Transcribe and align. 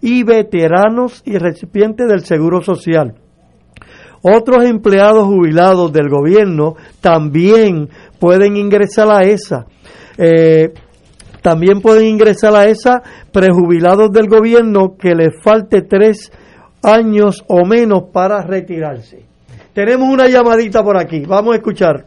Y 0.00 0.22
veteranos 0.22 1.22
y 1.24 1.38
recipientes 1.38 2.06
del 2.08 2.24
Seguro 2.24 2.60
Social. 2.62 3.14
Otros 4.22 4.64
empleados 4.64 5.24
jubilados 5.24 5.92
del 5.92 6.08
gobierno 6.08 6.74
también 7.00 7.88
pueden 8.18 8.56
ingresar 8.56 9.08
a 9.10 9.22
esa. 9.22 9.66
Eh, 10.18 10.72
también 11.42 11.80
pueden 11.80 12.06
ingresar 12.06 12.56
a 12.56 12.64
esa 12.64 13.02
prejubilados 13.32 14.10
del 14.10 14.26
gobierno 14.26 14.96
que 14.98 15.14
les 15.14 15.40
falte 15.42 15.82
tres 15.82 16.32
años 16.82 17.44
o 17.48 17.64
menos 17.64 18.04
para 18.12 18.42
retirarse. 18.42 19.24
Tenemos 19.72 20.08
una 20.08 20.26
llamadita 20.26 20.82
por 20.82 20.96
aquí. 20.96 21.24
Vamos 21.24 21.52
a 21.52 21.56
escuchar. 21.58 22.04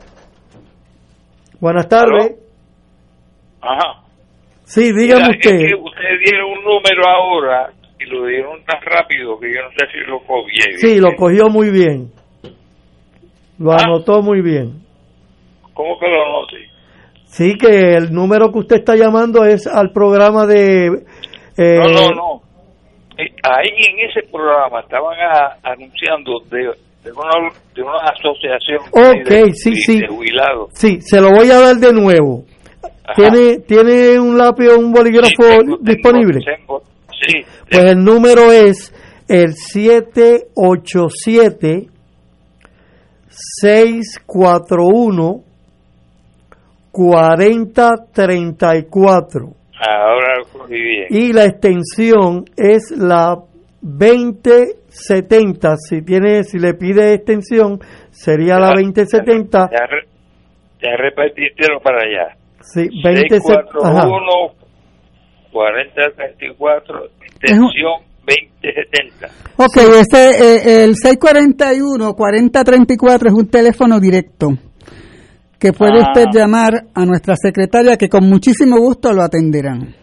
Buenas 1.61 1.87
tardes. 1.87 2.35
Ajá. 3.61 4.08
Sí, 4.69 4.91
dígame 4.93 5.29
usted. 5.31 5.49
Es 5.55 5.67
que 5.73 5.75
ustedes 5.75 6.19
dieron 6.25 6.51
un 6.51 6.63
número 6.63 7.07
ahora 7.07 7.71
y 7.99 8.05
lo 8.05 8.25
dieron 8.27 8.63
tan 8.65 8.79
rápido 8.83 9.39
que 9.39 9.47
yo 9.51 9.61
no 9.63 9.69
sé 9.71 9.85
si 9.91 9.99
lo 10.07 10.19
cogí. 10.19 10.61
Sí, 10.77 10.99
lo 10.99 11.15
cogió 11.15 11.49
muy 11.49 11.71
bien. 11.71 12.11
Lo 13.57 13.71
Ah. 13.73 13.77
anotó 13.85 14.21
muy 14.21 14.41
bien. 14.41 14.73
¿Cómo 15.73 15.97
que 15.99 16.07
lo 16.07 16.41
noté? 16.41 16.57
Sí, 17.25 17.57
que 17.57 17.95
el 17.95 18.11
número 18.13 18.51
que 18.51 18.59
usted 18.59 18.75
está 18.77 18.95
llamando 18.95 19.43
es 19.43 19.65
al 19.65 19.91
programa 19.91 20.45
de... 20.45 20.85
eh, 21.57 21.79
No, 21.79 21.83
no, 21.91 22.09
no. 22.15 22.41
Eh, 23.17 23.25
Ahí 23.43 23.69
en 23.89 24.09
ese 24.09 24.21
programa 24.31 24.81
estaban 24.81 25.17
a- 25.19 25.57
anunciando 25.63 26.39
de, 26.51 26.59
de, 27.03 27.11
una, 27.11 27.49
de 27.75 27.81
una 27.81 27.97
asociación 27.99 28.79
Ok, 28.91 29.27
de, 29.27 29.53
sí, 29.53 29.71
de- 29.71 29.75
sí. 29.77 29.99
de. 29.99 30.07
Sí, 30.73 31.01
se 31.01 31.19
lo 31.19 31.31
voy 31.31 31.49
a 31.51 31.59
dar 31.59 31.75
de 31.75 31.91
nuevo. 31.91 32.43
¿Tiene, 33.15 33.59
¿Tiene 33.67 34.19
un 34.19 34.37
lápiz 34.37 34.67
o 34.69 34.77
un 34.79 34.91
bolígrafo 34.91 35.29
Sí, 35.29 35.35
tengo- 35.57 35.77
disponible? 35.81 36.39
tengo- 36.45 36.83
sí, 37.11 37.41
Pues 37.69 37.83
el 37.85 38.03
número 38.03 38.51
es 38.51 38.93
el 39.27 39.53
787 39.55 41.87
641 43.29 45.43
4034 46.91 49.53
ahora 49.79 50.33
bien. 50.67 51.07
y 51.09 51.31
la 51.33 51.45
extensión 51.45 52.45
es 52.57 52.91
la 52.97 53.37
2070. 53.81 55.77
Si 55.77 56.01
tiene, 56.01 56.43
si 56.43 56.59
le 56.59 56.73
pide 56.73 57.13
extensión, 57.13 57.79
sería 58.11 58.59
la 58.59 58.71
2070. 58.75 59.69
Ya, 59.71 59.87
ya 60.81 60.97
repartítelo 60.97 61.79
para 61.81 62.01
allá. 62.01 62.35
Sí, 62.73 62.87
2070. 63.03 63.59
Ajá. 63.83 64.01
641 64.01 64.53
4034 65.51 67.05
extensión 67.25 68.01
2070. 68.25 69.27
Ok, 69.57 69.77
ese, 69.99 70.29
eh, 70.29 70.83
el 70.83 70.95
641-4034 70.95 73.27
es 73.27 73.33
un 73.33 73.47
teléfono 73.49 73.99
directo 73.99 74.51
que 75.59 75.73
puede 75.73 75.99
Ah. 76.01 76.11
usted 76.11 76.25
llamar 76.33 76.85
a 76.93 77.05
nuestra 77.05 77.35
secretaria 77.35 77.97
que 77.97 78.07
con 78.07 78.29
muchísimo 78.29 78.77
gusto 78.77 79.11
lo 79.13 79.23
atenderán. 79.23 79.93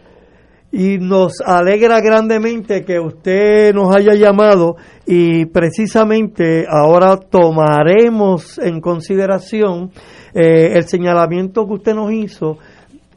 Y 0.79 0.99
nos 0.99 1.41
alegra 1.43 2.01
grandemente 2.01 2.85
que 2.85 2.99
usted 2.99 3.73
nos 3.73 3.95
haya 3.95 4.13
llamado 4.13 4.75
y 5.07 5.47
precisamente 5.47 6.67
ahora 6.69 7.17
tomaremos 7.17 8.59
en 8.59 8.79
consideración 8.79 9.89
eh, 10.35 10.73
el 10.75 10.87
señalamiento 10.87 11.65
que 11.65 11.73
usted 11.73 11.95
nos 11.95 12.13
hizo 12.13 12.59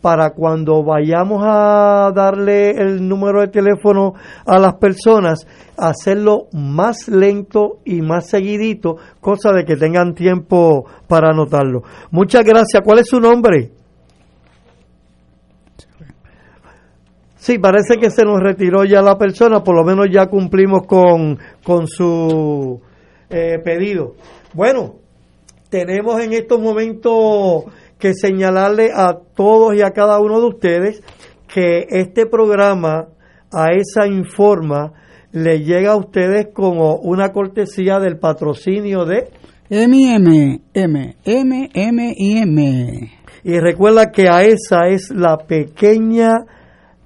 para 0.00 0.30
cuando 0.30 0.82
vayamos 0.82 1.42
a 1.44 2.10
darle 2.14 2.70
el 2.70 3.06
número 3.06 3.42
de 3.42 3.48
teléfono 3.48 4.14
a 4.46 4.58
las 4.58 4.76
personas, 4.76 5.46
hacerlo 5.76 6.46
más 6.54 7.08
lento 7.08 7.80
y 7.84 8.00
más 8.00 8.26
seguidito, 8.30 8.96
cosa 9.20 9.52
de 9.52 9.66
que 9.66 9.76
tengan 9.76 10.14
tiempo 10.14 10.86
para 11.06 11.28
anotarlo. 11.28 11.82
Muchas 12.10 12.42
gracias. 12.42 12.82
¿Cuál 12.82 13.00
es 13.00 13.08
su 13.08 13.20
nombre? 13.20 13.79
Sí, 17.40 17.58
parece 17.58 17.96
que 17.96 18.10
se 18.10 18.22
nos 18.22 18.38
retiró 18.38 18.84
ya 18.84 19.00
la 19.00 19.16
persona, 19.16 19.64
por 19.64 19.74
lo 19.74 19.82
menos 19.82 20.08
ya 20.12 20.26
cumplimos 20.26 20.86
con, 20.86 21.38
con 21.64 21.86
su 21.86 22.78
eh, 23.30 23.58
pedido. 23.64 24.12
Bueno, 24.52 24.96
tenemos 25.70 26.20
en 26.22 26.34
estos 26.34 26.60
momentos 26.60 27.64
que 27.98 28.12
señalarle 28.12 28.90
a 28.94 29.14
todos 29.34 29.74
y 29.74 29.80
a 29.80 29.92
cada 29.92 30.20
uno 30.20 30.38
de 30.38 30.48
ustedes 30.48 31.02
que 31.48 31.86
este 31.88 32.26
programa, 32.26 33.08
a 33.50 33.68
esa 33.70 34.06
informa, 34.06 34.92
le 35.32 35.60
llega 35.60 35.92
a 35.92 35.96
ustedes 35.96 36.48
como 36.52 36.96
una 36.96 37.32
cortesía 37.32 38.00
del 38.00 38.18
patrocinio 38.18 39.06
de... 39.06 39.30
M, 39.70 40.14
M, 40.14 40.60
M, 40.74 41.70
M 41.72 42.14
y 42.18 42.36
M. 42.36 43.12
Y 43.44 43.58
recuerda 43.60 44.10
que 44.10 44.28
a 44.28 44.42
esa 44.42 44.88
es 44.88 45.08
la 45.10 45.38
pequeña 45.38 46.34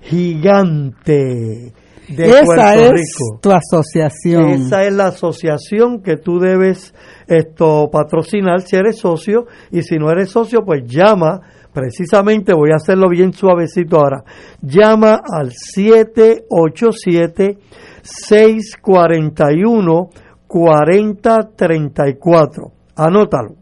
gigante 0.04 1.72
de 2.08 2.26
Esa 2.26 2.44
Puerto 2.44 2.62
es 2.62 2.92
Rico. 2.92 3.38
tu 3.40 3.50
asociación. 3.50 4.50
Esa 4.50 4.82
es 4.82 4.92
la 4.92 5.06
asociación 5.08 6.00
que 6.02 6.16
tú 6.16 6.38
debes 6.38 6.94
esto 7.26 7.88
patrocinar 7.90 8.60
si 8.60 8.76
eres 8.76 8.98
socio 8.98 9.46
y 9.70 9.82
si 9.82 9.96
no 9.96 10.10
eres 10.10 10.28
socio 10.30 10.62
pues 10.64 10.82
llama 10.86 11.40
precisamente 11.72 12.52
voy 12.52 12.72
a 12.72 12.76
hacerlo 12.76 13.08
bien 13.08 13.32
suavecito 13.32 13.96
ahora 13.96 14.22
llama 14.60 15.22
al 15.32 15.52
787 15.52 17.56
641 18.02 20.10
4034 20.46 22.72
anótalo 22.94 23.54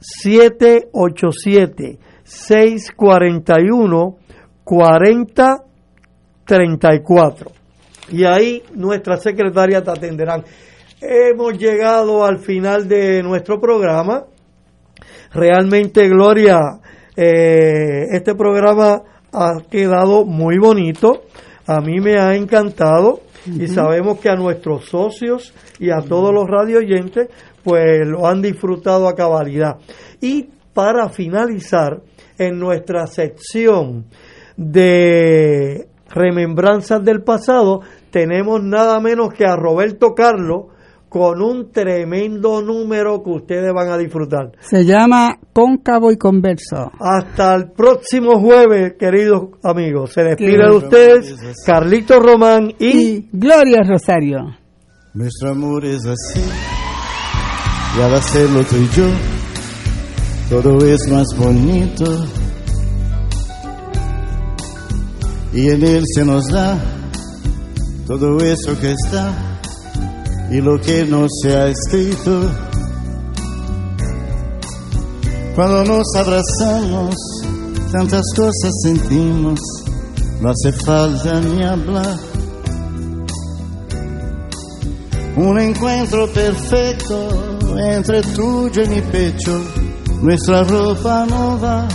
787 0.00 1.98
641 2.22 4.16
4034 4.64 5.71
y 8.10 8.24
ahí 8.24 8.62
nuestra 8.74 9.16
secretaria 9.16 9.82
te 9.82 9.90
atenderán. 9.90 10.44
Hemos 11.00 11.58
llegado 11.58 12.24
al 12.24 12.38
final 12.38 12.88
de 12.88 13.22
nuestro 13.22 13.60
programa. 13.60 14.24
Realmente, 15.32 16.08
Gloria, 16.08 16.58
eh, 17.16 18.06
este 18.12 18.34
programa 18.34 19.02
ha 19.32 19.52
quedado 19.70 20.24
muy 20.24 20.58
bonito. 20.58 21.24
A 21.66 21.80
mí 21.80 22.00
me 22.00 22.18
ha 22.18 22.34
encantado 22.34 23.20
y 23.46 23.66
sabemos 23.66 24.20
que 24.20 24.28
a 24.28 24.36
nuestros 24.36 24.84
socios 24.86 25.52
y 25.78 25.90
a 25.90 26.00
todos 26.00 26.32
los 26.32 26.46
radio 26.46 26.78
oyentes, 26.78 27.28
pues 27.64 28.06
lo 28.06 28.26
han 28.26 28.42
disfrutado 28.42 29.08
a 29.08 29.14
cabalidad. 29.14 29.78
Y 30.20 30.48
para 30.74 31.08
finalizar, 31.08 32.00
en 32.38 32.58
nuestra 32.58 33.06
sección 33.06 34.06
de 34.56 35.86
remembranzas 36.12 37.02
del 37.04 37.22
pasado, 37.22 37.80
tenemos 38.10 38.62
nada 38.62 39.00
menos 39.00 39.32
que 39.32 39.44
a 39.44 39.56
Roberto 39.56 40.14
Carlos 40.14 40.66
con 41.12 41.42
un 41.42 41.70
tremendo 41.70 42.62
número 42.62 43.22
que 43.22 43.30
ustedes 43.30 43.70
van 43.74 43.90
a 43.90 43.98
disfrutar. 43.98 44.52
Se 44.60 44.82
llama 44.82 45.36
Cóncavo 45.52 46.10
y 46.10 46.16
Converso. 46.16 46.90
Hasta 46.98 47.54
el 47.54 47.70
próximo 47.72 48.40
jueves, 48.40 48.94
queridos 48.98 49.50
amigos. 49.62 50.10
Se 50.12 50.22
despide 50.22 50.64
de 50.64 50.74
ustedes 50.74 51.36
Carlito 51.66 52.18
Román 52.18 52.72
y 52.78 52.86
Y 52.86 53.28
Gloria 53.30 53.80
Rosario. 53.86 54.38
Nuestro 55.12 55.50
amor 55.50 55.84
es 55.84 56.06
así, 56.06 56.40
y 57.98 58.00
al 58.00 58.14
hacerlo 58.14 58.64
tú 58.64 58.76
y 58.76 58.88
yo, 58.96 59.04
todo 60.48 60.78
es 60.86 61.06
más 61.10 61.26
bonito. 61.36 62.41
Y 65.54 65.68
en 65.68 65.84
él 65.84 66.04
se 66.14 66.24
nos 66.24 66.46
da 66.48 66.78
todo 68.06 68.38
eso 68.38 68.78
que 68.80 68.92
está 68.92 69.32
y 70.50 70.60
lo 70.60 70.80
que 70.80 71.04
no 71.04 71.26
se 71.28 71.54
ha 71.54 71.68
escrito. 71.68 72.50
Cuando 75.54 75.84
nos 75.84 76.06
abrazamos, 76.16 77.14
tantas 77.90 78.22
cosas 78.34 78.72
sentimos, 78.82 79.60
no 80.40 80.50
hace 80.50 80.72
falta 80.84 81.40
ni 81.40 81.62
hablar. 81.62 82.18
Un 85.36 85.58
encuentro 85.58 86.26
perfecto 86.32 87.28
entre 87.78 88.22
tuyo 88.22 88.82
y 88.84 88.88
mi 88.88 89.00
pecho, 89.00 89.60
nuestra 90.22 90.64
ropa 90.64 91.26
no 91.28 91.58
va. 91.60 91.88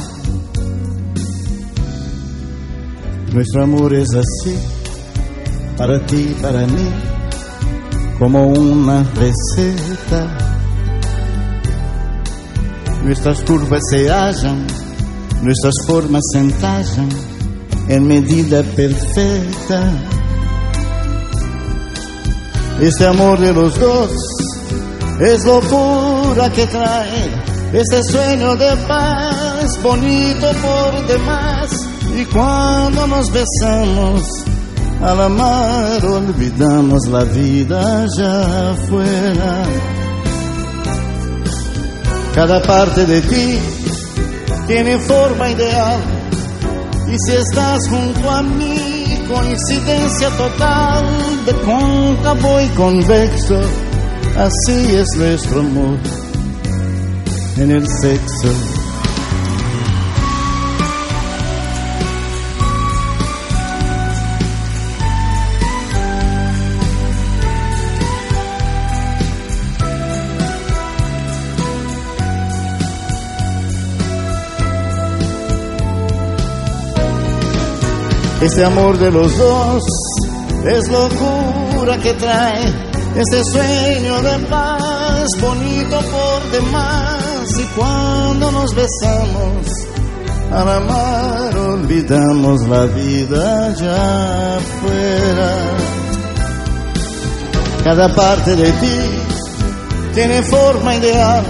Nuestro 3.38 3.66
amor 3.66 3.94
es 3.94 4.08
así, 4.16 4.58
para 5.78 6.04
ti 6.08 6.36
para 6.42 6.66
mí, 6.66 6.90
como 8.18 8.48
una 8.48 9.04
receta. 9.14 10.36
Nuestras 13.04 13.44
curvas 13.44 13.80
se 13.92 14.10
hallan, 14.10 14.66
nuestras 15.44 15.76
formas 15.86 16.24
se 16.34 16.40
entallan 16.40 17.10
en 17.88 18.08
medida 18.08 18.64
perfecta. 18.64 19.92
Este 22.82 23.06
amor 23.06 23.40
de 23.40 23.54
los 23.54 23.80
dos 23.80 24.10
es 25.22 25.46
locura 25.46 26.52
que 26.56 26.66
trae 26.66 27.30
este 27.72 28.04
sueño 28.04 28.56
de 28.56 28.76
paz, 28.88 29.80
bonito 29.84 30.48
por 30.64 31.06
demás. 31.06 31.87
Y 32.18 32.26
cuando 32.26 33.06
nos 33.06 33.28
besamos, 33.32 34.24
al 35.04 35.22
amar 35.22 36.04
olvidamos 36.04 37.08
la 37.10 37.24
vida 37.26 38.06
allá 38.06 38.72
afuera. 38.72 39.64
Cada 42.34 42.60
parte 42.64 43.06
de 43.06 43.22
ti 43.22 43.60
tiene 44.66 44.98
forma 44.98 45.52
ideal. 45.52 46.00
Y 47.08 47.16
si 47.20 47.34
estás 47.34 47.88
junto 47.88 48.32
a 48.32 48.42
mí, 48.42 49.24
coincidencia 49.28 50.30
total 50.32 51.06
de 51.46 51.54
cóncavo 51.54 52.62
y 52.62 52.68
convexo, 52.70 53.62
así 54.38 54.96
es 54.96 55.08
nuestro 55.18 55.60
amor 55.60 56.00
en 57.58 57.72
el 57.72 57.88
sexo. 57.88 58.77
Este 78.42 78.64
amor 78.64 79.00
de 79.00 79.12
los 79.12 79.36
dos 79.36 79.84
es 80.64 80.90
locura 80.90 81.98
que 81.98 82.14
trae 82.14 82.66
este 83.16 83.44
sueño 83.46 84.22
de 84.22 84.38
paz 84.46 85.26
bonito 85.42 86.00
por 86.12 86.52
demás 86.52 87.60
y 87.60 87.64
cuando 87.76 88.52
nos 88.52 88.76
besamos 88.76 89.66
al 90.52 90.70
amar 90.70 91.58
olvidamos 91.58 92.68
la 92.68 92.86
vida 92.86 93.68
allá 93.68 94.58
afuera. 94.58 95.52
Cada 97.84 98.14
parte 98.14 98.56
de 98.56 98.72
ti 98.72 99.00
tiene 100.14 100.44
forma 100.44 100.96
ideal 100.96 101.44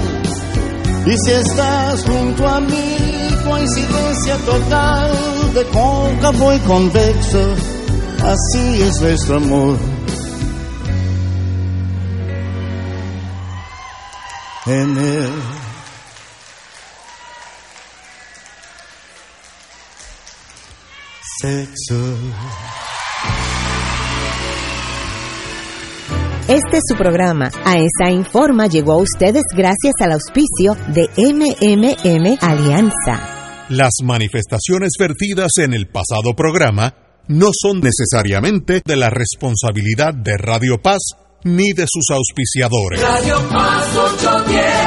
y 1.06 1.18
si 1.18 1.31
estás 1.31 2.06
junto 2.06 2.48
a 2.48 2.62
mí 2.62 3.17
coincidencia 3.68 4.38
total 4.46 5.54
de 5.54 5.66
cóncavo 5.66 6.54
y 6.54 6.60
convexo, 6.60 7.56
así 8.24 8.81
es 8.81 9.02
nuestro 9.02 9.38
amor. 9.38 9.78
En 14.68 14.98
el 14.98 15.31
sexo. 21.42 22.18
Este 26.48 26.78
es 26.78 26.84
su 26.88 26.96
programa. 26.96 27.50
A 27.66 27.78
esa 27.78 28.10
Informa 28.10 28.68
llegó 28.68 28.94
a 28.94 28.98
ustedes 28.98 29.44
gracias 29.56 29.94
al 30.02 30.13
auspicio 30.13 30.75
de 30.94 31.10
MMM 31.18 32.38
Alianza. 32.42 33.37
Las 33.69 33.96
manifestaciones 34.02 34.92
vertidas 34.98 35.52
en 35.58 35.74
el 35.74 35.88
pasado 35.88 36.34
programa 36.38 36.96
no 37.28 37.50
son 37.52 37.81
necesariamente 37.81 38.81
de 38.86 38.96
la 38.96 39.10
responsabilidad 39.10 40.14
de 40.14 40.38
Radio 40.38 40.81
Paz 40.81 41.00
ni 41.44 41.74
de 41.74 41.86
sus 41.86 42.06
auspiciadores. 42.12 43.02
Radio 43.02 43.50
Paz 43.50 43.98
810. 43.98 44.87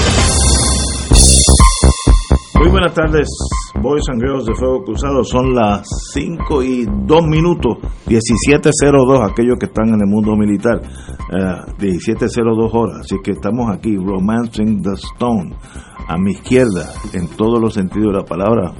Muy 2.61 2.69
buenas 2.69 2.93
tardes, 2.93 3.27
Boys 3.81 4.03
and 4.11 4.21
Girls 4.21 4.45
de 4.45 4.53
Fuego 4.53 4.83
Cruzado. 4.83 5.23
Son 5.23 5.55
las 5.55 5.81
5 6.13 6.61
y 6.61 6.85
2 6.85 7.23
minutos, 7.25 7.79
17.02, 8.05 9.31
aquellos 9.31 9.57
que 9.59 9.65
están 9.65 9.87
en 9.87 10.01
el 10.01 10.05
mundo 10.05 10.35
militar, 10.37 10.79
eh, 10.79 11.55
17.02 11.79 12.69
horas. 12.71 12.97
Así 12.99 13.15
que 13.23 13.31
estamos 13.31 13.75
aquí, 13.75 13.97
Romancing 13.97 14.79
the 14.83 14.93
Stone, 14.93 15.55
a 16.07 16.15
mi 16.19 16.33
izquierda, 16.33 16.87
en 17.13 17.29
todos 17.29 17.59
los 17.59 17.73
sentidos 17.73 18.13
de 18.13 18.19
la 18.19 18.25
palabra. 18.25 18.71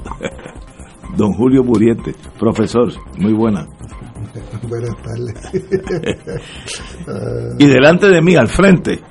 Don 1.17 1.33
Julio 1.33 1.63
Muriente, 1.63 2.13
profesor, 2.38 2.93
muy 3.17 3.33
buena. 3.33 3.65
Buenas 4.69 4.95
tardes. 5.01 5.33
y 7.57 7.65
delante 7.65 8.09
de 8.09 8.21
mí, 8.21 8.35
al 8.35 8.47
frente, 8.47 9.01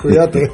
Cuídate. 0.00 0.50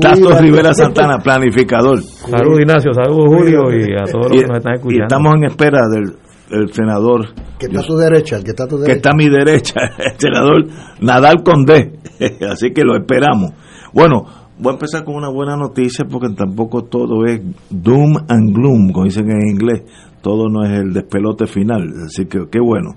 Tato. 0.00 0.38
Rivera 0.40 0.72
Santana, 0.74 1.18
planificador. 1.18 2.00
Salud 2.02 2.58
Ignacio, 2.60 2.92
salud 2.94 3.26
Julio 3.26 3.62
y 3.76 3.92
a 3.94 4.04
todos 4.10 4.30
los 4.30 4.40
que 4.42 4.46
nos 4.48 4.58
están 4.58 4.72
Y 4.72 4.76
escuchando. 4.76 5.02
estamos 5.04 5.34
en 5.36 5.44
espera 5.44 5.80
del 5.88 6.12
el 6.50 6.70
senador 6.72 7.28
Que 7.58 7.66
está 7.66 7.80
a 7.80 7.84
tu 7.84 7.96
derecha, 7.96 8.36
el 8.36 8.44
que 8.44 8.50
está 8.50 8.64
a 8.64 8.68
tu 8.68 8.76
que 8.76 8.82
derecha. 8.82 8.96
está 8.96 9.10
a 9.10 9.14
mi 9.14 9.28
derecha, 9.30 9.74
el 9.98 10.18
senador 10.18 10.66
Nadal 11.00 11.42
Condé. 11.42 11.92
Así 12.50 12.72
que 12.72 12.82
lo 12.84 12.94
esperamos. 12.96 13.52
Bueno, 13.94 14.24
voy 14.58 14.70
a 14.72 14.74
empezar 14.74 15.04
con 15.04 15.14
una 15.14 15.30
buena 15.30 15.56
noticia 15.56 16.04
porque 16.04 16.28
tampoco 16.34 16.84
todo 16.84 17.24
es 17.24 17.40
doom 17.70 18.16
and 18.28 18.54
gloom, 18.54 18.92
como 18.92 19.04
dicen 19.06 19.30
en 19.30 19.48
inglés. 19.48 19.82
Todo 20.20 20.48
no 20.48 20.62
es 20.64 20.70
el 20.78 20.92
despelote 20.92 21.46
final. 21.46 21.88
Así 22.06 22.26
que 22.26 22.40
qué 22.50 22.60
bueno. 22.60 22.96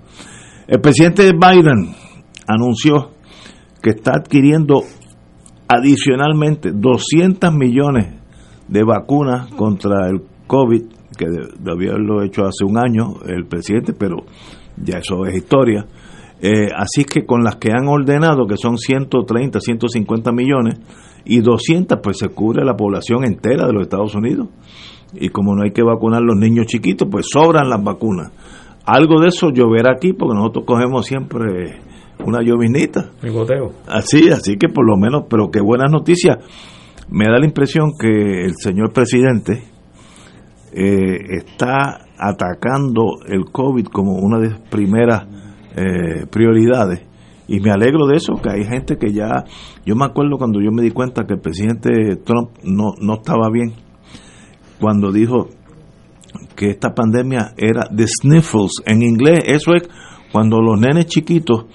El 0.68 0.80
presidente 0.82 1.32
Biden 1.32 1.96
anunció 2.48 3.12
que 3.82 3.92
está 3.92 4.12
adquiriendo 4.18 4.82
adicionalmente 5.68 6.72
200 6.74 7.54
millones 7.54 8.08
de 8.68 8.84
vacunas 8.84 9.52
contra 9.54 10.10
el 10.10 10.22
COVID 10.48 10.84
que 11.18 11.26
de- 11.26 11.48
debió 11.60 11.92
haberlo 11.92 12.24
hecho 12.24 12.44
hace 12.46 12.66
un 12.66 12.78
año 12.78 13.16
el 13.28 13.46
presidente, 13.46 13.94
pero 13.94 14.18
ya 14.78 14.98
eso 14.98 15.26
es 15.26 15.36
historia. 15.36 15.86
Eh, 16.42 16.68
así 16.76 17.06
que 17.06 17.26
con 17.26 17.44
las 17.44 17.56
que 17.56 17.72
han 17.72 17.88
ordenado, 17.88 18.46
que 18.46 18.58
son 18.58 18.78
130, 18.78 19.60
150 19.60 20.32
millones, 20.32 20.80
y 21.24 21.40
200, 21.40 22.00
pues 22.04 22.18
se 22.20 22.28
cubre 22.30 22.64
la 22.66 22.76
población 22.76 23.24
entera 23.24 23.66
de 23.66 23.74
los 23.74 23.84
Estados 23.84 24.14
Unidos. 24.14 24.50
Y 25.14 25.30
como 25.30 25.56
no 25.56 25.64
hay 25.64 25.72
que 25.72 25.82
vacunar 25.82 26.22
los 26.22 26.36
niños 26.36 26.66
chiquitos, 26.68 27.08
pues 27.10 27.28
sobran 27.32 27.70
las 27.70 27.82
vacunas. 27.84 28.32
Algo 28.86 29.22
de 29.22 29.30
eso 29.30 29.50
lloverá 29.52 29.94
aquí, 29.96 30.14
porque 30.14 30.36
nosotros 30.36 30.66
cogemos 30.68 31.06
siempre 31.06 31.80
una 32.26 32.42
llovinita. 32.42 33.12
El 33.22 33.32
goteo. 33.32 33.72
Así, 33.88 34.30
así 34.30 34.58
que 34.58 34.70
por 34.70 34.86
lo 34.86 34.98
menos, 34.98 35.24
pero 35.30 35.50
qué 35.52 35.62
buenas 35.62 35.92
noticias. 35.92 36.38
Me 37.10 37.26
da 37.26 37.40
la 37.40 37.46
impresión 37.46 37.92
que 38.00 38.46
el 38.46 38.54
señor 38.58 38.92
presidente 38.92 39.64
eh, 40.74 41.20
está 41.38 42.06
atacando 42.18 43.18
el 43.28 43.46
COVID 43.52 43.86
como 43.88 44.18
una 44.18 44.40
de 44.40 44.50
las 44.50 44.60
primeras 44.70 45.28
eh, 45.76 46.26
prioridades. 46.30 47.06
Y 47.48 47.60
me 47.60 47.72
alegro 47.72 48.08
de 48.08 48.18
eso, 48.18 48.34
que 48.42 48.50
hay 48.50 48.64
gente 48.64 48.98
que 48.98 49.14
ya... 49.14 49.44
Yo 49.86 49.96
me 49.96 50.06
acuerdo 50.06 50.38
cuando 50.38 50.60
yo 50.60 50.72
me 50.72 50.82
di 50.82 50.90
cuenta 50.90 51.26
que 51.26 51.36
el 51.36 51.42
presidente 51.42 52.16
Trump 52.24 52.50
no, 52.64 52.94
no 53.00 53.16
estaba 53.16 53.50
bien, 53.52 53.74
cuando 54.80 55.12
dijo 55.12 55.50
que 56.56 56.72
esta 56.72 56.94
pandemia 56.94 57.54
era 57.58 57.88
the 57.96 58.06
sniffles. 58.08 58.82
En 58.86 59.04
inglés, 59.04 59.42
eso 59.46 59.74
es 59.76 59.88
cuando 60.32 60.60
los 60.60 60.80
nenes 60.80 61.06
chiquitos 61.06 61.66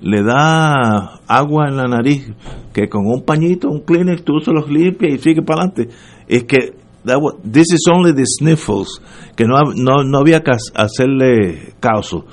le 0.00 0.22
da 0.22 1.20
agua 1.26 1.68
en 1.68 1.76
la 1.76 1.84
nariz, 1.88 2.30
que 2.72 2.88
con 2.88 3.06
un 3.06 3.22
pañito, 3.24 3.68
un 3.68 3.80
Kleenex, 3.80 4.22
tú 4.24 4.38
se 4.40 4.52
los 4.52 4.68
limpias 4.70 5.14
y 5.14 5.18
sigue 5.18 5.42
para 5.42 5.62
adelante. 5.64 5.88
Es 6.28 6.44
que 6.44 6.74
that 7.04 7.16
wa- 7.20 7.34
this 7.42 7.72
is 7.72 7.80
only 7.92 8.12
the 8.14 8.24
sniffles, 8.26 9.00
que 9.36 9.44
no, 9.44 9.56
no, 9.74 10.04
no 10.04 10.18
había 10.18 10.42
que 10.42 10.52
ha- 10.52 10.82
hacerle 10.84 11.72
caso. 11.80 12.26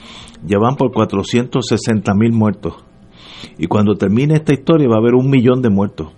Llevan 0.45 0.75
por 0.75 0.91
460 0.91 2.13
mil 2.13 2.31
muertos. 2.34 2.74
Y 3.57 3.67
cuando 3.67 3.95
termine 3.95 4.36
esta 4.36 4.53
historia 4.53 4.88
va 4.88 4.95
a 4.95 5.00
haber 5.00 5.15
un 5.15 5.29
millón 5.29 5.62
de 5.62 5.69
muertos. 5.69 6.10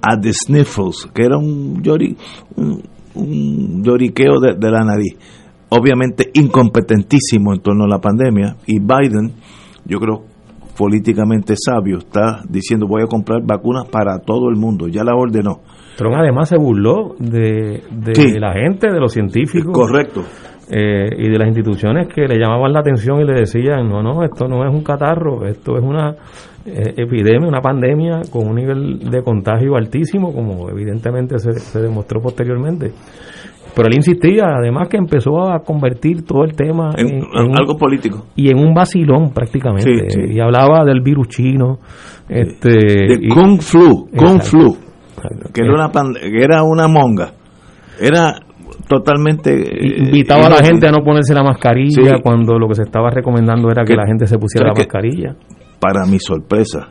A 0.00 0.18
the 0.20 0.32
sniffles, 0.32 1.08
que 1.14 1.24
era 1.24 1.36
un, 1.38 1.82
llori, 1.82 2.16
un, 2.56 2.82
un 3.14 3.82
lloriqueo 3.82 4.38
de, 4.40 4.54
de 4.54 4.70
la 4.70 4.80
nariz. 4.84 5.16
Obviamente 5.70 6.30
incompetentísimo 6.34 7.52
en 7.54 7.60
torno 7.60 7.84
a 7.84 7.88
la 7.88 7.98
pandemia. 8.00 8.56
Y 8.66 8.78
Biden, 8.80 9.32
yo 9.86 9.98
creo 9.98 10.24
políticamente 10.76 11.54
sabio, 11.56 11.98
está 11.98 12.42
diciendo 12.48 12.86
voy 12.88 13.02
a 13.02 13.06
comprar 13.06 13.40
vacunas 13.44 13.86
para 13.88 14.18
todo 14.18 14.48
el 14.48 14.56
mundo. 14.56 14.88
Ya 14.88 15.04
la 15.04 15.14
ordenó. 15.14 15.60
Trump 15.96 16.14
además 16.16 16.48
se 16.48 16.56
burló 16.58 17.14
de, 17.18 17.82
de 17.90 18.14
Sí. 18.14 18.38
la 18.38 18.52
gente, 18.52 18.90
de 18.90 18.98
los 19.00 19.12
científicos. 19.12 19.72
Correcto. 19.72 20.22
eh, 20.70 21.08
y 21.18 21.28
de 21.28 21.38
las 21.38 21.46
instituciones 21.48 22.08
que 22.12 22.26
le 22.26 22.38
llamaban 22.38 22.72
la 22.72 22.80
atención 22.80 23.20
y 23.20 23.24
le 23.24 23.34
decían, 23.40 23.88
no, 23.88 24.02
no, 24.02 24.24
esto 24.24 24.48
no 24.48 24.66
es 24.66 24.74
un 24.74 24.82
catarro, 24.82 25.44
esto 25.46 25.76
es 25.76 25.84
una 25.84 26.12
eh, 26.64 26.94
epidemia, 26.96 27.46
una 27.46 27.60
pandemia 27.60 28.22
con 28.32 28.48
un 28.48 28.54
nivel 28.56 28.98
de 29.10 29.22
contagio 29.22 29.76
altísimo, 29.76 30.32
como 30.32 30.70
evidentemente 30.70 31.38
se, 31.38 31.52
se 31.52 31.80
demostró 31.82 32.20
posteriormente. 32.22 32.92
Pero 33.74 33.88
él 33.88 33.94
insistía, 33.96 34.44
además 34.56 34.88
que 34.88 34.96
empezó 34.96 35.50
a 35.50 35.58
convertir 35.60 36.22
todo 36.24 36.44
el 36.44 36.54
tema 36.54 36.90
En- 36.96 37.08
en, 37.08 37.14
en 37.16 37.50
un- 37.50 37.58
algo 37.58 37.76
político. 37.76 38.26
y 38.36 38.48
en 38.50 38.58
un 38.58 38.72
vacilón 38.72 39.32
prácticamente. 39.32 40.10
Sí, 40.10 40.20
sí. 40.28 40.34
Y 40.34 40.40
hablaba 40.40 40.84
del 40.84 41.00
virus 41.00 41.28
chino. 41.28 41.78
Este, 42.28 42.68
De 42.70 43.18
y- 43.20 43.28
Kung 43.28 43.60
Flu, 43.60 44.06
Kung 44.16 44.36
Exacto. 44.36 44.44
Flu, 44.44 44.76
que 45.52 45.62
era 45.62 45.72
una, 45.74 45.90
pand- 45.90 46.18
que 46.20 46.42
era 46.44 46.62
una 46.62 46.86
monga. 46.88 47.32
Era 48.00 48.34
totalmente... 48.88 49.52
eh, 49.54 50.04
Invitaba 50.04 50.46
a 50.46 50.50
la 50.50 50.64
gente 50.64 50.86
a 50.86 50.90
no 50.92 51.02
ponerse 51.04 51.34
la 51.34 51.42
mascarilla 51.42 52.16
Sí. 52.16 52.22
cuando 52.22 52.58
lo 52.58 52.68
que 52.68 52.74
se 52.76 52.82
estaba 52.82 53.10
recomendando 53.10 53.70
era 53.70 53.82
que 53.84 53.92
Que- 53.92 53.96
la 53.98 54.06
gente 54.06 54.26
se 54.26 54.38
pusiera 54.38 54.68
la 54.68 54.74
mascarilla. 54.74 55.34
Para 55.80 56.06
mi 56.06 56.18
sorpresa, 56.18 56.88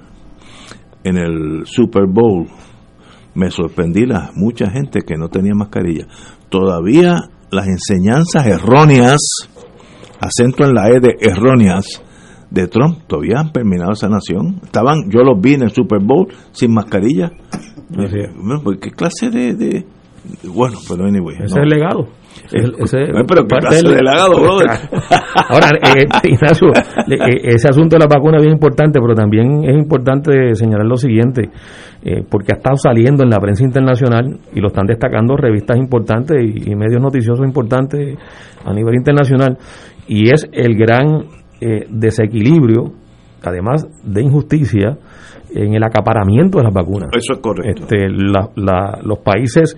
en 1.04 1.18
el 1.18 1.62
Super 1.66 2.04
Bowl 2.08 2.46
me 3.36 3.50
sorprendí 3.52 4.06
la 4.06 4.32
mucha 4.36 4.70
gente 4.70 5.02
que 5.02 5.16
no 5.18 5.30
tenía 5.30 5.54
mascarilla. 5.56 6.08
Todavía 6.50 7.16
las 7.52 7.68
enseñanzas 7.68 8.46
erróneas, 8.48 9.20
acento 10.20 10.64
en 10.66 10.74
la 10.74 10.90
E 10.90 11.00
de 11.00 11.16
erróneas, 11.20 12.02
de 12.50 12.68
Trump, 12.68 13.00
todavía 13.08 13.40
han 13.40 13.52
permeado 13.52 13.94
esa 13.94 14.08
nación. 14.10 14.60
Estaban, 14.64 15.10
yo 15.10 15.22
los 15.24 15.42
vi 15.42 15.56
en 15.56 15.64
el 15.64 15.72
Super 15.72 16.00
Bowl 16.04 16.28
sin 16.52 16.72
mascarilla. 16.74 17.32
Bueno, 18.36 18.62
pues, 18.64 18.78
¿Qué 18.80 18.92
clase 18.92 19.30
de, 19.32 19.54
de- 19.56 19.86
Bueno, 20.54 20.78
pero 20.88 21.06
anyway. 21.06 21.36
Ese 21.36 21.56
no. 21.56 21.62
es 21.62 21.64
el 21.64 21.70
legado. 21.70 22.08
Ese- 22.52 22.72
ese- 22.80 23.02
Eh, 23.04 23.24
pero 23.28 23.44
¿qué 23.44 23.56
parte 23.56 23.76
del- 23.76 23.86
de 23.96 24.02
legado, 24.04 24.34
brother? 24.42 24.70
Ahora, 25.50 25.70
eh, 25.98 26.06
Ignacio, 26.24 26.68
le- 27.08 27.16
eh, 27.16 27.42
ese 27.56 27.68
asunto 27.70 27.96
de 27.96 28.00
la 28.00 28.08
vacuna 28.08 28.38
es 28.38 28.44
bien 28.44 28.54
importante, 28.54 29.00
pero 29.02 29.14
también 29.14 29.64
es 29.66 29.76
importante 29.78 30.56
señalar 30.56 30.86
lo 30.86 30.96
siguiente, 30.98 31.50
eh, 32.04 32.24
porque 32.30 32.54
ha 32.54 32.58
estado 32.58 32.78
saliendo 32.78 33.24
en 33.24 33.30
la 33.30 33.40
prensa 33.40 33.64
internacional 33.64 34.40
y 34.54 34.60
lo 34.62 34.68
están 34.68 34.86
destacando 34.88 35.36
revistas 35.36 35.78
importantes 35.78 36.38
y, 36.42 36.72
y 36.72 36.76
medios 36.76 37.02
noticiosos 37.02 37.46
importantes 37.46 38.18
a 38.66 38.74
nivel 38.74 38.96
internacional, 38.96 39.58
y 40.08 40.34
es 40.34 40.48
el 40.52 40.76
gran 40.76 41.26
eh, 41.62 41.86
desequilibrio, 41.90 42.94
además 43.44 43.86
de 44.04 44.22
injusticia, 44.24 44.98
en 45.56 45.76
el 45.76 45.84
acaparamiento 45.84 46.58
de 46.58 46.64
las 46.64 46.74
vacunas. 46.74 47.10
Eso 47.16 47.34
es 47.34 47.40
correcto. 47.40 47.84
Este, 47.84 48.10
la- 48.10 48.50
la- 48.56 49.00
los 49.04 49.20
países 49.20 49.78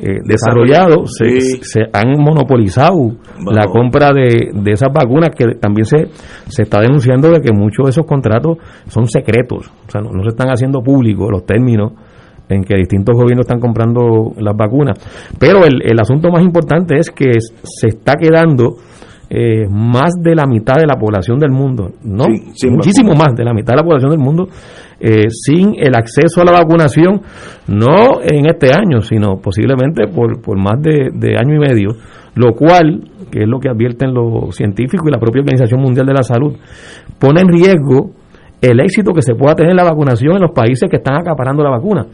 eh, 0.00 0.18
desarrollados 0.24 1.10
se, 1.18 1.40
Sí. 1.40 1.58
se 1.62 1.80
han 1.92 2.10
monopolizado 2.18 3.12
la 3.50 3.66
compra 3.66 4.12
de, 4.12 4.50
de 4.52 4.72
esas 4.72 4.92
vacunas 4.92 5.30
que 5.36 5.54
también 5.60 5.84
se, 5.86 6.08
se 6.48 6.62
está 6.62 6.80
denunciando 6.80 7.30
de 7.30 7.40
que 7.40 7.52
muchos 7.52 7.86
de 7.86 7.90
esos 7.90 8.06
contratos 8.06 8.58
son 8.88 9.08
secretos, 9.08 9.70
o 9.86 9.90
sea, 9.90 10.00
no, 10.02 10.10
no 10.10 10.22
se 10.22 10.30
están 10.30 10.48
haciendo 10.48 10.80
públicos 10.82 11.28
los 11.30 11.44
términos 11.46 11.92
en 12.48 12.62
que 12.62 12.76
distintos 12.76 13.14
gobiernos 13.16 13.44
están 13.46 13.58
comprando 13.58 14.32
las 14.38 14.56
vacunas. 14.56 14.96
Pero 15.38 15.64
el, 15.64 15.82
el 15.82 15.98
asunto 15.98 16.28
más 16.30 16.44
importante 16.44 16.96
es 16.98 17.10
que 17.10 17.32
se 17.40 17.88
está 17.88 18.14
quedando 18.14 18.76
eh, 19.28 19.66
más 19.68 20.12
de 20.22 20.34
la 20.34 20.46
mitad 20.46 20.76
de 20.76 20.86
la 20.86 20.96
población 20.96 21.38
del 21.38 21.50
mundo, 21.50 21.90
no, 22.04 22.26
muchísimo 22.70 23.14
más 23.14 23.34
de 23.34 23.44
la 23.44 23.52
mitad 23.52 23.72
de 23.72 23.78
la 23.78 23.82
población 23.82 24.10
del 24.10 24.20
mundo 24.20 24.48
eh, 25.00 25.26
sin 25.28 25.74
el 25.78 25.94
acceso 25.94 26.40
a 26.40 26.44
la 26.44 26.52
vacunación, 26.52 27.20
no 27.66 28.22
en 28.22 28.46
este 28.46 28.70
año, 28.72 29.00
sino 29.02 29.38
posiblemente 29.38 30.06
por, 30.08 30.40
por 30.40 30.56
más 30.58 30.80
de, 30.80 31.10
de 31.12 31.36
año 31.36 31.54
y 31.54 31.58
medio, 31.58 31.96
lo 32.34 32.54
cual, 32.54 33.10
que 33.30 33.40
es 33.40 33.48
lo 33.48 33.58
que 33.58 33.68
advierten 33.68 34.14
los 34.14 34.54
científicos 34.54 35.06
y 35.08 35.10
la 35.10 35.18
propia 35.18 35.40
Organización 35.40 35.80
Mundial 35.80 36.06
de 36.06 36.14
la 36.14 36.22
Salud, 36.22 36.54
pone 37.18 37.40
en 37.40 37.48
riesgo 37.48 38.12
el 38.60 38.80
éxito 38.80 39.12
que 39.12 39.22
se 39.22 39.34
pueda 39.34 39.54
tener 39.54 39.72
en 39.72 39.76
la 39.76 39.84
vacunación 39.84 40.36
en 40.36 40.42
los 40.42 40.52
países 40.52 40.88
que 40.88 40.96
están 40.96 41.16
acaparando 41.16 41.62
la 41.62 41.70
vacuna. 41.70 42.06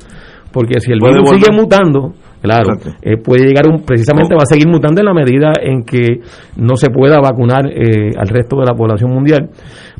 Porque 0.53 0.81
si 0.81 0.93
el 0.93 1.01
virus 1.01 1.31
sigue 1.31 1.49
mutando, 1.53 2.13
claro, 2.43 2.75
eh, 3.01 3.17
puede 3.17 3.47
llegar 3.47 3.67
un, 3.69 3.83
precisamente 3.85 4.35
va 4.35 4.43
a 4.43 4.47
seguir 4.47 4.69
mutando 4.69 5.01
en 5.01 5.07
la 5.07 5.15
medida 5.15 5.53
en 5.61 5.83
que 5.83 6.21
no 6.57 6.77
se 6.77 6.91
pueda 6.91 7.19
vacunar 7.21 7.67
eh, 7.67 8.13
al 8.17 8.29
resto 8.29 8.57
de 8.61 8.67
la 8.67 8.75
población 8.75 9.11
mundial, 9.11 9.51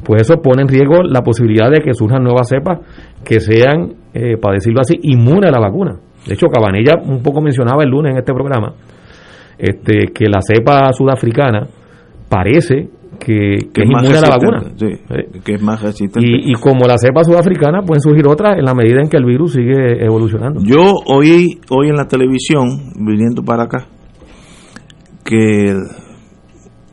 pues 0.05 0.23
eso 0.23 0.43
pone 0.43 0.63
en 0.63 0.69
riesgo 0.69 1.03
la 1.03 1.23
posibilidad 1.23 1.71
de 1.71 1.81
que 1.83 1.95
surjan 1.95 2.23
nuevas 2.23 2.49
cepas 2.49 2.81
que 3.25 3.41
sean, 3.41 3.95
eh, 4.13 4.37
para 4.37 4.55
decirlo 4.55 4.81
así, 4.81 4.95
inmunes 5.03 5.49
a 5.49 5.53
la 5.53 5.61
vacuna. 5.61 5.97
De 6.27 6.35
hecho, 6.35 6.47
Cabanella 6.47 6.97
un 7.03 7.23
poco 7.23 7.41
mencionaba 7.41 7.83
el 7.83 7.91
lunes 7.91 8.13
en 8.13 8.19
este 8.19 8.33
programa 8.33 8.75
este, 9.59 10.13
que 10.13 10.27
la 10.29 10.41
cepa 10.41 10.93
sudafricana 10.93 11.67
parece 12.29 12.89
que, 13.25 13.69
que 13.73 13.83
es 13.83 13.89
más 13.91 14.03
inmune 14.03 14.19
a 14.19 14.21
la 14.21 14.37
resistente, 14.37 14.57
vacuna. 14.57 14.73
sí, 14.77 14.87
Eh, 15.15 15.41
que 15.45 15.55
es 15.55 15.63
más 15.63 15.81
resistente. 15.83 16.21
y, 16.29 16.51
y 16.51 16.55
como 16.55 16.87
la 16.87 16.97
cepa 16.99 17.23
sudafricana, 17.25 17.83
pueden 17.83 18.01
surgir 18.01 18.27
otras 18.27 18.57
en 18.59 18.65
la 18.65 18.75
medida 18.75 19.01
en 19.01 19.09
que 19.09 19.17
el 19.17 19.25
virus 19.25 19.53
sigue 19.53 20.05
evolucionando. 20.05 20.61
Yo 20.65 20.81
oí 21.07 21.61
hoy 21.71 21.89
en 21.89 21.97
la 21.97 22.07
televisión, 22.09 22.93
viniendo 22.97 23.43
para 23.43 23.65
acá, 23.65 23.87
que 25.25 25.73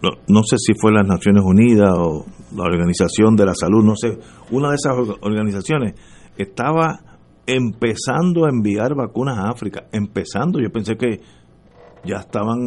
no, 0.01 0.09
no 0.27 0.43
sé 0.43 0.57
si 0.57 0.73
fue 0.79 0.91
las 0.91 1.07
Naciones 1.07 1.43
Unidas 1.45 1.91
o 1.97 2.25
la 2.55 2.63
Organización 2.63 3.35
de 3.35 3.45
la 3.45 3.53
Salud, 3.53 3.83
no 3.83 3.95
sé, 3.95 4.17
una 4.51 4.69
de 4.69 4.75
esas 4.75 4.93
orga- 4.95 5.17
organizaciones 5.21 5.93
estaba 6.37 6.99
empezando 7.45 8.45
a 8.45 8.49
enviar 8.49 8.95
vacunas 8.95 9.37
a 9.39 9.49
África, 9.49 9.85
empezando, 9.91 10.59
yo 10.59 10.69
pensé 10.71 10.95
que 10.95 11.19
ya 12.05 12.17
estaban 12.17 12.57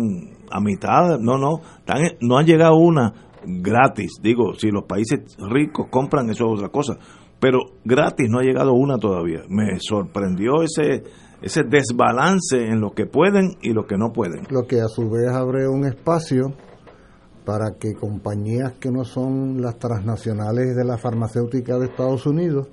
a 0.50 0.61
mitad, 0.61 1.19
no, 1.21 1.38
no, 1.38 1.61
están, 1.78 2.02
no 2.21 2.37
ha 2.37 2.42
llegado 2.42 2.75
una 2.76 3.12
gratis, 3.45 4.13
digo, 4.23 4.55
si 4.55 4.71
los 4.71 4.85
países 4.85 5.37
ricos 5.39 5.87
compran 5.91 6.31
eso 6.31 6.45
es 6.47 6.59
otra 6.59 6.69
cosa, 6.69 6.99
pero 7.41 7.59
gratis 7.85 8.29
no 8.31 8.39
ha 8.39 8.43
llegado 8.43 8.73
una 8.73 8.99
todavía. 8.99 9.43
Me 9.49 9.79
sorprendió 9.81 10.63
ese 10.63 11.03
ese 11.43 11.65
desbalance 11.65 12.57
en 12.57 12.81
lo 12.81 12.93
que 12.93 13.07
pueden 13.07 13.57
y 13.61 13.73
lo 13.73 13.85
que 13.87 13.97
no 13.99 14.13
pueden. 14.13 14.47
Lo 14.51 14.63
que 14.67 14.81
a 14.81 14.87
su 14.87 15.11
vez 15.11 15.29
abre 15.29 15.69
un 15.69 15.85
espacio 15.85 16.55
para 17.45 17.73
que 17.79 17.95
compañías 17.95 18.75
que 18.75 18.91
no 18.91 19.05
son 19.05 19.61
las 19.61 19.77
transnacionales 19.79 20.77
de 20.77 20.85
la 20.85 20.97
farmacéutica 20.97 21.77
de 21.79 21.87
Estados 21.87 22.27
Unidos 22.27 22.69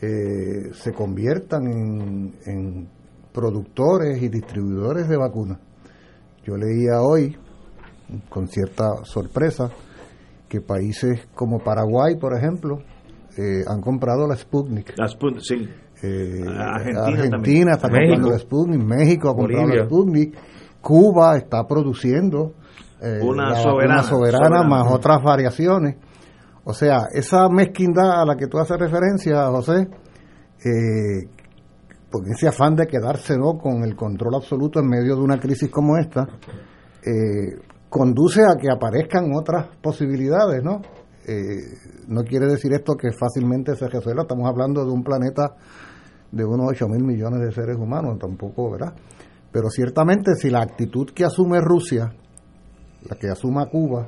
eh, 0.00 0.72
se 0.72 0.92
conviertan 0.92 1.66
en 2.46 2.88
productores 3.32 4.22
y 4.22 4.28
distribuidores 4.30 5.08
de 5.08 5.16
vacunas. 5.18 5.58
yo 6.42 6.56
leía 6.56 7.02
hoy, 7.02 7.36
con 8.28 8.48
cierta 8.48 9.04
sorpresa, 9.04 9.70
que 10.48 10.60
países 10.60 11.26
como 11.34 11.58
Paraguay, 11.58 12.16
por 12.16 12.36
ejemplo, 12.36 12.78
eh, 13.36 13.62
han 13.66 13.80
comprado 13.80 14.26
la 14.26 14.36
Sputnik. 14.36 14.94
La 14.96 15.08
Sputnik, 15.08 15.42
sí. 15.42 15.68
Eh, 16.02 16.44
Argentina 16.46 17.04
Argentina, 17.04 17.72
está 17.72 17.88
comprando 17.88 18.30
la 18.30 18.38
Sputnik, 18.38 18.82
México 18.82 19.30
ha 19.30 19.34
comprado 19.34 19.62
Bolivia. 19.62 19.82
la 19.82 19.86
Sputnik, 19.86 20.38
Cuba 20.80 21.36
está 21.36 21.66
produciendo 21.66 22.54
eh, 23.00 23.18
Una 23.22 23.50
la 23.50 23.56
soberana, 23.56 23.96
vacuna 23.96 24.02
soberana, 24.02 24.46
soberana. 24.46 24.68
más 24.68 24.92
otras 24.92 25.22
variaciones. 25.22 25.96
O 26.64 26.72
sea, 26.72 27.06
esa 27.12 27.48
mezquindad 27.48 28.22
a 28.22 28.24
la 28.24 28.36
que 28.36 28.46
tú 28.48 28.58
haces 28.58 28.78
referencia, 28.78 29.46
José, 29.46 29.88
eh, 30.64 31.28
porque 32.10 32.30
ese 32.30 32.48
afán 32.48 32.74
de 32.74 32.86
quedarse 32.86 33.36
¿no? 33.36 33.58
con 33.58 33.84
el 33.84 33.94
control 33.94 34.34
absoluto 34.34 34.80
en 34.80 34.88
medio 34.88 35.14
de 35.14 35.22
una 35.22 35.38
crisis 35.38 35.70
como 35.70 35.96
esta, 35.96 36.26
eh, 37.04 37.56
conduce 37.96 38.42
a 38.42 38.56
que 38.60 38.70
aparezcan 38.70 39.32
otras 39.34 39.68
posibilidades, 39.80 40.62
¿no? 40.62 40.82
Eh, 41.26 41.56
no 42.08 42.24
quiere 42.24 42.46
decir 42.46 42.74
esto 42.74 42.94
que 42.94 43.10
fácilmente 43.10 43.74
se 43.74 43.88
resuelva, 43.88 44.22
estamos 44.22 44.46
hablando 44.46 44.84
de 44.84 44.92
un 44.92 45.02
planeta 45.02 45.56
de 46.30 46.44
unos 46.44 46.66
8 46.68 46.88
mil 46.88 47.04
millones 47.04 47.40
de 47.40 47.52
seres 47.52 47.76
humanos, 47.78 48.18
tampoco, 48.18 48.70
¿verdad? 48.70 48.92
Pero 49.50 49.70
ciertamente 49.70 50.34
si 50.34 50.50
la 50.50 50.60
actitud 50.60 51.08
que 51.14 51.24
asume 51.24 51.58
Rusia, 51.62 52.12
la 53.08 53.16
que 53.16 53.30
asuma 53.30 53.64
Cuba 53.70 54.06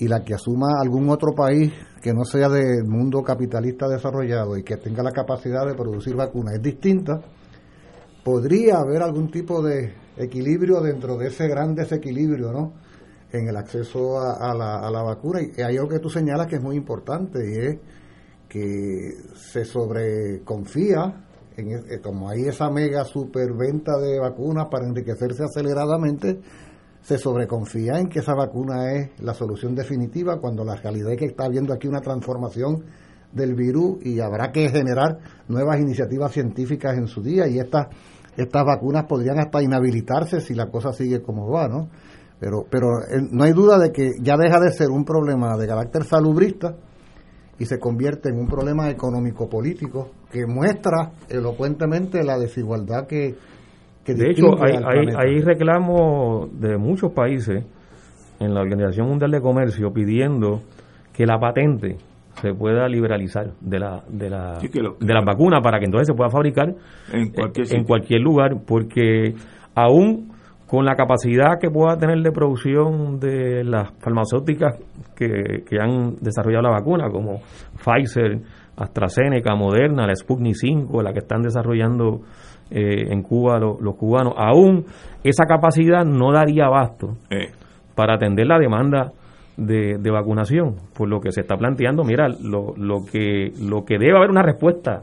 y 0.00 0.08
la 0.08 0.24
que 0.24 0.34
asuma 0.34 0.80
algún 0.82 1.08
otro 1.08 1.34
país 1.36 1.72
que 2.02 2.12
no 2.12 2.24
sea 2.24 2.48
del 2.48 2.84
mundo 2.84 3.22
capitalista 3.22 3.86
desarrollado 3.86 4.56
y 4.56 4.64
que 4.64 4.76
tenga 4.76 5.04
la 5.04 5.12
capacidad 5.12 5.64
de 5.64 5.74
producir 5.74 6.16
vacunas 6.16 6.54
es 6.54 6.62
distinta, 6.62 7.20
podría 8.24 8.78
haber 8.78 9.02
algún 9.02 9.30
tipo 9.30 9.62
de 9.62 9.94
equilibrio 10.16 10.80
dentro 10.80 11.16
de 11.16 11.28
ese 11.28 11.46
gran 11.46 11.76
desequilibrio, 11.76 12.50
¿no? 12.50 12.87
En 13.32 13.48
el 13.48 13.56
acceso 13.56 14.18
a, 14.18 14.50
a 14.50 14.54
la, 14.54 14.78
a 14.78 14.90
la 14.90 15.02
vacuna. 15.02 15.40
Y 15.42 15.60
hay 15.60 15.76
algo 15.76 15.88
que 15.88 15.98
tú 15.98 16.08
señalas 16.08 16.46
que 16.46 16.56
es 16.56 16.62
muy 16.62 16.76
importante 16.76 17.38
y 17.38 17.58
es 17.58 17.78
que 18.48 19.14
se 19.34 19.64
sobreconfía, 19.64 21.26
en, 21.56 21.72
eh, 21.72 22.00
como 22.02 22.30
hay 22.30 22.42
esa 22.44 22.70
mega 22.70 23.04
superventa 23.04 23.98
de 23.98 24.18
vacunas 24.18 24.68
para 24.70 24.86
enriquecerse 24.86 25.44
aceleradamente, 25.44 26.40
se 27.02 27.18
sobreconfía 27.18 27.98
en 27.98 28.08
que 28.08 28.20
esa 28.20 28.34
vacuna 28.34 28.92
es 28.92 29.10
la 29.20 29.34
solución 29.34 29.74
definitiva 29.74 30.40
cuando 30.40 30.64
la 30.64 30.76
realidad 30.76 31.12
es 31.12 31.18
que 31.18 31.26
está 31.26 31.44
habiendo 31.44 31.72
aquí 31.72 31.86
una 31.86 32.00
transformación 32.00 32.84
del 33.32 33.54
virus 33.54 34.04
y 34.04 34.20
habrá 34.20 34.50
que 34.52 34.68
generar 34.70 35.18
nuevas 35.48 35.80
iniciativas 35.80 36.32
científicas 36.32 36.96
en 36.96 37.06
su 37.06 37.22
día 37.22 37.46
y 37.46 37.58
estas 37.58 37.88
estas 38.36 38.64
vacunas 38.64 39.04
podrían 39.06 39.40
hasta 39.40 39.60
inhabilitarse 39.60 40.40
si 40.40 40.54
la 40.54 40.70
cosa 40.70 40.92
sigue 40.92 41.20
como 41.20 41.50
va, 41.50 41.66
¿no? 41.66 41.88
Pero 42.40 42.64
pero 42.70 42.86
eh, 43.00 43.20
no 43.32 43.44
hay 43.44 43.52
duda 43.52 43.78
de 43.78 43.90
que 43.90 44.10
ya 44.20 44.36
deja 44.36 44.60
de 44.60 44.70
ser 44.72 44.90
un 44.90 45.04
problema 45.04 45.56
de 45.56 45.66
carácter 45.66 46.04
salubrista 46.04 46.74
y 47.58 47.64
se 47.64 47.78
convierte 47.80 48.28
en 48.28 48.38
un 48.38 48.46
problema 48.46 48.88
económico-político 48.90 50.10
que 50.30 50.46
muestra 50.46 51.10
elocuentemente 51.28 52.22
la 52.22 52.38
desigualdad 52.38 53.06
que, 53.08 53.34
que 54.04 54.14
De 54.14 54.30
hecho, 54.30 54.46
hay, 54.62 54.76
al 54.76 55.16
hay, 55.18 55.40
reclamos 55.40 56.48
de 56.60 56.76
muchos 56.78 57.12
países 57.12 57.64
en 58.38 58.54
la 58.54 58.60
Organización 58.60 59.08
Mundial 59.08 59.32
de 59.32 59.40
Comercio 59.40 59.92
pidiendo 59.92 60.60
que 61.12 61.26
la 61.26 61.40
patente 61.40 61.96
se 62.40 62.54
pueda 62.54 62.86
liberalizar 62.88 63.50
de 63.60 63.78
la 63.80 64.04
de 64.08 64.30
la 64.30 64.60
Sí, 64.60 64.68
que 64.68 64.80
lo- 64.80 64.94
de 65.00 65.12
las 65.12 65.24
vacunas 65.24 65.60
para 65.60 65.80
que 65.80 65.86
entonces 65.86 66.06
se 66.06 66.14
pueda 66.14 66.30
fabricar 66.30 66.72
En 67.12 67.30
cualquier 67.32 67.74
en 67.74 67.82
cualquier 67.84 68.20
lugar 68.20 68.58
porque 68.64 69.34
aún 69.74 70.27
con 70.68 70.84
la 70.84 70.94
capacidad 70.94 71.58
que 71.60 71.70
pueda 71.70 71.96
tener 71.96 72.20
de 72.22 72.30
producción 72.30 73.18
de 73.18 73.64
las 73.64 73.90
farmacéuticas 74.00 74.78
que, 75.16 75.64
que 75.66 75.76
han 75.80 76.14
desarrollado 76.20 76.62
la 76.64 76.70
vacuna 76.78 77.08
como 77.10 77.40
Pfizer, 77.82 78.38
AstraZeneca, 78.76 79.54
Moderna, 79.56 80.06
la 80.06 80.14
Sputnik 80.14 80.54
5, 80.54 81.02
la 81.02 81.12
que 81.12 81.20
están 81.20 81.42
desarrollando 81.42 82.20
eh, 82.70 83.06
en 83.10 83.22
Cuba 83.22 83.58
lo- 83.58 83.78
los 83.80 83.96
cubanos, 83.96 84.34
aún 84.36 84.84
esa 85.24 85.44
capacidad 85.46 86.04
no 86.04 86.32
daría 86.32 86.66
abasto 86.66 87.16
Eh, 87.30 87.48
para 87.94 88.14
atender 88.14 88.46
la 88.46 88.58
demanda 88.58 89.10
de, 89.56 89.96
de 89.98 90.10
vacunación, 90.12 90.76
por 90.96 91.08
lo 91.08 91.18
que 91.20 91.32
se 91.32 91.40
está 91.40 91.56
planteando, 91.56 92.04
mira, 92.04 92.28
lo, 92.28 92.74
lo 92.76 93.04
que 93.10 93.50
lo 93.60 93.84
que 93.84 93.98
debe 93.98 94.16
haber 94.16 94.30
una 94.30 94.42
respuesta 94.42 95.02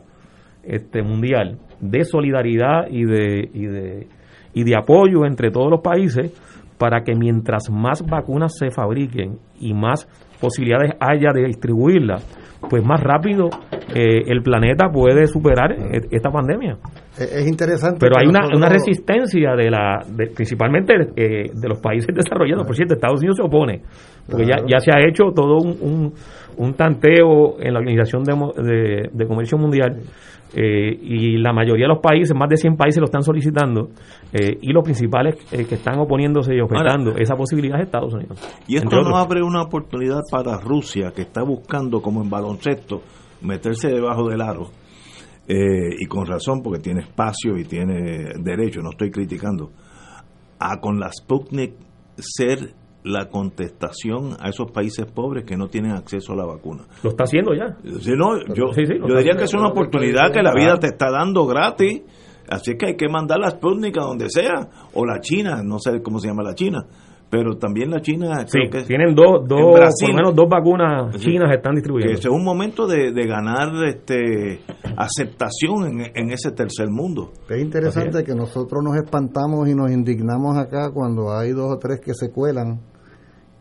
este 0.63 1.01
mundial 1.03 1.57
de 1.81 2.03
solidaridad 2.05 2.87
y 2.89 3.03
de 3.03 3.49
y 3.53 3.65
de 3.65 4.07
y 4.55 4.63
de 4.63 4.75
apoyo 4.75 5.25
entre 5.25 5.51
todos 5.51 5.69
los 5.69 5.81
países 5.81 6.33
para 6.79 7.03
que 7.03 7.13
mientras 7.15 7.69
más 7.69 8.03
vacunas 8.05 8.53
se 8.57 8.71
fabriquen 8.71 9.37
y 9.59 9.73
más 9.73 10.07
posibilidades 10.41 10.91
haya 10.99 11.31
de 11.33 11.45
distribuirlas, 11.45 12.25
pues 12.69 12.83
más 12.83 12.99
rápido 13.01 13.47
eh, 13.93 14.23
el 14.27 14.41
planeta 14.41 14.89
puede 14.91 15.27
superar 15.27 15.71
e- 15.71 16.01
esta 16.11 16.29
pandemia. 16.31 16.77
Es 17.17 17.31
es 17.31 17.47
interesante. 17.47 17.97
Pero 17.99 18.15
hay 18.19 18.27
una 18.27 18.67
resistencia 18.67 19.55
de 19.55 19.69
la, 19.69 19.99
de- 20.05 20.27
principalmente 20.35 20.93
eh, 21.15 21.51
de 21.53 21.67
los 21.69 21.79
países 21.79 22.13
desarrollados. 22.13 22.65
Por 22.65 22.75
cierto, 22.75 22.95
Estados 22.95 23.19
Unidos 23.19 23.37
se 23.37 23.43
opone, 23.43 23.81
porque 24.29 24.45
Claro. 24.45 24.65
ya, 24.67 24.77
ya 24.77 24.79
se 24.79 24.91
ha 24.91 24.99
hecho 25.07 25.31
todo 25.35 25.57
un, 25.57 25.77
un, 25.81 26.13
un 26.57 26.73
tanteo 26.73 27.59
en 27.59 27.73
la 27.73 27.79
Organización 27.79 28.23
de, 28.23 28.33
Mo- 28.35 28.53
de- 28.53 29.09
de 29.11 29.27
Comercio 29.27 29.57
Mundial 29.57 30.01
eh, 30.55 30.97
y 31.01 31.37
la 31.37 31.51
mayoría 31.51 31.85
de 31.85 31.89
los 31.93 31.99
países, 32.01 32.33
más 32.35 32.47
de 32.49 32.55
100 32.57 32.77
países 32.77 32.99
lo 32.99 33.05
están 33.05 33.23
solicitando 33.23 33.89
eh, 34.31 34.57
y 34.61 34.71
los 34.71 34.83
principales 34.83 35.35
eh, 35.51 35.65
que 35.65 35.75
están 35.75 35.99
oponiéndose 35.99 36.55
y 36.55 36.61
objetando 36.61 37.11
esa 37.17 37.35
posibilidad 37.35 37.79
es 37.79 37.85
Estados 37.87 38.13
Unidos. 38.13 38.39
Y 38.67 38.77
esto 38.77 39.01
no 39.01 39.17
abre 39.17 39.41
una 39.43 39.61
oportunidad 39.63 40.21
para 40.31 40.57
Rusia, 40.59 41.11
que 41.13 41.23
está 41.23 41.43
buscando, 41.43 42.01
como 42.01 42.21
en 42.23 42.29
baloncesto, 42.29 43.01
meterse 43.41 43.89
debajo 43.89 44.29
del 44.29 44.41
aro. 44.41 44.67
Eh, 45.47 45.89
y 45.99 46.05
con 46.07 46.25
razón, 46.25 46.61
porque 46.63 46.79
tiene 46.79 47.01
espacio 47.01 47.57
y 47.57 47.65
tiene 47.65 48.31
derecho, 48.41 48.81
no 48.81 48.89
estoy 48.91 49.11
criticando. 49.11 49.71
A 50.57 50.79
con 50.79 50.99
la 50.99 51.11
Sputnik 51.11 51.73
ser 52.17 52.71
la 53.05 53.29
contestación 53.29 54.35
a 54.39 54.49
esos 54.49 54.71
países 54.71 55.05
pobres 55.05 55.45
que 55.45 55.55
no 55.55 55.67
tienen 55.67 55.91
acceso 55.91 56.33
a 56.33 56.35
la 56.35 56.45
vacuna. 56.45 56.85
Lo 57.03 57.11
está 57.11 57.23
haciendo 57.25 57.53
ya. 57.53 57.77
No, 58.17 58.37
yo, 58.53 58.73
Sí, 58.73 58.85
sí, 58.85 58.95
lo 58.95 59.07
yo 59.07 59.17
diría 59.17 59.35
que 59.37 59.43
es 59.43 59.53
una 59.53 59.67
oportunidad 59.69 60.31
que 60.33 60.41
la 60.41 60.53
vida 60.53 60.77
te 60.79 60.87
está 60.87 61.11
dando 61.11 61.45
gratis. 61.45 62.01
Así 62.49 62.75
que 62.77 62.87
hay 62.87 62.95
que 62.95 63.07
mandar 63.09 63.39
la 63.39 63.49
Sputnik 63.51 63.97
a 63.97 64.01
donde 64.05 64.29
sea. 64.29 64.69
O 64.93 65.05
la 65.05 65.19
China, 65.19 65.61
no 65.63 65.77
sé 65.79 66.01
cómo 66.03 66.19
se 66.19 66.27
llama 66.27 66.43
la 66.43 66.53
China. 66.55 66.85
Pero 67.27 67.57
también 67.57 67.89
la 67.89 68.01
China. 68.01 68.45
Sí, 68.47 68.59
creo 68.69 68.83
que 68.83 68.87
tienen 68.87 69.15
dos, 69.15 69.47
dos 69.47 69.59
por 69.59 69.79
lo 70.09 70.15
menos 70.15 70.35
dos 70.35 70.47
vacunas 70.47 71.15
Sí. 71.15 71.31
chinas 71.31 71.51
están 71.51 71.71
que 71.73 71.77
distribuyendo. 71.77 72.13
ese 72.13 72.27
es 72.27 72.33
un 72.33 72.43
momento 72.43 72.85
de, 72.87 73.11
de 73.11 73.25
ganar 73.27 73.69
este 73.87 74.59
aceptación 74.95 75.85
en, 76.01 76.11
en 76.15 76.31
ese 76.31 76.51
tercer 76.51 76.89
mundo. 76.89 77.31
Es 77.49 77.61
interesante 77.61 78.23
que 78.23 78.35
nosotros 78.35 78.83
nos 78.83 78.95
espantamos 78.95 79.67
y 79.67 79.73
nos 79.75 79.91
indignamos 79.91 80.57
acá 80.57 80.91
cuando 80.93 81.31
hay 81.35 81.51
dos 81.51 81.71
o 81.73 81.77
tres 81.79 81.99
que 81.99 82.13
se 82.13 82.31
cuelan, 82.31 82.79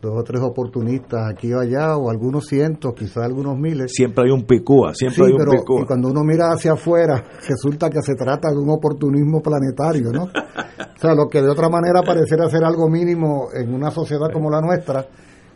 dos 0.05 0.13
o 0.17 0.23
tres 0.23 0.41
oportunistas 0.41 1.29
aquí 1.31 1.51
o 1.53 1.59
allá, 1.59 1.97
o 1.97 2.09
algunos 2.09 2.45
cientos, 2.45 2.93
quizás 2.95 3.25
algunos 3.25 3.57
miles. 3.57 3.91
Siempre 3.93 4.25
hay 4.25 4.31
un 4.31 4.43
picúa, 4.43 4.93
siempre 4.93 5.15
Sí, 5.17 5.23
hay 5.25 5.31
un 5.33 5.37
pero 5.37 5.51
picúa. 5.51 5.81
y 5.81 5.85
cuando 5.85 6.09
uno 6.09 6.23
mira 6.23 6.51
hacia 6.53 6.73
afuera, 6.73 7.23
resulta 7.47 7.89
que 7.89 8.01
se 8.01 8.15
trata 8.15 8.49
de 8.51 8.57
un 8.57 8.69
oportunismo 8.69 9.41
planetario, 9.41 10.11
¿no? 10.11 10.23
O 10.25 10.97
sea, 10.99 11.13
lo 11.13 11.27
que 11.27 11.41
de 11.41 11.49
otra 11.49 11.67
manera 11.69 12.01
pareciera 12.05 12.47
ser 12.49 12.63
algo 12.63 12.87
mínimo 12.89 13.47
en 13.53 13.73
una 13.73 13.91
sociedad 13.91 14.31
como 14.31 14.49
la 14.49 14.61
nuestra, 14.61 15.05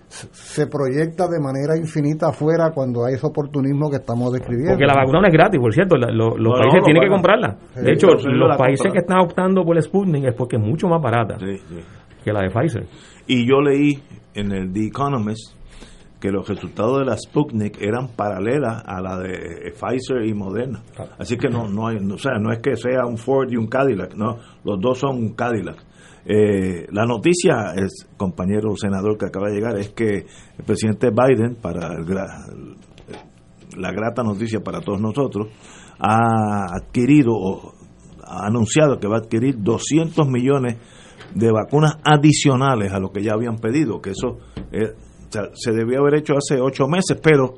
se 0.10 0.66
proyecta 0.66 1.28
de 1.28 1.40
manera 1.40 1.78
infinita 1.78 2.30
afuera 2.30 2.72
cuando 2.74 3.06
hay 3.06 3.14
ese 3.14 3.28
oportunismo 3.28 3.92
que 3.92 3.98
estamos 3.98 4.34
describiendo. 4.34 4.72
Porque 4.74 4.88
la 4.88 4.96
vacuna 4.96 5.22
no 5.22 5.28
es 5.28 5.34
gratis, 5.34 5.60
por 5.62 5.72
cierto, 5.72 5.98
la- 5.98 6.10
lo- 6.12 6.36
los 6.36 6.40
No, 6.40 6.50
no, 6.50 6.62
países 6.62 6.80
lo 6.80 6.84
tienen 6.86 7.04
que 7.04 7.10
comprarla. 7.10 7.58
Sí, 7.76 7.82
De 7.82 7.92
hecho, 7.94 8.08
los 8.08 8.58
países 8.58 8.82
compra. 8.82 8.92
que 8.94 8.98
están 9.06 9.20
optando 9.20 9.64
por 9.64 9.78
el 9.78 9.84
Sputnik 9.84 10.26
es 10.26 10.34
porque 10.34 10.56
es 10.56 10.62
mucho 10.64 10.88
más 10.88 11.00
barata 11.00 11.38
Sí, 11.38 11.58
sí. 11.58 11.80
que 12.24 12.34
la 12.34 12.42
de 12.42 12.50
Pfizer. 12.50 12.88
Y 13.28 13.48
yo 13.48 13.62
leí 13.62 14.02
en 14.34 14.52
el 14.52 14.72
The 14.74 14.88
Economist 14.88 15.54
que 16.20 16.32
los 16.32 16.48
resultados 16.50 17.00
de 17.00 17.06
la 17.06 17.16
Sputnik 17.18 17.82
eran 17.82 18.10
paralelas 18.10 18.84
a 18.86 19.00
la 19.02 19.18
de 19.20 19.72
Pfizer 19.72 20.26
y 20.26 20.34
Moderna. 20.34 20.82
Así 21.18 21.38
que 21.38 21.48
no, 21.48 21.70
no 21.70 21.88
hay, 21.88 22.00
no, 22.02 22.16
o 22.16 22.18
sea, 22.18 22.34
no 22.40 22.52
es 22.52 22.60
que 22.60 22.76
sea 22.76 23.06
un 23.06 23.18
Ford 23.18 23.50
y 23.52 23.56
un 23.56 23.68
Cadillac, 23.68 24.16
no, 24.16 24.38
los 24.66 24.80
dos 24.82 25.00
son 25.00 25.16
un 25.16 25.34
Cadillac. 25.34 25.78
Eh, 26.26 26.88
la 26.92 27.06
noticia, 27.06 27.72
el 27.76 27.88
compañero 28.18 28.76
senador 28.76 29.18
que 29.18 29.28
acaba 29.28 29.48
de 29.48 29.56
llegar, 29.56 29.78
es 29.80 29.90
que 29.92 30.26
el 30.58 30.66
presidente 30.66 31.10
Biden, 31.10 31.56
para 31.56 31.88
el 31.94 32.06
gra- 32.06 32.76
la 33.78 33.92
grata 33.94 34.22
noticia 34.22 34.60
para 34.60 34.82
todos 34.82 35.00
nosotros, 35.00 35.48
ha 36.00 36.66
adquirido 36.76 37.32
o 37.34 37.74
ha 38.26 38.46
anunciado 38.48 39.00
que 39.00 39.08
va 39.08 39.16
a 39.16 39.20
adquirir 39.20 39.56
200 39.60 40.28
millones 40.28 40.76
de 40.76 40.80
vacunas 41.52 41.98
adicionales 42.04 42.92
a 42.92 43.00
lo 43.00 43.12
que 43.12 43.24
ya 43.24 43.34
habían 43.34 43.58
pedido, 43.58 44.02
que 44.02 44.12
eso 44.12 44.38
eh, 44.72 44.94
se 45.54 45.72
debió 45.72 46.00
haber 46.00 46.16
hecho 46.16 46.34
hace 46.34 46.60
ocho 46.60 46.88
meses, 46.88 47.20
pero 47.22 47.56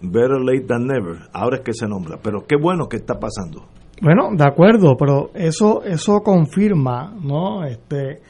better 0.00 0.40
late 0.40 0.66
than 0.66 0.86
never, 0.86 1.28
ahora 1.32 1.56
es 1.56 1.62
que 1.62 1.72
se 1.72 1.86
nombra, 1.86 2.18
pero 2.22 2.46
qué 2.46 2.56
bueno 2.56 2.88
que 2.88 2.96
está 2.96 3.18
pasando. 3.18 3.66
Bueno, 4.02 4.30
de 4.32 4.44
acuerdo, 4.44 4.96
pero 4.98 5.30
eso 5.34 5.82
eso 5.84 6.20
confirma, 6.20 7.14
¿no? 7.22 7.64
Este 7.64 8.20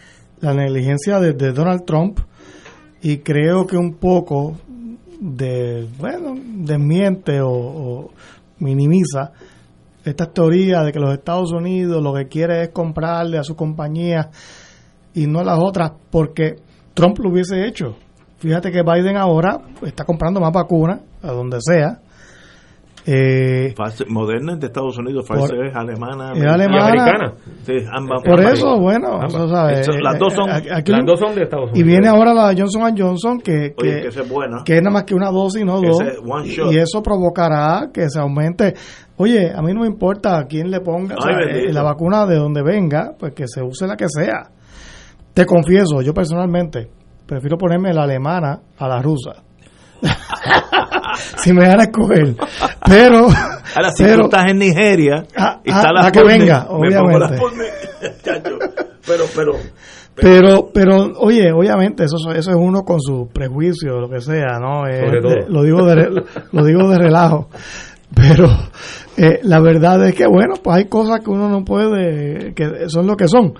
la 0.40 0.52
negligencia 0.52 1.20
de, 1.20 1.32
de 1.32 1.52
Donald 1.52 1.84
Trump 1.84 2.20
y 3.02 3.18
creo 3.18 3.66
que 3.66 3.76
un 3.76 3.94
poco 3.94 4.56
de, 5.20 5.88
bueno, 5.98 6.34
desmiente 6.36 7.40
o, 7.40 7.50
o 7.50 8.10
minimiza 8.58 9.32
esta 10.04 10.26
teoría 10.26 10.82
de 10.82 10.92
que 10.92 11.00
los 11.00 11.12
Estados 11.12 11.52
Unidos 11.52 12.02
lo 12.02 12.12
que 12.14 12.26
quiere 12.26 12.62
es 12.62 12.68
comprarle 12.70 13.38
a 13.38 13.44
su 13.44 13.56
compañía 13.56 14.30
y 15.14 15.26
no 15.26 15.40
a 15.40 15.44
las 15.44 15.58
otras 15.58 15.92
porque 16.10 16.56
Trump 16.92 17.18
lo 17.18 17.30
hubiese 17.30 17.66
hecho. 17.66 17.96
Fíjate 18.38 18.70
que 18.70 18.82
Biden 18.82 19.16
ahora 19.16 19.60
está 19.82 20.04
comprando 20.04 20.40
más 20.40 20.52
vacunas 20.52 21.00
a 21.22 21.32
donde 21.32 21.58
sea. 21.60 22.00
Eh, 23.06 23.74
Moderna 24.08 24.54
es 24.54 24.60
de 24.60 24.66
Estados 24.68 24.96
Unidos, 24.98 25.26
Pfizer 25.28 25.66
es 25.66 25.76
alemana. 25.76 26.32
es 26.34 26.42
alemana. 26.42 27.34
Sí, 27.64 27.72
ambas- 27.92 28.22
por 28.22 28.38
ambas. 28.40 28.52
eso, 28.54 28.78
bueno, 28.80 29.08
Ambas. 29.16 29.34
eso 29.34 29.48
sabes, 29.48 29.78
Eso, 29.80 29.92
las 30.00 30.18
dos 30.18 30.32
son, 30.32 30.50
aquí- 30.50 30.90
Las 30.92 31.04
dos 31.04 31.20
son 31.20 31.34
de 31.34 31.42
Estados 31.42 31.70
Unidos. 31.70 31.78
Y 31.78 31.82
viene 31.82 32.08
ahora 32.08 32.32
la 32.32 32.54
Johnson 32.56 32.94
Johnson 32.96 33.40
que, 33.40 33.74
Oye, 33.76 33.94
que, 33.96 34.00
que 34.02 34.08
esa 34.08 34.22
es 34.22 34.28
buena. 34.30 34.62
que 34.64 34.76
es 34.76 34.82
nada 34.82 34.92
más 34.94 35.04
que 35.04 35.14
una 35.14 35.30
dosis, 35.30 35.64
no 35.66 35.80
Que 35.82 35.88
dos. 35.88 36.00
ese 36.00 36.10
es 36.12 36.18
one 36.26 36.48
shot. 36.48 36.72
Y 36.72 36.78
eso 36.78 37.02
provocará 37.02 37.88
que 37.92 38.08
se 38.08 38.18
aumente. 38.18 38.72
Oye, 39.18 39.52
a 39.54 39.60
mí 39.60 39.74
no 39.74 39.82
me 39.82 39.86
importa 39.86 40.38
a 40.38 40.44
quién 40.46 40.70
le 40.70 40.80
ponga 40.80 41.14
o 41.18 41.20
sea, 41.20 41.32
eh, 41.50 41.72
la 41.72 41.82
vacuna 41.82 42.24
de 42.26 42.36
donde 42.36 42.62
venga, 42.62 43.12
pues 43.18 43.34
que 43.34 43.46
se 43.46 43.62
use 43.62 43.86
la 43.86 43.96
que 43.96 44.06
sea. 44.08 44.50
Te 45.34 45.44
confieso, 45.44 46.00
yo 46.00 46.14
personalmente 46.14 46.88
prefiero 47.26 47.58
ponerme 47.58 47.92
la 47.92 48.04
alemana 48.04 48.60
a 48.78 48.88
la 48.88 49.02
rusa. 49.02 49.42
si 51.16 51.52
me 51.52 51.66
dan 51.66 51.80
a 51.80 51.84
escoger. 51.84 52.34
Pero, 52.86 53.26
Ahora, 53.74 53.90
si 53.94 54.04
pero 54.04 54.16
tú 54.18 54.24
estás 54.24 54.44
en 54.50 54.58
Nigeria 54.58 55.24
Ah, 55.36 55.60
y 55.64 55.70
ah, 55.72 55.76
está 55.76 55.92
la, 55.92 56.02
la 56.02 56.12
que 56.12 56.22
venga, 56.22 56.60
me 56.80 56.90
pongo 56.90 57.18
la 57.18 57.26
obviamente. 57.26 57.36
Chacho, 58.22 58.58
pero, 59.06 59.24
pero, 59.34 59.52
Pero, 60.14 60.70
pero, 60.72 61.12
oye, 61.18 61.50
obviamente, 61.52 62.04
eso, 62.04 62.16
eso 62.32 62.50
es 62.50 62.56
uno 62.56 62.82
con 62.82 63.00
su 63.00 63.28
prejuicio, 63.32 64.00
lo 64.00 64.08
que 64.08 64.20
sea, 64.20 64.58
¿no? 64.60 64.86
Eh, 64.86 65.00
Sobre 65.04 65.20
todo. 65.20 65.30
de- 65.32 65.44
lo 65.48 65.62
digo 65.64 65.84
de, 65.86 65.94
re- 65.94 66.24
lo 66.52 66.64
digo 66.64 66.88
de 66.88 66.98
relajo. 66.98 67.48
Pero 68.14 68.46
eh, 69.16 69.40
la 69.42 69.60
verdad 69.60 70.06
es 70.06 70.14
que, 70.14 70.26
bueno, 70.26 70.54
pues 70.62 70.76
hay 70.76 70.84
cosas 70.88 71.20
que 71.20 71.30
uno 71.30 71.48
no 71.48 71.64
puede, 71.64 72.54
que 72.54 72.88
son 72.88 73.06
lo 73.08 73.16
que 73.16 73.26
son. 73.26 73.54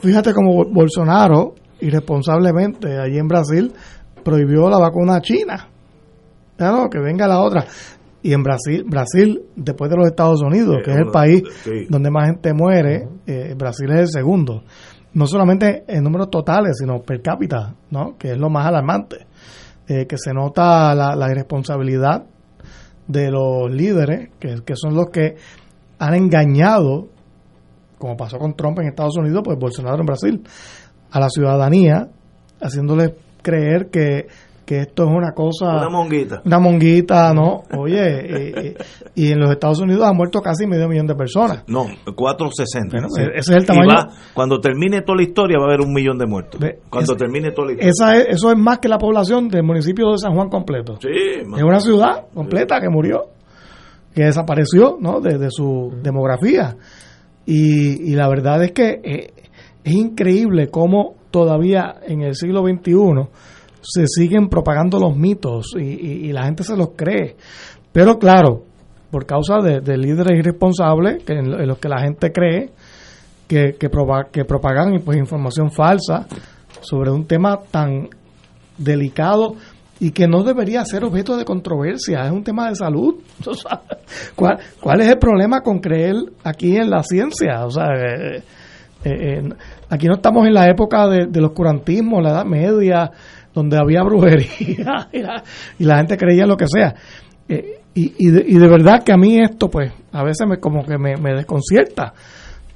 Fíjate 0.00 0.32
como 0.32 0.52
Bol- 0.54 0.72
Bolsonaro, 0.72 1.54
irresponsablemente, 1.80 2.98
allí 2.98 3.18
en 3.18 3.28
Brasil, 3.28 3.72
prohibió 4.24 4.70
la 4.70 4.78
vacuna 4.78 5.20
china. 5.20 5.68
Ya 6.58 6.72
no, 6.72 6.88
que 6.90 6.98
venga 6.98 7.26
la 7.28 7.40
otra. 7.40 7.64
Y 8.22 8.32
en 8.32 8.42
Brasil, 8.42 8.84
Brasil, 8.86 9.42
después 9.54 9.90
de 9.90 9.96
los 9.96 10.06
Estados 10.08 10.42
Unidos, 10.42 10.76
Sí, 10.78 10.82
que 10.84 10.90
es 10.90 10.96
el 10.98 11.10
país 11.12 11.42
sí. 11.62 11.86
donde 11.88 12.10
más 12.10 12.26
gente 12.26 12.52
muere, 12.52 13.08
eh, 13.26 13.54
Brasil 13.56 13.88
es 13.92 14.00
el 14.00 14.08
segundo. 14.08 14.64
No 15.14 15.26
solamente 15.26 15.84
en 15.86 16.02
números 16.04 16.28
totales, 16.30 16.76
sino 16.78 17.00
per 17.00 17.22
cápita, 17.22 17.74
¿no? 17.90 18.16
Que 18.18 18.32
es 18.32 18.38
lo 18.38 18.50
más 18.50 18.66
alarmante. 18.66 19.26
Eh, 19.86 20.06
que 20.06 20.18
se 20.18 20.34
nota 20.34 20.94
la, 20.94 21.16
la 21.16 21.30
irresponsabilidad 21.30 22.24
de 23.06 23.30
los 23.30 23.70
líderes, 23.72 24.30
que, 24.38 24.56
que 24.64 24.74
son 24.76 24.94
los 24.94 25.06
que 25.10 25.36
han 25.98 26.14
engañado, 26.14 27.08
como 27.98 28.16
pasó 28.16 28.38
con 28.38 28.54
Trump 28.54 28.78
en 28.80 28.88
Estados 28.88 29.16
Unidos, 29.16 29.40
pues 29.44 29.58
Bolsonaro 29.58 29.98
en 30.00 30.06
Brasil, 30.06 30.42
a 31.10 31.20
la 31.20 31.30
ciudadanía, 31.30 32.08
haciéndoles 32.60 33.12
creer 33.42 33.88
que, 33.90 34.26
que 34.68 34.80
esto 34.82 35.04
es 35.04 35.08
una 35.10 35.32
cosa 35.32 35.76
una 35.78 35.88
monguita. 35.88 36.42
una 36.44 36.58
monguita, 36.58 37.32
¿no? 37.32 37.62
Oye, 37.74 37.96
eh, 37.98 38.52
eh, 38.54 38.74
y 39.14 39.32
en 39.32 39.40
los 39.40 39.50
Estados 39.50 39.80
Unidos 39.80 40.06
han 40.06 40.14
muerto 40.14 40.42
casi 40.42 40.66
medio 40.66 40.86
millón 40.88 41.06
de 41.06 41.14
personas. 41.14 41.64
No, 41.66 41.86
460. 42.14 42.98
Bueno, 42.98 43.08
sí. 43.08 43.22
ese 43.34 43.38
es 43.52 43.56
el 43.56 43.62
Y 43.62 43.66
tamaño- 43.66 43.88
va- 43.96 44.08
cuando 44.34 44.60
termine 44.60 45.00
toda 45.00 45.16
la 45.16 45.22
historia 45.22 45.56
va 45.58 45.64
a 45.64 45.68
haber 45.68 45.80
un 45.80 45.94
millón 45.94 46.18
de 46.18 46.26
muertos. 46.26 46.60
Ve, 46.60 46.80
Cuando 46.90 47.12
es- 47.14 47.18
termine 47.18 47.50
toda 47.52 47.68
la 47.68 47.72
historia. 47.72 47.90
Esa 47.90 48.16
es, 48.18 48.26
eso 48.36 48.52
es 48.52 48.58
más 48.58 48.78
que 48.78 48.88
la 48.88 48.98
población 48.98 49.48
del 49.48 49.62
municipio 49.62 50.10
de 50.12 50.18
San 50.18 50.34
Juan 50.34 50.50
completo. 50.50 50.98
Sí, 51.00 51.08
Es 51.56 51.62
una 51.62 51.80
ciudad 51.80 52.26
completa 52.34 52.78
que 52.78 52.90
murió, 52.90 53.22
que 54.14 54.24
desapareció, 54.24 54.98
¿no? 55.00 55.20
De, 55.22 55.38
de 55.38 55.48
su 55.50 55.90
demografía. 56.02 56.76
Y, 57.46 58.12
y 58.12 58.14
la 58.16 58.28
verdad 58.28 58.62
es 58.62 58.72
que 58.72 59.00
eh, 59.02 59.32
es 59.82 59.92
increíble 59.94 60.68
cómo 60.68 61.14
todavía 61.30 61.94
en 62.06 62.20
el 62.22 62.34
siglo 62.34 62.62
XXI 62.62 63.28
se 63.88 64.06
siguen 64.06 64.48
propagando 64.48 64.98
los 64.98 65.16
mitos 65.16 65.72
y, 65.78 66.28
y- 66.28 66.32
la 66.32 66.44
gente 66.44 66.62
se 66.64 66.76
los 66.76 66.90
cree. 66.96 67.36
Pero 67.92 68.18
claro, 68.18 68.64
por 69.10 69.24
causa 69.26 69.58
de, 69.62 69.80
de 69.80 69.96
líderes 69.96 70.38
irresponsables 70.38 71.22
que 71.24 71.32
en, 71.34 71.50
lo- 71.50 71.60
en 71.60 71.66
los 71.68 71.78
que 71.78 71.88
la 71.88 72.00
gente 72.02 72.30
cree 72.32 72.70
que, 73.46 73.74
que, 73.78 73.90
propa- 73.90 74.28
que 74.30 74.44
propagan 74.44 75.00
pues, 75.04 75.16
información 75.18 75.70
falsa 75.70 76.26
sobre 76.80 77.10
un 77.10 77.26
tema 77.26 77.58
tan 77.70 78.08
delicado 78.76 79.54
y 80.00 80.12
que 80.12 80.28
no 80.28 80.44
debería 80.44 80.84
ser 80.84 81.02
objeto 81.04 81.36
de 81.36 81.44
controversia, 81.44 82.24
es 82.24 82.30
un 82.30 82.44
tema 82.44 82.68
de 82.68 82.76
salud. 82.76 83.16
¿cuál, 84.36 84.58
cuál 84.80 85.00
es 85.00 85.08
el 85.08 85.18
problema 85.18 85.60
con 85.62 85.80
creer 85.80 86.14
aquí 86.44 86.76
en 86.76 86.88
la 86.90 87.02
ciencia? 87.02 87.64
O 87.64 87.70
sea, 87.70 87.86
eh, 87.96 88.36
eh, 89.04 89.10
eh, 89.10 89.42
aquí 89.88 90.06
no 90.06 90.14
estamos 90.14 90.46
en 90.46 90.54
la 90.54 90.68
época 90.68 91.08
de, 91.08 91.26
del 91.26 91.46
oscurantismo, 91.46 92.20
la 92.20 92.30
Edad 92.30 92.44
Media, 92.44 93.10
donde 93.54 93.78
había 93.78 94.02
brujería 94.02 95.08
y 95.78 95.84
la, 95.84 95.96
gente 95.96 96.16
creía 96.16 96.46
lo 96.46 96.56
que 96.56 96.66
sea. 96.66 96.94
Eh, 97.48 97.80
y, 97.94 98.14
y, 98.18 98.30
de, 98.30 98.44
y 98.46 98.58
de 98.58 98.68
verdad 98.68 99.02
que 99.02 99.12
a 99.12 99.16
mí 99.16 99.38
esto, 99.38 99.68
pues, 99.68 99.92
a 100.12 100.22
veces 100.22 100.46
me, 100.48 100.58
como 100.58 100.84
que 100.84 100.98
me, 100.98 101.16
me 101.16 101.34
desconcierta. 101.34 102.12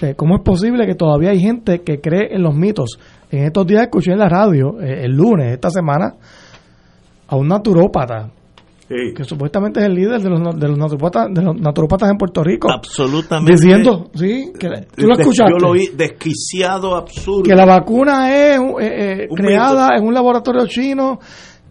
Eh, 0.01 0.15
¿Cómo 0.17 0.37
es 0.37 0.43
posible 0.43 0.85
que 0.85 0.97
todavía 0.97 1.31
hay 1.31 1.39
gente 1.39 1.83
que 1.83 2.01
cree 2.01 2.35
en 2.35 2.43
los 2.43 2.55
mitos? 2.55 2.99
En 3.31 3.45
estos 3.45 3.67
días 3.67 3.83
escuché 3.83 4.13
en 4.13 4.19
la 4.19 4.29
radio, 4.29 4.81
eh, 4.81 5.05
el 5.05 5.13
lunes, 5.13 5.53
esta 5.53 5.71
semana, 5.71 6.15
a 7.29 7.37
un 7.37 7.47
naturópata, 7.47 8.31
Sí. 8.95 9.15
que 9.15 9.25
supuestamente 9.25 9.81
es 9.81 9.87
el 9.87 9.95
líder 9.95 10.21
de 10.21 10.29
los, 10.29 10.59
de 10.61 10.69
los, 10.69 10.77
naturópatas, 10.77 11.29
de 11.33 11.43
los 11.43 11.57
naturópatas 11.59 12.11
en 12.11 12.19
Puerto 12.19 12.43
Rico, 12.45 12.71
Absolutamente. 12.71 13.53
diciendo, 13.53 14.11
sí, 14.15 14.53
que 14.59 14.69
la- 14.69 14.83
tú 14.83 15.07
lo 15.07 15.15
escuchaste, 15.19 15.53
Yo 15.53 15.59
lo 15.59 15.71
oí 15.71 15.89
desquiciado, 15.97 16.95
absurdo. 16.97 17.43
que 17.45 17.55
la 17.55 17.65
vacuna 17.65 18.31
es 18.35 18.59
eh, 18.59 18.73
eh, 18.81 19.29
creada 19.35 19.89
mito. 19.91 20.01
en 20.03 20.09
un 20.09 20.15
laboratorio 20.15 20.67
chino 20.67 21.19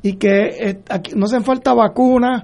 y 0.01 0.13
que 0.13 0.45
eh, 0.59 0.79
aquí 0.89 1.11
no 1.15 1.25
hacen 1.25 1.43
falta 1.43 1.73
vacunas 1.73 2.43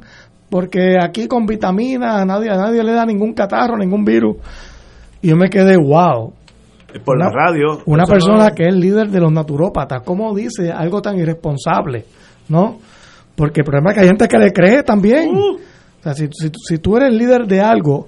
porque 0.50 0.96
aquí 1.02 1.28
con 1.28 1.46
vitaminas 1.46 2.22
a 2.22 2.26
nadie, 2.26 2.50
a 2.50 2.56
nadie 2.58 2.84
le 2.84 2.94
da 2.94 3.06
ningún 3.06 3.34
catarro, 3.34 3.76
ningún 3.78 4.06
virus. 4.06 4.38
Y 5.22 5.30
yo 5.30 5.36
me 5.36 5.50
quedé, 5.50 5.76
wow, 5.76 6.34
Por 7.04 7.18
la 7.20 7.28
una- 7.28 7.34
radio. 7.36 7.82
Una 7.86 8.06
persona 8.06 8.50
no- 8.50 8.56
que 8.56 8.68
es 8.68 8.76
líder 8.76 9.10
de 9.10 9.20
los 9.20 9.32
naturópatas, 9.32 10.04
¿cómo 10.06 10.34
dice 10.36 10.72
algo 10.72 11.02
tan 11.02 11.18
irresponsable? 11.18 12.06
¿No? 12.50 12.78
Porque 13.38 13.62
el 13.62 13.66
problema 13.66 13.92
es 13.92 13.96
que 13.96 14.02
hay 14.02 14.08
gente 14.08 14.28
que 14.28 14.38
le 14.40 14.52
cree 14.52 14.82
también. 14.82 15.30
Uh. 15.30 15.58
O 16.00 16.04
sea, 16.04 16.16
si, 16.16 16.28
si, 16.32 16.50
si 16.52 16.80
tú 16.80 16.98
eres 16.98 17.14
líder 17.14 17.46
de 17.46 17.62
algo 17.62 18.08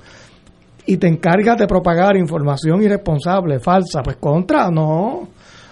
y 0.87 0.97
te 0.97 1.07
encargas 1.07 1.55
de 1.57 1.67
propagar 1.67 2.17
información 2.17 2.81
irresponsable, 2.81 3.59
falsa, 3.59 4.01
pues 4.01 4.17
contra, 4.17 4.71
no. 4.71 5.27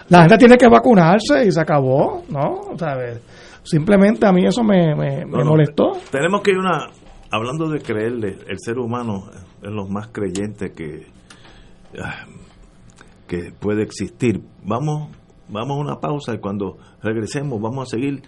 La 0.10 0.22
gente 0.22 0.38
tiene 0.38 0.58
que 0.58 0.68
vacunarse 0.68 1.44
y 1.48 1.52
se 1.52 1.60
acabó, 1.60 2.24
¿no? 2.30 2.72
O 2.72 2.78
sea, 2.78 2.94
eh, 3.04 3.20
simplemente 3.64 4.28
a 4.28 4.32
mí 4.32 4.46
eso 4.46 4.64
me, 4.64 4.96
me, 4.96 5.26
me 5.26 5.32
No, 5.32 5.40
no, 5.40 5.46
molestó. 5.46 5.94
Tenemos 6.12 6.42
que 6.42 6.52
ir 6.52 6.58
una. 6.60 6.90
Hablando 7.32 7.68
de 7.68 7.82
creerle, 7.82 8.38
el 8.48 8.58
ser 8.60 8.78
humano 8.78 9.24
es 9.62 9.72
lo 9.72 9.88
más 9.88 10.10
creyente 10.10 10.72
que. 10.72 11.08
ah, 12.02 12.26
que 13.28 13.52
puede 13.60 13.82
existir. 13.82 14.40
Vamos, 14.64 15.10
vamos 15.50 15.78
a 15.78 15.82
una 15.82 16.00
pausa 16.00 16.34
y 16.36 16.38
cuando 16.38 16.78
regresemos 17.02 17.60
vamos 17.60 17.88
a 17.88 17.98
seguir 17.98 18.22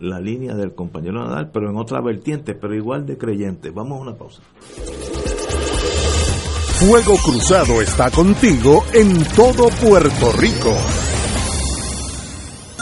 la 0.00 0.20
línea 0.20 0.54
del 0.54 0.74
compañero 0.74 1.24
Nadal, 1.24 1.50
pero 1.52 1.70
en 1.70 1.76
otra 1.76 2.00
vertiente, 2.00 2.54
pero 2.54 2.74
igual 2.74 3.06
de 3.06 3.18
creyente. 3.18 3.70
Vamos 3.70 3.98
a 3.98 4.02
una 4.02 4.14
pausa. 4.16 4.42
Fuego 6.80 7.14
Cruzado 7.22 7.82
está 7.82 8.10
contigo 8.10 8.84
en 8.94 9.22
todo 9.36 9.68
Puerto 9.68 10.32
Rico. 10.32 10.74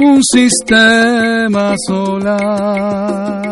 un 0.00 0.20
sistema 0.22 1.74
solar. 1.86 3.50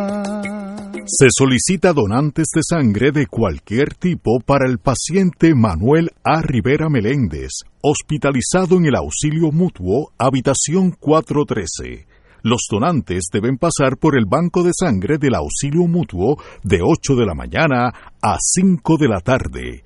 Se 1.05 1.29
solicita 1.31 1.93
donantes 1.93 2.49
de 2.55 2.61
sangre 2.63 3.13
de 3.13 3.27
cualquier 3.27 3.95
tipo 3.95 4.41
para 4.41 4.69
el 4.69 4.79
paciente 4.79 5.55
Manuel 5.55 6.11
A. 6.25 6.43
Rivera 6.43 6.89
Meléndez, 6.89 7.51
hospitalizado 7.83 8.77
en 8.77 8.87
el 8.87 8.95
auxilio 8.95 9.51
mutuo, 9.51 10.13
habitación 10.19 10.93
413. 10.93 12.07
Los 12.43 12.67
donantes 12.71 13.29
deben 13.33 13.59
pasar 13.59 13.97
por 13.99 14.17
el 14.17 14.27
banco 14.27 14.63
de 14.63 14.73
sangre 14.73 15.19
del 15.19 15.35
auxilio 15.35 15.87
mutuo 15.87 16.37
de 16.63 16.81
8 16.83 17.17
de 17.17 17.27
la 17.27 17.35
mañana 17.35 17.93
a 18.23 18.37
5 18.39 18.97
de 18.99 19.09
la 19.09 19.21
tarde. 19.21 19.85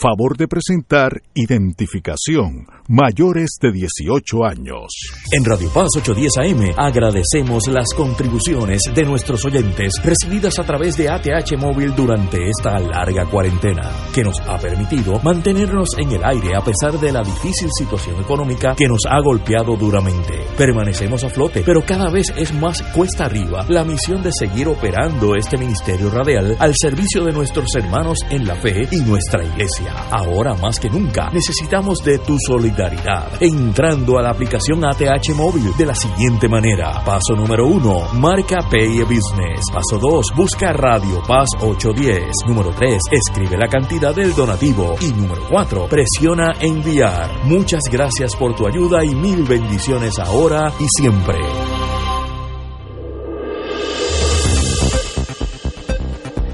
Favor 0.00 0.36
de 0.36 0.46
presentar 0.46 1.22
identificación 1.34 2.68
mayores 2.86 3.58
de 3.60 3.72
18 3.72 4.44
años. 4.44 4.86
En 5.32 5.44
Radio 5.44 5.68
Paz 5.70 5.88
810 5.96 6.38
AM 6.38 6.74
agradecemos 6.76 7.66
las 7.66 7.92
contribuciones 7.94 8.80
de 8.94 9.02
nuestros 9.02 9.44
oyentes 9.44 9.94
recibidas 10.04 10.60
a 10.60 10.62
través 10.62 10.96
de 10.96 11.08
ATH 11.08 11.58
Móvil 11.58 11.96
durante 11.96 12.48
esta 12.48 12.78
larga 12.78 13.26
cuarentena, 13.26 13.90
que 14.14 14.22
nos 14.22 14.40
ha 14.42 14.56
permitido 14.58 15.18
mantenernos 15.24 15.88
en 15.98 16.12
el 16.12 16.24
aire 16.24 16.54
a 16.54 16.60
pesar 16.60 16.98
de 17.00 17.10
la 17.10 17.22
difícil 17.22 17.68
situación 17.76 18.20
económica 18.20 18.76
que 18.76 18.86
nos 18.86 19.00
ha 19.04 19.20
golpeado 19.20 19.76
duramente. 19.76 20.46
Permanecemos 20.56 21.24
a 21.24 21.28
flote, 21.28 21.64
pero 21.66 21.84
cada 21.84 22.08
vez 22.08 22.32
es 22.36 22.54
más 22.54 22.82
cuesta 22.94 23.24
arriba 23.24 23.66
la 23.68 23.84
misión 23.84 24.22
de 24.22 24.30
seguir 24.32 24.68
operando 24.68 25.34
este 25.34 25.58
ministerio 25.58 26.08
radial 26.08 26.56
al 26.60 26.74
servicio 26.76 27.24
de 27.24 27.32
nuestros 27.32 27.74
hermanos 27.74 28.20
en 28.30 28.46
la 28.46 28.54
fe 28.54 28.86
y 28.92 29.00
nuestra 29.00 29.44
iglesia. 29.44 29.87
Ahora 30.10 30.54
más 30.54 30.78
que 30.78 30.88
nunca 30.88 31.30
necesitamos 31.30 31.98
de 32.04 32.18
tu 32.18 32.36
solidaridad. 32.38 33.30
Entrando 33.40 34.18
a 34.18 34.22
la 34.22 34.30
aplicación 34.30 34.84
ATH 34.84 35.34
móvil 35.34 35.76
de 35.76 35.86
la 35.86 35.94
siguiente 35.94 36.48
manera. 36.48 37.02
Paso 37.04 37.34
número 37.34 37.66
uno, 37.66 38.08
marca 38.14 38.58
Pay 38.70 39.00
Business. 39.02 39.64
Paso 39.72 39.98
2, 39.98 40.26
busca 40.36 40.72
Radio 40.72 41.22
Paz 41.26 41.48
810. 41.60 42.30
Número 42.46 42.70
3, 42.70 42.98
escribe 43.10 43.56
la 43.56 43.68
cantidad 43.68 44.14
del 44.14 44.34
donativo. 44.34 44.96
Y 45.00 45.12
número 45.12 45.42
4, 45.50 45.88
presiona 45.88 46.52
enviar. 46.60 47.44
Muchas 47.44 47.82
gracias 47.90 48.34
por 48.36 48.54
tu 48.54 48.66
ayuda 48.66 49.04
y 49.04 49.14
mil 49.14 49.44
bendiciones 49.44 50.18
ahora 50.18 50.72
y 50.78 50.86
siempre. 50.96 51.38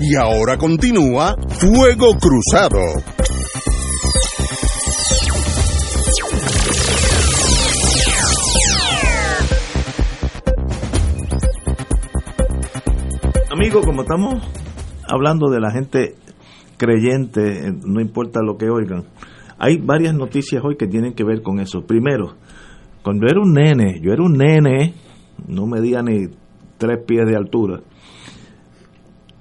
Y 0.00 0.16
ahora 0.16 0.58
continúa 0.58 1.34
Fuego 1.48 2.14
Cruzado. 2.18 3.13
Amigo, 13.54 13.82
como 13.82 14.02
estamos 14.02 14.42
hablando 15.08 15.48
de 15.48 15.60
la 15.60 15.70
gente 15.70 16.16
creyente, 16.76 17.72
no 17.86 18.00
importa 18.00 18.40
lo 18.42 18.56
que 18.56 18.68
oigan, 18.68 19.04
hay 19.58 19.78
varias 19.78 20.12
noticias 20.12 20.60
hoy 20.64 20.76
que 20.76 20.88
tienen 20.88 21.12
que 21.12 21.22
ver 21.22 21.40
con 21.40 21.60
eso. 21.60 21.86
Primero, 21.86 22.34
cuando 23.04 23.28
era 23.28 23.40
un 23.40 23.52
nene, 23.52 24.00
yo 24.02 24.12
era 24.12 24.24
un 24.24 24.32
nene, 24.32 24.94
no 25.46 25.68
medía 25.68 26.02
ni 26.02 26.26
tres 26.78 26.98
pies 27.06 27.26
de 27.28 27.36
altura, 27.36 27.78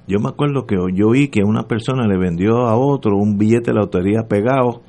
yo 0.07 0.19
me 0.19 0.29
acuerdo 0.29 0.67
que 0.67 0.75
yo 0.93 1.07
oí 1.07 1.29
que 1.29 1.41
una 1.43 1.63
persona 1.63 2.05
le 2.05 2.19
vendió 2.19 2.67
a 2.67 2.77
otro 2.77 3.17
un 3.17 3.39
billete 3.39 3.71
de 3.71 3.79
lotería 3.79 4.27
pegado 4.29 4.83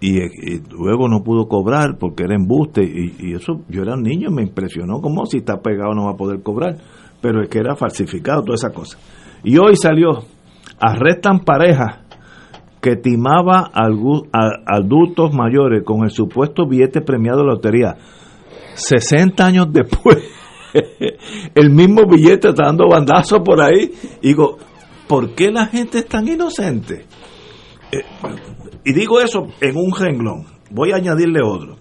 y, 0.00 0.16
y 0.20 0.62
luego 0.70 1.08
no 1.08 1.24
pudo 1.24 1.48
cobrar 1.48 1.98
porque 1.98 2.22
era 2.22 2.36
embuste 2.36 2.84
y, 2.84 3.16
y, 3.18 3.34
eso 3.34 3.64
yo 3.68 3.82
era 3.82 3.94
un 3.94 4.04
niño 4.04 4.30
me 4.30 4.42
impresionó 4.42 5.00
como 5.00 5.26
si 5.26 5.38
está 5.38 5.60
pegado 5.60 5.92
no 5.92 6.04
va 6.04 6.12
a 6.12 6.16
poder 6.16 6.40
cobrar 6.40 6.76
pero 7.20 7.42
es 7.42 7.48
que 7.48 7.58
era 7.58 7.76
falsificado 7.76 8.42
toda 8.42 8.54
esa 8.54 8.70
cosa 8.70 8.98
y 9.42 9.58
hoy 9.58 9.76
salió 9.76 10.24
arrestan 10.80 11.40
pareja 11.40 12.02
que 12.80 12.96
timaba 12.96 13.70
a 13.72 13.88
adultos 14.66 15.32
mayores 15.32 15.82
con 15.84 16.04
el 16.04 16.10
supuesto 16.10 16.66
billete 16.66 17.00
premiado 17.00 17.40
de 17.40 17.46
lotería 17.46 17.96
60 18.74 19.44
años 19.44 19.66
después 19.72 20.18
el 21.54 21.70
mismo 21.70 22.06
billete 22.06 22.48
está 22.50 22.64
dando 22.64 22.88
bandazos 22.88 23.40
por 23.44 23.60
ahí. 23.60 23.92
Y 24.22 24.28
digo, 24.28 24.58
¿por 25.06 25.34
qué 25.34 25.50
la 25.50 25.66
gente 25.66 25.98
es 25.98 26.06
tan 26.06 26.28
inocente? 26.28 27.06
Eh, 27.92 28.02
y 28.84 28.92
digo 28.92 29.20
eso 29.20 29.48
en 29.60 29.76
un 29.76 29.92
renglón. 29.94 30.46
Voy 30.70 30.92
a 30.92 30.96
añadirle 30.96 31.40
otro. 31.42 31.76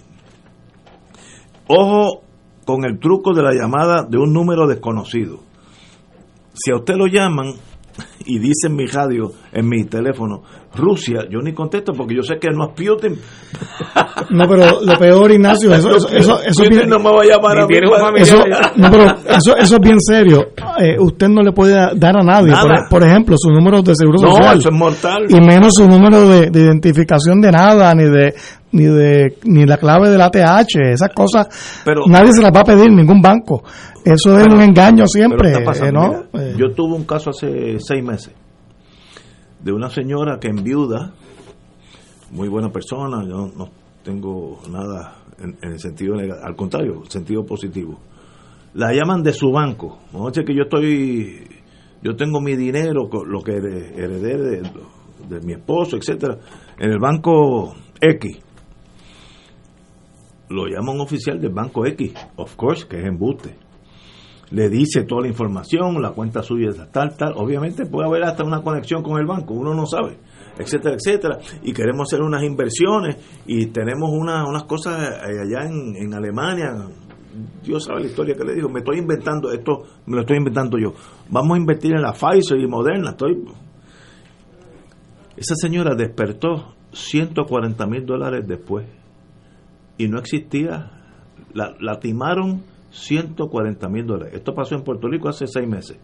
Ojo 1.68 2.24
con 2.68 2.84
el 2.84 3.00
truco 3.00 3.34
de 3.34 3.42
la 3.42 3.54
llamada 3.54 4.04
de 4.04 4.18
un 4.18 4.34
número 4.34 4.68
desconocido. 4.68 5.40
Si 6.54 6.70
a 6.70 6.76
usted 6.76 6.96
lo 6.96 7.08
llaman 7.08 7.54
y 8.26 8.40
dice 8.40 8.68
en 8.68 8.76
mi 8.76 8.86
radio, 8.88 9.32
en 9.54 9.70
mi 9.70 9.86
teléfono, 9.86 10.42
Rusia, 10.76 11.22
yo 11.32 11.40
ni 11.42 11.54
contesto 11.54 11.94
porque 11.94 12.16
yo 12.16 12.24
sé 12.24 12.36
que 12.40 12.50
no 12.50 12.66
es 12.66 12.74
Putin. 12.76 13.18
No, 14.30 14.46
pero 14.48 14.82
lo 14.82 14.98
peor, 15.00 15.32
Ignacio, 15.32 15.74
eso, 15.74 15.96
eso, 15.96 16.10
eso, 16.10 16.42
eso 16.44 16.64
es 16.64 16.70
bien, 16.70 16.90
no 16.90 16.98
me 16.98 17.12
va 17.12 17.22
a 17.22 17.26
llamar 17.26 17.60
a 17.60 17.68
mí. 17.68 17.76
Eso, 18.22 18.44
no, 18.76 18.92
pero 18.92 19.04
eso, 19.06 19.56
eso 19.56 19.76
es 19.76 19.80
bien 19.80 20.00
serio. 20.02 20.48
Eh, 20.80 20.98
usted 21.00 21.30
no 21.30 21.42
le 21.42 21.54
puede 21.54 21.74
dar 21.74 22.18
a 22.18 22.24
nadie, 22.24 22.52
por, 22.52 22.90
por, 22.90 23.08
ejemplo, 23.08 23.36
su 23.38 23.50
número 23.50 23.82
de 23.82 23.94
seguro 23.96 24.18
no, 24.22 24.32
social. 24.32 24.58
eso 24.58 24.70
es 24.70 24.76
mortal. 24.76 25.26
Y 25.30 25.40
menos 25.40 25.76
su 25.76 25.88
número 25.88 26.28
de, 26.28 26.50
de, 26.50 26.60
identificación 26.60 27.40
de 27.40 27.52
nada, 27.52 27.94
ni 27.94 28.04
de 28.04 28.34
ni 28.72 28.84
de 28.84 29.38
ni 29.46 29.66
la 29.66 29.78
clave 29.78 30.10
del 30.10 30.22
ATH, 30.22 30.76
esas 30.92 31.10
cosas 31.14 31.48
pero, 31.86 32.02
nadie 32.08 32.34
se 32.34 32.42
las 32.42 32.52
va 32.52 32.62
a 32.62 32.66
pedir, 32.66 32.92
ningún 32.92 33.22
banco. 33.22 33.64
Eso 34.04 34.38
es 34.38 34.46
un 34.46 34.62
engaño 34.62 35.06
siempre. 35.08 35.64
Pasando, 35.64 35.88
eh, 35.88 35.92
¿no? 35.92 36.24
mira, 36.34 36.58
yo 36.58 36.74
tuve 36.74 36.96
un 36.96 37.06
caso 37.06 37.30
hace 37.32 37.78
seis 37.80 38.04
meses 38.04 38.34
de 39.60 39.72
una 39.72 39.90
señora 39.90 40.40
que 40.40 40.48
enviuda, 40.48 41.14
muy 42.32 42.48
buena 42.48 42.70
persona, 42.70 43.24
yo 43.28 43.52
no 43.56 43.70
tengo 44.04 44.60
nada 44.70 45.24
en, 45.40 45.58
en 45.62 45.72
el 45.74 45.80
sentido 45.80 46.16
negativo, 46.16 46.46
al 46.46 46.56
contrario, 46.56 47.02
el 47.04 47.10
sentido 47.10 47.46
positivo. 47.46 48.00
La 48.74 48.94
llaman 48.94 49.24
de 49.24 49.34
su 49.34 49.52
banco. 49.52 50.00
Noche 50.14 50.44
que 50.46 50.56
yo 50.56 50.64
estoy, 50.64 51.48
yo 52.02 52.16
tengo 52.16 52.40
mi 52.40 52.56
dinero, 52.56 53.10
lo 53.26 53.42
que 53.42 53.54
heredé 53.54 54.38
de, 54.38 54.62
de 55.28 55.42
mi 55.42 55.54
esposo, 55.54 55.98
etcétera, 55.98 56.38
en 56.78 56.92
el 56.92 57.00
banco 57.00 57.74
X. 58.00 58.38
Lo 60.50 60.68
llama 60.68 60.94
un 60.94 61.02
oficial 61.02 61.40
del 61.40 61.52
banco 61.52 61.86
X, 61.86 62.14
of 62.38 62.56
course, 62.56 62.88
que 62.88 63.00
es 63.00 63.06
embuste 63.06 63.68
le 64.52 64.70
dice 64.70 65.04
toda 65.04 65.24
la 65.24 65.28
información, 65.28 66.02
la 66.02 66.12
cuenta 66.12 66.42
suya 66.42 66.70
es 66.70 66.92
tal, 66.92 67.16
tal. 67.18 67.34
Obviamente 67.36 67.86
puede 67.86 68.08
haber 68.08 68.24
hasta 68.24 68.44
una 68.44 68.62
conexión 68.62 69.04
con 69.04 69.20
el 69.20 69.26
banco, 69.26 69.54
uno 69.54 69.74
no 69.74 69.86
sabe, 69.86 70.18
etcétera, 70.58 70.96
etcétera. 70.96 71.40
Y 71.64 71.74
queremos 71.74 72.08
hacer 72.08 72.22
unas 72.22 72.44
inversiones 72.44 73.18
y 73.46 73.68
tenemos 73.68 74.10
una, 74.12 74.48
unas 74.48 74.64
cosas 74.64 75.20
allá 75.22 75.68
en, 75.68 75.96
en 75.98 76.14
Alemania. 76.14 76.74
Dios 77.64 77.84
sabe 77.84 78.02
la 78.02 78.08
historia 78.08 78.36
que 78.36 78.44
le 78.44 78.56
digo, 78.56 78.70
me 78.70 78.80
estoy 78.80 79.00
inventando, 79.00 79.52
esto 79.52 79.84
me 80.06 80.16
lo 80.16 80.22
estoy 80.22 80.38
inventando 80.38 80.78
yo. 80.78 80.94
Vamos 81.30 81.56
a 81.56 81.60
invertir 81.60 81.94
en 81.94 82.02
la 82.02 82.14
Pfizer 82.14 82.58
y 82.58 82.68
Moderna. 82.68 83.12
Estoy... 83.12 83.44
Esa 85.36 85.54
señora 85.56 85.94
despertó 85.94 86.74
140 86.94 87.86
mil 87.86 88.06
dólares 88.06 88.46
después 88.48 88.86
y 89.98 90.08
no 90.08 90.20
existía, 90.20 90.92
la, 91.54 91.74
la 91.80 92.00
timaron 92.00 92.64
140 92.92 93.88
mil 93.90 94.06
dólares. 94.06 94.34
Esto 94.36 94.54
pasó 94.54 94.76
en 94.76 94.84
Puerto 94.84 95.08
Rico 95.08 95.30
hace 95.30 95.48
seis 95.48 95.68
meses. 95.68 95.98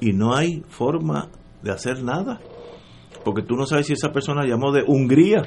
Y 0.00 0.12
no 0.12 0.34
hay 0.34 0.62
forma 0.68 1.28
de 1.62 1.70
hacer 1.72 2.02
nada. 2.02 2.40
Porque 3.24 3.42
tú 3.42 3.56
no 3.56 3.66
sabes 3.66 3.86
si 3.86 3.92
esa 3.94 4.12
persona 4.12 4.46
llamó 4.46 4.72
de 4.72 4.84
Hungría. 4.86 5.42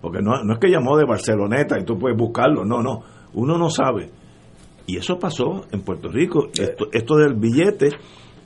Porque 0.00 0.20
no, 0.20 0.42
no 0.44 0.54
es 0.54 0.58
que 0.60 0.70
llamó 0.70 0.96
de 0.96 1.04
Barceloneta 1.04 1.78
y 1.80 1.84
tú 1.84 1.98
puedes 1.98 2.16
buscarlo, 2.18 2.64
no, 2.64 2.82
no, 2.82 3.02
uno 3.34 3.56
no 3.58 3.70
sabe. 3.70 4.10
Y 4.86 4.96
eso 4.98 5.18
pasó 5.18 5.64
en 5.72 5.80
Puerto 5.82 6.08
Rico, 6.08 6.48
esto, 6.58 6.86
esto 6.92 7.16
del 7.16 7.34
billete, 7.34 7.88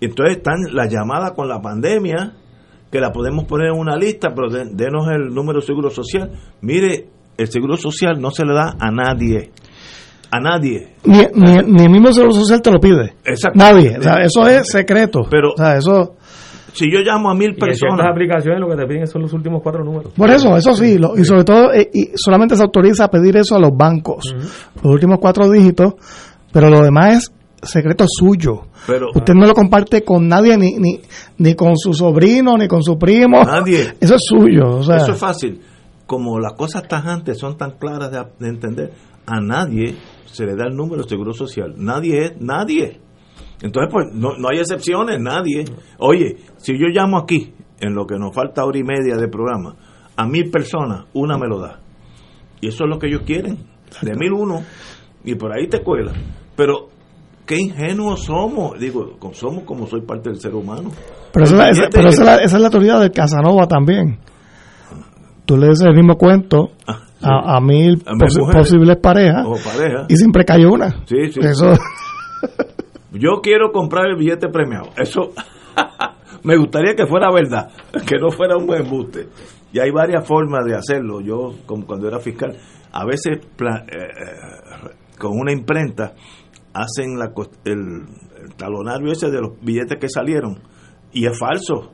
entonces 0.00 0.38
están 0.38 0.56
las 0.72 0.90
llamadas 0.90 1.32
con 1.32 1.48
la 1.48 1.60
pandemia, 1.60 2.34
que 2.90 3.00
la 3.00 3.12
podemos 3.12 3.44
poner 3.44 3.68
en 3.74 3.78
una 3.78 3.96
lista, 3.96 4.28
pero 4.34 4.48
de- 4.48 4.70
denos 4.72 5.08
el 5.10 5.34
número 5.34 5.60
de 5.60 5.66
seguro 5.66 5.90
social. 5.90 6.30
Mire, 6.62 7.08
el 7.40 7.48
seguro 7.50 7.76
social 7.76 8.20
no 8.20 8.30
se 8.30 8.44
le 8.44 8.54
da 8.54 8.74
a 8.78 8.90
nadie, 8.90 9.50
a 10.30 10.40
nadie. 10.40 10.94
Ni, 11.04 11.18
ni, 11.34 11.52
ni 11.66 11.82
el 11.84 11.90
mismo 11.90 12.12
Seguro 12.12 12.32
Social 12.32 12.62
te 12.62 12.70
lo 12.70 12.78
pide. 12.78 13.14
Exacto. 13.24 13.58
Nadie. 13.58 13.96
O 13.98 14.02
sea, 14.02 14.22
eso 14.22 14.46
es 14.46 14.68
secreto. 14.70 15.20
Pero 15.30 15.52
o 15.54 15.56
sea, 15.56 15.76
eso... 15.76 16.14
si 16.72 16.84
yo 16.92 17.00
llamo 17.00 17.30
a 17.30 17.34
mil 17.34 17.56
personas, 17.56 18.06
aplicaciones 18.08 18.60
lo 18.60 18.68
que 18.68 18.76
te 18.76 18.86
piden 18.86 19.06
son 19.08 19.22
los 19.22 19.32
últimos 19.32 19.60
cuatro 19.62 19.82
números. 19.84 20.12
Por 20.16 20.30
eso, 20.30 20.56
eso 20.56 20.74
sí, 20.74 20.98
lo- 20.98 21.16
y 21.18 21.24
sobre 21.24 21.42
todo, 21.44 21.72
eh, 21.72 21.90
y 21.92 22.10
solamente 22.14 22.54
se 22.54 22.62
autoriza 22.62 23.04
a 23.06 23.08
pedir 23.10 23.36
eso 23.38 23.56
a 23.56 23.58
los 23.60 23.70
bancos, 23.76 24.34
los 24.82 24.92
últimos 24.92 25.18
cuatro 25.20 25.50
dígitos, 25.50 25.94
pero 26.52 26.70
lo 26.70 26.80
demás 26.82 27.16
es 27.16 27.32
secreto 27.70 28.04
suyo. 28.08 28.62
Pero- 28.86 29.08
Usted 29.14 29.34
no 29.34 29.46
lo 29.46 29.54
comparte 29.54 30.04
con 30.04 30.28
nadie, 30.28 30.56
ni, 30.56 30.76
ni, 30.76 31.00
ni 31.38 31.54
con 31.54 31.76
su 31.76 31.92
sobrino, 31.92 32.56
ni 32.56 32.68
con 32.68 32.82
su 32.82 32.96
primo. 32.98 33.42
Nadie. 33.44 33.94
Eso 34.00 34.14
es 34.14 34.22
suyo. 34.26 34.76
O 34.78 34.82
sea, 34.84 34.96
Eso 34.96 35.12
es 35.12 35.18
fácil. 35.18 35.60
Como 36.10 36.40
las 36.40 36.54
cosas 36.54 36.88
tajantes 36.88 37.38
son 37.38 37.56
tan 37.56 37.78
claras 37.78 38.10
de, 38.10 38.18
de 38.40 38.48
entender, 38.48 38.90
a 39.26 39.40
nadie 39.40 39.94
se 40.24 40.44
le 40.44 40.56
da 40.56 40.64
el 40.66 40.74
número 40.74 41.04
de 41.04 41.08
seguro 41.08 41.32
social. 41.32 41.74
Nadie 41.76 42.24
es 42.24 42.40
nadie. 42.40 43.00
Entonces, 43.62 43.92
pues, 43.92 44.06
no, 44.12 44.36
no 44.36 44.48
hay 44.50 44.58
excepciones, 44.58 45.20
nadie. 45.20 45.66
Oye, 45.98 46.38
si 46.56 46.72
yo 46.72 46.88
llamo 46.92 47.16
aquí, 47.16 47.54
en 47.78 47.94
lo 47.94 48.06
que 48.06 48.16
nos 48.18 48.34
falta 48.34 48.64
hora 48.64 48.76
y 48.76 48.82
media 48.82 49.14
de 49.14 49.28
programa, 49.28 49.76
a 50.16 50.26
mil 50.26 50.50
personas, 50.50 51.04
una 51.12 51.38
me 51.38 51.46
lo 51.46 51.60
da. 51.60 51.78
Y 52.60 52.66
eso 52.66 52.82
es 52.82 52.90
lo 52.90 52.98
que 52.98 53.06
ellos 53.06 53.22
quieren. 53.24 53.58
De 54.02 54.12
mil 54.16 54.32
uno. 54.32 54.64
Y 55.24 55.36
por 55.36 55.52
ahí 55.52 55.68
te 55.68 55.80
cuela. 55.80 56.12
Pero, 56.56 56.88
qué 57.46 57.56
ingenuos 57.56 58.24
somos. 58.24 58.80
Digo, 58.80 59.16
somos 59.30 59.62
como 59.62 59.86
soy 59.86 60.00
parte 60.00 60.30
del 60.30 60.40
ser 60.40 60.56
humano. 60.56 60.90
pero 61.32 61.44
esa, 61.44 61.88
pero 61.88 62.08
esa 62.08 62.20
es 62.22 62.26
la, 62.26 62.36
esa 62.38 62.56
es 62.56 62.62
la 62.62 62.70
teoría 62.70 62.98
del 62.98 63.12
Casanova 63.12 63.68
también. 63.68 64.18
Tú 65.50 65.56
le 65.56 65.66
dices 65.66 65.84
el 65.84 65.96
mismo 65.96 66.14
cuento 66.16 66.70
a, 66.86 67.56
a 67.56 67.60
mil 67.60 68.00
A 68.06 68.12
mujeres. 68.14 68.70
posibles 68.70 68.96
parejas 68.98 69.44
pareja. 69.64 70.06
y 70.08 70.14
siempre 70.14 70.44
cayó 70.44 70.70
una. 70.70 70.90
Sí, 71.06 71.26
sí. 71.32 71.40
Eso, 71.42 71.72
Yo 73.12 73.40
quiero 73.42 73.72
comprar 73.72 74.06
el 74.06 74.16
billete 74.16 74.46
premiado. 74.48 74.90
Eso 74.96 75.32
me 76.44 76.56
gustaría 76.56 76.94
que 76.94 77.04
fuera 77.08 77.32
verdad, 77.32 77.68
que 78.06 78.14
no 78.20 78.30
fuera 78.30 78.56
un 78.56 78.72
embuste. 78.72 79.26
Y 79.72 79.80
hay 79.80 79.90
varias 79.90 80.24
formas 80.24 80.64
de 80.64 80.76
hacerlo. 80.76 81.20
Yo, 81.20 81.54
como 81.66 81.84
cuando 81.84 82.06
era 82.06 82.20
fiscal, 82.20 82.56
a 82.92 83.04
veces 83.04 83.38
eh, 83.38 83.66
eh, 83.66 84.88
con 85.18 85.32
una 85.36 85.50
imprenta 85.50 86.12
hacen 86.72 87.18
la, 87.18 87.32
el, 87.64 88.04
el 88.40 88.54
talonario 88.56 89.10
ese 89.10 89.32
de 89.32 89.40
los 89.40 89.60
billetes 89.60 89.98
que 89.98 90.08
salieron 90.08 90.60
y 91.12 91.26
es 91.26 91.36
falso. 91.36 91.90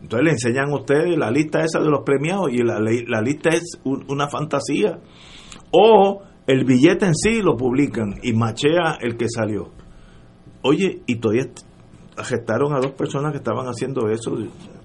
Entonces 0.00 0.24
le 0.24 0.30
enseñan 0.32 0.70
a 0.70 0.74
ustedes 0.76 1.18
la 1.18 1.30
lista 1.30 1.64
esa 1.64 1.80
de 1.80 1.90
los 1.90 2.00
premiados 2.04 2.50
y 2.52 2.58
la, 2.58 2.78
la 2.80 3.20
lista 3.20 3.50
es 3.50 3.80
un- 3.84 4.04
una 4.08 4.28
fantasía. 4.28 4.98
O 5.72 6.22
el 6.46 6.64
billete 6.64 7.06
en 7.06 7.14
sí 7.14 7.42
lo 7.42 7.56
publican 7.56 8.14
y 8.22 8.32
machea 8.32 8.96
el 9.00 9.16
que 9.16 9.28
salió. 9.28 9.70
Oye, 10.62 11.02
y 11.06 11.16
todavía 11.16 11.46
arrestaron 12.16 12.74
a 12.74 12.80
dos 12.80 12.92
personas 12.92 13.32
que 13.32 13.38
estaban 13.38 13.66
haciendo 13.66 14.08
eso. 14.08 14.36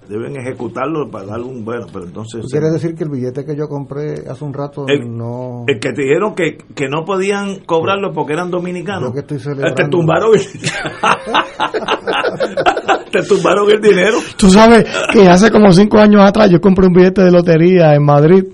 Deben 0.08 0.36
ejecutarlo 0.36 1.10
para 1.10 1.26
darle 1.26 1.46
un 1.46 1.64
bueno, 1.64 1.86
pero 1.92 2.04
entonces... 2.04 2.42
¿Tú 2.42 2.48
quieres 2.48 2.72
decir 2.72 2.94
que 2.94 3.04
el 3.04 3.10
billete 3.10 3.44
que 3.44 3.56
yo 3.56 3.68
compré 3.68 4.28
hace 4.28 4.44
un 4.44 4.52
rato 4.52 4.84
El- 4.86 5.16
no... 5.16 5.64
El 5.66 5.80
que 5.80 5.92
te 5.92 6.02
dijeron 6.02 6.34
que, 6.34 6.58
que 6.74 6.88
no 6.88 7.04
podían 7.04 7.60
cobrarlo 7.64 8.12
porque 8.12 8.34
eran 8.34 8.50
dominicanos. 8.50 9.12
Que 9.12 9.20
estoy 9.20 9.38
te 9.38 9.88
tumbaron 9.88 10.30
el, 10.34 10.42
te 13.10 13.22
tumbaron 13.22 13.70
el 13.70 13.80
dinero. 13.80 14.18
Tú 14.36 14.50
sabes 14.50 14.84
que 15.12 15.26
hace 15.28 15.50
como 15.50 15.72
cinco 15.72 15.98
años 15.98 16.22
atrás 16.22 16.50
yo 16.50 16.60
compré 16.60 16.86
un 16.86 16.92
billete 16.92 17.22
de 17.22 17.30
lotería 17.30 17.94
en 17.94 18.04
Madrid 18.04 18.44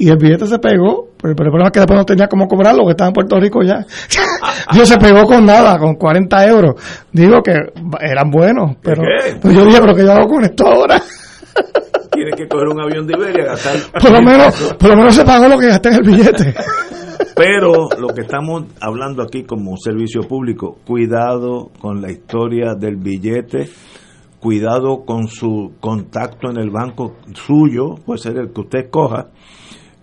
y 0.00 0.08
el 0.08 0.16
billete 0.16 0.46
se 0.46 0.58
pegó, 0.58 1.10
pero, 1.20 1.32
el 1.32 1.36
problema 1.36 1.66
es 1.66 1.72
que 1.72 1.80
después 1.80 1.98
no 1.98 2.06
tenía 2.06 2.26
cómo 2.26 2.48
cobrarlo, 2.48 2.86
que 2.86 2.92
estaba 2.92 3.08
en 3.08 3.12
Puerto 3.12 3.38
Rico 3.38 3.62
ya. 3.62 3.84
Yo 4.74 4.86
se 4.86 4.96
pegó 4.96 5.24
con 5.24 5.44
nada, 5.44 5.78
con 5.78 5.96
40 5.96 6.46
euros. 6.46 6.74
Digo 7.12 7.42
que 7.42 7.52
eran 8.00 8.30
buenos, 8.30 8.76
pero 8.82 9.02
yo 9.42 9.64
dije, 9.64 9.78
pero 9.80 9.94
¿qué 9.94 10.04
yo 10.04 10.12
hago 10.12 10.28
con 10.28 10.44
esto 10.44 10.66
ahora? 10.66 11.02
Tienes 12.12 12.34
que 12.34 12.48
coger 12.48 12.68
un 12.68 12.80
avión 12.80 13.06
de 13.06 13.12
Iberia, 13.14 13.44
gastar... 13.44 13.74
Por 14.00 14.10
lo 14.10 14.22
menos, 14.22 14.74
por 14.78 14.88
lo 14.88 14.96
menos 14.96 15.14
se 15.14 15.24
pagó 15.24 15.48
lo 15.48 15.58
que 15.58 15.66
gasté 15.66 15.90
en 15.90 15.94
el 15.96 16.02
billete. 16.02 16.54
Pero 17.36 17.88
lo 17.98 18.08
que 18.08 18.22
estamos 18.22 18.64
hablando 18.80 19.22
aquí 19.22 19.44
como 19.44 19.76
servicio 19.76 20.22
público, 20.22 20.78
cuidado 20.86 21.70
con 21.78 22.00
la 22.00 22.10
historia 22.10 22.74
del 22.74 22.96
billete, 22.96 23.68
cuidado 24.40 25.04
con 25.04 25.28
su 25.28 25.72
contacto 25.78 26.50
en 26.50 26.58
el 26.58 26.70
banco 26.70 27.16
suyo, 27.34 27.96
puede 28.04 28.18
ser 28.18 28.38
el 28.38 28.52
que 28.52 28.60
usted 28.62 28.78
escoja, 28.86 29.28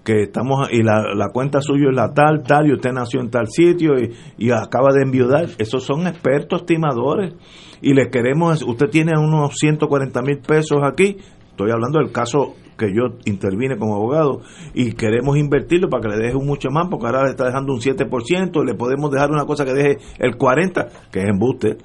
que 0.08 0.22
estamos 0.22 0.70
y 0.72 0.84
la, 0.84 1.14
la 1.14 1.28
cuenta 1.34 1.60
suya 1.60 1.90
es 1.90 1.96
la 1.96 2.14
tal, 2.14 2.42
tal, 2.42 2.66
y 2.66 2.72
usted 2.72 2.94
nació 2.94 3.20
en 3.20 3.30
tal 3.30 3.48
sitio 3.50 3.92
y, 4.00 4.14
y 4.38 4.52
acaba 4.52 4.94
de 4.94 5.04
enviudar. 5.04 5.50
Esos 5.58 5.84
son 5.84 6.08
expertos 6.08 6.62
estimadores 6.62 7.34
y 7.82 7.94
les 7.94 8.08
queremos, 8.10 8.64
usted 8.64 8.88
tiene 8.90 9.20
unos 9.20 9.56
140 9.58 10.22
mil 10.22 10.40
pesos 10.40 10.80
aquí, 10.82 11.18
estoy 11.50 11.72
hablando 11.72 12.00
del 12.00 12.14
caso 12.14 12.56
que 12.78 12.88
yo 12.88 13.18
intervine 13.26 13.76
como 13.76 13.96
abogado 13.96 14.44
y 14.74 14.94
queremos 14.94 15.36
invertirlo 15.36 15.90
para 15.90 16.04
que 16.04 16.16
le 16.16 16.24
deje 16.24 16.38
un 16.38 16.48
mucho 16.48 16.70
más 16.72 16.88
porque 16.90 17.08
ahora 17.08 17.26
le 17.26 17.32
está 17.32 17.44
dejando 17.44 17.74
un 17.74 17.82
7%, 17.82 18.66
le 18.66 18.76
podemos 18.76 19.12
dejar 19.12 19.30
una 19.30 19.44
cosa 19.44 19.66
que 19.66 19.74
deje 19.74 19.98
el 20.20 20.38
40%, 20.38 20.88
que 21.12 21.20
es 21.20 21.26
embuste. 21.26 21.78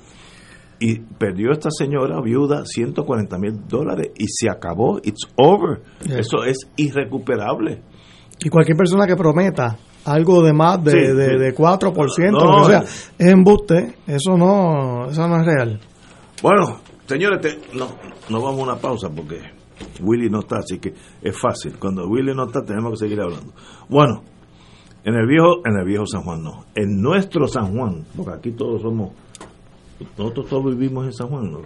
Y 0.79 0.99
perdió 0.99 1.53
esta 1.53 1.71
señora 1.71 2.21
viuda 2.21 2.65
140 2.65 3.39
mil 3.39 3.67
dólares 3.69 4.11
y 4.17 4.27
se 4.29 4.49
acabó, 4.49 4.99
it's 4.99 5.29
over. 5.37 5.81
Yeah. 6.05 6.19
Eso 6.19 6.45
es 6.45 6.59
irrecuperable. 6.77 7.83
Y 8.45 8.49
cualquier 8.49 8.77
persona 8.77 9.07
que 9.07 9.15
prometa 9.17 9.77
algo 10.05 10.43
de 10.43 10.53
más 10.53 10.83
de, 10.83 10.91
Sí, 10.91 10.99
de, 10.99 11.31
sí. 11.31 11.39
de 11.39 11.55
4%, 11.55 12.31
No, 12.33 12.39
lo 12.45 12.63
que 12.67 12.71
sea, 12.73 12.81
no. 12.81 12.85
es 12.85 13.27
embuste, 13.33 13.95
eso 14.07 14.37
no, 14.37 15.07
eso 15.09 15.29
no 15.29 15.41
es 15.41 15.47
real. 15.47 15.81
Bueno, 16.43 16.81
señores, 17.07 17.41
te- 17.41 17.77
no, 17.79 17.87
no 18.29 18.41
vamos 18.43 18.61
a 18.61 18.63
una 18.73 18.77
pausa 18.77 19.09
porque 19.15 19.39
Willy 20.01 20.29
no 20.29 20.41
está, 20.41 20.57
así 20.59 20.79
que 20.79 20.93
es 21.23 21.41
fácil. 21.41 21.79
Cuando 21.79 22.07
Willy 22.09 22.35
no 22.35 22.47
está, 22.47 22.63
tenemos 22.65 22.91
que 22.93 22.97
seguir 23.07 23.21
hablando. 23.21 23.53
Bueno, 23.89 24.23
en 25.05 25.15
el 25.15 25.27
viejo, 25.27 25.61
en 25.65 25.77
el 25.79 25.85
viejo 25.87 26.05
San 26.07 26.23
Juan 26.23 26.43
no, 26.43 26.65
en 26.75 27.01
nuestro 27.01 27.47
San 27.47 27.73
Juan, 27.77 28.05
porque 28.17 28.33
aquí 28.33 28.51
todos 28.53 28.83
somos, 28.83 29.13
nosotros 30.19 30.47
todos 30.49 30.77
vivimos 30.77 31.07
en 31.07 31.13
San 31.13 31.29
Juan, 31.29 31.53
¿no? 31.53 31.61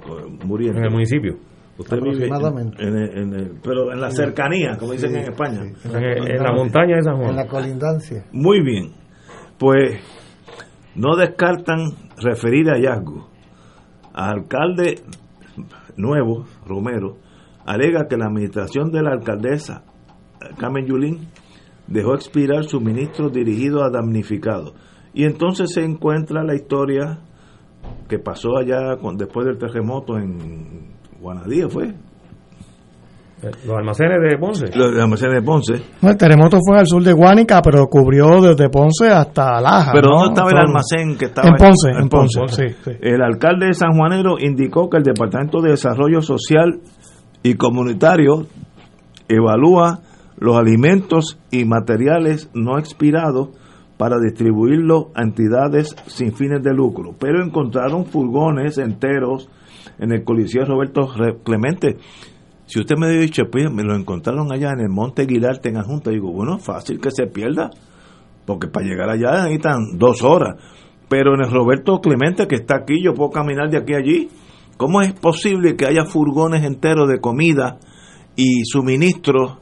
muriendo. 0.45 0.79
En 0.79 0.85
el 0.85 0.91
municipio. 0.91 1.37
Usted 1.79 1.99
vive 2.01 2.27
en, 2.27 2.73
en 2.79 2.97
el- 2.97 3.19
en 3.19 3.35
el- 3.35 3.53
pero 3.62 3.93
en 3.93 4.01
la 4.01 4.11
cercanía, 4.11 4.77
como 4.79 4.93
dicen 4.93 5.11
Sí, 5.11 5.17
en 5.19 5.23
España. 5.25 5.61
sí. 5.77 5.89
En, 5.93 6.31
en 6.31 6.43
la 6.43 6.53
montaña 6.53 6.97
de 6.97 7.03
San 7.03 7.17
Juan. 7.17 7.31
En 7.31 7.37
la 7.37 7.47
colindancia. 7.47 8.25
Muy 8.33 8.62
bien. 8.62 8.93
Pues 9.59 10.01
no 10.95 11.17
descartan 11.17 11.81
referir 12.23 12.67
hallazgo. 12.69 13.29
Alcalde 14.15 15.01
nuevo, 15.97 16.47
Romero, 16.67 17.17
alega 17.67 18.07
que 18.09 18.17
la 18.17 18.27
administración 18.27 18.91
de 18.91 19.03
la 19.03 19.11
alcaldesa 19.12 19.83
eh, 20.41 20.55
Carmen 20.59 20.87
Yulín 20.87 21.29
dejó 21.87 22.15
expirar 22.15 22.65
suministros 22.65 23.33
dirigidos 23.33 23.83
a 23.83 23.91
damnificados. 23.91 24.75
Y 25.15 25.25
entonces 25.25 25.73
se 25.73 25.83
encuentra 25.85 26.43
la 26.45 26.55
historia 26.55 27.21
que 28.09 28.19
pasó 28.19 28.57
allá 28.57 28.97
con- 29.01 29.17
después 29.17 29.47
del 29.47 29.59
terremoto 29.59 30.19
en 30.19 30.96
Guanadía, 31.21 31.69
¿fue? 31.69 31.95
Eh, 33.43 33.51
Los 33.67 33.77
almacenes 33.77 34.19
de 34.23 34.39
Ponce. 34.39 34.67
Los 34.75 34.99
almacenes 34.99 35.35
de 35.35 35.43
Ponce. 35.43 35.83
No, 36.01 36.11
el 36.11 36.17
terremoto 36.17 36.59
fue 36.67 36.79
al 36.79 36.87
sur 36.87 37.03
de 37.03 37.13
Guánica, 37.13 37.61
pero 37.63 37.87
cubrió 37.87 38.41
desde 38.41 38.71
Ponce 38.71 39.11
hasta 39.11 39.61
Laja. 39.61 39.93
Pero 39.93 40.09
¿no? 40.09 40.17
¿dónde 40.17 40.29
estaba 40.33 40.51
el 40.51 40.59
almacén 40.59 41.19
que 41.19 41.27
estaba 41.27 41.49
En 41.49 41.55
Ponce, 41.57 41.91
en 41.91 42.09
Ponce, 42.09 42.41
sí, 42.49 42.75
sí. 42.83 42.91
El 43.01 43.23
alcalde 43.23 43.67
de 43.67 43.75
San 43.75 43.93
Juanero 43.93 44.37
indicó 44.39 44.89
que 44.89 44.97
el 44.97 45.03
Departamento 45.03 45.61
de 45.61 45.71
Desarrollo 45.71 46.23
Social 46.23 46.81
y 47.43 47.55
Comunitario 47.55 48.47
evalúa 49.29 50.01
los 50.39 50.57
alimentos 50.57 51.39
y 51.51 51.64
materiales 51.64 52.51
no 52.55 52.79
expirados 52.79 53.51
para 53.97 54.17
distribuirlos 54.19 55.07
a 55.14 55.23
entidades 55.23 55.97
sin 56.07 56.35
fines 56.35 56.62
de 56.62 56.75
lucro, 56.75 57.14
pero 57.19 57.43
encontraron 57.43 58.07
furgones 58.07 58.79
enteros 58.79 59.49
en 59.99 60.12
el 60.12 60.24
Coliseo 60.24 60.64
Roberto 60.64 61.09
Clemente. 61.44 61.97
Si 62.66 62.80
usted 62.80 62.97
me 62.97 63.09
dicho, 63.11 63.44
pues 63.51 63.70
me 63.70 63.84
lo 63.84 63.94
encontraron 63.94 64.53
allá 64.53 64.72
en 64.72 64.80
el 64.80 64.88
Monte 64.88 65.26
Guilarte 65.26 65.68
en 65.68 65.76
Adjunta, 65.76 66.11
digo, 66.11 66.32
bueno, 66.32 66.59
fácil 66.59 67.01
que 67.01 67.11
se 67.11 67.26
pierda, 67.26 67.70
porque 68.44 68.68
para 68.68 68.86
llegar 68.86 69.09
allá 69.09 69.44
necesitan 69.44 69.99
dos 69.99 70.22
horas. 70.22 70.57
Pero 71.09 71.34
en 71.34 71.44
el 71.44 71.51
Roberto 71.51 72.01
Clemente, 72.01 72.49
que 72.49 72.57
está 72.57 72.76
aquí, 72.78 73.03
yo 73.03 73.14
puedo 73.14 73.30
caminar 73.30 73.70
de 73.70 73.78
aquí 73.78 73.94
a 73.94 73.99
allí. 73.99 74.28
¿Cómo 74.76 75.01
es 75.01 75.12
posible 75.12 75.76
que 75.76 75.86
haya 75.86 76.05
furgones 76.05 76.64
enteros 76.64 77.09
de 77.09 77.20
comida 77.20 77.78
y 78.34 78.64
suministros 78.64 79.59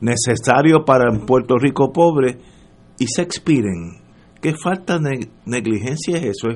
necesario 0.00 0.84
para 0.84 1.10
un 1.10 1.24
Puerto 1.26 1.56
Rico 1.56 1.92
pobre 1.92 2.38
y 2.98 3.06
se 3.06 3.22
expiren. 3.22 4.00
¿Qué 4.40 4.54
falta 4.54 4.98
de 4.98 5.28
negligencia 5.44 6.18
es 6.18 6.24
eso? 6.24 6.48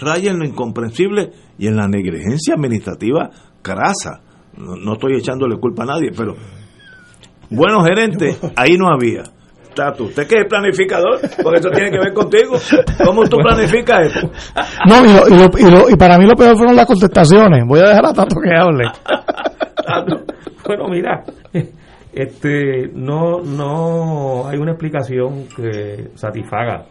Raya 0.00 0.30
en 0.30 0.38
lo 0.38 0.44
incomprensible 0.44 1.30
y 1.58 1.66
en 1.68 1.76
la 1.76 1.88
negligencia 1.88 2.54
administrativa 2.54 3.30
crasa. 3.62 4.20
No, 4.56 4.76
no 4.76 4.92
estoy 4.94 5.14
echándole 5.16 5.56
culpa 5.58 5.82
a 5.84 5.86
nadie, 5.86 6.10
pero 6.16 6.34
buenos 7.50 7.84
gerentes 7.86 8.38
ahí 8.56 8.76
no 8.76 8.88
había. 8.88 9.22
Tato, 9.74 10.04
¿usted 10.04 10.26
qué 10.26 10.36
es 10.38 10.44
planificador? 10.48 11.20
Porque 11.42 11.58
eso 11.58 11.68
tiene 11.70 11.90
que 11.90 11.98
ver 11.98 12.14
contigo. 12.14 12.56
¿Cómo 13.04 13.24
tú 13.28 13.36
planificas 13.36 14.06
esto? 14.06 14.30
No, 14.88 15.04
y, 15.04 15.08
lo- 15.14 15.28
y 15.28 15.38
lo- 15.38 15.58
y 15.58 15.70
lo- 15.70 15.90
y 15.90 15.96
para 15.96 16.16
mí 16.16 16.24
lo 16.24 16.34
peor 16.34 16.56
fueron 16.56 16.74
las 16.76 16.86
contestaciones. 16.86 17.62
Voy 17.66 17.80
a 17.80 17.88
dejar 17.88 18.06
a 18.06 18.12
Tato 18.14 18.36
que 18.42 18.56
hable. 18.56 18.84
Bueno, 20.66 20.88
mira, 20.88 21.22
este, 22.12 22.88
no, 22.94 23.40
no 23.42 24.48
hay 24.48 24.58
una 24.58 24.72
explicación 24.72 25.44
que 25.54 26.08
satisfaga. 26.14 26.86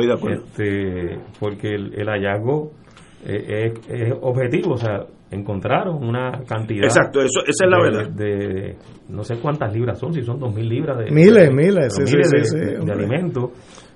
Estoy 0.00 0.06
de 0.06 0.12
acuerdo. 0.14 0.44
Este, 0.44 1.18
porque 1.40 1.74
el, 1.74 1.94
el 1.94 2.06
hallazgo 2.08 2.72
eh, 3.26 3.72
es, 3.88 3.90
es 3.90 4.14
objetivo, 4.20 4.72
o 4.74 4.76
sea, 4.76 5.04
encontraron 5.30 6.02
una 6.06 6.42
cantidad. 6.46 6.84
Exacto, 6.84 7.20
eso- 7.20 7.40
esa 7.46 7.64
es 7.64 7.70
la 7.70 7.76
de- 7.78 7.82
verdad. 7.82 8.10
De, 8.10 8.76
no 9.08 9.22
sé 9.24 9.36
cuántas 9.40 9.72
libras 9.74 9.98
son, 9.98 10.12
si 10.12 10.22
son 10.22 10.38
dos 10.38 10.54
mil 10.54 10.68
libras 10.68 10.98
de. 10.98 11.10
Miles, 11.10 11.48
de- 11.48 11.54
miles, 11.54 11.94
pero 11.96 12.06
sí, 12.06 12.12
sí, 12.12 12.16
miles 12.16 12.50
sí, 12.50 12.56
de, 12.58 12.64
sí, 12.66 12.70
de 12.74 12.78
hombre. 12.80 12.94
alimentos. 12.94 13.50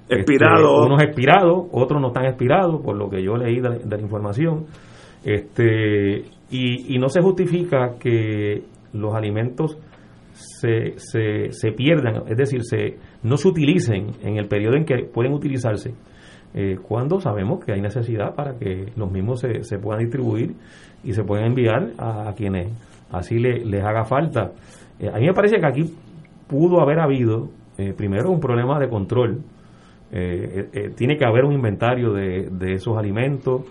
Expirados. 0.08 0.60
Este, 0.80 0.86
unos 0.86 1.02
expirados, 1.04 1.66
otros 1.70 2.00
no 2.00 2.08
están 2.08 2.24
expirados, 2.26 2.80
por 2.82 2.96
lo 2.96 3.08
que 3.08 3.22
yo 3.22 3.36
leí 3.36 3.60
de, 3.60 3.78
de 3.84 3.96
la 3.96 4.02
información. 4.02 4.66
Este, 5.24 6.24
y, 6.50 6.94
y 6.94 6.98
no 6.98 7.08
se 7.08 7.20
justifica 7.22 7.94
que 8.00 8.64
los 8.92 9.14
alimentos 9.14 9.78
se, 10.32 10.94
se, 10.96 11.52
se 11.52 11.72
pierdan, 11.72 12.24
es 12.26 12.36
decir, 12.36 12.62
se, 12.64 12.96
no 13.22 13.36
se 13.36 13.48
utilicen 13.48 14.08
en 14.22 14.36
el 14.36 14.46
periodo 14.48 14.76
en 14.76 14.84
que 14.84 15.04
pueden 15.04 15.32
utilizarse, 15.32 15.94
eh, 16.54 16.76
cuando 16.82 17.20
sabemos 17.20 17.64
que 17.64 17.72
hay 17.72 17.80
necesidad 17.80 18.34
para 18.34 18.58
que 18.58 18.92
los 18.96 19.10
mismos 19.10 19.40
se, 19.40 19.62
se 19.62 19.78
puedan 19.78 20.00
distribuir 20.00 20.54
y 21.04 21.12
se 21.12 21.22
puedan 21.22 21.46
enviar 21.46 21.92
a, 21.98 22.32
quienes 22.36 22.72
así 23.10 23.38
le- 23.38 23.64
les 23.64 23.84
haga 23.84 24.04
falta. 24.04 24.52
Eh, 24.98 25.08
a 25.08 25.18
mí 25.18 25.26
me 25.26 25.32
parece 25.34 25.58
que 25.60 25.66
aquí 25.66 25.94
pudo 26.48 26.80
haber 26.80 26.98
habido, 26.98 27.50
eh, 27.78 27.92
primero, 27.96 28.30
un 28.30 28.40
problema 28.40 28.78
de 28.80 28.88
control. 28.88 29.42
Tiene 30.10 31.16
que 31.16 31.24
haber 31.24 31.44
un 31.44 31.52
inventario 31.52 32.12
de, 32.12 32.48
de 32.50 32.72
esos 32.74 32.98
alimentos, 32.98 33.62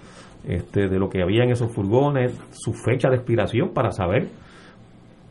este, 0.47 0.87
de 0.87 0.97
lo 0.97 1.09
que 1.09 1.21
había 1.21 1.43
en 1.43 1.51
esos 1.51 1.69
furgones, 1.73 2.31
su 2.51 2.71
fecha 2.73 3.09
de 3.09 3.17
expiración 3.17 3.73
para 3.73 3.91
saber 3.91 4.29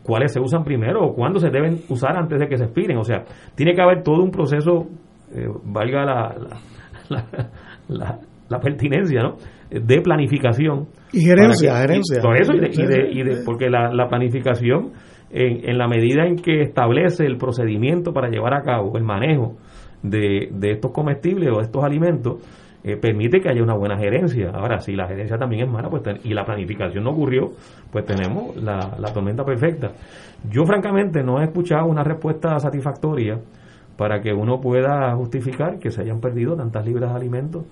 cuáles 0.08 0.32
se 0.32 0.40
usan 0.40 0.64
primero 0.64 1.02
o 1.04 1.14
cuándo 1.14 1.38
se 1.38 1.50
deben 1.50 1.76
usar 1.88 2.16
antes 2.16 2.40
de 2.40 2.48
que 2.48 2.56
se 2.56 2.64
expiren. 2.64 2.96
O 2.98 3.04
sea, 3.04 3.22
tiene 3.54 3.74
que 3.74 3.82
haber 3.82 4.02
todo 4.02 4.24
un 4.24 4.30
proceso, 4.32 4.88
eh, 5.32 5.46
valga 5.64 6.04
la, 6.04 6.34
la, 7.10 7.24
la- 7.30 7.50
la- 7.88 8.18
la 8.48 8.58
pertinencia, 8.60 9.20
¿no? 9.22 9.36
de 9.70 10.00
planificación. 10.00 10.86
Y 11.12 11.20
gerencia, 11.20 11.72
que- 11.74 11.80
gerencia. 11.80 12.18
y 12.18 12.22
por 12.22 12.40
eso, 12.40 12.54
y 12.54 12.58
de- 12.60 12.70
y 12.72 12.86
de- 12.86 13.10
y 13.12 13.22
de- 13.22 13.42
porque 13.44 13.68
la, 13.68 13.92
la 13.92 14.08
planificación, 14.08 14.92
en, 15.30 15.68
en 15.68 15.76
la 15.76 15.86
medida 15.86 16.24
en 16.26 16.36
que 16.36 16.62
establece 16.62 17.26
el 17.26 17.36
procedimiento 17.36 18.12
para 18.14 18.30
llevar 18.30 18.54
a 18.54 18.62
cabo 18.62 18.96
el 18.96 19.04
manejo 19.04 19.56
de, 20.02 20.48
de 20.52 20.70
estos 20.72 20.90
comestibles 20.92 21.50
o 21.54 21.60
estos 21.60 21.84
alimentos, 21.84 22.36
eh, 22.88 22.96
permite 22.96 23.40
que 23.40 23.48
haya 23.50 23.62
una 23.62 23.74
buena 23.74 23.96
gerencia. 23.98 24.50
Ahora, 24.54 24.80
si 24.80 24.94
la 24.96 25.06
gerencia 25.06 25.36
también 25.36 25.66
es 25.66 25.70
mala 25.70 25.88
pues 25.90 26.02
ten- 26.02 26.20
y 26.24 26.32
la 26.34 26.44
planificación 26.44 27.04
no 27.04 27.10
ocurrió, 27.10 27.52
pues 27.92 28.04
tenemos 28.06 28.56
la, 28.56 28.96
la 28.98 29.12
tormenta 29.12 29.44
perfecta. 29.44 29.92
Yo, 30.50 30.64
francamente, 30.64 31.22
no 31.22 31.40
he 31.40 31.44
escuchado 31.44 31.86
una 31.86 32.02
respuesta 32.02 32.58
satisfactoria 32.58 33.38
para 33.96 34.20
que 34.20 34.32
uno 34.32 34.60
pueda 34.60 35.14
justificar 35.16 35.78
que 35.78 35.90
se 35.90 36.02
hayan 36.02 36.20
perdido 36.20 36.54
tantas 36.56 36.86
libras 36.86 37.10
de 37.10 37.16
alimentos 37.16 37.64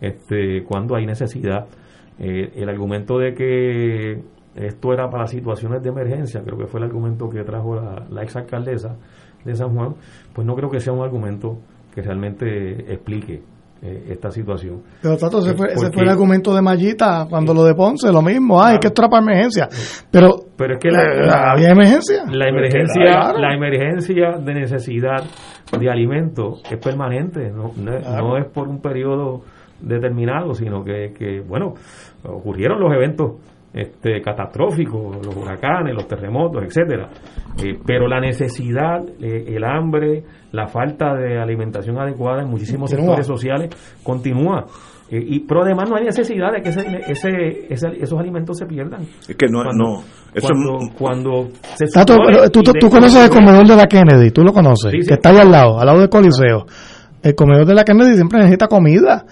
este, 0.00 0.62
cuando 0.64 0.94
hay 0.96 1.04
necesidad. 1.06 1.66
Eh, 2.18 2.52
el 2.56 2.68
argumento 2.68 3.18
de 3.18 3.34
que 3.34 4.22
esto 4.54 4.92
era 4.92 5.10
para 5.10 5.26
situaciones 5.26 5.82
de 5.82 5.88
emergencia, 5.88 6.42
creo 6.44 6.56
que 6.56 6.66
fue 6.66 6.78
el 6.78 6.86
argumento 6.86 7.28
que 7.28 7.42
trajo 7.42 7.74
la, 7.74 8.06
la 8.08 8.22
ex 8.22 8.36
alcaldesa 8.36 8.96
de 9.44 9.54
San 9.56 9.74
Juan, 9.74 9.94
pues 10.32 10.46
no 10.46 10.54
creo 10.54 10.70
que 10.70 10.78
sea 10.78 10.92
un 10.92 11.02
argumento 11.02 11.58
que 11.92 12.02
realmente 12.02 12.92
explique 12.92 13.42
eh, 13.84 14.06
esta 14.12 14.30
situación. 14.30 14.82
Pero 15.02 15.16
Tato, 15.18 15.38
ese 15.40 15.54
fue, 15.54 15.68
ese 15.72 15.92
fue 15.92 16.02
el 16.04 16.08
argumento 16.08 16.54
de 16.54 16.62
Mallita 16.62 17.26
cuando 17.28 17.52
lo 17.52 17.64
de 17.64 17.74
Ponce, 17.74 18.10
lo 18.10 18.22
mismo. 18.22 18.62
Ay, 18.62 18.78
que 18.80 18.86
esto 18.88 19.02
era 19.02 19.10
para 19.10 19.22
emergencia. 19.22 19.68
Pero, 20.10 20.30
Pero 20.56 20.74
es 20.74 20.80
que 20.80 20.90
la, 20.90 21.02
eh, 21.02 21.26
la- 21.26 21.52
había 21.52 21.68
emergencia. 21.70 22.24
La 22.30 22.48
emergencia, 22.48 23.02
Claro. 23.04 23.38
la 23.38 23.54
emergencia 23.54 24.38
de 24.42 24.54
necesidad 24.54 25.22
de 25.78 25.90
alimentos 25.90 26.62
es 26.70 26.78
permanente, 26.78 27.50
no, 27.50 27.72
no, 27.76 27.96
es- 27.96 28.08
no 28.08 28.38
es 28.38 28.46
por 28.46 28.68
un 28.68 28.80
periodo 28.80 29.42
determinado, 29.80 30.54
sino 30.54 30.82
que, 30.82 31.12
que, 31.12 31.40
bueno, 31.40 31.74
ocurrieron 32.24 32.80
los 32.80 32.92
eventos 32.94 33.32
este, 33.74 34.20
catastróficos, 34.22 35.16
los 35.26 35.36
huracanes, 35.36 35.94
los 35.94 36.06
terremotos, 36.06 36.62
etcétera. 36.64 37.08
Eh, 37.62 37.78
pero 37.84 38.06
la 38.08 38.20
necesidad, 38.20 39.00
eh, 39.20 39.44
el 39.48 39.64
hambre, 39.64 40.22
la 40.52 40.66
falta 40.68 41.14
de 41.14 41.38
alimentación 41.38 41.98
adecuada 41.98 42.42
en 42.42 42.48
muchísimos 42.50 42.90
Continúa. 42.90 43.16
sectores 43.16 43.26
sociales 43.26 43.98
continúa. 44.02 44.64
Eh, 45.10 45.20
y 45.22 45.40
pero 45.40 45.62
además 45.62 45.90
no 45.90 45.96
hay 45.96 46.04
necesidad 46.04 46.50
de 46.52 46.62
que 46.62 46.70
ese, 46.70 46.80
ese- 47.08 47.66
ese- 47.68 47.96
esos 48.00 48.18
alimentos 48.18 48.56
se 48.56 48.64
pierdan. 48.66 49.02
Es 49.02 49.36
que 49.36 49.46
no, 49.50 49.62
Cuando- 49.62 49.84
no. 49.84 50.02
Eso 50.34 50.48
cuando, 50.48 50.78
cuando 50.98 51.48
se 51.76 51.84
Tato, 51.92 52.16
pero 52.26 52.50
tú, 52.50 52.62
tú, 52.62 52.72
de- 52.72 52.78
tú 52.80 52.88
conoces 52.88 53.22
el 53.24 53.30
comedor 53.30 53.66
de 53.66 53.76
la 53.76 53.86
Kennedy, 53.86 54.30
tú 54.30 54.42
lo 54.42 54.52
conoces, 54.52 54.90
Sí, 54.92 55.02
sí. 55.02 55.08
que 55.08 55.14
está 55.14 55.30
ahí 55.30 55.38
al 55.38 55.50
lado, 55.50 55.78
al 55.78 55.86
lado 55.86 56.00
del 56.00 56.08
Coliseo. 56.08 56.64
El 57.22 57.34
comedor 57.34 57.66
de 57.66 57.74
la 57.74 57.84
Kennedy 57.84 58.14
siempre 58.14 58.38
necesita 58.38 58.66
comida 58.66 59.24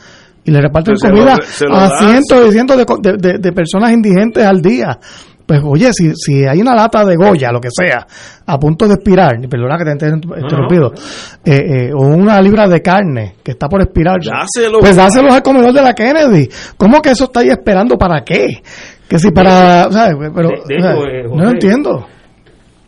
y 0.45 0.51
le 0.51 0.61
reparten 0.61 0.97
Se 0.97 1.09
lo- 1.09 1.14
comida 1.14 1.36
se 1.43 1.66
lo 1.66 1.74
a 1.76 1.88
cientos 1.99 2.49
y 2.49 2.53
cientos 2.53 2.76
de, 2.76 3.38
de- 3.38 3.53
personas 3.53 3.93
indigentes 3.93 4.45
al 4.45 4.61
día. 4.61 4.99
Pues 5.45 5.61
oye, 5.64 5.90
si, 5.93 6.12
si 6.14 6.45
hay 6.47 6.61
una 6.61 6.74
lata 6.74 7.05
de 7.05 7.16
Goya, 7.16 7.51
lo 7.53 7.61
que 7.61 7.68
sea, 7.70 8.07
a 8.47 8.59
punto 8.59 8.86
de 8.86 8.95
expirar, 8.95 9.32
perdona 9.51 9.76
que 9.76 9.84
te 9.84 9.90
esté 9.93 10.07
interrumpido, 10.40 10.93
eh, 11.45 11.88
eh, 11.88 11.90
o 11.93 12.07
una 12.07 12.40
libra 12.40 12.68
de 12.68 12.80
carne 12.80 13.34
que 13.43 13.51
está 13.51 13.68
por 13.68 13.82
expirar, 13.82 14.18
Dáselo. 14.20 14.78
pues 14.78 14.95
dáselos 14.97 15.32
al 15.32 15.43
comedor 15.43 15.72
de 15.74 15.82
la 15.82 15.93
Kennedy. 15.95 16.49
¿Cómo 16.76 17.03
que 17.03 17.11
eso 17.11 17.24
está 17.24 17.40
ahí 17.40 17.49
esperando 17.51 17.99
para 17.99 18.22
qué? 18.24 18.62
Que 19.09 19.18
si 19.18 19.30
para, 19.32 19.90
¿sabes? 19.90 20.14
Pero, 20.34 20.49
De- 20.49 20.55
de 20.68 20.78
o 20.78 20.80
sea, 20.80 20.93
hecho, 20.93 21.07
eh, 21.07 21.22
no 21.24 21.30
José, 21.30 21.43
lo 21.45 21.51
entiendo. 21.51 22.07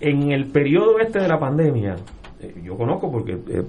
En 0.00 0.32
el 0.32 0.46
periodo 0.52 0.98
este 1.05 1.18
de 1.18 1.28
la 1.28 1.38
pandemia, 1.38 1.96
yo 2.64 2.76
conozco 2.76 3.11
porque 3.11 3.32
eh, 3.32 3.62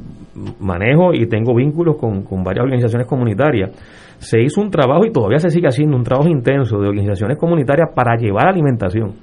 manejo 0.59 1.13
y 1.13 1.27
tengo 1.27 1.53
vínculos 1.55 1.97
con, 1.97 2.23
con 2.23 2.43
varias 2.43 2.63
organizaciones 2.63 3.07
comunitarias, 3.07 3.71
se 4.17 4.41
hizo 4.41 4.61
un 4.61 4.69
trabajo 4.71 5.05
y 5.05 5.11
todavía 5.11 5.39
se 5.39 5.49
sigue 5.49 5.67
haciendo 5.67 5.97
un 5.97 6.03
trabajo 6.03 6.29
intenso 6.29 6.79
de 6.79 6.87
organizaciones 6.87 7.37
comunitarias 7.37 7.89
para 7.95 8.15
llevar 8.17 8.47
alimentación 8.47 9.13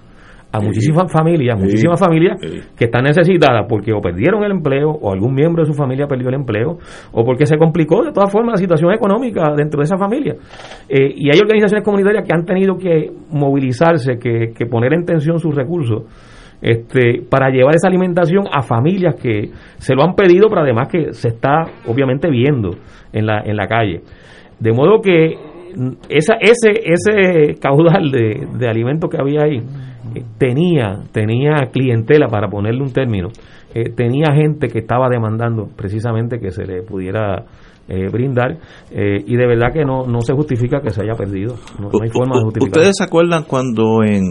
a 0.54 0.60
Sí. 0.60 0.66
muchísimas 0.66 1.10
familias, 1.10 1.56
Sí. 1.56 1.64
muchísimas 1.64 1.98
familias 1.98 2.38
que 2.76 2.84
están 2.84 3.04
necesitadas 3.04 3.64
porque 3.66 3.90
o 3.92 4.00
perdieron 4.02 4.44
el 4.44 4.50
empleo 4.50 4.90
o 4.90 5.10
algún 5.10 5.34
miembro 5.34 5.62
de 5.62 5.66
su 5.66 5.72
familia 5.72 6.06
perdió 6.06 6.28
el 6.28 6.34
empleo 6.34 6.76
o 7.12 7.24
porque 7.24 7.46
se 7.46 7.56
complicó 7.56 8.04
de 8.04 8.12
todas 8.12 8.30
formas 8.30 8.52
la 8.52 8.58
situación 8.58 8.92
económica 8.92 9.54
dentro 9.56 9.78
de 9.78 9.84
esa 9.84 9.96
familia. 9.96 10.34
Eh, 10.90 11.10
y 11.16 11.30
hay 11.34 11.40
organizaciones 11.40 11.82
comunitarias 11.82 12.26
que 12.28 12.34
han 12.34 12.44
tenido 12.44 12.76
que 12.76 13.10
movilizarse, 13.30 14.18
que, 14.18 14.52
que 14.54 14.66
poner 14.66 14.92
en 14.92 15.06
tensión 15.06 15.38
sus 15.38 15.54
recursos 15.54 16.02
este, 16.62 17.22
para 17.28 17.50
llevar 17.50 17.74
esa 17.74 17.88
alimentación 17.88 18.44
a 18.50 18.62
familias 18.62 19.16
que 19.20 19.50
se 19.78 19.94
lo 19.94 20.02
han 20.04 20.14
pedido, 20.14 20.48
pero 20.48 20.62
además 20.62 20.88
que 20.88 21.12
se 21.12 21.28
está 21.28 21.64
obviamente 21.86 22.30
viendo 22.30 22.70
en 23.12 23.26
la, 23.26 23.40
en 23.44 23.56
la 23.56 23.66
calle. 23.66 24.00
De 24.60 24.72
modo 24.72 25.00
que 25.02 25.34
mm, 25.76 25.90
esa, 26.08 26.34
ese, 26.40 26.70
ese 26.84 27.58
caudal 27.60 28.10
de, 28.12 28.46
de 28.58 28.68
alimentos 28.68 29.10
que 29.10 29.20
había 29.20 29.42
ahí 29.42 29.58
eh, 30.14 30.22
tenía, 30.38 31.00
tenía 31.10 31.56
clientela, 31.72 32.28
para 32.28 32.48
ponerle 32.48 32.82
un 32.82 32.92
término, 32.92 33.28
eh, 33.74 33.90
tenía 33.96 34.32
gente 34.34 34.68
que 34.68 34.78
estaba 34.80 35.08
demandando 35.08 35.66
precisamente 35.76 36.38
que 36.38 36.50
se 36.52 36.64
le 36.64 36.82
pudiera 36.82 37.44
eh, 37.88 38.06
brindar 38.12 38.58
y 38.92 39.34
de 39.36 39.46
verdad 39.46 39.72
que 39.72 39.84
no, 39.84 40.06
no 40.06 40.20
se 40.20 40.32
justifica 40.34 40.80
que 40.80 40.90
se 40.90 41.02
haya 41.02 41.14
perdido. 41.14 41.56
No, 41.80 41.88
no 41.88 41.98
hay 42.02 42.10
forma 42.10 42.36
de 42.36 42.42
U- 42.42 42.44
justificar. 42.44 42.78
¿Ustedes 42.78 42.96
se 42.98 43.04
acuerdan 43.04 43.42
cuando 43.48 44.04
en 44.04 44.22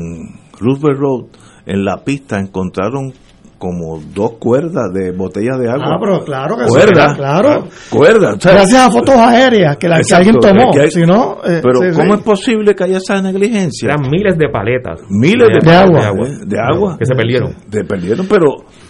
Roosevelt 0.59 0.99
Road, 0.99 1.25
en 1.65 1.83
la 1.85 1.97
pista, 2.03 2.39
encontraron 2.39 3.13
como 3.57 3.99
dos 4.15 4.31
cuerdas 4.39 4.91
de 4.91 5.11
botellas 5.11 5.59
de 5.59 5.69
agua? 5.69 5.85
Ah, 5.93 5.97
pero 6.01 6.23
claro 6.23 6.57
que 6.57 6.63
sí, 6.63 6.69
Cuerdas, 6.69 7.13
claro. 7.15 7.67
Cuerdas. 7.91 8.35
o 8.37 8.41
sea, 8.41 8.53
Gracias 8.53 8.87
a 8.87 8.89
fotos 8.91 9.15
aéreas 9.15 9.77
que, 9.77 9.87
la, 9.87 9.95
que 9.97 10.01
Exacto, 10.01 10.29
alguien 10.29 10.39
tomó. 10.57 10.71
que 10.73 10.79
hay- 10.81 10.89
si 10.89 11.01
no, 11.01 11.37
eh, 11.45 11.61
pero 11.61 11.75
sí, 11.91 11.95
¿cómo 11.95 12.13
sí. 12.15 12.19
es 12.19 12.25
posible 12.25 12.73
que 12.73 12.83
haya 12.85 12.97
esa 12.97 13.21
negligencia? 13.21 13.89
Eran 13.93 14.09
miles 14.09 14.35
de 14.35 14.49
paletas. 14.49 15.01
Miles 15.09 15.47
de, 15.61 15.69
De 15.69 15.75
agua. 15.77 15.99
de 15.99 16.05
agua, 16.07 16.27
de 16.43 16.59
agua. 16.59 16.97
Que 16.97 17.05
se 17.05 17.13
perdieron. 17.13 17.55
Se 17.71 17.83
perdieron, 17.83 18.25
pero 18.27 18.47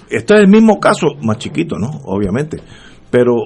este 0.10 0.36
es 0.36 0.40
el 0.40 0.48
mismo 0.48 0.80
caso, 0.80 1.08
más 1.22 1.38
chiquito, 1.38 1.76
¿no? 1.78 1.90
Obviamente. 2.06 2.58
Pero 3.10 3.44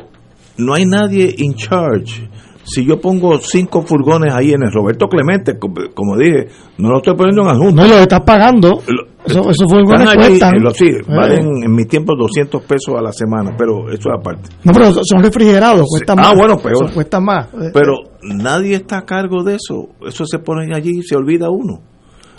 no 0.58 0.76
hay 0.76 0.86
nadie 0.86 1.34
in 1.40 1.56
charge 1.56 2.30
si 2.66 2.86
yo 2.86 2.99
pongo 2.99 3.38
cinco 3.39 3.84
furgones 3.84 4.34
ahí 4.34 4.51
en 4.51 4.63
el 4.63 4.72
Roberto 4.74 5.07
Clemente, 5.07 5.57
como, 5.59 5.76
como 5.93 6.18
dije, 6.18 6.47
no 6.80 6.89
lo 6.89 6.97
estoy 6.97 7.16
poniendo 7.16 7.43
en 7.43 7.47
adjunto. 7.49 7.82
No, 7.82 7.88
lo 7.88 7.95
estás 7.95 8.22
pagando. 8.22 8.82
Eso, 9.26 9.39
esos 9.49 9.66
furgones 9.72 10.07
allí, 10.07 10.28
cuestan. 10.30 10.55
eh, 10.55 10.59
lo- 10.59 10.72
sí, 10.72 10.86
Eh. 10.88 11.01
valen 11.07 11.63
en 11.63 11.72
mi 11.74 11.86
tiempo 11.86 12.13
200 12.18 12.61
pesos 12.63 12.93
a 12.97 13.01
la 13.01 13.11
semana, 13.11 13.55
pero 13.57 13.89
eso 13.89 14.09
es 14.09 14.16
aparte. 14.20 14.49
No, 14.63 14.72
pero 14.74 14.91
son 15.03 15.24
refrigerados, 15.24 15.86
cuestan 15.89 16.20
Ah, 16.20 16.24
más. 16.24 16.36
bueno, 16.36 16.57
peor. 16.57 16.78
Son- 16.88 16.93
cuestan 16.93 17.24
más. 17.24 17.47
Eh, 17.53 17.72
Pero 17.74 17.93
nadie 18.24 18.76
está 18.76 18.97
a 18.99 19.05
cargo 19.05 19.43
de 19.43 19.55
eso. 19.55 19.89
Eso 20.05 20.26
se 20.26 20.39
pone 20.39 20.76
allí 20.76 20.99
y 20.99 21.03
se 21.03 21.16
olvida 21.16 21.49
uno. 21.49 21.80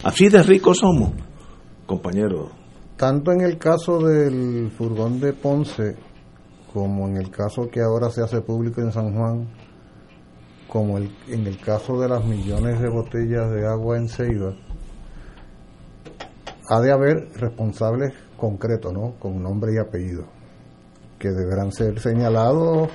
Así 0.05 0.29
de 0.29 0.43
ricos 0.43 0.79
somos, 0.79 1.11
compañero. 1.87 2.51
Tanto 2.97 3.33
en 3.33 3.43
el 3.43 3.59
caso 3.59 3.99
del 4.01 4.71
furgón 4.77 5.21
de 5.21 5.33
Ponce, 5.33 5.97
como 6.73 7.07
en 7.09 7.17
el 7.17 7.31
caso 7.31 7.69
que 7.71 7.81
ahora 7.81 8.11
se 8.11 8.23
hace 8.23 8.41
público 8.41 8.81
en 8.81 8.93
San 8.93 9.13
Juan, 9.15 9.47
como 10.77 10.99
en 10.99 11.47
el 11.47 11.59
caso 11.59 11.99
de 11.99 12.07
las 12.07 12.23
millones 12.23 12.79
de 12.83 12.91
botellas 12.91 13.51
de 13.51 13.67
agua 13.67 13.97
en 13.97 14.11
Ceiba, 14.11 14.55
ha 16.69 16.81
de 16.83 16.93
haber 16.93 17.31
responsables 17.37 18.13
concretos, 18.37 18.93
¿no? 18.93 19.15
Con 19.19 19.43
nombre 19.43 19.73
y 19.73 19.79
apellido, 19.79 20.27
que 21.19 21.31
deberán 21.31 21.73
ser 21.73 21.99
señalados, 21.99 22.91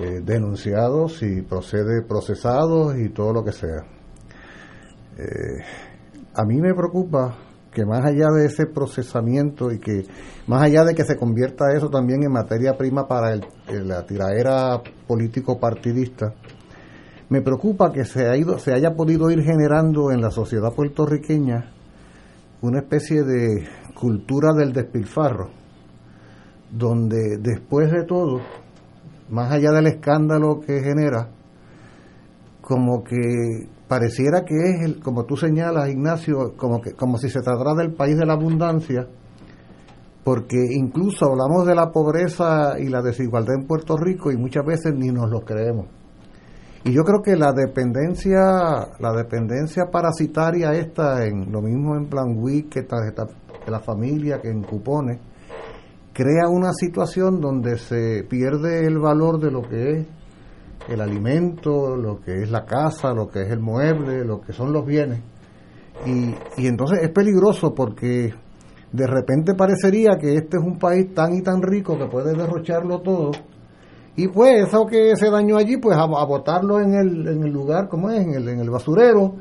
eh, 0.00 0.20
denunciados 0.24 1.24
y 1.24 1.42
procede 1.42 2.02
procesados 2.02 2.96
y 2.96 3.08
todo 3.08 3.32
lo 3.32 3.42
que 3.42 3.50
sea. 3.50 3.84
Eh, 5.18 5.58
a 6.34 6.44
mí 6.44 6.60
me 6.60 6.72
preocupa 6.72 7.34
que 7.72 7.84
más 7.84 8.04
allá 8.04 8.28
de 8.28 8.46
ese 8.46 8.66
procesamiento 8.66 9.72
y 9.72 9.80
que 9.80 10.04
más 10.46 10.62
allá 10.62 10.84
de 10.84 10.94
que 10.94 11.02
se 11.02 11.16
convierta 11.16 11.64
eso 11.76 11.90
también 11.90 12.22
en 12.22 12.30
materia 12.30 12.78
prima 12.78 13.08
para 13.08 13.32
el- 13.32 13.44
el- 13.66 13.88
la 13.88 14.06
tiraera 14.06 14.80
político 15.08 15.58
partidista, 15.58 16.32
me 17.32 17.40
preocupa 17.40 17.90
que 17.90 18.04
se, 18.04 18.28
ha 18.28 18.36
ido, 18.36 18.58
se 18.58 18.74
haya 18.74 18.94
podido 18.94 19.30
ir 19.30 19.42
generando 19.42 20.10
en 20.10 20.20
la 20.20 20.30
sociedad 20.30 20.74
puertorriqueña 20.74 21.72
una 22.60 22.80
especie 22.80 23.22
de 23.22 23.66
cultura 23.98 24.52
del 24.52 24.74
despilfarro, 24.74 25.48
donde 26.70 27.38
después 27.40 27.90
de 27.90 28.04
todo, 28.04 28.42
más 29.30 29.50
allá 29.50 29.70
del 29.70 29.86
escándalo 29.86 30.60
que 30.60 30.80
genera, 30.80 31.30
como 32.60 33.02
que 33.02 33.66
pareciera 33.88 34.44
que 34.44 34.54
es, 34.54 34.82
el, 34.84 35.00
como 35.00 35.24
tú 35.24 35.34
señalas, 35.34 35.88
Ignacio, 35.88 36.54
como, 36.54 36.82
que, 36.82 36.92
como 36.92 37.16
si 37.16 37.30
se 37.30 37.40
tratara 37.40 37.72
del 37.72 37.94
país 37.94 38.18
de 38.18 38.26
la 38.26 38.34
abundancia, 38.34 39.08
porque 40.22 40.58
incluso 40.70 41.30
hablamos 41.30 41.66
de 41.66 41.74
la 41.76 41.92
pobreza 41.92 42.78
y 42.78 42.90
la 42.90 43.00
desigualdad 43.00 43.54
en 43.58 43.66
Puerto 43.66 43.96
Rico 43.96 44.30
y 44.30 44.36
muchas 44.36 44.66
veces 44.66 44.92
ni 44.94 45.10
nos 45.10 45.30
lo 45.30 45.40
creemos. 45.40 46.01
Y 46.84 46.92
yo 46.92 47.02
creo 47.04 47.22
que 47.22 47.36
la 47.36 47.52
dependencia, 47.52 48.40
la 48.98 49.12
dependencia 49.12 49.84
parasitaria 49.90 50.72
esta, 50.72 51.24
en 51.24 51.52
lo 51.52 51.62
mismo 51.62 51.94
en 51.96 52.06
Plan 52.06 52.34
WIC 52.36 52.68
que 52.68 52.82
tarjeta 52.82 53.26
de 53.64 53.70
la 53.70 53.78
familia, 53.78 54.40
que 54.40 54.48
en 54.48 54.62
cupones, 54.62 55.20
crea 56.12 56.48
una 56.48 56.72
situación 56.72 57.40
donde 57.40 57.78
se 57.78 58.24
pierde 58.28 58.84
el 58.84 58.98
valor 58.98 59.38
de 59.38 59.50
lo 59.52 59.62
que 59.62 59.90
es 59.90 60.06
el 60.88 61.00
alimento, 61.00 61.96
lo 61.96 62.20
que 62.20 62.42
es 62.42 62.50
la 62.50 62.64
casa, 62.64 63.14
lo 63.14 63.28
que 63.28 63.42
es 63.42 63.50
el 63.50 63.60
mueble, 63.60 64.24
lo 64.24 64.40
que 64.40 64.52
son 64.52 64.72
los 64.72 64.84
bienes. 64.84 65.20
Y, 66.04 66.34
y 66.56 66.66
entonces 66.66 66.98
es 67.02 67.10
peligroso 67.10 67.72
porque 67.74 68.34
de 68.90 69.06
repente 69.06 69.54
parecería 69.54 70.18
que 70.20 70.34
este 70.34 70.56
es 70.56 70.62
un 70.64 70.80
país 70.80 71.14
tan 71.14 71.32
y 71.34 71.42
tan 71.42 71.62
rico 71.62 71.96
que 71.96 72.06
puede 72.06 72.36
derrocharlo 72.36 73.00
todo. 73.02 73.30
Y 74.16 74.28
pues 74.28 74.68
eso 74.68 74.86
que 74.86 75.16
se 75.16 75.30
dañó 75.30 75.56
allí, 75.56 75.78
pues 75.78 75.96
a, 75.96 76.02
a 76.02 76.24
botarlo 76.26 76.80
en 76.80 76.94
el, 76.94 77.26
en 77.28 77.42
el 77.44 77.50
lugar, 77.52 77.88
como 77.88 78.10
es? 78.10 78.20
En 78.20 78.34
el, 78.34 78.48
en 78.48 78.60
el 78.60 78.70
basurero 78.70 79.34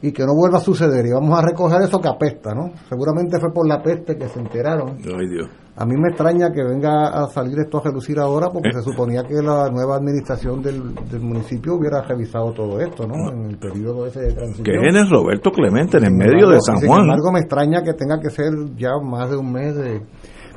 y 0.00 0.12
que 0.12 0.24
no 0.24 0.34
vuelva 0.34 0.58
a 0.58 0.60
suceder. 0.60 1.04
Y 1.06 1.12
vamos 1.12 1.38
a 1.38 1.42
recoger 1.42 1.82
eso 1.82 1.98
que 2.00 2.08
apesta, 2.08 2.54
¿no? 2.54 2.70
Seguramente 2.88 3.38
fue 3.38 3.52
por 3.52 3.66
la 3.66 3.82
peste 3.82 4.16
que 4.16 4.28
se 4.28 4.40
enteraron. 4.40 4.96
Ay, 4.98 5.28
Dios. 5.28 5.48
A 5.76 5.84
mí 5.84 5.94
me 5.96 6.08
extraña 6.10 6.52
que 6.52 6.62
venga 6.62 7.08
a 7.08 7.26
salir 7.28 7.58
esto 7.58 7.78
a 7.78 7.82
relucir 7.82 8.18
ahora 8.20 8.48
porque 8.48 8.70
se 8.72 8.80
suponía 8.82 9.24
que 9.24 9.34
la 9.42 9.68
nueva 9.70 9.96
administración 9.96 10.62
del, 10.62 10.94
del 11.10 11.20
municipio 11.20 11.74
hubiera 11.74 12.00
revisado 12.02 12.52
todo 12.52 12.78
esto, 12.80 13.06
¿no? 13.08 13.30
En 13.32 13.50
el 13.50 13.58
periodo 13.58 14.06
ese 14.06 14.20
de 14.20 14.32
transición. 14.34 14.64
Que 14.64 14.72
es 14.88 15.10
Roberto 15.10 15.50
Clemente, 15.50 15.96
en 15.98 16.04
el 16.04 16.10
Sin 16.10 16.18
medio 16.18 16.48
de 16.48 16.60
San 16.60 16.78
sin 16.78 16.88
Juan. 16.88 17.02
embargo, 17.02 17.32
me 17.32 17.40
extraña 17.40 17.82
que 17.82 17.92
tenga 17.94 18.20
que 18.20 18.30
ser 18.30 18.52
ya 18.76 18.90
más 19.02 19.28
de 19.30 19.36
un 19.36 19.50
mes 19.52 19.74
de... 19.74 20.00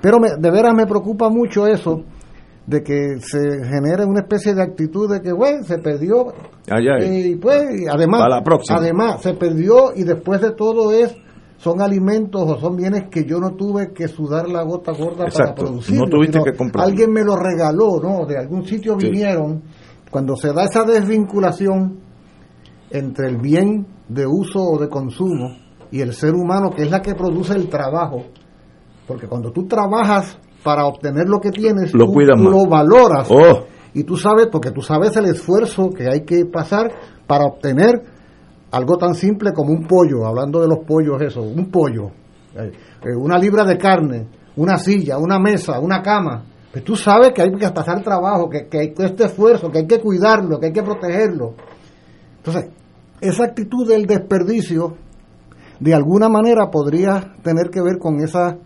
Pero 0.01 0.19
me- 0.19 0.35
de 0.39 0.51
veras 0.51 0.75
me 0.75 0.85
preocupa 0.85 1.29
mucho 1.29 1.65
eso, 1.65 2.03
de 2.67 2.83
que 2.83 3.19
se 3.21 3.39
genere 3.65 4.05
una 4.05 4.19
especie 4.19 4.53
de 4.53 4.61
actitud 4.61 5.09
de 5.11 5.21
que, 5.21 5.31
bueno, 5.31 5.63
se 5.63 5.79
perdió. 5.79 6.27
Ay, 6.69 6.85
ay. 6.87 7.31
Y 7.31 7.35
pues, 7.37 7.63
además, 7.89 8.25
la 8.29 8.43
próxima. 8.43 8.77
además, 8.79 9.21
se 9.21 9.33
perdió 9.33 9.93
y 9.95 10.03
después 10.03 10.41
de 10.41 10.51
todo 10.51 10.91
es 10.91 11.15
son 11.57 11.81
alimentos 11.81 12.43
o 12.45 12.59
son 12.59 12.75
bienes 12.75 13.05
que 13.09 13.23
yo 13.25 13.39
no 13.39 13.55
tuve 13.55 13.91
que 13.91 14.07
sudar 14.07 14.47
la 14.47 14.61
gota 14.63 14.91
gorda 14.91 15.23
Exacto, 15.25 15.55
para 15.55 15.67
producir. 15.69 15.97
no 15.97 16.05
tuviste 16.05 16.39
que 16.43 16.53
comprar. 16.55 16.85
Alguien 16.85 17.11
me 17.11 17.23
lo 17.23 17.35
regaló, 17.35 17.99
¿no? 18.03 18.25
De 18.27 18.37
algún 18.37 18.63
sitio 18.65 18.95
Sí. 18.99 19.07
vinieron. 19.09 19.63
Cuando 20.11 20.35
se 20.35 20.53
da 20.53 20.65
esa 20.65 20.83
desvinculación 20.83 21.99
entre 22.91 23.29
el 23.29 23.37
bien 23.37 23.87
de 24.07 24.25
uso 24.27 24.59
o 24.61 24.77
de 24.77 24.87
consumo 24.89 25.55
y 25.89 26.01
el 26.01 26.13
ser 26.13 26.33
humano, 26.35 26.69
que 26.69 26.83
es 26.83 26.91
la 26.91 27.01
que 27.01 27.15
produce 27.15 27.53
el 27.55 27.69
trabajo, 27.69 28.23
porque 29.07 29.27
cuando 29.27 29.51
tú 29.51 29.65
trabajas 29.67 30.37
para 30.67 30.85
obtener 30.85 31.29
lo 31.29 31.39
que 31.39 31.49
tienes, 31.49 31.93
Lo 31.93 32.07
tú, 32.07 32.11
cuidas 32.11 32.35
tú 32.35 32.43
más. 32.43 32.51
lo 32.51 32.65
valoras. 32.67 33.27
Oh. 33.31 33.63
Y 33.93 34.03
tú 34.03 34.17
sabes, 34.17 34.47
porque 34.51 34.71
tú 34.71 34.81
sabes 34.81 35.15
el 35.15 35.23
esfuerzo 35.23 35.91
que 35.91 36.09
hay 36.09 36.25
que 36.25 36.43
pasar 36.45 36.91
para 37.25 37.45
obtener 37.45 38.01
algo 38.71 38.97
tan 38.97 39.15
simple 39.15 39.53
como 39.53 39.71
un 39.71 39.87
pollo, 39.87 40.25
hablando 40.25 40.59
de 40.59 40.67
los 40.67 40.79
pollos, 40.79 41.21
eso, 41.21 41.41
un 41.41 41.71
pollo, 41.71 42.07
eh, 42.53 42.69
eh, 43.01 43.15
una 43.15 43.37
libra 43.37 43.63
de 43.63 43.77
carne, 43.77 44.27
una 44.57 44.77
silla, 44.77 45.17
una 45.17 45.39
mesa, 45.39 45.79
una 45.79 46.01
cama. 46.01 46.43
Pues 46.69 46.83
tú 46.83 46.97
sabes 46.97 47.31
que 47.33 47.43
hay 47.43 47.51
que 47.53 47.69
pasar 47.69 48.03
trabajo, 48.03 48.49
que, 48.49 48.67
que 48.67 48.79
hay 48.79 48.93
este 48.97 49.23
esfuerzo, 49.23 49.71
que 49.71 49.77
hay 49.77 49.87
que 49.87 50.01
cuidarlo, 50.01 50.59
que 50.59 50.65
hay 50.65 50.73
que 50.73 50.83
protegerlo. 50.83 51.53
Entonces, 52.39 52.71
esa 53.21 53.45
actitud 53.45 53.87
del 53.87 54.05
desperdicio, 54.05 54.97
de 55.79 55.93
alguna 55.93 56.27
manera 56.27 56.69
podría 56.69 57.35
tener 57.41 57.69
que 57.69 57.81
ver 57.81 57.99
con 57.99 58.19
esa... 58.19 58.57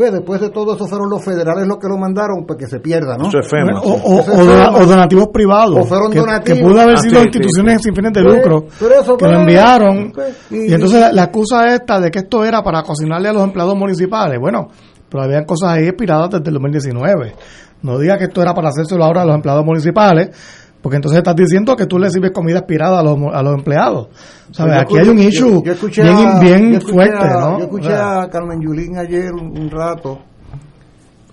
Pues 0.00 0.12
después 0.12 0.40
de 0.40 0.48
todo 0.48 0.76
eso 0.76 0.86
fueron 0.86 1.10
los 1.10 1.22
federales 1.22 1.66
los 1.68 1.76
que 1.76 1.86
lo 1.86 1.98
mandaron, 1.98 2.46
pues 2.46 2.58
que 2.58 2.66
se 2.66 2.80
pierda, 2.80 3.18
¿no? 3.18 3.28
Eso 3.28 3.38
es 3.40 3.46
FEMA, 3.50 3.78
o, 3.80 3.82
sí. 3.82 4.02
o- 4.02 4.20
Eso 4.20 4.32
es 4.32 4.38
o 4.38 4.44
dona- 4.46 4.64
FEMA. 4.64 4.78
o 4.78 4.86
donativos 4.86 5.28
privados. 5.28 5.76
O 5.78 5.84
fueron 5.84 6.10
que, 6.10 6.18
donativos. 6.20 6.58
que 6.58 6.64
pudo 6.64 6.80
haber 6.80 6.94
Ah, 6.94 7.02
sido 7.02 7.16
sí, 7.20 7.26
instituciones 7.26 7.76
sí, 7.76 7.82
sin 7.84 7.94
fines 7.94 8.12
de 8.14 8.22
lucro 8.22 8.64
eso 9.02 9.16
que 9.18 9.26
lo 9.26 9.40
enviaron. 9.40 10.10
pues, 10.14 10.38
y, 10.50 10.70
y- 10.70 10.72
entonces 10.72 11.00
la, 11.02 11.12
la 11.12 11.24
excusa 11.24 11.74
esta 11.74 12.00
de 12.00 12.10
que 12.10 12.20
esto 12.20 12.42
era 12.46 12.62
para 12.62 12.82
cocinarle 12.82 13.28
a 13.28 13.32
los 13.34 13.44
empleados 13.44 13.76
municipales. 13.76 14.38
Bueno, 14.40 14.68
pero 15.10 15.22
habían 15.24 15.44
cosas 15.44 15.72
ahí 15.72 15.86
expiradas 15.88 16.30
desde 16.30 16.48
el 16.48 16.54
2019. 16.54 17.34
No 17.82 17.98
diga 17.98 18.16
que 18.16 18.24
esto 18.24 18.40
era 18.40 18.54
para 18.54 18.70
hacérselo 18.70 19.04
ahora 19.04 19.20
a 19.20 19.24
los 19.26 19.34
empleados 19.34 19.66
municipales, 19.66 20.30
porque 20.82 20.96
entonces 20.96 21.18
estás 21.18 21.36
diciendo 21.36 21.76
que 21.76 21.86
tú 21.86 21.98
le 21.98 22.10
sirves 22.10 22.30
comida 22.32 22.58
expirada 22.58 23.00
a 23.00 23.02
los, 23.02 23.18
a 23.32 23.42
los 23.42 23.54
empleados. 23.54 24.08
¿Sabes? 24.52 24.78
Aquí 24.82 24.98
hay 24.98 25.08
un 25.08 25.18
issue 25.18 25.50
yo- 25.58 25.62
yo 25.64 25.72
escuché 25.72 26.02
bien, 26.02 26.16
a- 26.16 26.40
bien 26.40 26.72
yo 26.72 26.80
fuerte, 26.80 27.16
a- 27.26 27.40
¿no? 27.40 27.58
Yo 27.58 27.64
escuché 27.64 27.92
a 27.94 28.28
Carmen 28.30 28.60
Yulín 28.60 28.98
ayer 28.98 29.32
un, 29.32 29.58
un 29.58 29.70
rato. 29.70 30.18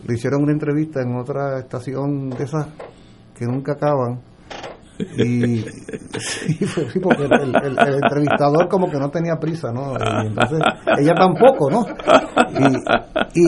Le 0.06 0.14
hicieron 0.14 0.44
una 0.44 0.52
entrevista 0.54 1.02
en 1.02 1.16
otra 1.18 1.60
estación 1.60 2.30
de 2.30 2.44
esas 2.44 2.68
que 3.38 3.46
nunca 3.46 3.74
acaban. 3.74 4.22
Y 5.18 5.58
sí, 6.20 6.66
fue- 6.66 6.90
sí, 6.92 7.00
porque 7.00 7.24
el, 7.26 7.32
el- 7.56 7.78
el 7.80 7.94
entrevistador 8.04 8.68
como 8.68 8.90
que 8.90 8.98
no 8.98 9.10
tenía 9.10 9.36
prisa, 9.40 9.72
¿no? 9.72 9.94
Y 10.24 10.28
entonces 10.28 10.60
ella 11.00 11.14
tampoco, 11.16 11.70
¿no? 11.70 11.86
Y, 13.34 13.46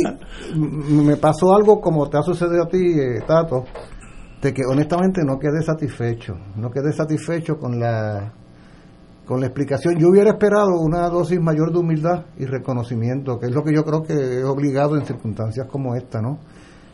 y 0.94 0.94
me 1.04 1.16
pasó 1.18 1.56
algo 1.56 1.80
como 1.82 2.08
te 2.10 2.18
ha 2.18 2.22
sucedido 2.22 2.64
a 2.64 2.68
ti, 2.68 2.78
eh, 3.00 3.22
Tato, 3.26 3.64
de 4.42 4.54
que 4.54 4.62
honestamente 4.70 5.22
no 5.26 5.38
quedé 5.38 5.62
satisfecho, 5.62 6.34
no 6.56 6.70
quedé 6.72 6.94
satisfecho 6.94 7.58
con 7.58 7.80
la 7.80 8.34
con 9.26 9.40
la 9.42 9.46
explicación. 9.46 9.96
Yo 10.00 10.10
hubiera 10.10 10.32
esperado 10.32 10.80
una 10.80 11.08
dosis 11.08 11.40
mayor 11.40 11.72
de 11.72 11.78
humildad 11.78 12.26
y 12.40 12.46
reconocimiento, 12.46 13.38
que 13.38 13.46
es 13.46 13.52
lo 13.54 13.64
que 13.64 13.72
yo 13.76 13.84
creo 13.84 14.02
que 14.02 14.40
es 14.40 14.44
obligado 14.44 14.98
en 14.98 15.06
circunstancias 15.06 15.68
como 15.70 15.94
esta, 15.96 16.20
¿no? 16.20 16.40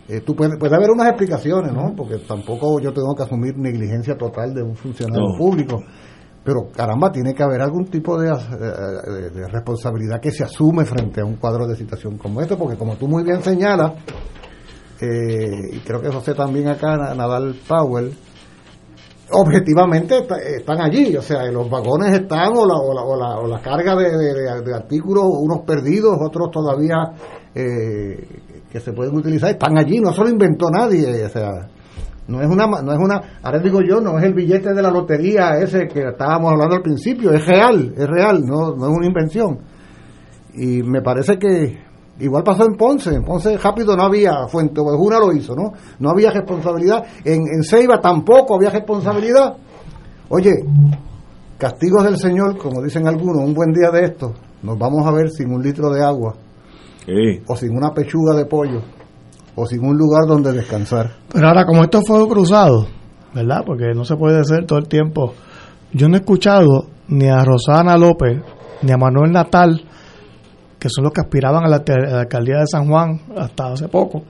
Eh, 0.10 0.20
tú 0.20 0.36
puede, 0.36 0.58
puede 0.58 0.76
haber 0.76 0.92
unas 0.92 1.08
explicaciones, 1.08 1.72
¿no? 1.72 1.94
Porque 1.96 2.18
tampoco 2.28 2.80
yo 2.82 2.92
tengo 2.92 3.16
que 3.16 3.24
asumir 3.24 3.58
negligencia 3.58 4.18
total 4.18 4.54
de 4.54 4.64
un 4.64 4.76
funcionario 4.76 5.30
No. 5.30 5.38
público. 5.38 5.82
Pero 6.44 6.68
caramba, 6.76 7.10
tiene 7.12 7.34
que 7.34 7.42
haber 7.42 7.62
algún 7.62 7.86
tipo 7.86 8.20
de, 8.20 8.28
eh, 8.30 9.12
de- 9.12 9.30
de 9.30 9.48
responsabilidad 9.48 10.20
que 10.20 10.30
se 10.32 10.44
asume 10.44 10.84
frente 10.84 11.22
a 11.22 11.26
un 11.26 11.38
cuadro 11.38 11.66
de 11.66 11.76
situación 11.78 12.18
como 12.18 12.42
este, 12.42 12.58
porque 12.58 12.78
como 12.78 12.98
tú 12.98 13.08
muy 13.08 13.24
bien 13.24 13.42
señalas, 13.42 13.94
eh, 15.02 15.70
y 15.74 15.80
creo 15.80 16.02
que 16.02 16.10
José 16.10 16.34
también 16.34 16.68
acá, 16.70 16.96
Na- 16.98 17.14
Nadal 17.16 17.56
Powell, 17.68 18.14
objetivamente 19.32 20.20
está- 20.20 20.38
están 20.40 20.82
allí, 20.82 21.16
o 21.18 21.22
sea, 21.22 21.44
los 21.52 21.70
vagones 21.70 22.14
están 22.14 22.50
o 22.56 22.66
la, 22.66 22.76
o 22.76 22.94
la, 22.94 23.02
o 23.02 23.18
la, 23.18 23.40
o 23.40 23.48
la 23.48 23.60
carga 23.62 23.96
de- 23.96 24.62
de 24.64 24.74
artículos, 24.76 25.24
unos 25.28 25.62
perdidos, 25.66 26.18
otros 26.22 26.52
todavía 26.52 26.96
eh, 27.56 28.28
que 28.72 28.80
se 28.80 28.92
pueden 28.94 29.16
utilizar, 29.16 29.50
están 29.50 29.78
allí, 29.78 30.00
no 30.00 30.14
se 30.14 30.22
lo 30.22 30.30
inventó 30.30 30.70
nadie, 30.70 31.26
o 31.26 31.30
sea, 31.30 31.68
No 32.28 32.42
es 32.42 32.48
una, 32.50 32.66
no 32.66 32.92
es 32.92 32.98
una, 33.00 33.40
ahora 33.44 33.60
digo 33.60 33.82
yo, 33.88 34.02
no 34.02 34.18
es 34.18 34.24
el 34.26 34.34
billete 34.34 34.74
de 34.74 34.82
la 34.82 34.90
lotería 34.90 35.60
ese 35.60 35.88
que 35.88 36.02
estábamos 36.10 36.52
hablando 36.54 36.76
al 36.76 36.82
principio, 36.82 37.32
es 37.32 37.46
real, 37.46 37.94
es 37.96 38.08
real, 38.08 38.42
no, 38.44 38.76
no 38.76 38.88
es 38.88 38.98
una 38.98 39.06
invención. 39.06 39.60
Y 40.56 40.82
me 40.82 41.02
parece 41.04 41.38
que 41.38 41.85
igual 42.20 42.44
pasó 42.44 42.66
en 42.66 42.76
Ponce, 42.76 43.14
en 43.14 43.24
Ponce 43.24 43.58
rápido 43.58 43.96
no 43.96 44.04
había, 44.04 44.48
Fuente 44.48 44.80
Ovejuna 44.80 45.20
lo 45.20 45.34
hizo, 45.34 45.56
¿no? 45.56 45.74
No 46.00 46.10
había 46.10 46.32
responsabilidad, 46.32 47.04
en, 47.24 47.42
en 47.42 47.64
Ceiba 47.64 48.00
tampoco 48.00 48.56
había 48.56 48.70
responsabilidad. 48.70 49.56
Oye, 50.30 50.52
castigos 51.58 52.04
del 52.04 52.18
Señor, 52.18 52.58
como 52.58 52.82
dicen 52.82 53.08
algunos, 53.08 53.44
un 53.44 53.54
buen 53.54 53.72
día 53.72 53.92
de 53.92 54.06
esto, 54.06 54.34
nos 54.64 54.78
vamos 54.78 55.06
a 55.06 55.12
ver 55.12 55.30
sin 55.30 55.54
un 55.54 55.62
litro 55.62 55.90
de 55.92 56.04
agua, 56.04 56.36
o 57.48 57.56
sin 57.56 57.78
una 57.78 57.94
pechuga 57.94 58.36
de 58.36 58.46
pollo, 58.46 58.82
o 59.56 59.66
sin 59.66 59.86
un 59.86 59.96
lugar 59.96 60.28
donde 60.28 60.52
descansar. 60.52 61.12
Pero 61.32 61.48
ahora, 61.48 61.66
como 61.66 61.84
esto 61.84 62.02
fue 62.06 62.28
cruzado, 62.28 62.88
¿verdad? 63.34 63.64
Porque 63.66 63.94
no 63.94 64.04
se 64.04 64.16
puede 64.16 64.40
hacer 64.40 64.66
todo 64.66 64.80
el 64.80 64.88
tiempo. 64.88 65.34
Yo 65.94 66.10
no 66.10 66.16
he 66.16 66.20
escuchado 66.20 66.88
ni 67.08 67.28
a 67.28 67.44
Rosana 67.44 67.98
López, 67.98 68.42
ni 68.82 68.92
a 68.92 68.98
Manuel 68.98 69.32
Natal, 69.32 69.85
que 70.80 70.90
son 70.90 71.04
los 71.06 71.14
que 71.14 71.22
aspiraban 71.22 71.64
a 71.66 71.68
la, 71.68 71.78
a 71.78 72.12
la 72.12 72.20
alcaldía 72.22 72.60
de 72.60 72.68
San 72.68 72.88
Juan 72.88 73.20
hasta 73.38 73.74
hace 73.74 73.88
poco, 73.88 74.24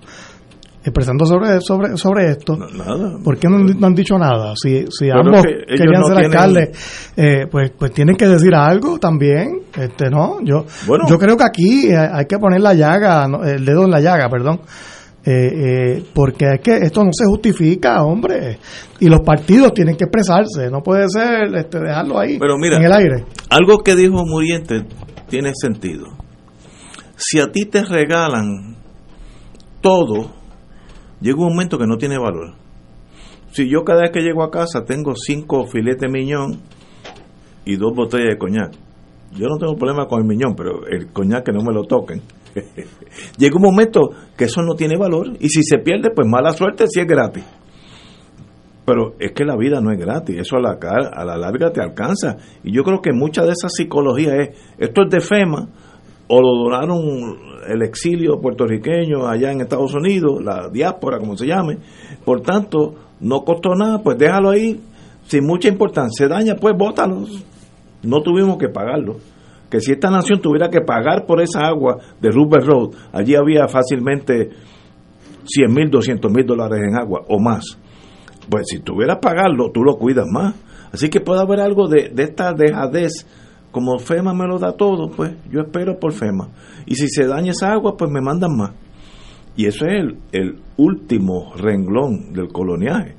expresando 0.83 1.25
sobre 1.25 1.59
sobre 1.61 1.97
sobre 1.97 2.29
esto. 2.31 2.55
Nada. 2.55 3.17
¿Por 3.23 3.37
qué 3.37 3.47
no, 3.49 3.57
no 3.59 3.87
han 3.87 3.95
dicho 3.95 4.17
nada? 4.17 4.53
Si, 4.55 4.85
si 4.89 5.09
ambos 5.09 5.39
es 5.39 5.43
que 5.43 5.49
ellos 5.49 5.81
querían 5.81 6.01
no 6.01 6.07
ser 6.07 6.17
alcaldes, 6.25 7.11
eh, 7.17 7.47
pues 7.49 7.71
pues 7.77 7.91
tienen 7.91 8.15
que 8.15 8.27
decir 8.27 8.53
algo 8.55 8.99
también. 8.99 9.61
Este, 9.75 10.09
¿no? 10.09 10.37
Yo, 10.43 10.65
Bueno. 10.87 11.05
yo 11.09 11.17
creo 11.17 11.35
que 11.35 11.43
aquí 11.43 11.87
eh, 11.87 11.97
hay 11.97 12.25
que 12.25 12.37
poner 12.37 12.61
la 12.61 12.73
llaga, 12.73 13.27
no, 13.27 13.43
el 13.43 13.65
dedo 13.65 13.83
en 13.85 13.91
la 13.91 13.99
llaga, 13.99 14.29
perdón. 14.29 14.61
Eh, 15.27 15.31
eh, 15.97 16.03
porque 16.13 16.45
es 16.53 16.61
que 16.61 16.77
esto 16.85 17.03
no 17.03 17.09
se 17.11 17.25
justifica, 17.25 18.03
hombre. 18.03 18.59
Y 18.99 19.07
los 19.09 19.21
partidos 19.21 19.73
tienen 19.73 19.95
que 19.97 20.03
expresarse, 20.03 20.69
no 20.71 20.81
puede 20.83 21.05
ser 21.09 21.53
este, 21.55 21.79
dejarlo 21.79 22.19
ahí 22.19 22.37
Pero 22.39 22.57
mira, 22.59 22.77
en 22.77 22.83
el 22.83 22.91
aire. 22.93 23.25
algo 23.49 23.79
que 23.79 23.95
dijo 23.95 24.23
Muriente 24.23 24.85
tiene 25.27 25.51
sentido. 25.59 26.05
Si 27.15 27.39
a 27.39 27.51
ti 27.51 27.65
te 27.65 27.83
regalan 27.83 28.75
todo, 29.81 30.31
llega 31.21 31.37
un 31.37 31.49
momento 31.49 31.77
que 31.77 31.87
no 31.87 31.97
tiene 31.97 32.17
valor. 32.17 32.53
Si 33.51 33.69
yo 33.69 33.83
cada 33.85 34.01
vez 34.01 34.11
que 34.11 34.21
llego 34.21 34.43
a 34.43 34.51
casa 34.51 34.83
tengo 34.83 35.13
cinco 35.15 35.65
filetes 35.65 36.11
miñón 36.11 36.59
y 37.63 37.77
dos 37.77 37.93
botellas 37.95 38.31
de 38.31 38.37
coñac, 38.37 38.73
yo 39.31 39.47
no 39.47 39.57
tengo 39.57 39.75
problema 39.75 40.07
con 40.07 40.21
el 40.21 40.27
miñón, 40.27 40.55
pero 40.55 40.85
el 40.87 41.11
coñac 41.13 41.45
que 41.45 41.53
no 41.53 41.61
me 41.61 41.73
lo 41.73 41.83
toquen. 41.83 42.21
llega 43.37 43.55
un 43.55 43.61
momento 43.61 44.09
que 44.37 44.45
eso 44.45 44.61
no 44.61 44.75
tiene 44.75 44.97
valor 44.97 45.37
y 45.39 45.49
si 45.49 45.63
se 45.63 45.77
pierde, 45.77 46.09
pues 46.13 46.27
mala 46.27 46.51
suerte 46.51 46.85
si 46.87 46.99
es 46.99 47.07
gratis. 47.07 47.45
Pero 48.85 49.15
es 49.19 49.31
que 49.31 49.45
la 49.45 49.55
vida 49.55 49.79
no 49.81 49.91
es 49.91 49.97
gratis, 49.97 50.37
eso 50.37 50.57
a 50.57 50.61
la, 50.61 50.77
a 51.13 51.25
la 51.25 51.37
larga 51.37 51.71
te 51.71 51.81
alcanza. 51.81 52.35
Y 52.63 52.73
yo 52.75 52.83
creo 52.83 53.01
que 53.01 53.13
mucha 53.13 53.43
de 53.43 53.51
esa 53.51 53.69
psicología 53.69 54.35
es, 54.35 54.49
esto 54.77 55.03
es 55.03 55.09
de 55.09 55.21
FEMA, 55.21 55.69
o 56.27 56.41
lo 56.41 56.63
donaron 56.63 57.37
el 57.67 57.81
exilio 57.81 58.39
puertorriqueño 58.39 59.27
allá 59.27 59.51
en 59.51 59.61
Estados 59.61 59.93
Unidos, 59.93 60.43
la 60.43 60.69
diáspora, 60.69 61.19
como 61.19 61.37
se 61.37 61.47
llame. 61.47 61.77
Por 62.23 62.41
tanto, 62.41 62.95
no 63.19 63.43
costó 63.43 63.75
nada, 63.75 64.01
pues 64.01 64.17
déjalo 64.17 64.49
ahí, 64.49 64.79
sin 65.25 65.45
mucha 65.45 65.67
importancia. 65.67 66.25
Se 66.25 66.27
daña, 66.27 66.55
pues 66.55 66.75
bótalo. 66.77 67.25
No 68.03 68.21
tuvimos 68.21 68.57
que 68.57 68.69
pagarlo. 68.69 69.17
Que 69.69 69.79
si 69.79 69.91
esta 69.91 70.09
nación 70.09 70.41
tuviera 70.41 70.69
que 70.69 70.81
pagar 70.81 71.25
por 71.25 71.41
esa 71.41 71.67
agua 71.67 71.97
de 72.21 72.29
Rubber 72.29 72.63
Road, 72.63 72.91
allí 73.11 73.35
había 73.35 73.67
fácilmente 73.67 74.49
100 75.45 75.73
mil, 75.73 75.89
200 75.89 76.31
mil 76.31 76.45
dólares 76.45 76.79
en 76.87 76.95
agua 76.95 77.21
o 77.27 77.39
más 77.39 77.77
pues 78.49 78.67
si 78.67 78.79
tuvieras 78.79 79.17
pagarlo, 79.21 79.71
tú 79.71 79.83
lo 79.83 79.95
cuidas 79.95 80.27
más. 80.31 80.55
Así 80.91 81.09
que 81.09 81.19
puede 81.19 81.41
haber 81.41 81.59
algo 81.59 81.87
de, 81.87 82.09
de 82.13 82.23
esta 82.23 82.53
dejadez. 82.53 83.25
Como 83.75 83.99
FEMA 83.99 84.33
me 84.33 84.47
lo 84.47 84.57
da 84.57 84.71
todo, 84.71 85.11
pues 85.11 85.33
yo 85.51 85.59
espero 85.59 85.99
por 85.99 86.13
FEMA. 86.13 86.47
Y 86.85 86.95
si 86.95 87.09
se 87.09 87.27
daña 87.27 87.51
esa 87.51 87.73
agua, 87.73 87.97
pues 87.97 88.09
me 88.09 88.21
mandan 88.21 88.55
más. 88.55 88.71
Y 89.57 89.65
eso 89.65 89.85
es 89.85 90.13
el, 90.31 90.59
último 90.77 91.51
renglón 91.57 92.31
del 92.31 92.47
coloniaje, 92.53 93.15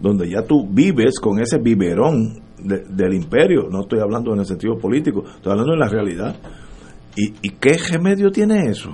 donde 0.00 0.30
ya 0.30 0.42
tú 0.42 0.64
vives 0.70 1.18
con 1.18 1.40
ese 1.40 1.58
biberón 1.58 2.40
de- 2.62 2.84
del 2.88 3.14
imperio. 3.14 3.66
No 3.68 3.80
estoy 3.80 3.98
hablando 3.98 4.32
en 4.32 4.38
el 4.38 4.46
sentido 4.46 4.78
político, 4.78 5.24
estoy 5.26 5.50
hablando 5.50 5.72
en 5.72 5.80
la 5.80 5.88
realidad. 5.88 6.36
¿Y, 7.16 7.32
y 7.42 7.50
qué 7.58 7.76
remedio 7.90 8.30
tiene 8.30 8.66
eso? 8.70 8.90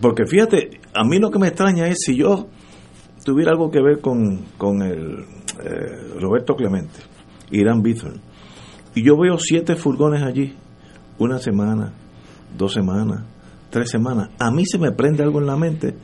Porque 0.00 0.24
fíjate, 0.24 0.80
a 0.94 1.04
mí 1.04 1.18
lo 1.18 1.30
que 1.30 1.38
me 1.38 1.48
extraña 1.48 1.88
es 1.88 1.98
si 2.06 2.16
yo 2.16 2.46
tuviera 3.22 3.50
algo 3.50 3.70
que 3.70 3.82
ver 3.82 4.00
con, 4.00 4.46
con 4.56 4.80
el 4.80 5.18
eh, 5.62 6.18
Roberto 6.18 6.54
Clemente, 6.56 7.00
Irán 7.50 7.82
Bithorn, 7.82 8.18
y 8.96 9.02
yo 9.02 9.16
veo 9.16 9.38
siete 9.38 9.76
furgones 9.76 10.22
allí, 10.22 10.54
una 11.18 11.38
semana, 11.38 11.92
dos 12.56 12.72
semanas, 12.72 13.24
tres 13.70 13.90
semanas, 13.90 14.30
a 14.38 14.50
mí 14.50 14.64
se 14.64 14.78
me 14.78 14.90
prende 14.90 15.22
algo 15.22 15.38
en 15.38 15.46
la 15.46 15.56
mente, 15.56 15.94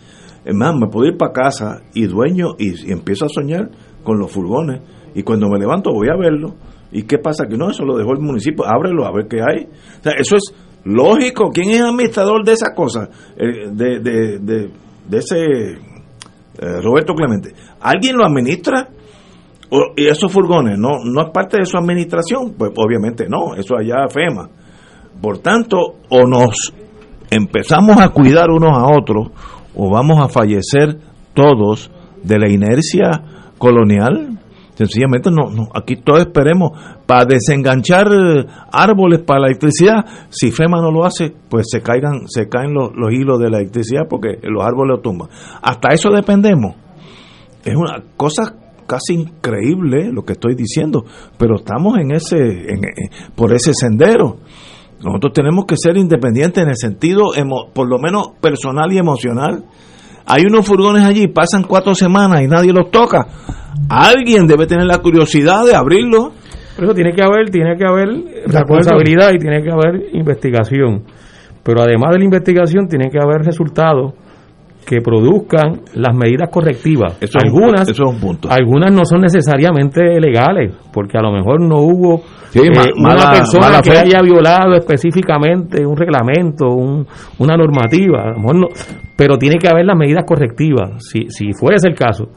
más, 0.53 0.74
me 0.74 0.88
puedo 0.88 1.07
ir 1.09 1.16
para 1.16 1.32
casa 1.32 1.82
y 1.95 2.07
dueño 2.07 2.49
y, 2.59 2.93
empiezo 2.93 3.24
a 3.24 3.28
soñar 3.28 3.70
con 4.05 4.18
los 4.18 4.30
furgones, 4.30 4.82
y 5.14 5.22
cuando 5.22 5.49
me 5.49 5.59
levanto 5.59 5.90
voy 5.90 6.09
a 6.09 6.16
verlo, 6.16 6.55
¿y 6.90 7.05
qué 7.05 7.16
pasa? 7.16 7.47
Que 7.49 7.57
no, 7.57 7.70
eso 7.70 7.82
lo 7.84 7.97
dejó 7.97 8.12
el 8.12 8.20
municipio, 8.20 8.66
ábrelo 8.66 9.07
a 9.07 9.12
ver 9.12 9.26
qué 9.26 9.38
hay. 9.40 9.64
O 9.64 10.03
sea, 10.03 10.12
eso 10.12 10.36
es 10.36 10.55
lógico, 10.84 11.51
¿quién 11.53 11.70
es 11.70 11.80
administrador 11.80 12.45
de 12.45 12.53
esas 12.53 12.74
cosas? 12.76 13.09
Eh, 13.36 13.70
de, 13.72 14.01
de, 14.01 14.38
de, 14.38 14.70
de 15.09 15.18
ese 15.18 15.38
eh, 15.38 16.80
Roberto 16.82 17.14
Clemente, 17.14 17.55
¿alguien 17.80 18.16
lo 18.16 18.26
administra? 18.26 18.88
¿Y 19.96 20.06
esos 20.06 20.30
furgones 20.30 20.78
no, 20.78 20.90
no 21.04 21.22
es 21.22 21.30
parte 21.30 21.58
de 21.58 21.64
su 21.64 21.78
administración? 21.78 22.54
Pues 22.58 22.72
obviamente 22.76 23.26
no, 23.28 23.54
eso 23.54 23.74
allá 23.76 24.06
FEMA. 24.08 24.48
Por 25.20 25.38
tanto, 25.38 25.78
o 26.10 26.26
nos 26.26 26.74
empezamos 27.30 27.98
a 27.98 28.10
cuidar 28.10 28.50
unos 28.50 28.76
a 28.76 28.84
otros, 28.94 29.28
o 29.74 29.90
vamos 29.90 30.18
a 30.20 30.28
fallecer 30.28 30.98
todos 31.32 31.90
de 32.22 32.38
la 32.38 32.50
inercia 32.50 33.10
colonial. 33.56 34.38
Sencillamente, 34.74 35.30
no, 35.30 35.50
no, 35.50 35.68
aquí 35.74 35.96
todos 35.96 36.20
esperemos 36.20 36.72
para 37.06 37.24
desenganchar 37.24 38.08
eh, 38.08 38.46
árboles 38.72 39.20
para 39.20 39.40
la 39.40 39.46
electricidad. 39.46 40.04
Si 40.28 40.50
FEMA 40.50 40.82
no 40.82 40.90
lo 40.90 41.04
hace, 41.04 41.32
pues 41.48 41.66
se 41.70 41.80
caigan, 41.80 42.26
se 42.26 42.48
caen 42.48 42.74
los, 42.74 42.90
los 42.94 43.12
hilos 43.12 43.38
de 43.38 43.48
la 43.48 43.58
electricidad 43.58 44.02
porque 44.08 44.38
los 44.42 44.64
árboles 44.64 44.96
lo 44.96 45.00
tumban. 45.00 45.28
Hasta 45.62 45.94
eso 45.94 46.10
dependemos. 46.10 46.74
Es 47.64 47.76
una 47.76 48.02
cosa 48.16 48.56
casi 48.86 49.14
increíble 49.14 50.10
lo 50.12 50.22
que 50.24 50.32
estoy 50.34 50.54
diciendo, 50.54 51.04
pero 51.38 51.56
estamos 51.56 51.98
en 51.98 52.12
ese, 52.12 52.36
en- 52.36 52.84
en- 52.84 53.10
por 53.34 53.52
ese 53.52 53.72
sendero. 53.74 54.38
Nosotros 55.04 55.32
tenemos 55.32 55.64
que 55.66 55.74
ser 55.76 55.96
independientes 55.96 56.62
en 56.62 56.68
el 56.70 56.76
sentido, 56.76 57.32
emo- 57.34 57.70
por 57.72 57.88
lo 57.88 57.98
menos 57.98 58.28
personal 58.40 58.92
y 58.92 58.98
emocional. 58.98 59.64
Hay 60.26 60.42
unos 60.48 60.64
furgones 60.64 61.02
allí, 61.02 61.26
pasan 61.26 61.64
cuatro 61.64 61.94
semanas 61.94 62.42
y 62.42 62.46
nadie 62.46 62.72
los 62.72 62.90
toca. 62.90 63.26
Alguien 63.88 64.46
debe 64.46 64.66
tener 64.66 64.84
la 64.86 64.98
curiosidad 64.98 65.64
de 65.66 65.74
abrirlo. 65.74 66.32
Por 66.76 66.84
eso 66.84 66.94
tiene 66.94 67.12
que 67.12 67.22
haber, 67.22 67.50
tiene 67.50 67.76
que 67.76 67.84
haber 67.84 68.08
responsabilidad 68.46 69.32
y 69.34 69.38
tiene 69.38 69.62
que 69.62 69.70
haber 69.70 70.14
investigación. 70.14 71.02
Pero 71.64 71.82
además 71.82 72.10
de 72.12 72.18
la 72.18 72.24
investigación, 72.24 72.86
tiene 72.88 73.10
que 73.10 73.18
haber 73.20 73.42
resultados 73.44 74.14
que 74.86 75.00
produzcan 75.00 75.80
las 75.94 76.14
medidas 76.14 76.48
correctivas. 76.50 77.16
Eso 77.20 77.38
es 77.38 77.44
un- 77.52 77.62
algunas, 77.62 77.88
eso 77.88 78.02
es 78.04 78.10
un 78.14 78.20
punto. 78.20 78.48
algunas 78.50 78.92
no 78.92 79.04
son 79.04 79.20
necesariamente 79.20 80.02
legales, 80.20 80.74
porque 80.92 81.16
a 81.18 81.22
lo 81.22 81.32
mejor 81.32 81.60
no 81.60 81.78
hubo 81.78 82.22
Sí, 82.50 82.60
eh, 82.60 82.70
ma- 82.74 82.84
una 82.96 83.14
mala- 83.14 83.32
persona 83.32 83.66
mala 83.68 83.80
que 83.80 83.90
haya 83.92 84.20
violado 84.22 84.74
específicamente 84.74 85.86
un 85.86 85.96
reglamento, 85.96 86.66
un- 86.68 87.06
una 87.38 87.56
normativa, 87.56 88.22
a 88.24 88.30
lo 88.32 88.38
mejor 88.40 88.56
no, 88.56 88.66
pero 89.16 89.38
tiene 89.38 89.58
que 89.58 89.68
haber 89.68 89.86
las 89.86 89.96
medidas 89.96 90.24
correctivas, 90.26 91.02
si, 91.04 91.26
si 91.30 91.52
fuese 91.52 91.88
el 91.88 91.94
caso, 91.94 92.28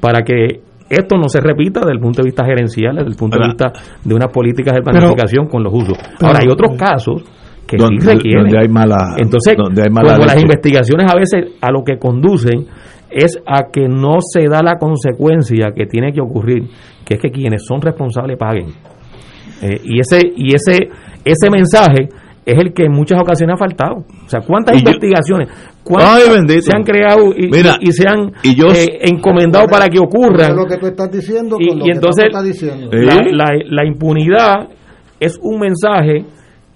para 0.00 0.22
que 0.22 0.60
esto 0.90 1.16
no 1.16 1.28
se 1.28 1.40
repita 1.40 1.80
desde 1.80 1.92
el 1.92 2.00
punto 2.00 2.20
de 2.22 2.26
vista 2.26 2.44
gerencial, 2.44 2.96
desde 2.96 3.10
el 3.10 3.16
punto 3.16 3.38
de 3.38 3.46
vista 3.48 3.72
de 4.04 4.14
unas 4.14 4.28
políticas 4.30 4.74
de 4.74 4.82
Pero- 4.82 4.98
planificación 4.98 5.46
con 5.46 5.62
los 5.62 5.72
usos. 5.72 5.96
Ahora, 6.20 6.40
hay 6.40 6.48
otros 6.48 6.76
casos 6.76 7.22
que 7.66 7.76
Donde- 7.76 8.00
sí 8.00 8.06
requieren. 8.08 8.42
donde 8.44 8.58
hay 8.60 8.68
mala- 8.68 9.14
Entonces, 9.18 9.54
donde 9.56 9.82
hay 9.82 9.90
mala 9.90 10.14
como 10.14 10.26
las 10.26 10.40
investigaciones 10.42 11.06
a 11.10 11.16
veces 11.16 11.52
a 11.60 11.70
lo 11.70 11.82
que 11.84 11.98
conducen 11.98 12.66
es 13.10 13.38
a 13.46 13.70
que 13.72 13.88
no 13.88 14.18
se 14.20 14.48
da 14.48 14.62
la 14.62 14.76
consecuencia 14.78 15.70
que 15.74 15.86
tiene 15.86 16.12
que 16.12 16.20
ocurrir, 16.20 16.64
que 17.04 17.14
es 17.14 17.20
que 17.20 17.30
quienes 17.30 17.64
son 17.66 17.80
responsables 17.80 18.36
paguen. 18.38 18.68
Eh, 19.62 19.80
y 19.84 20.00
ese 20.00 20.20
y 20.36 20.54
ese 20.54 20.88
ese 21.24 21.50
mensaje 21.50 22.08
es 22.44 22.58
el 22.58 22.72
que 22.72 22.84
en 22.86 22.92
muchas 22.92 23.20
ocasiones 23.20 23.54
ha 23.54 23.58
faltado. 23.58 23.98
O 24.24 24.28
sea, 24.28 24.40
¿cuántas 24.40 24.74
Y 24.74 24.78
investigaciones 24.80 25.48
cuántas 25.84 26.26
Ay, 26.26 26.34
bendito. 26.34 26.62
se 26.62 26.72
han 26.76 26.82
creado 26.82 27.32
y, 27.36 27.48
Mira, 27.48 27.76
y- 27.80 27.88
y 27.88 27.92
se 27.92 28.08
han 28.08 28.32
y 28.42 28.54
yo- 28.56 28.72
eh, 28.72 28.98
encomendado 29.02 29.66
para 29.68 29.86
que 29.88 29.98
ocurran? 30.00 30.56
lo 30.56 30.66
que 30.66 30.76
tú 30.78 30.86
estás 30.86 31.10
diciendo 31.10 31.56
y, 31.60 31.76
lo 31.76 31.84
que 31.84 31.90
entonces 31.92 32.24
Paco 32.32 32.38
está 32.38 32.42
diciendo. 32.42 32.88
la, 32.92 33.16
la- 33.30 33.62
la 33.68 33.84
impunidad 33.86 34.68
es 35.20 35.38
un 35.40 35.60
mensaje 35.60 36.24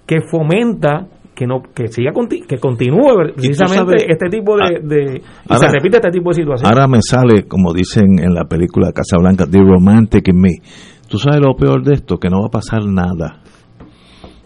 que 0.07 0.21
fomenta 0.31 1.09
que 1.35 1.47
no 1.47 1.61
que 1.75 1.89
siga 1.89 2.13
que 2.49 2.57
continúe 2.59 3.13
precisamente 3.35 3.99
sabes- 3.99 4.07
este 4.09 4.29
tipo 4.31 4.57
de, 4.57 4.81
de- 4.83 5.17
y 5.51 5.55
se 5.55 5.69
repite 5.69 5.99
este 5.99 6.11
tipo 6.11 6.31
de 6.31 6.35
situaciones. 6.37 6.65
Ahora 6.65 6.87
me 6.89 6.99
sale, 7.03 7.45
como 7.47 7.75
dicen 7.75 8.19
en 8.21 8.33
la 8.33 8.45
película 8.45 8.91
Casablanca, 8.93 9.45
The 9.47 9.59
Romantic 9.59 10.29
in 10.29 10.41
Me. 10.41 10.49
¿Tú 11.09 11.19
sabes 11.19 11.41
lo 11.41 11.55
peor 11.55 11.83
de 11.85 11.95
esto? 11.95 12.17
Que 12.19 12.29
no 12.31 12.41
va 12.41 12.47
a 12.47 12.51
pasar 12.51 12.85
nada. 12.87 13.43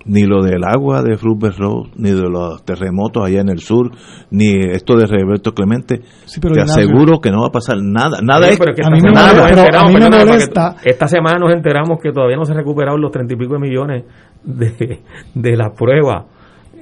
Ni 0.07 0.23
lo 0.25 0.43
del 0.43 0.65
agua 0.65 1.03
de 1.03 1.15
Rupert 1.17 1.59
Road, 1.59 1.89
ni 1.97 2.11
de 2.11 2.23
los 2.29 2.65
terremotos 2.65 3.23
allá 3.27 3.43
en 3.43 3.51
el 3.51 3.59
sur, 3.59 3.91
ni 4.31 4.55
esto 4.73 4.97
de 4.97 5.05
Roberto 5.07 5.53
Clemente. 5.53 6.01
pero 6.41 6.55
Te 6.55 6.63
aseguro 6.63 7.21
que 7.21 7.31
no 7.31 7.43
va 7.43 7.49
a 7.49 7.53
pasar 7.53 7.77
nada. 7.83 8.19
Nada 8.23 8.47
Sí, 8.47 8.55
es 8.55 8.59
pero 8.59 8.71
es 8.73 8.77
que 8.77 8.83
a 8.83 8.85
esta 8.87 8.97
mí 8.97 9.03
me 9.03 9.09
semana 9.09 9.33
nos 9.33 9.35
pero 9.51 9.61
a 9.61 9.65
enteramos, 9.65 9.89
mí 9.89 9.95
me 9.95 10.01
perdona, 10.01 10.19
porque 10.19 10.33
molesta- 10.33 10.77
esta 10.85 11.07
semana 11.09 11.39
nos 11.39 11.53
enteramos 11.53 11.99
que 12.03 12.13
todavía 12.13 12.37
no 12.37 12.45
se 12.47 12.53
han 12.53 12.59
recuperado 12.59 12.97
los 12.97 13.11
treinta 13.13 13.35
y 13.35 13.37
pico 13.37 13.53
de 13.55 13.61
millones 13.61 14.05
de, 14.43 15.01
de 15.35 15.57
las 15.57 15.71
pruebas 15.77 16.25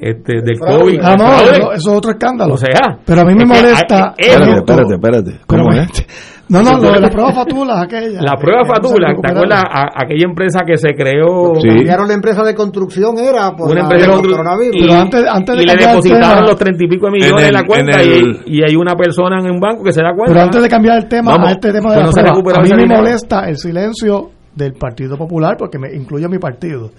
este, 0.01 0.35
del 0.41 0.61
COVID. 0.61 1.01
Ah, 1.03 1.16
no, 1.19 1.33
eso, 1.51 1.73
es 1.73 1.89
otro 1.89 2.12
escándalo. 2.12 2.55
O 2.55 2.57
sea, 2.57 2.99
pero 3.05 3.23
a 3.23 3.25
mí 3.25 3.35
me 3.35 3.45
molesta. 3.45 4.14
Espérate, 4.16 4.59
espérate, 4.61 4.95
espérate. 4.95 5.41
¿Cómo 5.45 5.73
es? 5.73 6.07
No, 6.49 6.62
no, 6.62 6.78
lo 6.78 6.92
de 6.92 7.01
la 7.01 7.11
prueba 7.11 7.32
fatula, 7.34 7.82
aquella. 7.82 8.22
la 8.22 8.36
prueba 8.36 8.64
fatula, 8.64 9.14
¿te 9.20 9.28
acuerdas? 9.32 9.62
A- 9.70 10.03
aquella 10.03 10.24
empresa 10.26 10.61
que 10.66 10.76
se 10.78 10.94
creó 10.94 11.55
Sí. 11.61 11.68
Cambiaron 11.68 12.09
la 12.09 12.14
empresa 12.14 12.42
de 12.42 12.55
construcción, 12.55 13.18
era 13.18 13.53
por 13.55 13.66
una 13.70 13.74
la- 13.74 13.80
empresa 13.82 14.07
de 14.07 14.12
constru- 14.16 14.30
coronavirus. 14.30 14.76
y, 14.76 14.80
Pero 14.80 14.94
antes- 14.94 15.24
antes 15.28 15.57
de 15.57 15.62
y 15.62 15.66
le 15.66 15.76
depositaron 15.76 16.30
tema- 16.36 16.40
los 16.49 16.57
treinta 16.57 16.84
y 16.84 16.88
pico 16.88 17.07
de 17.07 17.12
millones 17.12 17.49
En 17.49 17.53
la 17.55 17.64
cuenta 17.64 18.03
en 18.03 18.09
y- 18.09 18.12
el- 18.12 18.42
y, 18.46 18.62
hay 18.64 18.76
una 18.76 18.94
persona 18.94 19.40
en 19.40 19.51
un 19.51 19.61
banco 19.61 19.84
que 19.84 19.92
se 19.92 20.03
da 20.03 20.12
cuenta. 20.14 20.32
Pero 20.32 20.44
antes 20.44 20.62
de 20.62 20.68
cambiar 20.68 20.96
el 20.99 21.09
tema 21.09 21.32
Vamos, 21.32 21.49
a 21.49 21.53
este 21.53 21.72
tema 21.72 21.82
pues 21.84 21.94
de 21.94 22.01
la 22.01 22.07
no 22.07 22.42
prueba, 22.42 22.59
a 22.61 22.62
mí 22.62 22.70
me 22.70 22.76
dinero. 22.82 23.01
molesta 23.03 23.40
el 23.49 23.57
silencio 23.59 24.30
del 24.55 24.72
Partido 24.72 25.16
Popular, 25.18 25.57
porque 25.59 25.78
me 25.78 25.94
incluye 25.94 26.24
a 26.24 26.28
mi 26.28 26.38
partido, 26.38 26.90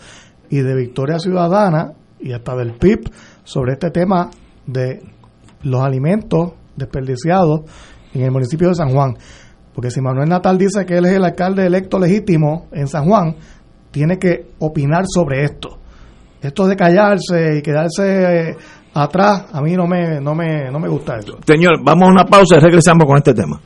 y 0.49 0.57
de 0.59 0.75
Victoria 0.75 1.17
Ciudadana 1.19 1.91
y 2.19 2.31
hasta 2.33 2.55
del 2.55 2.73
PIB 2.73 3.09
sobre 3.43 3.73
este 3.73 3.89
tema 3.91 4.29
de 4.65 5.01
los 5.63 5.81
alimentos 5.81 6.51
desperdiciados 6.75 7.61
en 8.14 8.22
el 8.22 8.32
municipio 8.32 8.70
de 8.70 8.76
San 8.76 8.89
Juan. 8.89 9.16
Porque 9.74 9.91
si 9.91 10.01
Manuel 10.01 10.30
Natal 10.30 10.57
dice 10.57 10.86
que 10.86 10.97
él 10.97 11.05
es 11.05 11.14
el 11.14 11.24
alcalde 11.24 11.66
electo 11.66 11.99
legítimo 11.99 12.68
en 12.72 12.88
San 12.88 13.05
Juan, 13.05 13.36
tiene 13.91 14.18
que 14.18 14.51
opinar 14.60 15.05
sobre 15.07 15.43
esto. 15.43 15.78
Esto 16.41 16.68
de 16.68 16.76
callarse 16.76 17.57
y 17.57 17.62
quedarse 17.62 18.49
eh, 18.49 18.55
atrás, 18.93 19.45
a 19.51 19.62
mí 19.62 19.76
no 19.76 19.88
me, 19.88 20.20
no 20.22 20.34
me, 20.36 20.72
no 20.72 20.80
me 20.80 20.88
gusta 20.88 21.18
eso. 21.18 21.38
Señor, 21.45 21.84
vamos 21.84 22.07
a 22.07 22.12
una 22.12 22.26
pausa 22.26 22.57
y 22.57 22.60
regresamos 22.60 23.05
con 23.05 23.18
este 23.18 23.34
tema. 23.34 23.60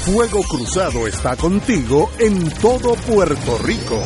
Fuego 0.00 0.40
Cruzado 0.48 1.06
está 1.06 1.36
contigo 1.36 2.10
en 2.18 2.50
todo 2.60 2.94
Puerto 3.06 3.58
Rico. 3.62 4.02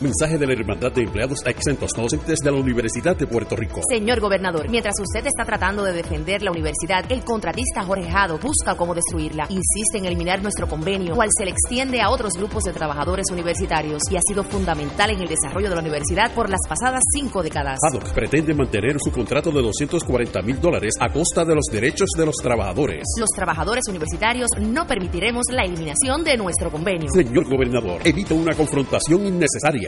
Mensaje 0.00 0.38
de 0.38 0.46
la 0.46 0.52
Hermandad 0.52 0.92
de 0.92 1.02
Empleados 1.02 1.44
Exentos 1.44 1.90
Docentes 1.90 2.38
de 2.38 2.52
la 2.52 2.56
Universidad 2.56 3.16
de 3.16 3.26
Puerto 3.26 3.56
Rico. 3.56 3.80
Señor 3.90 4.20
gobernador, 4.20 4.70
mientras 4.70 4.94
usted 5.00 5.26
está 5.26 5.44
tratando 5.44 5.82
de 5.82 5.92
defender 5.92 6.40
la 6.40 6.52
universidad, 6.52 7.04
el 7.10 7.24
contratista 7.24 7.82
Jorge 7.82 8.08
Jado 8.08 8.38
busca 8.38 8.76
cómo 8.76 8.94
destruirla. 8.94 9.48
Insiste 9.48 9.98
en 9.98 10.04
eliminar 10.04 10.40
nuestro 10.40 10.68
convenio, 10.68 11.16
cual 11.16 11.30
se 11.36 11.44
le 11.44 11.50
extiende 11.50 12.00
a 12.00 12.10
otros 12.10 12.34
grupos 12.34 12.62
de 12.62 12.72
trabajadores 12.72 13.26
universitarios 13.32 14.00
y 14.08 14.16
ha 14.16 14.20
sido 14.20 14.44
fundamental 14.44 15.10
en 15.10 15.20
el 15.20 15.26
desarrollo 15.26 15.68
de 15.68 15.74
la 15.74 15.80
universidad 15.80 16.32
por 16.32 16.48
las 16.48 16.60
pasadas 16.68 17.02
cinco 17.12 17.42
décadas. 17.42 17.80
Haddock 17.82 18.12
pretende 18.12 18.54
mantener 18.54 18.98
su 19.00 19.10
contrato 19.10 19.50
de 19.50 19.62
240 19.62 20.42
mil 20.42 20.60
dólares 20.60 20.94
a 21.00 21.12
costa 21.12 21.44
de 21.44 21.56
los 21.56 21.64
derechos 21.72 22.10
de 22.16 22.24
los 22.24 22.36
trabajadores. 22.36 23.02
Los 23.18 23.30
trabajadores 23.30 23.82
universitarios 23.88 24.48
no 24.60 24.86
permitiremos 24.86 25.46
la 25.50 25.64
eliminación 25.64 26.22
de 26.22 26.36
nuestro 26.36 26.70
convenio. 26.70 27.08
Señor 27.12 27.48
gobernador, 27.48 28.00
evita 28.04 28.34
una 28.34 28.54
confrontación 28.54 29.26
innecesaria. 29.26 29.87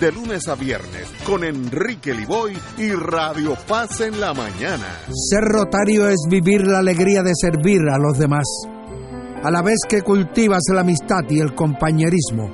de 0.00 0.12
lunes 0.12 0.48
a 0.48 0.54
viernes 0.54 1.08
con 1.26 1.44
Enrique 1.44 2.14
Liboy 2.14 2.56
y 2.78 2.90
Radio 2.92 3.54
Paz 3.68 4.00
en 4.00 4.18
la 4.18 4.32
mañana. 4.32 4.86
Ser 5.12 5.42
rotario 5.42 6.08
es 6.08 6.16
vivir 6.28 6.66
la 6.66 6.78
alegría 6.78 7.22
de 7.22 7.32
servir 7.34 7.80
a 7.92 7.98
los 7.98 8.18
demás, 8.18 8.46
a 9.42 9.50
la 9.50 9.60
vez 9.60 9.78
que 9.86 10.00
cultivas 10.00 10.62
la 10.72 10.80
amistad 10.80 11.22
y 11.28 11.40
el 11.40 11.54
compañerismo, 11.54 12.50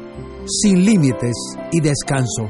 sin 0.61 0.84
límites 0.84 1.36
y 1.70 1.80
descanso. 1.80 2.49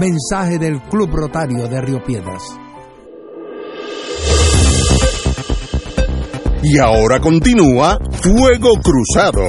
Mensaje 0.00 0.58
del 0.58 0.82
Club 0.82 1.10
Rotario 1.12 1.68
de 1.68 1.80
Río 1.80 2.02
Piedras. 2.04 2.42
Y 6.64 6.78
ahora 6.78 7.20
continúa 7.20 7.98
Fuego 8.20 8.70
Cruzado. 8.82 9.44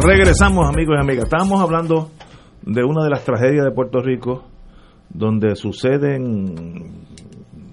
Regresamos, 0.00 0.68
amigos 0.68 0.96
y 0.96 1.00
amigas. 1.00 1.24
Estábamos 1.24 1.60
hablando 1.60 2.08
de 2.62 2.84
una 2.84 3.04
de 3.04 3.10
las 3.10 3.24
tragedias 3.24 3.64
de 3.64 3.70
Puerto 3.72 4.00
Rico, 4.00 4.44
donde 5.10 5.54
suceden 5.56 6.54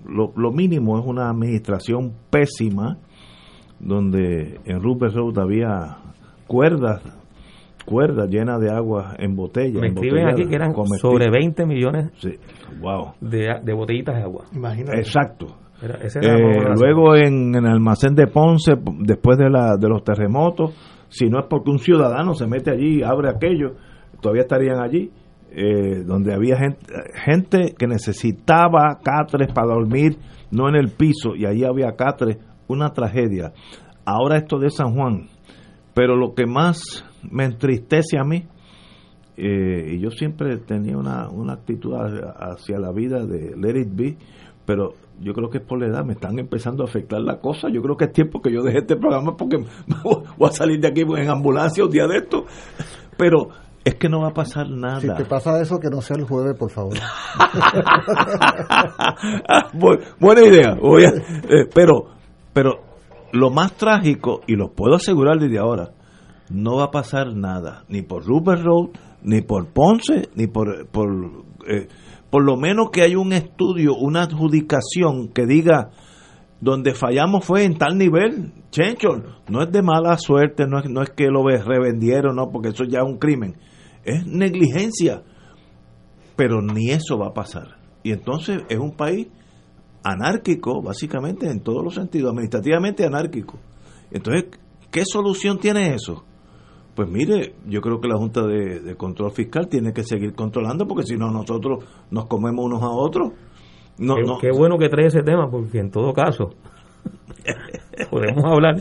lo, 0.08 0.32
lo 0.36 0.52
mínimo 0.52 1.00
es 1.00 1.06
una 1.06 1.30
administración 1.30 2.14
pésima, 2.30 2.98
donde 3.80 4.60
en 4.66 4.82
Rupert 4.82 5.14
Road 5.16 5.38
había 5.40 5.98
cuerdas, 6.48 7.02
cuerdas 7.86 8.30
llenas 8.30 8.60
de 8.60 8.72
agua 8.72 9.16
en 9.18 9.36
botella. 9.36 9.80
Me 9.80 9.88
escriben 9.88 10.28
aquí 10.28 10.46
que 10.50 10.56
eran 10.56 10.74
sobre 11.12 11.30
20 11.30 11.66
millones 11.66 12.12
wow. 12.82 13.14
de, 13.22 13.60
de 13.64 13.74
botellitas 13.74 14.16
de 14.16 14.22
agua. 14.24 14.46
Exacto. 14.98 15.48
Era- 15.82 16.00
Eh, 16.22 16.64
luego 16.80 17.16
en, 17.16 17.54
en 17.56 17.66
el 17.66 17.72
almacén 17.72 18.16
de 18.16 18.28
Ponce, 18.28 18.74
después 19.02 19.38
de, 19.38 19.50
la, 19.50 19.76
de 19.78 19.90
los 19.90 20.04
terremotos, 20.04 20.74
si 21.16 21.30
no 21.30 21.40
es 21.40 21.46
porque 21.50 21.72
un 21.72 21.80
ciudadano 21.80 22.34
se 22.34 22.46
mete 22.46 22.72
allí 22.72 23.00
y 23.00 23.04
abre 23.04 23.30
aquello, 23.30 23.76
todavía 24.20 24.42
estarían 24.42 24.82
allí, 24.82 25.12
eh, 25.52 26.04
donde 26.06 26.34
había 26.34 26.58
gente, 26.58 26.86
gente 27.24 27.74
que 27.78 27.88
necesitaba 27.88 29.00
catres 29.02 29.48
para 29.54 29.68
dormir, 29.68 30.18
no 30.52 30.68
en 30.68 30.76
el 30.76 30.90
piso, 30.90 31.34
y 31.34 31.46
allí 31.46 31.64
había 31.64 31.96
catres, 31.96 32.38
una 32.68 32.90
tragedia. 32.90 33.54
Ahora 34.06 34.38
esto 34.38 34.60
de 34.60 34.70
San 34.70 34.94
Juan, 34.94 35.28
pero 35.94 36.18
lo 36.18 36.34
que 36.34 36.46
más 36.46 37.06
me 37.32 37.46
entristece 37.46 38.18
a 38.20 38.26
mí 38.26 38.44
eh, 39.38 39.94
y 39.94 40.00
yo 40.00 40.12
siempre 40.12 40.58
tenía 40.58 40.98
una, 40.98 41.30
una 41.30 41.54
actitud 41.54 41.94
hacia 41.94 42.78
la 42.78 42.92
vida 42.92 43.26
de 43.26 43.56
let 43.56 43.80
it 43.80 43.90
be, 43.96 44.18
pero 44.66 44.94
yo 45.20 45.34
creo 45.34 45.50
que 45.50 45.60
es 45.60 45.64
por 45.64 45.80
la 45.80 45.88
edad, 45.88 46.04
me 46.06 46.14
están 46.14 46.40
empezando 46.40 46.84
a 46.84 46.88
afectar 46.88 47.20
la 47.22 47.40
cosa. 47.40 47.70
Yo 47.70 47.82
creo 47.82 47.96
que 47.98 48.06
es 48.06 48.14
tiempo 48.14 48.42
que 48.42 48.52
yo 48.52 48.64
deje 48.64 48.80
este 48.80 48.96
programa 48.96 49.36
porque 49.38 49.58
voy 50.38 50.50
a 50.50 50.52
salir 50.52 50.80
de 50.80 50.88
aquí 50.88 51.02
en 51.02 51.30
ambulancia 51.30 51.84
un 51.86 51.92
día 51.92 52.08
de 52.08 52.18
esto. 52.18 52.46
Pero 53.18 53.50
es 53.84 53.96
que 53.96 54.10
no 54.10 54.22
va 54.22 54.30
a 54.30 54.34
pasar 54.34 54.70
nada. 54.70 55.00
Si 55.00 55.08
te 55.08 55.26
pasa 55.26 55.62
eso, 55.62 55.80
que 55.80 55.90
no 55.90 56.02
sea 56.02 56.18
el 56.18 56.24
jueves, 56.26 56.58
por 56.58 56.72
favor. 56.72 56.96
Bu- 59.74 60.00
buena 60.20 60.42
idea. 60.44 60.76
Voy 60.76 61.04
a- 61.06 61.10
eh, 61.10 61.68
pero, 61.74 62.08
pero 62.54 62.80
lo 63.32 63.50
más 63.52 63.74
trágico, 63.74 64.42
y 64.48 64.56
lo 64.56 64.72
puedo 64.74 64.96
asegurar 64.96 65.38
desde 65.40 65.60
ahora, 65.60 65.92
no 66.50 66.78
va 66.78 66.86
a 66.86 66.92
pasar 66.92 67.36
nada, 67.36 67.84
ni 67.90 68.02
por 68.02 68.26
Rupert 68.26 68.64
Road, 68.64 68.90
ni 69.24 69.42
por 69.42 69.68
Ponce, 69.68 70.30
ni 70.36 70.48
por, 70.48 70.88
por, 70.88 71.08
eh, 71.68 71.88
por 72.36 72.44
lo 72.44 72.58
menos 72.58 72.90
que 72.92 73.02
haya 73.02 73.18
un 73.18 73.32
estudio, 73.32 73.96
una 73.96 74.24
adjudicación 74.24 75.30
que 75.30 75.46
diga 75.46 75.92
donde 76.60 76.94
fallamos 76.94 77.46
fue 77.46 77.64
en 77.64 77.78
tal 77.78 77.98
nivel, 77.98 78.52
Chencho, 78.72 79.08
no 79.48 79.64
es 79.64 79.72
de 79.72 79.82
mala 79.82 80.18
suerte, 80.18 80.66
no 80.68 80.80
es, 80.80 80.90
no 80.90 81.02
es 81.02 81.12
que 81.12 81.28
lo 81.28 81.46
ve- 81.46 81.64
revendieron, 81.64 82.36
no, 82.36 82.50
porque 82.52 82.72
eso 82.72 82.84
ya 82.84 83.00
es 83.00 83.06
un 83.06 83.20
crimen, 83.20 83.56
es 84.04 84.28
negligencia, 84.28 85.24
pero 86.36 86.62
ni 86.62 86.90
eso 86.92 87.18
va 87.18 87.28
a 87.28 87.34
pasar. 87.34 87.78
Y 88.04 88.12
entonces 88.12 88.64
es 88.68 88.80
un 88.80 88.98
país 88.98 89.28
anárquico, 90.04 90.82
básicamente, 90.82 91.50
en 91.50 91.62
todos 91.62 91.86
los 91.86 91.96
sentidos, 91.96 92.32
administrativamente 92.32 93.06
anárquico. 93.06 93.60
Entonces, 94.12 94.60
¿qué 94.92 95.06
solución 95.06 95.58
tiene 95.58 95.94
eso? 95.96 96.26
Pues 96.96 97.10
mire, 97.10 97.54
yo 97.68 97.82
creo 97.82 98.00
que 98.00 98.08
la 98.08 98.16
Junta 98.18 98.42
de, 98.48 98.80
de 98.80 98.96
Control 98.96 99.32
Fiscal 99.32 99.68
tiene 99.68 99.92
que 99.94 100.04
seguir 100.04 100.34
controlando, 100.34 100.88
porque 100.88 101.04
si 101.04 101.18
no, 101.18 101.30
nosotros 101.30 101.84
nos 102.10 102.26
comemos 102.28 102.66
unos 102.66 102.82
a 102.82 102.90
otros. 102.90 103.34
No, 103.98 104.16
qué, 104.16 104.22
no. 104.24 104.38
qué 104.40 104.52
bueno 104.52 104.78
que 104.78 104.88
trae 104.90 105.08
ese 105.08 105.22
tema, 105.22 105.50
porque 105.50 105.80
en 105.80 105.92
todo 105.92 106.14
caso 106.14 106.52
podemos 108.10 108.44
hablar 108.46 108.76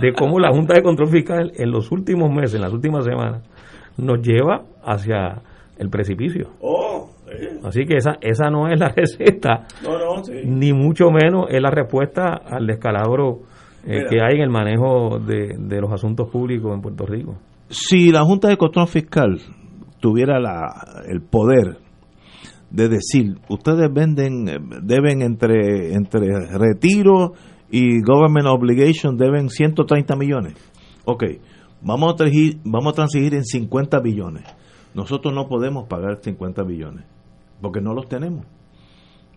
de 0.00 0.12
cómo 0.12 0.38
la 0.38 0.50
Junta 0.50 0.74
de 0.74 0.82
Control 0.82 1.08
Fiscal 1.08 1.52
en 1.56 1.70
los 1.70 1.90
últimos 1.92 2.30
meses, 2.30 2.54
en 2.54 2.62
las 2.62 2.72
últimas 2.72 3.04
semanas, 3.04 3.42
nos 3.96 4.20
lleva 4.20 4.64
hacia 4.84 5.42
el 5.78 5.90
precipicio. 5.90 6.50
Oh, 6.60 7.10
eh. 7.30 7.58
Así 7.64 7.84
que 7.86 7.96
esa, 7.96 8.18
esa 8.20 8.50
no 8.50 8.68
es 8.68 8.78
la 8.78 8.88
receta, 8.96 9.66
No, 9.82 9.98
no, 9.98 10.24
sí. 10.24 10.42
ni 10.44 10.72
mucho 10.72 11.10
menos 11.10 11.46
es 11.50 11.60
la 11.60 11.70
respuesta 11.70 12.34
al 12.34 12.66
descalabro 12.66 13.40
eh, 13.84 14.04
que 14.10 14.20
hay 14.22 14.36
en 14.36 14.42
el 14.42 14.50
manejo 14.50 15.18
de, 15.18 15.56
de 15.58 15.80
los 15.80 15.92
asuntos 15.92 16.28
públicos 16.30 16.72
en 16.74 16.80
Puerto 16.80 17.06
Rico. 17.06 17.36
si 17.68 18.10
la 18.10 18.22
Junta 18.24 18.48
de 18.48 18.56
Control 18.56 18.86
Fiscal 18.88 19.40
tuviera 20.00 20.38
la, 20.40 21.02
el 21.08 21.20
poder 21.22 21.78
de 22.70 22.88
decir, 22.88 23.36
ustedes 23.48 23.92
venden, 23.92 24.44
deben 24.82 25.22
entre, 25.22 25.92
entre 25.94 26.48
retiro 26.58 27.32
y 27.70 28.00
government 28.02 28.46
obligation, 28.46 29.16
deben 29.16 29.48
130 29.48 30.16
millones. 30.16 30.54
Ok, 31.04 31.24
vamos 31.82 32.12
a, 32.12 32.16
transigir, 32.16 32.58
vamos 32.64 32.92
a 32.92 32.96
transigir 32.96 33.34
en 33.34 33.44
50 33.44 34.00
billones. 34.00 34.44
Nosotros 34.94 35.32
no 35.34 35.48
podemos 35.48 35.86
pagar 35.88 36.18
50 36.22 36.62
billones, 36.64 37.04
porque 37.62 37.80
no 37.80 37.94
los 37.94 38.08
tenemos. 38.08 38.44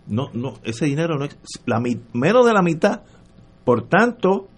No, 0.06 0.28
no, 0.34 0.54
ese 0.64 0.86
dinero 0.86 1.16
no 1.16 1.24
es, 1.24 1.38
la, 1.66 1.78
mi- 1.80 2.00
menos 2.12 2.44
de 2.44 2.52
la 2.52 2.62
mitad. 2.62 3.02
Por 3.64 3.88
tanto, 3.88 4.48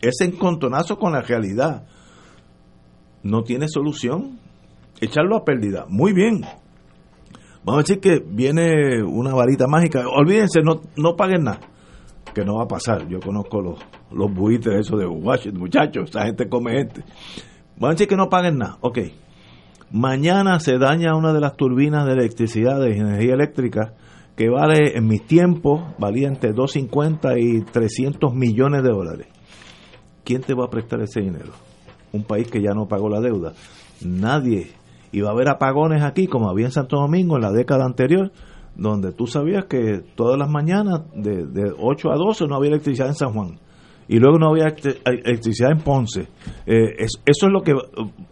ese 0.00 0.24
encontronazo 0.24 0.98
con 0.98 1.12
la 1.12 1.22
realidad 1.22 1.86
no 3.22 3.42
tiene 3.42 3.66
solución. 3.68 4.38
Echarlo 5.00 5.36
a 5.36 5.44
pérdida. 5.44 5.86
Muy 5.88 6.12
bien. 6.12 6.42
Vamos 7.64 7.80
a 7.80 7.82
decir 7.82 8.00
que 8.00 8.22
viene 8.24 9.02
una 9.02 9.34
varita 9.34 9.66
mágica. 9.66 10.04
Olvídense, 10.08 10.60
no, 10.62 10.80
no 10.96 11.16
paguen 11.16 11.44
nada. 11.44 11.60
Que 12.34 12.44
no 12.44 12.56
va 12.56 12.64
a 12.64 12.68
pasar. 12.68 13.08
Yo 13.08 13.20
conozco 13.20 13.60
los, 13.60 13.78
los 14.12 14.32
buitres 14.32 14.86
esos 14.86 14.98
de 14.98 15.06
Washington, 15.06 15.60
muchachos. 15.60 16.10
Esa 16.10 16.24
gente 16.24 16.48
come 16.48 16.72
gente. 16.72 17.02
Vamos 17.76 17.88
a 17.88 17.90
decir 17.90 18.08
que 18.08 18.16
no 18.16 18.28
paguen 18.28 18.58
nada. 18.58 18.78
Ok. 18.80 18.98
Mañana 19.90 20.58
se 20.60 20.78
daña 20.78 21.16
una 21.16 21.32
de 21.32 21.40
las 21.40 21.56
turbinas 21.56 22.06
de 22.06 22.12
electricidad, 22.12 22.80
de 22.80 22.96
energía 22.96 23.34
eléctrica, 23.34 23.94
que 24.36 24.48
vale, 24.50 24.96
en 24.96 25.06
mis 25.06 25.26
tiempos, 25.26 25.82
valía 25.98 26.28
entre 26.28 26.52
250 26.52 27.38
y 27.38 27.62
300 27.62 28.34
millones 28.34 28.82
de 28.82 28.90
dólares. 28.90 29.26
¿Quién 30.24 30.42
te 30.42 30.54
va 30.54 30.66
a 30.66 30.70
prestar 30.70 31.00
ese 31.00 31.20
dinero? 31.20 31.52
Un 32.12 32.24
país 32.24 32.50
que 32.50 32.60
ya 32.60 32.72
no 32.74 32.86
pagó 32.86 33.08
la 33.08 33.20
deuda. 33.20 33.52
Nadie. 34.04 34.68
Y 35.12 35.20
va 35.20 35.30
a 35.30 35.32
haber 35.32 35.48
apagones 35.48 36.02
aquí, 36.02 36.26
como 36.26 36.50
había 36.50 36.66
en 36.66 36.72
Santo 36.72 36.96
Domingo 36.96 37.36
en 37.36 37.42
la 37.42 37.52
década 37.52 37.84
anterior, 37.84 38.30
donde 38.74 39.12
tú 39.12 39.26
sabías 39.26 39.64
que 39.66 40.02
todas 40.16 40.38
las 40.38 40.50
mañanas, 40.50 41.02
de, 41.14 41.46
de 41.46 41.72
8 41.78 42.10
a 42.12 42.16
12, 42.16 42.46
no 42.46 42.56
había 42.56 42.70
electricidad 42.70 43.08
en 43.08 43.14
San 43.14 43.32
Juan. 43.32 43.58
Y 44.08 44.18
luego 44.18 44.38
no 44.38 44.50
había 44.50 44.66
electri- 44.66 44.98
electricidad 45.04 45.70
en 45.72 45.78
Ponce. 45.78 46.28
Eh, 46.66 46.94
es- 46.98 47.20
eso 47.24 47.46
es 47.46 47.52
lo 47.52 47.62
que. 47.62 47.72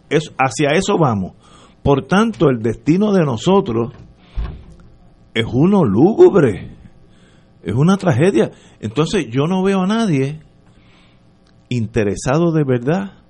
Es, 0.09 0.31
hacia 0.37 0.69
eso 0.77 0.97
vamos. 0.99 1.33
Por 1.81 2.03
tanto, 2.05 2.49
el 2.49 2.59
destino 2.59 3.11
de 3.11 3.25
nosotros 3.25 3.91
es 5.35 5.45
uno 5.45 5.83
lúgubre. 5.83 6.75
Es 7.61 7.75
una 7.75 7.97
tragedia. 7.97 8.51
Entonces, 8.79 9.27
yo 9.29 9.47
no 9.47 9.61
veo 9.61 9.81
a 9.81 9.87
nadie 9.87 10.39
interesado 11.69 12.51
de 12.51 12.63
verdad 12.63 13.23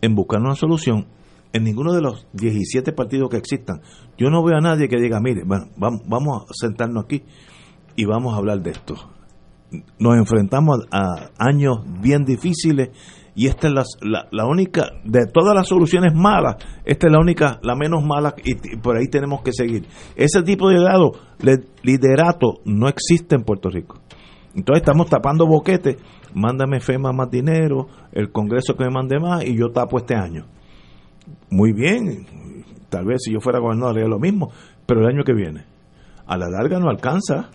en 0.00 0.14
buscar 0.14 0.40
una 0.40 0.54
solución 0.54 1.06
en 1.52 1.64
ninguno 1.64 1.92
de 1.92 2.00
los 2.00 2.26
17 2.32 2.92
partidos 2.92 3.28
que 3.30 3.36
existan. 3.36 3.82
Yo 4.16 4.30
no 4.30 4.42
veo 4.42 4.56
a 4.56 4.60
nadie 4.60 4.88
que 4.88 4.96
diga, 4.96 5.20
mire, 5.20 5.42
bueno, 5.44 5.66
vamos, 5.76 6.44
a 6.48 6.52
sentarnos 6.54 7.04
aquí 7.04 7.22
y 7.94 8.06
vamos 8.06 8.34
a 8.34 8.38
hablar 8.38 8.62
de 8.62 8.70
esto. 8.70 8.94
Nos 9.98 10.16
enfrentamos 10.16 10.86
a, 10.90 10.98
a 10.98 11.30
años 11.38 11.78
bien 12.00 12.24
difíciles 12.24 12.90
y 13.36 13.46
esta 13.48 13.66
es 13.68 13.74
la, 13.74 13.82
la- 14.02 14.28
la 14.30 14.46
única, 14.46 14.90
de 15.04 15.26
todas 15.26 15.54
las 15.54 15.66
soluciones 15.68 16.14
malas, 16.14 16.56
esta 16.84 17.06
es 17.08 17.12
la 17.12 17.18
única, 17.20 17.58
la 17.62 17.74
menos 17.74 18.04
mala 18.04 18.34
y, 18.44 18.76
por 18.76 18.96
ahí 18.96 19.08
tenemos 19.08 19.42
que 19.42 19.52
seguir. 19.52 19.86
Ese 20.16 20.42
tipo 20.42 20.68
de 20.68 20.76
liderato, 20.76 21.12
le- 21.40 21.64
liderato 21.82 22.60
no 22.64 22.88
existe 22.88 23.34
en 23.34 23.42
Puerto 23.42 23.70
Rico. 23.70 23.98
Entonces 24.54 24.82
estamos 24.82 25.08
tapando 25.08 25.46
boquete, 25.48 25.96
mándame 26.32 26.78
FEMA 26.78 27.12
más 27.12 27.28
dinero, 27.30 27.88
el 28.12 28.30
Congreso 28.30 28.76
que 28.76 28.84
me 28.84 28.90
mande 28.90 29.18
más 29.18 29.44
y 29.44 29.56
yo 29.58 29.70
tapo 29.72 29.98
este 29.98 30.14
año. 30.14 30.44
Muy 31.50 31.72
bien, 31.72 32.26
tal 32.88 33.04
vez 33.06 33.22
si 33.24 33.32
yo 33.32 33.40
fuera 33.40 33.58
gobernador 33.58 33.96
haría 33.96 34.08
lo 34.08 34.20
mismo, 34.20 34.50
pero 34.86 35.00
el 35.00 35.06
año 35.08 35.24
que 35.24 35.32
viene, 35.34 35.64
a 36.26 36.36
la 36.36 36.48
larga 36.48 36.78
no 36.78 36.88
alcanza. 36.88 37.50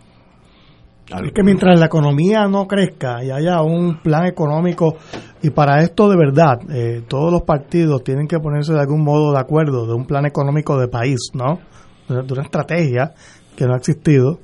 Es 1.26 1.32
que 1.34 1.42
mientras 1.44 1.80
la 1.80 1.88
economía 1.88 2.48
no 2.48 2.68
crezca 2.68 3.24
y 3.24 3.32
haya 3.32 3.62
un 3.64 3.98
plan 4.02 4.28
económico, 4.28 4.98
y 5.42 5.52
para 5.52 5.82
esto 5.82 6.10
de 6.10 6.18
verdad, 6.18 6.60
eh, 6.70 7.04
todos 7.08 7.32
los 7.32 7.44
partidos 7.44 8.04
tienen 8.04 8.28
que 8.28 8.40
ponerse 8.40 8.74
de 8.74 8.80
algún 8.80 9.04
modo 9.04 9.32
de 9.32 9.40
acuerdo 9.40 9.88
de 9.88 9.94
un 9.94 10.06
plan 10.06 10.26
económico 10.26 10.78
de 10.78 10.88
país, 10.88 11.20
¿no? 11.34 11.60
De 12.08 12.34
una 12.34 12.44
estrategia 12.44 13.14
que 13.56 13.66
no 13.66 13.74
ha 13.74 13.78
existido. 13.78 14.40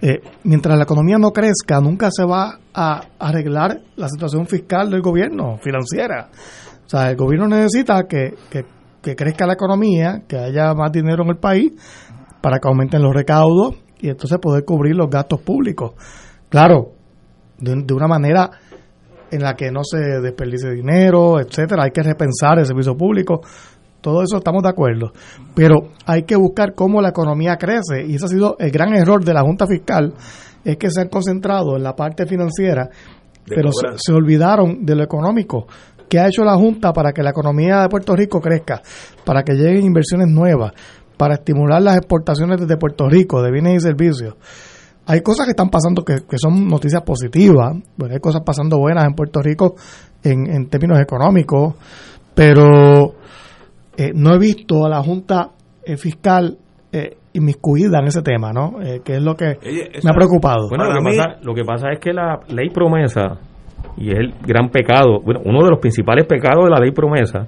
Eh, 0.00 0.20
mientras 0.44 0.76
la 0.76 0.84
economía 0.84 1.16
no 1.18 1.30
crezca, 1.30 1.80
nunca 1.80 2.10
se 2.10 2.24
va 2.24 2.58
a 2.74 3.02
arreglar 3.18 3.80
la 3.96 4.08
situación 4.08 4.46
fiscal 4.46 4.90
del 4.90 5.00
gobierno, 5.00 5.58
financiera. 5.58 6.28
O 6.84 6.88
sea, 6.88 7.10
el 7.10 7.16
gobierno 7.16 7.48
necesita 7.48 8.04
que, 8.08 8.34
que, 8.50 8.64
que 9.02 9.14
crezca 9.14 9.46
la 9.46 9.54
economía, 9.54 10.22
que 10.26 10.38
haya 10.38 10.74
más 10.74 10.90
dinero 10.90 11.22
en 11.22 11.30
el 11.30 11.38
país 11.38 11.72
para 12.40 12.58
que 12.58 12.68
aumenten 12.68 13.02
los 13.02 13.14
recaudos 13.14 13.76
y 13.98 14.08
entonces 14.08 14.38
poder 14.38 14.64
cubrir 14.64 14.96
los 14.96 15.08
gastos 15.08 15.40
públicos. 15.40 15.92
Claro, 16.48 16.92
de, 17.58 17.82
de 17.84 17.94
una 17.94 18.06
manera 18.06 18.50
en 19.30 19.42
la 19.42 19.54
que 19.54 19.70
no 19.70 19.82
se 19.84 19.98
desperdicie 19.98 20.70
dinero, 20.70 21.40
etcétera, 21.40 21.84
hay 21.84 21.90
que 21.90 22.02
repensar 22.02 22.58
el 22.58 22.66
servicio 22.66 22.96
público, 22.96 23.40
todo 24.00 24.22
eso 24.22 24.36
estamos 24.36 24.62
de 24.62 24.68
acuerdo, 24.68 25.12
pero 25.54 25.88
hay 26.06 26.22
que 26.22 26.36
buscar 26.36 26.74
cómo 26.74 27.00
la 27.00 27.08
economía 27.08 27.56
crece 27.56 28.06
y 28.06 28.14
ese 28.14 28.26
ha 28.26 28.28
sido 28.28 28.56
el 28.58 28.70
gran 28.70 28.94
error 28.94 29.24
de 29.24 29.34
la 29.34 29.42
Junta 29.42 29.66
Fiscal, 29.66 30.14
es 30.64 30.76
que 30.76 30.90
se 30.90 31.00
han 31.00 31.08
concentrado 31.08 31.76
en 31.76 31.82
la 31.82 31.94
parte 31.94 32.26
financiera, 32.26 32.88
pero 33.46 33.70
se, 33.72 33.96
se 33.96 34.12
olvidaron 34.12 34.84
de 34.84 34.96
lo 34.96 35.04
económico. 35.04 35.66
¿Qué 36.08 36.20
ha 36.20 36.28
hecho 36.28 36.44
la 36.44 36.54
Junta 36.54 36.92
para 36.92 37.12
que 37.12 37.22
la 37.22 37.30
economía 37.30 37.82
de 37.82 37.88
Puerto 37.88 38.14
Rico 38.14 38.40
crezca? 38.40 38.80
Para 39.24 39.42
que 39.42 39.54
lleguen 39.54 39.84
inversiones 39.84 40.28
nuevas, 40.28 40.72
para 41.16 41.34
estimular 41.34 41.82
las 41.82 41.96
exportaciones 41.96 42.60
desde 42.60 42.76
Puerto 42.76 43.08
Rico 43.08 43.42
de 43.42 43.50
bienes 43.50 43.76
y 43.76 43.80
servicios. 43.80 44.34
Hay 45.06 45.20
cosas 45.20 45.46
que 45.46 45.50
están 45.50 45.70
pasando 45.70 46.04
que, 46.04 46.26
que 46.28 46.38
son 46.38 46.66
noticias 46.66 47.02
positivas, 47.02 47.76
bueno, 47.96 48.14
hay 48.14 48.20
cosas 48.20 48.42
pasando 48.44 48.78
buenas 48.78 49.04
en 49.04 49.14
Puerto 49.14 49.40
Rico 49.40 49.76
en, 50.22 50.52
en 50.52 50.68
términos 50.68 51.00
económicos, 51.00 51.74
pero 52.34 53.14
eh, 53.96 54.10
no 54.14 54.34
he 54.34 54.38
visto 54.38 54.84
a 54.84 54.88
la 54.88 55.02
Junta 55.02 55.50
eh, 55.84 55.96
Fiscal 55.96 56.58
eh, 56.92 57.16
inmiscuida 57.34 57.98
en 58.00 58.06
ese 58.06 58.22
tema, 58.22 58.50
¿no? 58.52 58.82
Eh, 58.82 59.00
que 59.04 59.16
es 59.16 59.22
lo 59.22 59.34
que 59.34 59.58
me 60.02 60.10
ha 60.10 60.14
preocupado. 60.14 60.68
Bueno, 60.68 60.84
lo 60.84 60.98
que, 60.98 61.16
pasa, 61.16 61.38
lo 61.42 61.54
que 61.54 61.64
pasa 61.64 61.92
es 61.92 62.00
que 62.00 62.12
la 62.12 62.40
ley 62.48 62.70
promesa, 62.70 63.38
y 63.96 64.10
es 64.10 64.18
el 64.18 64.34
gran 64.44 64.70
pecado, 64.70 65.20
bueno, 65.22 65.40
uno 65.44 65.62
de 65.62 65.70
los 65.70 65.78
principales 65.78 66.26
pecados 66.26 66.64
de 66.64 66.70
la 66.70 66.80
ley 66.80 66.92
promesa, 66.92 67.46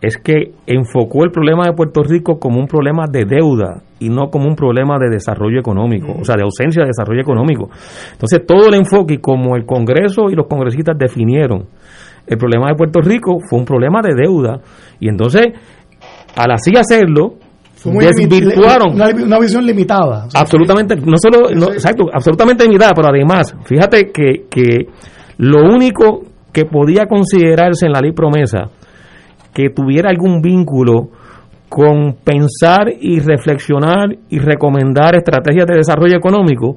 es 0.00 0.16
que 0.18 0.52
enfocó 0.66 1.24
el 1.24 1.30
problema 1.30 1.64
de 1.64 1.72
Puerto 1.72 2.02
Rico 2.02 2.38
como 2.38 2.60
un 2.60 2.66
problema 2.66 3.06
de 3.10 3.24
deuda 3.24 3.82
y 3.98 4.08
no 4.08 4.28
como 4.30 4.46
un 4.46 4.54
problema 4.54 4.98
de 4.98 5.08
desarrollo 5.08 5.58
económico, 5.58 6.12
o 6.20 6.24
sea, 6.24 6.36
de 6.36 6.42
ausencia 6.42 6.82
de 6.82 6.88
desarrollo 6.88 7.22
económico. 7.22 7.70
Entonces, 8.12 8.44
todo 8.46 8.68
el 8.68 8.74
enfoque, 8.74 9.14
y 9.14 9.18
como 9.18 9.56
el 9.56 9.64
Congreso 9.64 10.28
y 10.30 10.34
los 10.34 10.46
congresistas 10.46 10.96
definieron 10.98 11.66
el 12.26 12.36
problema 12.36 12.68
de 12.68 12.74
Puerto 12.74 13.00
Rico, 13.00 13.38
fue 13.48 13.58
un 13.58 13.64
problema 13.64 14.00
de 14.02 14.14
deuda. 14.14 14.60
Y 15.00 15.08
entonces, 15.08 15.46
al 16.36 16.50
así 16.50 16.72
hacerlo, 16.76 17.34
desvirtuaron 17.84 18.94
Una, 18.94 19.08
una 19.08 19.38
visión 19.38 19.64
limitada. 19.64 20.26
O 20.26 20.30
sea, 20.30 20.42
absolutamente, 20.42 20.96
no 20.96 21.16
solo, 21.16 21.48
no, 21.54 21.72
exacto, 21.72 22.04
absolutamente 22.12 22.64
limitada, 22.64 22.92
pero 22.94 23.08
además, 23.08 23.54
fíjate 23.64 24.10
que, 24.12 24.44
que 24.50 24.88
lo 25.38 25.62
único 25.72 26.22
que 26.52 26.64
podía 26.64 27.06
considerarse 27.06 27.86
en 27.86 27.92
la 27.92 28.00
ley 28.00 28.12
promesa 28.12 28.70
que 29.56 29.70
tuviera 29.70 30.10
algún 30.10 30.42
vínculo 30.42 31.08
con 31.70 32.16
pensar 32.22 32.92
y 33.00 33.20
reflexionar 33.20 34.14
y 34.28 34.38
recomendar 34.38 35.16
estrategias 35.16 35.66
de 35.66 35.76
desarrollo 35.76 36.14
económico 36.14 36.76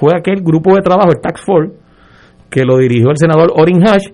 fue 0.00 0.10
aquel 0.12 0.42
grupo 0.42 0.74
de 0.74 0.82
trabajo, 0.82 1.10
el 1.12 1.20
Tax 1.20 1.40
Force, 1.46 1.72
que 2.50 2.64
lo 2.64 2.78
dirigió 2.78 3.10
el 3.10 3.16
senador 3.16 3.52
Orrin 3.54 3.86
Hatch 3.86 4.08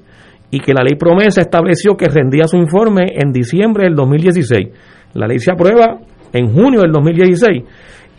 y 0.51 0.61
que 0.61 0.75
la 0.75 0.85
ley 0.85 0.97
promesa 0.97 1.41
estableció 1.41 1.97
que 1.97 2.05
rendía 2.05 2.45
su 2.45 2.59
informe 2.59 3.15
en 3.15 3.33
diciembre 3.33 3.85
del 3.85 3.95
2016. 3.95 4.69
La 5.15 5.27
ley 5.27 5.39
se 5.39 5.51
aprueba 5.51 5.99
en 6.35 6.53
junio 6.53 6.83
del 6.83 6.93
2016 6.93 7.65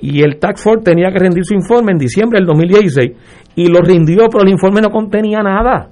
y 0.01 0.23
el 0.23 0.39
Tax 0.39 0.63
Force 0.63 0.83
tenía 0.83 1.11
que 1.11 1.19
rendir 1.19 1.45
su 1.45 1.53
informe 1.53 1.91
en 1.91 1.99
diciembre 1.99 2.39
del 2.39 2.47
2016 2.47 3.11
y 3.57 3.67
lo 3.67 3.79
rindió, 3.79 4.27
pero 4.31 4.43
el 4.43 4.49
informe 4.49 4.81
no 4.81 4.89
contenía 4.89 5.43
nada. 5.43 5.89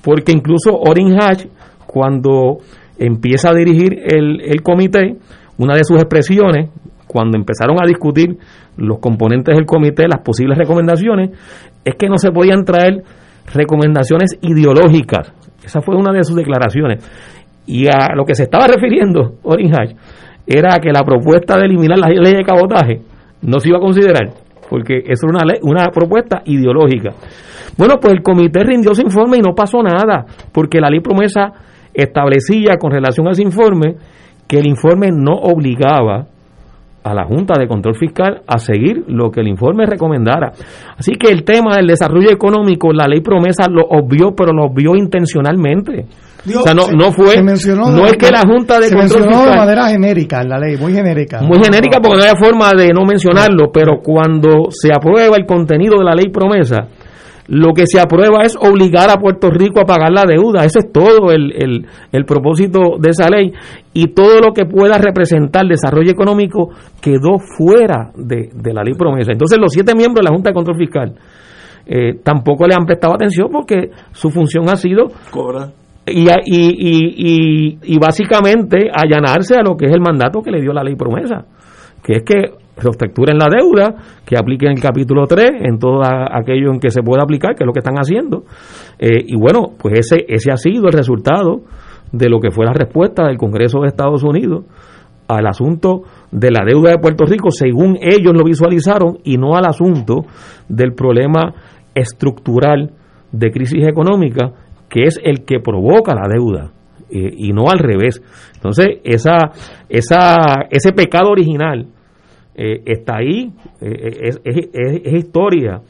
Porque 0.00 0.30
incluso 0.30 0.70
Orrin 0.78 1.20
Hatch, 1.20 1.46
cuando 1.86 2.58
empieza 3.00 3.50
a 3.50 3.54
dirigir 3.54 3.98
el, 4.06 4.42
el 4.42 4.62
comité, 4.62 5.16
una 5.58 5.74
de 5.74 5.84
sus 5.84 5.96
expresiones, 5.96 6.70
cuando 7.06 7.36
empezaron 7.36 7.76
a 7.82 7.86
discutir 7.86 8.36
los 8.76 8.98
componentes 8.98 9.56
del 9.56 9.66
comité, 9.66 10.06
las 10.06 10.20
posibles 10.20 10.56
recomendaciones, 10.56 11.30
es 11.84 11.94
que 11.96 12.08
no 12.08 12.18
se 12.18 12.30
podían 12.30 12.64
traer 12.64 13.02
recomendaciones 13.52 14.38
ideológicas. 14.42 15.32
Esa 15.64 15.80
fue 15.80 15.96
una 15.96 16.12
de 16.12 16.22
sus 16.22 16.36
declaraciones. 16.36 17.02
Y 17.66 17.86
a 17.88 18.14
lo 18.14 18.24
que 18.24 18.34
se 18.34 18.44
estaba 18.44 18.66
refiriendo 18.66 19.38
Orrin 19.42 19.72
Hatch 19.74 19.96
era 20.46 20.78
que 20.78 20.90
la 20.92 21.02
propuesta 21.02 21.56
de 21.56 21.66
eliminar 21.66 21.98
la 21.98 22.08
ley 22.08 22.34
de 22.34 22.44
cabotaje 22.44 23.00
no 23.42 23.58
se 23.60 23.70
iba 23.70 23.78
a 23.78 23.80
considerar, 23.80 24.30
porque 24.68 24.98
eso 25.06 25.26
era 25.26 25.38
una, 25.42 25.54
una 25.62 25.90
propuesta 25.90 26.42
ideológica. 26.44 27.10
Bueno, 27.78 27.94
pues 28.00 28.12
el 28.12 28.22
comité 28.22 28.62
rindió 28.62 28.94
su 28.94 29.02
informe 29.02 29.38
y 29.38 29.40
no 29.40 29.54
pasó 29.54 29.82
nada, 29.82 30.26
porque 30.52 30.80
la 30.80 30.90
ley 30.90 31.00
promesa 31.00 31.52
establecía 32.02 32.76
con 32.78 32.90
relación 32.90 33.28
a 33.28 33.32
ese 33.32 33.42
informe 33.42 33.94
que 34.48 34.58
el 34.58 34.66
informe 34.66 35.08
no 35.12 35.32
obligaba 35.34 36.26
a 37.02 37.14
la 37.14 37.24
Junta 37.24 37.54
de 37.58 37.66
Control 37.66 37.94
Fiscal 37.94 38.42
a 38.46 38.58
seguir 38.58 39.04
lo 39.08 39.30
que 39.30 39.40
el 39.40 39.48
informe 39.48 39.86
recomendara. 39.86 40.52
Así 40.98 41.12
que 41.12 41.30
el 41.32 41.44
tema 41.44 41.76
del 41.76 41.86
desarrollo 41.86 42.30
económico, 42.30 42.92
la 42.92 43.06
ley 43.08 43.20
promesa 43.22 43.68
lo 43.70 43.84
obvió, 43.88 44.34
pero 44.36 44.52
lo 44.52 44.64
obvió 44.64 44.94
intencionalmente. 44.96 46.04
digo, 46.44 46.60
o 46.60 46.62
sea, 46.62 46.74
no, 46.74 46.82
se- 46.82 46.96
no 46.96 47.10
fue, 47.12 47.28
se 47.36 47.42
mencionó 47.42 47.90
no 47.90 48.02
de- 48.02 48.10
es 48.10 48.16
que 48.16 48.30
la 48.30 48.40
Junta 48.42 48.78
de 48.80 48.88
se 48.88 48.96
Control 48.96 49.20
mencionó 49.20 49.30
de 49.30 49.42
Fiscal 49.44 49.58
manera 49.58 49.88
genérica 49.88 50.40
en 50.42 50.48
la 50.50 50.58
ley, 50.58 50.76
muy 50.76 50.92
genérica. 50.92 51.40
muy 51.42 51.58
genérica 51.62 51.98
porque 52.02 52.18
no 52.18 52.24
hay 52.24 52.36
forma 52.38 52.70
de 52.74 52.88
no 52.92 53.04
mencionarlo, 53.06 53.70
pero 53.72 54.00
cuando 54.02 54.68
se 54.70 54.88
aprueba 54.94 55.36
el 55.36 55.46
contenido 55.46 55.98
de 55.98 56.04
la 56.04 56.14
ley 56.14 56.30
promesa, 56.30 56.86
lo 57.52 57.72
que 57.74 57.82
se 57.84 57.98
aprueba 58.00 58.42
es 58.44 58.56
obligar 58.56 59.10
a 59.10 59.16
Puerto 59.20 59.50
Rico 59.50 59.80
a 59.80 59.84
pagar 59.84 60.12
la 60.12 60.24
deuda. 60.24 60.64
Ese 60.64 60.78
es 60.78 60.92
todo 60.92 61.32
el, 61.32 61.52
el, 61.60 61.84
el 62.12 62.24
propósito 62.24 62.96
de 63.00 63.10
esa 63.10 63.28
ley. 63.28 63.52
Y 63.92 64.14
todo 64.14 64.40
lo 64.40 64.52
que 64.54 64.66
pueda 64.66 64.98
representar 64.98 65.66
desarrollo 65.66 66.12
económico 66.12 66.70
quedó 67.02 67.38
fuera 67.58 68.12
de, 68.14 68.50
de 68.54 68.72
la 68.72 68.84
ley 68.84 68.94
promesa. 68.94 69.32
Entonces 69.32 69.58
los 69.60 69.72
siete 69.72 69.96
miembros 69.96 70.24
de 70.24 70.30
la 70.30 70.34
Junta 70.34 70.50
de 70.50 70.54
Control 70.54 70.76
Fiscal 70.78 71.14
eh, 71.86 72.20
tampoco 72.22 72.66
le 72.68 72.74
han 72.78 72.86
prestado 72.86 73.14
atención 73.14 73.48
porque 73.50 73.90
su 74.12 74.30
función 74.30 74.68
ha 74.68 74.76
sido 74.76 75.06
Cobra. 75.32 75.70
y, 76.06 76.28
a- 76.28 76.40
y, 76.44 76.68
y, 76.70 77.14
y, 77.16 77.78
y 77.82 77.98
básicamente 77.98 78.88
allanarse 78.94 79.56
a 79.56 79.62
lo 79.62 79.76
que 79.76 79.86
es 79.86 79.92
el 79.92 80.00
mandato 80.00 80.40
que 80.40 80.52
le 80.52 80.60
dio 80.60 80.72
la 80.72 80.84
ley 80.84 80.94
promesa, 80.94 81.46
que 82.04 82.12
es 82.18 82.22
que 82.24 82.59
reestructuren 82.80 83.38
la 83.38 83.48
deuda, 83.48 83.94
que 84.24 84.36
apliquen 84.36 84.72
el 84.72 84.80
capítulo 84.80 85.26
3 85.26 85.62
en 85.62 85.78
todo 85.78 86.02
aquello 86.02 86.72
en 86.72 86.80
que 86.80 86.90
se 86.90 87.02
pueda 87.02 87.22
aplicar, 87.22 87.54
que 87.54 87.64
es 87.64 87.66
lo 87.66 87.72
que 87.72 87.80
están 87.80 87.96
haciendo. 87.96 88.44
Eh, 88.98 89.24
y 89.26 89.36
bueno, 89.36 89.68
pues 89.78 90.00
ese, 90.00 90.24
ese 90.28 90.50
ha 90.50 90.56
sido 90.56 90.86
el 90.86 90.92
resultado 90.92 91.62
de 92.12 92.28
lo 92.28 92.40
que 92.40 92.50
fue 92.50 92.66
la 92.66 92.72
respuesta 92.72 93.26
del 93.26 93.38
Congreso 93.38 93.80
de 93.80 93.88
Estados 93.88 94.22
Unidos 94.24 94.64
al 95.28 95.46
asunto 95.46 96.02
de 96.32 96.50
la 96.50 96.64
deuda 96.66 96.90
de 96.90 96.98
Puerto 96.98 97.24
Rico 97.24 97.52
según 97.52 97.96
ellos 98.00 98.32
lo 98.34 98.42
visualizaron 98.42 99.18
y 99.22 99.36
no 99.36 99.54
al 99.54 99.64
asunto 99.64 100.24
del 100.68 100.92
problema 100.92 101.54
estructural 101.94 102.90
de 103.30 103.50
crisis 103.52 103.86
económica 103.86 104.50
que 104.88 105.04
es 105.04 105.20
el 105.22 105.44
que 105.44 105.60
provoca 105.60 106.14
la 106.14 106.26
deuda 106.28 106.72
eh, 107.12 107.32
y 107.36 107.52
no 107.52 107.70
al 107.70 107.78
revés. 107.78 108.22
Entonces, 108.54 108.98
esa, 109.02 109.50
esa, 109.88 110.66
ese 110.70 110.92
pecado 110.92 111.30
original 111.30 111.86
eh, 112.62 112.82
está 112.84 113.16
ahí, 113.18 113.50
eh, 113.80 114.10
es, 114.22 114.40
es- 114.44 115.12
historia. 115.14 115.80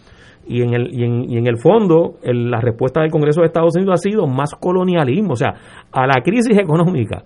Y 0.47 0.63
en, 0.63 0.75
el, 0.75 0.89
y, 0.93 1.05
en, 1.05 1.31
y 1.31 1.37
en 1.39 1.47
el 1.47 1.59
fondo, 1.59 2.15
el- 2.23 2.51
la 2.51 2.61
respuesta 2.61 3.01
del 3.03 3.11
Congreso 3.11 3.41
de 3.41 3.47
Estados 3.47 3.75
Unidos 3.77 3.95
ha 4.01 4.03
sido 4.09 4.27
más 4.27 4.55
colonialismo, 4.55 5.33
o 5.33 5.37
sea, 5.37 5.55
a 5.93 6.07
la 6.07 6.23
crisis 6.25 6.57
económica 6.59 7.23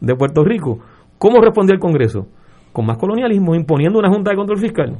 de 0.00 0.14
Puerto 0.14 0.44
Rico. 0.44 0.78
¿Cómo 1.18 1.40
respondió 1.40 1.74
el 1.74 1.80
Congreso? 1.80 2.26
Con 2.72 2.86
más 2.86 2.96
colonialismo, 2.98 3.54
imponiendo 3.54 3.98
una 3.98 4.08
Junta 4.10 4.30
de 4.30 4.36
Control 4.36 4.58
Fiscal. 4.58 4.96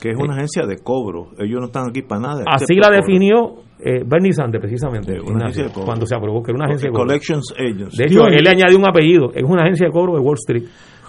Que 0.00 0.10
es 0.10 0.16
una 0.16 0.34
agencia 0.34 0.66
de 0.66 0.78
cobro. 0.78 1.28
Ellos 1.38 1.60
no 1.60 1.66
están 1.66 1.88
aquí 1.90 2.02
para 2.02 2.20
nada. 2.20 2.44
Así 2.46 2.74
la 2.74 2.88
definió 2.90 3.54
eh, 3.78 4.02
Bernie 4.04 4.32
Sanders, 4.32 4.60
precisamente, 4.62 5.12
una 5.12 5.20
Ignacio, 5.20 5.44
agencia 5.44 5.64
de 5.64 5.70
cobro. 5.72 5.86
cuando 5.86 6.06
se 6.06 6.14
aprobó 6.16 6.42
que 6.42 6.50
era 6.52 6.56
una 6.56 6.64
agencia 6.66 6.88
de 6.88 6.92
cobro. 6.92 7.06
Collections 7.06 7.54
Agency. 7.56 7.96
De 7.98 8.04
hecho, 8.04 8.26
él 8.26 8.42
le 8.42 8.50
añadió 8.50 8.78
un 8.78 8.88
apellido, 8.88 9.30
es 9.34 9.42
una 9.44 9.62
agencia 9.62 9.86
de 9.86 9.92
cobro 9.92 10.14
de 10.14 10.20
Wall 10.20 10.34
Street. 10.38 10.64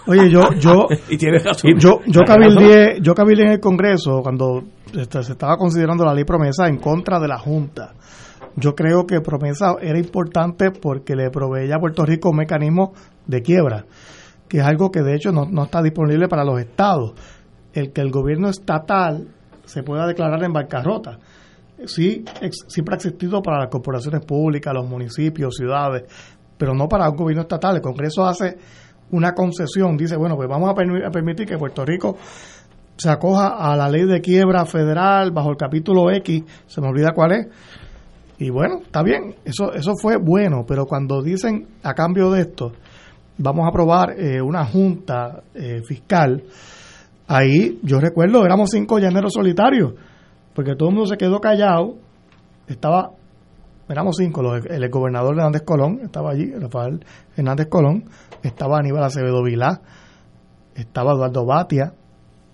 Oye, 0.06 0.30
yo, 0.30 0.52
yo, 0.58 0.86
y 1.08 1.16
tiene 1.16 1.38
razón. 1.38 1.70
yo, 1.78 2.00
yo 2.06 2.20
cabildeé, 2.26 3.00
yo 3.00 3.14
cabildeé 3.14 3.46
en 3.46 3.52
el 3.52 3.60
Congreso 3.60 4.20
cuando 4.22 4.62
este, 4.94 5.22
se 5.22 5.32
estaba 5.32 5.56
considerando 5.56 6.04
la 6.04 6.14
ley 6.14 6.24
promesa 6.24 6.66
en 6.68 6.76
contra 6.78 7.18
de 7.20 7.28
la 7.28 7.38
Junta. 7.38 7.94
Yo 8.56 8.74
creo 8.74 9.06
que 9.06 9.20
promesa 9.20 9.76
era 9.80 9.98
importante 9.98 10.70
porque 10.70 11.16
le 11.16 11.30
proveía 11.30 11.76
a 11.76 11.80
Puerto 11.80 12.04
Rico 12.04 12.30
un 12.30 12.36
mecanismo 12.36 12.92
de 13.26 13.42
quiebra, 13.42 13.84
que 14.48 14.58
es 14.58 14.64
algo 14.64 14.90
que 14.90 15.00
de 15.02 15.16
hecho 15.16 15.32
no, 15.32 15.46
no 15.46 15.64
está 15.64 15.82
disponible 15.82 16.28
para 16.28 16.44
los 16.44 16.60
estados. 16.60 17.14
El 17.72 17.92
que 17.92 18.00
el 18.02 18.12
gobierno 18.12 18.48
estatal 18.50 19.26
se 19.64 19.82
pueda 19.82 20.06
declarar 20.06 20.40
en 20.44 20.52
bancarrota. 20.52 21.18
Sí, 21.86 22.24
ex- 22.40 22.64
siempre 22.68 22.94
ha 22.94 22.96
existido 22.96 23.42
para 23.42 23.58
las 23.58 23.68
corporaciones 23.68 24.24
públicas, 24.24 24.72
los 24.72 24.88
municipios, 24.88 25.56
ciudades, 25.56 26.04
pero 26.56 26.72
no 26.74 26.86
para 26.86 27.10
un 27.10 27.16
gobierno 27.16 27.42
estatal. 27.42 27.74
El 27.76 27.82
Congreso 27.82 28.24
hace 28.24 28.56
una 29.14 29.32
concesión, 29.32 29.96
dice, 29.96 30.16
bueno, 30.16 30.36
pues 30.36 30.48
vamos 30.48 30.68
a, 30.70 30.74
permi- 30.74 31.06
a 31.06 31.10
permitir 31.10 31.46
que 31.46 31.56
Puerto 31.58 31.84
Rico 31.84 32.16
se 32.96 33.08
acoja 33.10 33.48
a 33.56 33.76
la 33.76 33.88
ley 33.88 34.04
de 34.04 34.20
quiebra 34.20 34.64
federal 34.66 35.30
bajo 35.32 35.50
el 35.50 35.56
capítulo 35.56 36.10
X, 36.12 36.44
se 36.66 36.80
me 36.80 36.88
olvida 36.88 37.10
cuál 37.14 37.32
es. 37.32 37.46
Y 38.38 38.50
bueno, 38.50 38.80
está 38.84 39.02
bien, 39.02 39.34
eso, 39.44 39.72
eso 39.72 39.92
fue 40.00 40.16
bueno, 40.16 40.64
pero 40.66 40.86
cuando 40.86 41.22
dicen 41.22 41.66
a 41.82 41.94
cambio 41.94 42.30
de 42.30 42.42
esto, 42.42 42.72
vamos 43.38 43.64
a 43.64 43.68
aprobar 43.68 44.14
eh, 44.18 44.40
una 44.42 44.64
junta 44.64 45.42
eh, 45.54 45.82
fiscal, 45.86 46.42
ahí 47.26 47.78
yo 47.82 48.00
recuerdo, 48.00 48.44
éramos 48.44 48.70
cinco 48.70 48.98
llaneros 48.98 49.32
solitarios, 49.32 49.94
porque 50.54 50.74
todo 50.76 50.88
el 50.90 50.94
mundo 50.96 51.08
se 51.08 51.16
quedó 51.16 51.40
callado, 51.40 51.96
estaba, 52.66 53.10
éramos 53.88 54.16
cinco, 54.18 54.42
los- 54.42 54.64
el, 54.66 54.88
gobernador 54.90 55.34
Hernández 55.36 55.62
Colón 55.62 56.00
estaba 56.02 56.30
allí, 56.32 56.52
Rafael 56.52 57.04
Hernández 57.36 57.68
Colón, 57.68 58.04
estaba 58.48 58.78
Aníbal 58.78 59.04
Acevedo 59.04 59.42
Vilá, 59.42 59.80
estaba 60.74 61.12
Eduardo 61.12 61.44
Batia, 61.46 61.92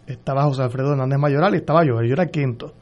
estaba 0.07 0.45
José 0.45 0.63
Alfredo 0.63 0.93
Hernández 0.93 1.19
Mayoral 1.19 1.55
y 1.55 1.59
estaba 1.59 1.85
yo, 1.85 2.01
yo 2.03 2.13
era 2.15 2.25
el 2.25 2.31
quinto. 2.31 2.73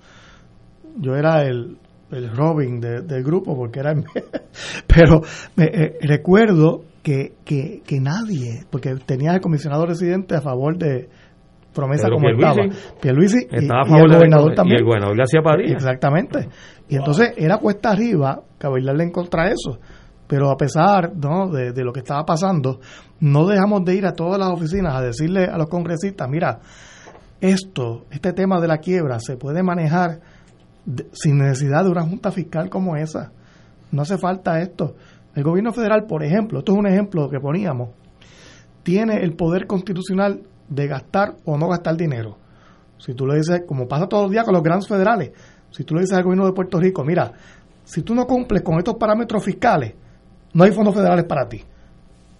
Yo 1.00 1.14
era 1.16 1.42
el, 1.42 1.76
el 2.10 2.36
Robin 2.36 2.80
de- 2.80 3.02
del 3.02 3.22
grupo 3.22 3.56
porque 3.56 3.80
era 3.80 3.92
el 3.92 4.04
pero 4.86 5.20
me, 5.56 5.64
eh, 5.66 5.98
recuerdo 6.02 6.82
que, 7.02 7.34
que, 7.44 7.82
que 7.86 8.00
nadie, 8.00 8.64
porque 8.70 8.94
tenía 9.06 9.32
el 9.32 9.40
comisionado 9.40 9.86
residente 9.86 10.34
a 10.34 10.40
favor 10.40 10.76
de 10.76 11.08
promesa 11.72 12.04
Pedro 12.08 12.16
como 12.16 12.26
Pierluisi. 12.28 12.60
estaba. 12.60 13.00
Pierluisi 13.00 13.38
y, 13.50 13.56
Estaba 13.56 13.82
a 13.82 13.86
y 13.86 13.90
favor 13.90 14.10
de- 14.10 14.16
gobernador 14.16 14.52
y 14.52 14.54
también. 14.56 14.78
el 14.80 14.84
gobernador 14.84 15.16
García 15.16 15.40
Padilla. 15.42 15.72
Exactamente. 15.74 16.48
Y 16.88 16.96
entonces 16.96 17.32
era 17.36 17.58
cuesta 17.58 17.90
arriba 17.90 18.42
cabildarle 18.58 19.04
en 19.04 19.10
contra 19.12 19.44
de 19.44 19.52
eso. 19.52 19.78
Pero 20.28 20.50
a 20.50 20.56
pesar 20.56 21.12
¿no? 21.16 21.48
de, 21.48 21.72
de 21.72 21.82
lo 21.82 21.92
que 21.92 22.00
estaba 22.00 22.24
pasando, 22.24 22.80
no 23.20 23.46
dejamos 23.46 23.84
de 23.84 23.96
ir 23.96 24.06
a 24.06 24.12
todas 24.12 24.38
las 24.38 24.50
oficinas 24.50 24.94
a 24.94 25.00
decirle 25.00 25.46
a 25.46 25.58
los 25.58 25.68
congresistas, 25.68 26.28
mira, 26.28 26.60
esto, 27.40 28.06
este 28.10 28.32
tema 28.32 28.60
de 28.60 28.68
la 28.68 28.78
quiebra 28.78 29.18
se 29.20 29.36
puede 29.36 29.62
manejar 29.62 30.20
sin 31.12 31.38
necesidad 31.38 31.84
de 31.84 31.90
una 31.90 32.02
junta 32.02 32.30
fiscal 32.30 32.68
como 32.68 32.96
esa. 32.96 33.32
No 33.90 34.02
hace 34.02 34.18
falta 34.18 34.60
esto. 34.60 34.96
El 35.34 35.44
gobierno 35.44 35.72
federal, 35.72 36.04
por 36.06 36.22
ejemplo, 36.22 36.58
esto 36.58 36.72
es 36.72 36.78
un 36.78 36.86
ejemplo 36.86 37.28
que 37.28 37.38
poníamos, 37.38 37.90
tiene 38.82 39.22
el 39.22 39.34
poder 39.34 39.66
constitucional 39.66 40.42
de 40.68 40.86
gastar 40.86 41.36
o 41.44 41.56
no 41.56 41.68
gastar 41.68 41.96
dinero. 41.96 42.36
Si 42.98 43.14
tú 43.14 43.26
le 43.26 43.36
dices, 43.36 43.62
como 43.66 43.86
pasa 43.86 44.08
todos 44.08 44.24
los 44.24 44.32
días 44.32 44.44
con 44.44 44.54
los 44.54 44.62
grandes 44.62 44.88
federales, 44.88 45.30
si 45.70 45.84
tú 45.84 45.94
le 45.94 46.00
dices 46.00 46.16
al 46.16 46.24
gobierno 46.24 46.46
de 46.46 46.52
Puerto 46.52 46.80
Rico, 46.80 47.04
mira, 47.04 47.32
si 47.84 48.02
tú 48.02 48.14
no 48.14 48.26
cumples 48.26 48.62
con 48.62 48.78
estos 48.78 48.96
parámetros 48.96 49.44
fiscales, 49.44 49.94
no 50.54 50.64
hay 50.64 50.72
fondos 50.72 50.94
federales 50.94 51.24
para 51.24 51.48
ti. 51.48 51.62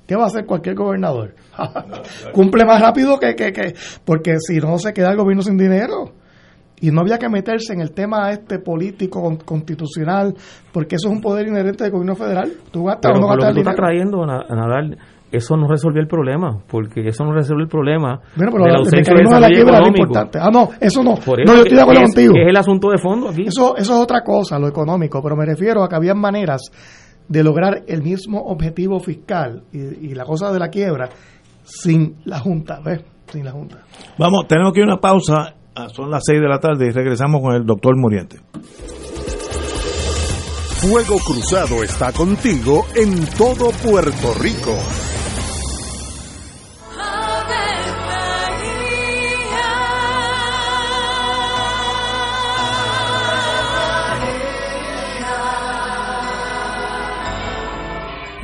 ¿Qué 0.07 0.17
va 0.17 0.25
a 0.25 0.27
hacer 0.27 0.47
cualquier 0.47 0.75
gobernador? 0.75 1.35
Cumple 2.33 2.65
más 2.65 2.81
rápido 2.81 3.19
que, 3.19 3.35
que, 3.35 3.53
que, 3.53 3.75
porque 4.05 4.37
si 4.39 4.59
no 4.59 4.79
se 4.79 4.93
queda 4.93 5.11
el 5.11 5.17
gobierno 5.17 5.43
sin 5.43 5.57
dinero. 5.57 6.13
Y 6.81 6.93
no 6.93 7.01
había 7.01 7.19
que 7.19 7.29
meterse 7.29 7.73
en 7.73 7.81
el 7.81 7.91
tema 7.91 8.31
este 8.31 8.61
político 8.61 9.21
con- 9.21 9.39
constitucional, 9.39 10.33
porque 10.73 10.95
eso 10.95 11.09
es 11.09 11.15
un 11.17 11.21
poder 11.21 11.49
inherente 11.49 11.83
del 11.83 11.93
gobierno 11.93 12.15
federal. 12.15 12.53
Tú 12.71 12.85
gastas 12.85 13.11
Pero 13.13 13.19
o 13.19 13.21
no 13.23 13.27
con 13.27 13.37
lo 13.37 13.43
gastas 13.43 13.49
que 13.49 13.55
tú 13.55 13.69
estás 13.69 13.75
trayendo, 13.75 14.25
Na- 14.25 14.45
Nadal, 14.49 14.97
eso 15.33 15.57
no 15.57 15.67
resolvió 15.67 16.01
el 16.01 16.07
problema, 16.07 16.61
porque 16.69 17.09
eso 17.09 17.25
no 17.25 17.33
resolvió 17.33 17.65
el 17.65 17.69
problema 17.69 18.21
Bueno, 18.37 18.53
pero 18.53 18.63
de 18.65 18.71
la 18.71 18.77
el 18.77 18.77
ausencia 18.85 19.13
de 19.13 19.19
mecanismo 19.25 19.35
de 19.35 19.41
la 19.41 19.49
quiebra 19.49 19.79
es 19.81 19.89
importante. 19.89 20.39
Ah, 20.41 20.51
no, 20.53 20.69
eso 20.81 21.03
no. 21.03 21.15
Por 21.17 21.45
no, 21.45 21.55
yo 21.57 21.63
estoy 21.63 21.77
de 21.77 21.83
acuerdo 21.83 22.03
es- 22.03 22.15
contigo. 22.15 22.35
es 22.37 22.47
el 22.49 22.57
asunto 22.57 22.91
de 22.91 22.99
fondo 22.99 23.29
aquí. 23.31 23.43
Eso, 23.49 23.77
eso 23.77 23.95
es 23.97 24.01
otra 24.01 24.23
cosa, 24.23 24.57
lo 24.61 24.69
económico, 24.69 25.21
pero 25.21 25.35
me 25.35 25.47
refiero 25.47 25.83
a 25.83 25.89
que 25.89 25.97
había 25.97 26.15
maneras 26.15 26.61
de 27.29 27.43
lograr 27.43 27.85
el 27.87 28.03
mismo 28.03 28.41
objetivo 28.47 29.01
fiscal 29.01 29.65
y, 29.73 29.79
y 30.09 30.15
la 30.15 30.25
cosa 30.25 30.51
de 30.53 30.59
la 30.59 30.69
quiebra 30.69 31.09
sin 31.65 32.17
la 32.25 32.39
Junta, 32.41 32.81
¿ves? 32.81 33.01
Sin 33.31 33.45
la 33.45 33.53
Junta. 33.53 33.85
Vamos, 34.19 34.49
tenemos 34.49 34.73
que 34.73 34.81
ir 34.81 34.85
a 34.85 34.93
una 34.93 35.01
pausa. 35.01 35.55
Ah, 35.75 35.89
Son 35.91 36.11
las 36.11 36.23
6 36.27 36.41
de 36.41 36.49
la 36.49 36.59
tarde 36.59 36.87
y 36.87 36.91
regresamos 36.91 37.41
con 37.43 37.55
el 37.55 37.65
doctor 37.65 37.97
Muriente. 37.97 38.41
Fuego 40.81 41.19
Cruzado 41.19 41.83
está 41.83 42.13
contigo 42.13 42.87
en 42.95 43.27
todo 43.37 43.71
Puerto 43.83 44.33
Rico. 44.41 44.77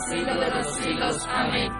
los 0.00 0.08
siglos 0.08 0.40
de 0.40 0.50
los 0.50 0.74
siglos. 0.76 1.26
Amén. 1.28 1.79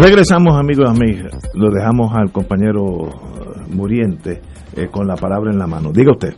Regresamos, 0.00 0.58
amigos 0.58 0.86
y 0.86 0.96
amigas. 0.96 1.38
Lo 1.52 1.70
dejamos 1.70 2.10
al 2.14 2.32
compañero 2.32 3.06
eh, 3.06 3.66
Muriente 3.70 4.40
eh, 4.74 4.88
con 4.90 5.06
la 5.06 5.14
palabra 5.14 5.50
en 5.52 5.58
la 5.58 5.66
mano. 5.66 5.92
Diga 5.92 6.12
usted. 6.12 6.34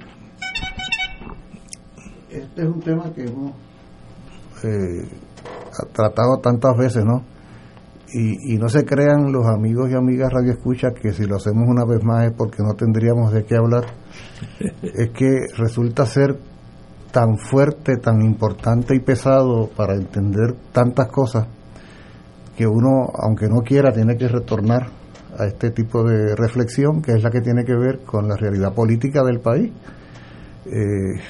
Este 2.29 2.63
es 2.63 2.67
un 2.67 2.81
tema 2.81 3.13
que 3.15 3.23
hemos 3.23 3.53
eh, 4.65 5.09
tratado 5.93 6.39
tantas 6.43 6.77
veces, 6.77 7.05
¿no? 7.05 7.23
Y, 8.13 8.55
y 8.55 8.59
no 8.59 8.69
se 8.69 8.85
crean 8.85 9.31
los 9.31 9.47
amigos 9.47 9.91
y 9.91 9.95
amigas 9.95 10.33
Radio 10.33 10.55
Escucha 10.55 10.91
que 10.91 11.13
si 11.13 11.25
lo 11.25 11.37
hacemos 11.37 11.63
una 11.69 11.85
vez 11.85 12.03
más 12.03 12.25
es 12.25 12.33
porque 12.37 12.65
no 12.65 12.75
tendríamos 12.75 13.33
de 13.33 13.45
qué 13.45 13.55
hablar. 13.55 13.85
es 14.83 15.11
que 15.11 15.31
resulta 15.57 16.05
ser 16.05 16.37
tan 17.13 17.39
fuerte, 17.39 17.97
tan 17.99 18.23
importante 18.23 18.97
y 18.97 18.99
pesado 18.99 19.69
para 19.69 19.95
entender 19.95 20.57
tantas 20.73 21.07
cosas 21.13 21.47
que 22.63 22.67
uno, 22.69 23.11
aunque 23.19 23.49
no 23.49 23.61
quiera, 23.63 23.91
tiene 23.91 24.17
que 24.17 24.29
retornar 24.29 24.87
a 25.37 25.47
este 25.47 25.73
tipo 25.73 26.05
de 26.05 26.37
reflexión, 26.37 27.03
que 27.03 27.11
es 27.11 27.21
la 27.21 27.29
que 27.29 27.41
tiene 27.41 27.65
que 27.65 27.75
ver 27.75 28.05
con 28.05 28.29
la 28.29 28.37
realidad 28.37 28.73
política 28.73 29.25
del 29.25 29.41
país. 29.41 29.73
Eh, 30.67 31.21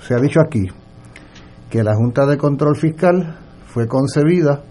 se 0.00 0.14
ha 0.14 0.18
dicho 0.18 0.40
aquí 0.40 0.66
que 1.68 1.82
la 1.84 1.94
Junta 1.94 2.24
de 2.24 2.38
Control 2.38 2.74
Fiscal 2.74 3.36
fue 3.66 3.86
concebida 3.86 4.62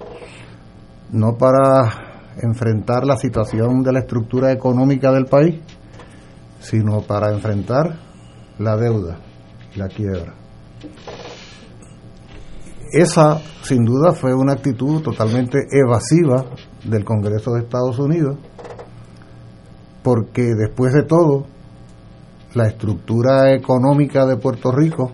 no 1.12 1.38
para 1.38 2.34
enfrentar 2.42 3.06
la 3.06 3.18
situación 3.18 3.84
de 3.84 3.94
la 3.94 4.00
estructura 4.00 4.52
económica 4.52 5.12
del 5.12 5.26
país, 5.26 5.62
sino 6.60 7.02
para 7.02 7.32
enfrentar 7.32 7.96
la 8.58 8.76
deuda, 8.76 9.20
la 9.76 9.88
quiebra. 9.88 10.34
Esa, 12.92 13.40
sin 13.64 13.84
duda, 13.84 14.14
fue 14.14 14.34
una 14.34 14.54
actitud 14.54 15.02
totalmente 15.02 15.60
evasiva 15.72 16.46
del 16.86 17.04
Congreso 17.04 17.52
de 17.52 17.62
Estados 17.62 18.00
Unidos, 18.00 18.38
porque 20.04 20.54
después 20.56 20.94
de 20.94 21.04
todo, 21.04 21.46
la 22.54 22.68
estructura 22.68 23.54
económica 23.54 24.26
de 24.26 24.38
Puerto 24.38 24.72
Rico, 24.72 25.12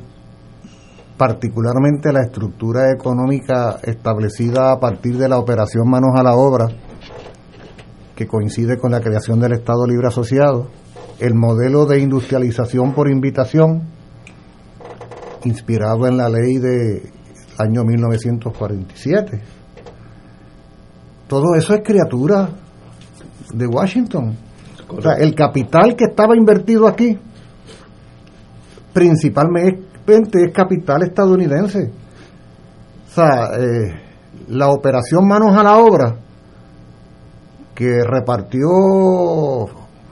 particularmente 1.17 2.13
la 2.13 2.21
estructura 2.21 2.91
económica 2.91 3.79
establecida 3.83 4.71
a 4.71 4.79
partir 4.79 5.17
de 5.17 5.29
la 5.29 5.39
operación 5.39 5.89
Manos 5.89 6.11
a 6.15 6.23
la 6.23 6.35
Obra, 6.35 6.67
que 8.15 8.27
coincide 8.27 8.77
con 8.77 8.91
la 8.91 9.01
creación 9.01 9.39
del 9.39 9.53
Estado 9.53 9.87
Libre 9.87 10.07
Asociado, 10.07 10.67
el 11.19 11.33
modelo 11.33 11.85
de 11.85 11.99
industrialización 11.99 12.93
por 12.93 13.09
invitación, 13.09 13.83
inspirado 15.43 16.07
en 16.07 16.17
la 16.17 16.29
ley 16.29 16.57
de 16.57 17.11
año 17.57 17.83
1947. 17.83 19.41
Todo 21.27 21.55
eso 21.55 21.73
es 21.73 21.81
criatura 21.83 22.49
de 23.53 23.67
Washington. 23.67 24.35
O 24.87 25.01
sea, 25.01 25.13
el 25.13 25.33
capital 25.33 25.95
que 25.95 26.05
estaba 26.05 26.35
invertido 26.35 26.87
aquí, 26.87 27.17
principalmente 28.93 30.45
es 30.45 30.53
capital 30.53 31.03
estadounidense. 31.03 31.91
O 33.07 33.13
sea, 33.13 33.51
eh, 33.57 34.01
la 34.49 34.69
operación 34.69 35.27
Manos 35.27 35.57
a 35.57 35.63
la 35.63 35.77
Obra, 35.77 36.15
que 37.73 38.03
repartió 38.03 38.67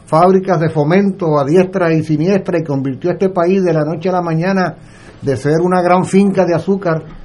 fábricas 0.06 0.60
de 0.60 0.70
fomento 0.70 1.40
a 1.40 1.46
diestra 1.46 1.94
y 1.94 2.04
siniestra 2.04 2.60
y 2.60 2.64
convirtió 2.64 3.12
a 3.12 3.14
este 3.14 3.30
país 3.30 3.64
de 3.64 3.74
la 3.74 3.84
noche 3.84 4.10
a 4.10 4.14
la 4.14 4.22
mañana 4.22 4.76
de 5.22 5.38
ser 5.38 5.62
una 5.62 5.82
gran 5.82 6.04
finca 6.06 6.46
de 6.46 6.56
azúcar 6.56 7.21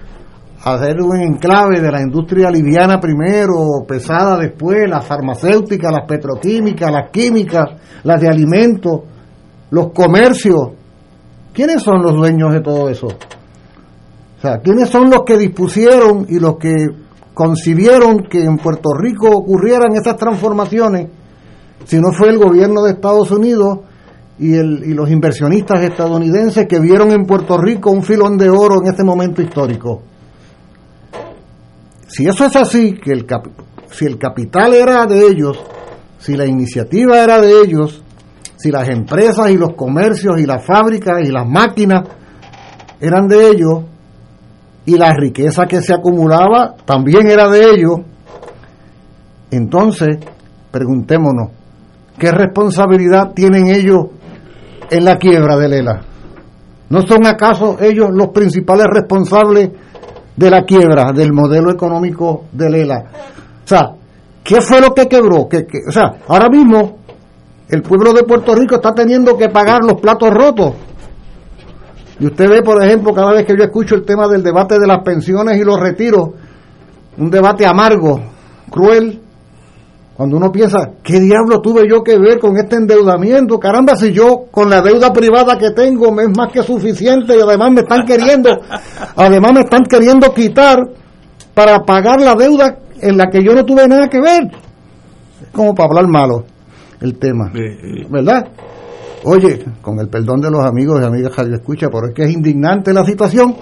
a 0.67 0.79
ser 0.79 1.01
un 1.01 1.21
enclave 1.21 1.81
de 1.81 1.93
la 1.93 2.03
industria 2.03 2.51
liviana 2.51 2.99
primero, 2.99 3.85
pesada 3.87 4.37
después, 4.37 4.91
las 4.91 5.07
farmacéuticas, 5.07 5.93
las 5.93 6.09
petroquímicas, 6.09 6.91
las 6.91 7.09
químicas, 7.13 7.67
las 8.03 8.21
de 8.21 8.29
alimentos, 8.29 9.03
los 9.71 9.93
comercios. 9.93 10.71
¿Quiénes 11.53 11.81
son 11.81 12.03
los 12.03 12.17
dueños 12.17 12.53
de 12.53 12.63
todo 12.63 12.89
eso? 12.89 13.07
O 13.07 14.41
sea, 14.43 14.59
¿quiénes 14.59 14.89
son 14.89 15.09
los 15.09 15.23
que 15.23 15.39
dispusieron 15.39 16.27
y 16.29 16.41
los 16.41 16.57
que 16.57 16.75
concibieron 17.33 18.25
que 18.29 18.43
en 18.43 18.57
Puerto 18.57 18.89
Rico 18.93 19.29
ocurrieran 19.29 19.95
esas 19.95 20.17
transformaciones? 20.17 21.07
Si 21.85 22.01
no 22.01 22.11
fue 22.11 22.31
el 22.31 22.39
gobierno 22.39 22.83
de 22.83 22.91
Estados 22.91 23.31
Unidos 23.31 23.79
y, 24.37 24.57
el, 24.57 24.83
y 24.85 24.95
los 24.95 25.09
inversionistas 25.13 25.85
estadounidenses 25.85 26.67
que 26.67 26.81
vieron 26.81 27.13
en 27.13 27.25
Puerto 27.25 27.57
Rico 27.57 27.93
un 27.93 28.03
filón 28.03 28.37
de 28.37 28.51
oro 28.51 28.83
en 28.83 28.89
este 28.89 29.05
momento 29.05 29.41
histórico. 29.41 30.03
Si 32.17 32.27
eso 32.27 32.47
es 32.47 32.57
así, 32.57 32.95
que 32.95 33.13
el 33.13 33.27
si 33.91 34.07
el 34.07 34.17
capital 34.17 34.73
era 34.73 35.05
de 35.05 35.27
ellos, 35.27 35.63
si 36.19 36.35
la 36.35 36.47
iniciativa 36.47 37.23
era 37.23 37.43
de 37.43 37.61
ellos, 37.61 38.03
si 38.57 38.71
las 38.71 38.89
empresas 38.89 39.51
y 39.51 39.59
los 39.59 39.75
comercios 39.75 40.41
y 40.41 40.47
las 40.47 40.65
fábricas 40.65 41.29
y 41.29 41.31
las 41.31 41.47
máquinas 41.47 42.09
eran 43.03 43.29
de 43.29 43.49
ellos, 43.49 43.85
y 44.87 44.97
la 44.97 45.13
riqueza 45.13 45.67
que 45.67 45.83
se 45.83 45.93
acumulaba 45.93 46.75
también 46.87 47.29
era 47.29 47.51
de 47.51 47.69
ellos, 47.69 47.99
entonces 49.51 50.17
preguntémonos, 50.71 51.51
¿qué 52.19 52.31
responsabilidad 52.31 53.35
tienen 53.35 53.67
ellos 53.67 54.07
en 54.89 55.05
la 55.05 55.19
quiebra 55.19 55.59
de 55.59 55.69
Lela? 55.69 56.01
¿No 56.89 57.03
son 57.03 57.27
acaso 57.27 57.77
ellos 57.79 58.09
los 58.11 58.29
principales 58.29 58.87
responsables 58.91 59.69
de 60.37 60.51
la 60.51 60.63
quiebra 60.63 61.13
del 61.13 61.33
modelo 61.33 61.71
económico 61.71 62.45
de 62.53 62.71
Lela? 62.71 63.05
O 63.65 63.69
sea, 63.69 63.93
¿qué 64.45 64.61
fue 64.61 64.81
lo 64.81 64.95
que 64.95 65.09
quebró? 65.09 65.49
Que, 65.49 65.67
o 65.89 65.93
sea, 65.93 66.17
ahora 66.29 66.49
mismo 66.49 66.99
el 67.69 67.83
pueblo 67.83 68.13
de 68.13 68.23
Puerto 68.23 68.55
Rico 68.55 68.77
está 68.77 68.93
teniendo 68.95 69.37
que 69.37 69.49
pagar 69.49 69.83
los 69.83 70.01
platos 70.01 70.31
rotos. 70.31 70.75
Y 72.19 72.27
usted 72.27 72.49
ve, 72.49 72.63
por 72.63 72.83
ejemplo, 72.83 73.13
cada 73.13 73.33
vez 73.33 73.45
que 73.45 73.55
yo 73.57 73.65
escucho 73.65 73.95
el 73.95 74.05
tema 74.05 74.29
del 74.29 74.43
debate 74.43 74.79
de 74.79 74.87
las 74.87 75.03
pensiones 75.03 75.59
y 75.59 75.65
los 75.65 75.79
retiros, 75.79 76.31
un 77.19 77.31
debate 77.31 77.67
amargo, 77.67 78.21
cruel, 78.71 79.21
cuando 80.17 80.39
uno 80.39 80.51
piensa, 80.51 80.79
¿qué 81.03 81.21
diablo 81.21 81.61
tuve 81.61 81.83
yo 81.87 82.03
que 82.03 82.19
ver 82.19 82.39
con 82.39 82.57
este 82.57 82.77
endeudamiento? 82.77 83.59
Caramba, 83.59 83.97
si 83.97 84.13
yo 84.13 84.47
con 84.51 84.71
la 84.71 84.81
deuda 84.81 85.13
privada 85.13 85.59
que 85.59 85.73
tengo 85.73 86.11
me 86.11 86.23
es 86.23 86.31
más 86.35 86.51
que 86.51 86.63
suficiente 86.63 87.37
y 87.37 87.41
además 87.41 87.73
me 87.73 87.81
están 87.83 88.07
queriendo, 88.07 88.49
además 89.17 89.53
me 89.53 89.61
están 89.61 89.85
queriendo 89.85 90.33
quitar 90.33 90.79
para 91.53 91.81
pagar 91.81 92.23
la 92.23 92.35
deuda 92.35 92.79
en 93.01 93.19
la 93.19 93.27
que 93.27 93.45
yo 93.45 93.53
no 93.53 93.65
tuve 93.65 93.87
nada 93.87 94.09
que 94.09 94.19
ver. 94.19 94.45
Es 95.43 95.51
como 95.53 95.75
para 95.75 95.89
hablar 95.89 96.09
malo 96.09 96.45
el 97.03 97.19
tema, 97.19 97.53
¿verdad? 98.09 98.49
Oye, 99.25 99.65
con 99.83 100.01
el 100.01 100.09
perdón 100.09 100.41
de 100.41 100.51
los 100.51 100.65
amigos 100.65 100.99
y 101.03 101.05
amigas 101.05 101.33
que 101.35 101.43
escucha, 101.43 101.89
pero 101.91 102.09
es 102.09 102.15
que 102.15 102.23
es 102.23 102.31
indignante 102.31 102.95
la 102.95 103.05
situación. 103.05 103.55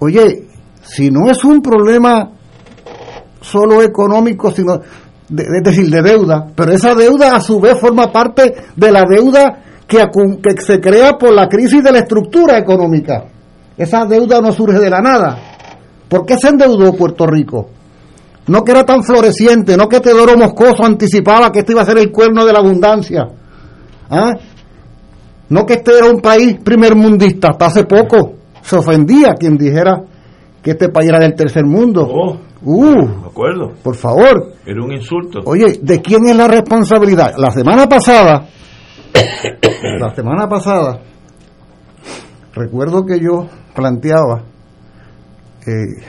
Oye, 0.00 0.48
si 0.82 1.12
no 1.12 1.30
es 1.30 1.44
un 1.44 1.62
problema 1.62 2.30
solo 3.40 3.82
económico, 3.82 4.50
sino 4.50 4.80
es 5.36 5.62
decir, 5.62 5.88
de 5.90 6.02
deuda, 6.02 6.46
pero 6.54 6.72
esa 6.72 6.94
deuda 6.94 7.36
a 7.36 7.40
su 7.40 7.60
vez 7.60 7.78
forma 7.78 8.10
parte 8.10 8.52
de 8.74 8.92
la 8.92 9.04
deuda 9.08 9.60
que, 9.86 9.98
que 10.42 10.62
se 10.62 10.80
crea 10.80 11.16
por 11.18 11.32
la 11.32 11.48
crisis 11.48 11.82
de 11.82 11.92
la 11.92 11.98
estructura 12.00 12.58
económica. 12.58 13.24
Esa 13.76 14.04
deuda 14.04 14.40
no 14.40 14.52
surge 14.52 14.78
de 14.78 14.90
la 14.90 15.00
nada. 15.00 15.38
¿Por 16.08 16.26
qué 16.26 16.36
se 16.36 16.48
endeudó 16.48 16.92
Puerto 16.94 17.26
Rico? 17.26 17.70
No 18.46 18.64
que 18.64 18.72
era 18.72 18.84
tan 18.84 19.02
floreciente, 19.04 19.76
no 19.76 19.88
que 19.88 20.00
Teodoro 20.00 20.36
Moscoso 20.36 20.84
anticipaba 20.84 21.52
que 21.52 21.60
este 21.60 21.72
iba 21.72 21.82
a 21.82 21.86
ser 21.86 21.98
el 21.98 22.10
cuerno 22.10 22.44
de 22.44 22.52
la 22.52 22.58
abundancia. 22.58 23.28
¿Ah? 24.10 24.32
No 25.48 25.66
que 25.66 25.74
este 25.74 25.96
era 25.96 26.06
un 26.06 26.20
país 26.20 26.58
primermundista, 26.62 27.48
hasta 27.50 27.66
hace 27.66 27.84
poco 27.84 28.34
se 28.62 28.76
ofendía 28.76 29.34
quien 29.34 29.56
dijera 29.56 30.02
que 30.62 30.72
este 30.72 30.88
país 30.88 31.08
era 31.08 31.18
del 31.18 31.34
tercer 31.34 31.64
mundo. 31.64 32.06
Oh, 32.08 32.36
uh, 32.62 33.26
acuerdo. 33.26 33.72
Por 33.82 33.96
favor. 33.96 34.54
Era 34.66 34.82
un 34.82 34.92
insulto. 34.92 35.40
Oye, 35.44 35.78
¿de 35.80 36.00
quién 36.00 36.26
es 36.28 36.36
la 36.36 36.48
responsabilidad? 36.48 37.34
La 37.36 37.50
semana 37.50 37.88
pasada, 37.88 38.46
la 39.98 40.14
semana 40.14 40.48
pasada, 40.48 41.00
recuerdo 42.54 43.04
que 43.04 43.20
yo 43.20 43.46
planteaba, 43.74 44.42
eh, 45.66 46.04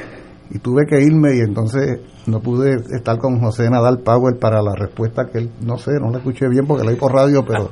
y 0.53 0.59
tuve 0.59 0.85
que 0.85 1.01
irme 1.01 1.35
y 1.37 1.39
entonces 1.39 1.99
no 2.27 2.39
pude 2.39 2.75
estar 2.95 3.17
con 3.17 3.39
José 3.39 3.69
Nadal 3.69 3.99
Power 3.99 4.37
para 4.37 4.61
la 4.61 4.73
respuesta 4.75 5.27
que 5.31 5.39
él, 5.39 5.51
no 5.61 5.77
sé, 5.77 5.91
no 5.99 6.11
la 6.11 6.17
escuché 6.17 6.47
bien 6.49 6.65
porque 6.67 6.83
la 6.83 6.91
oí 6.91 6.97
por 6.97 7.13
radio, 7.13 7.43
pero 7.45 7.69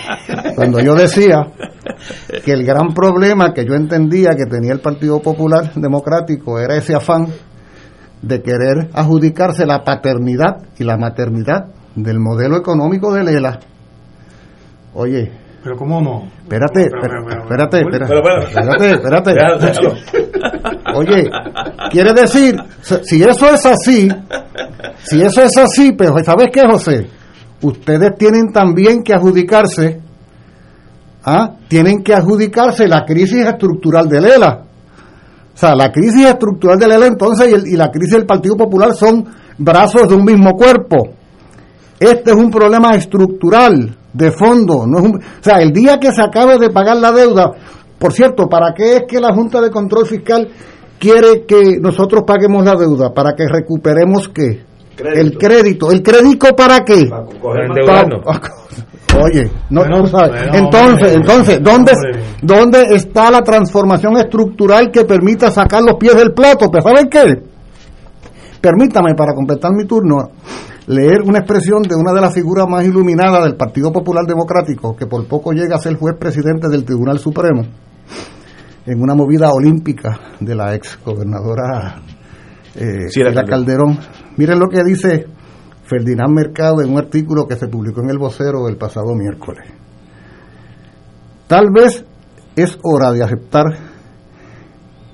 cuando 0.56 0.80
yo 0.80 0.94
decía 0.94 1.52
que 2.44 2.52
el 2.52 2.64
gran 2.64 2.92
problema 2.92 3.54
que 3.54 3.64
yo 3.64 3.74
entendía 3.74 4.30
que 4.36 4.46
tenía 4.46 4.72
el 4.72 4.80
Partido 4.80 5.20
Popular 5.20 5.72
Democrático 5.74 6.58
era 6.58 6.76
ese 6.76 6.94
afán 6.94 7.28
de 8.22 8.42
querer 8.42 8.90
adjudicarse 8.92 9.66
la 9.66 9.84
paternidad 9.84 10.62
y 10.78 10.84
la 10.84 10.96
maternidad 10.96 11.66
del 11.94 12.18
modelo 12.18 12.56
económico 12.56 13.12
de 13.12 13.24
Lela. 13.24 13.60
Oye, 14.94 15.30
pero 15.62 15.76
cómo 15.76 16.00
no. 16.00 16.28
Espérate, 16.42 16.82
espérate, 16.82 17.80
espérate, 17.80 18.90
espérate, 18.90 19.30
espérate. 19.32 19.76
Oye, 20.94 21.28
quiere 21.90 22.12
decir, 22.12 22.56
si 22.80 23.22
eso 23.22 23.50
es 23.52 23.66
así, 23.66 24.08
si 25.02 25.20
eso 25.20 25.42
es 25.42 25.56
así, 25.58 25.92
pero 25.92 26.16
¿sabes 26.22 26.50
qué, 26.52 26.62
José? 26.70 27.08
Ustedes 27.62 28.16
tienen 28.16 28.52
también 28.52 29.02
que 29.02 29.12
adjudicarse, 29.12 30.00
¿ah? 31.24 31.54
Tienen 31.68 32.02
que 32.02 32.14
adjudicarse 32.14 32.86
la 32.86 33.04
crisis 33.04 33.44
estructural 33.44 34.08
de 34.08 34.20
Lela. 34.20 34.62
O 35.56 35.58
sea, 35.58 35.74
la 35.74 35.90
crisis 35.90 36.26
estructural 36.26 36.78
de 36.78 36.86
Lela 36.86 37.06
entonces 37.06 37.48
y, 37.48 37.72
y 37.72 37.76
la 37.76 37.90
crisis 37.90 38.12
del 38.12 38.26
Partido 38.26 38.56
Popular 38.56 38.92
son 38.92 39.24
brazos 39.56 40.06
de 40.06 40.14
un 40.14 40.22
mismo 40.22 40.52
cuerpo. 40.52 41.08
Este 41.98 42.30
es 42.30 42.36
un 42.36 42.50
problema 42.50 42.90
estructural 42.90 43.96
de 44.12 44.30
fondo. 44.32 44.86
No 44.86 44.98
es 44.98 45.04
un, 45.04 45.16
o 45.16 45.42
sea, 45.42 45.62
el 45.62 45.72
día 45.72 45.98
que 45.98 46.12
se 46.12 46.20
acabe 46.20 46.58
de 46.58 46.68
pagar 46.68 46.98
la 46.98 47.10
deuda, 47.10 47.52
por 47.98 48.12
cierto, 48.12 48.50
¿para 48.50 48.74
qué 48.74 48.96
es 48.96 49.02
que 49.08 49.18
la 49.18 49.34
Junta 49.34 49.62
de 49.62 49.70
Control 49.70 50.04
Fiscal 50.04 50.46
quiere 50.98 51.46
que 51.46 51.78
nosotros 51.80 52.24
paguemos 52.26 52.62
la 52.62 52.74
deuda? 52.74 53.14
Para 53.14 53.34
que 53.34 53.48
recuperemos 53.48 54.28
qué? 54.28 54.62
El 54.98 55.36
crédito. 55.36 55.90
¿El 55.90 56.02
crédito 56.02 56.54
para 56.56 56.80
qué? 56.80 57.08
endeudarnos. 57.64 58.22
Oye, 59.22 59.50
no, 59.70 59.80
Bueno, 59.80 60.02
tú 60.02 60.06
sabes. 60.08 60.30
bueno, 60.30 60.54
entonces, 60.58 61.16
hombre, 61.16 61.32
entonces, 61.32 61.62
¿dónde. 61.62 61.92
¿dónde 62.42 62.94
está 62.94 63.30
la 63.30 63.42
transformación 63.42 64.16
estructural 64.18 64.90
que 64.90 65.04
permita 65.04 65.50
sacar 65.50 65.82
los 65.82 65.96
pies 65.96 66.14
del 66.16 66.32
plato? 66.32 66.70
Pues 66.70 66.84
¿saben 66.84 67.08
qué? 67.08 67.42
Permítame, 68.60 69.14
para 69.14 69.32
completar 69.32 69.72
mi 69.72 69.86
turno, 69.86 70.30
leer 70.86 71.22
una 71.22 71.38
expresión 71.38 71.82
de 71.82 71.94
una 71.94 72.12
de 72.12 72.20
las 72.20 72.34
figuras 72.34 72.66
más 72.68 72.84
iluminadas 72.84 73.44
del 73.44 73.56
Partido 73.56 73.92
Popular 73.92 74.24
Democrático, 74.26 74.94
que 74.96 75.06
por 75.06 75.26
poco 75.26 75.52
llega 75.52 75.76
a 75.76 75.78
ser 75.78 75.94
juez 75.96 76.16
presidente 76.18 76.68
del 76.68 76.84
Tribunal 76.84 77.18
Supremo, 77.18 77.62
en 78.84 79.00
una 79.00 79.14
movida 79.14 79.50
olímpica 79.50 80.18
de 80.40 80.54
la 80.54 80.74
ex 80.74 80.98
gobernadora 81.04 82.02
eh, 82.74 83.08
Sí, 83.08 83.22
la 83.22 83.44
Calderón. 83.44 83.98
Miren 84.36 84.58
lo 84.58 84.68
que 84.68 84.84
dice 84.84 85.26
Ferdinand 85.84 86.34
Mercado 86.34 86.82
en 86.82 86.90
un 86.90 86.98
artículo 86.98 87.46
que 87.46 87.56
se 87.56 87.68
publicó 87.68 88.02
en 88.02 88.10
El 88.10 88.18
Vocero 88.18 88.68
el 88.68 88.76
pasado 88.76 89.14
miércoles. 89.14 89.66
Tal 91.46 91.70
vez 91.72 92.04
es 92.56 92.78
hora 92.82 93.12
de 93.12 93.22
aceptar 93.22 93.64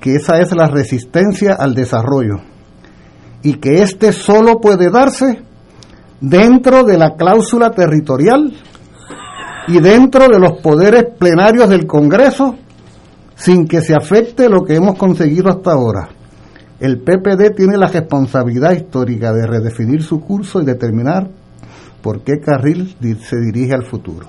que 0.01 0.17
esa 0.17 0.41
es 0.41 0.55
la 0.55 0.67
resistencia 0.67 1.55
al 1.55 1.75
desarrollo 1.75 2.37
y 3.43 3.55
que 3.55 3.83
éste 3.83 4.13
solo 4.13 4.61
puede 4.61 4.91
darse 4.91 5.43
dentro 6.21 6.85
de 6.85 6.99
la 6.99 7.15
cláusula 7.15 7.71
territorial 7.71 8.53
y 9.69 9.81
dentro 9.81 10.27
de 10.27 10.39
los 10.39 10.61
poderes 10.61 11.05
plenarios 11.19 11.69
del 11.69 11.87
Congreso 11.87 12.57
sin 13.37 13.67
que 13.67 13.81
se 13.81 13.95
afecte 13.95 14.49
lo 14.49 14.65
que 14.65 14.77
hemos 14.77 14.97
conseguido 14.97 15.49
hasta 15.49 15.73
ahora. 15.73 16.09
El 16.83 16.99
PPD 16.99 17.55
tiene 17.57 17.77
la 17.79 17.87
responsabilidad 17.87 18.73
histórica 18.73 19.33
de 19.33 19.47
redefinir 19.47 20.03
su 20.03 20.21
curso 20.21 20.61
y 20.61 20.65
determinar 20.65 21.29
por 22.03 22.23
qué 22.23 22.41
carril 22.45 22.97
se 23.23 23.37
dirige 23.37 23.73
al 23.73 23.85
futuro. 23.87 24.27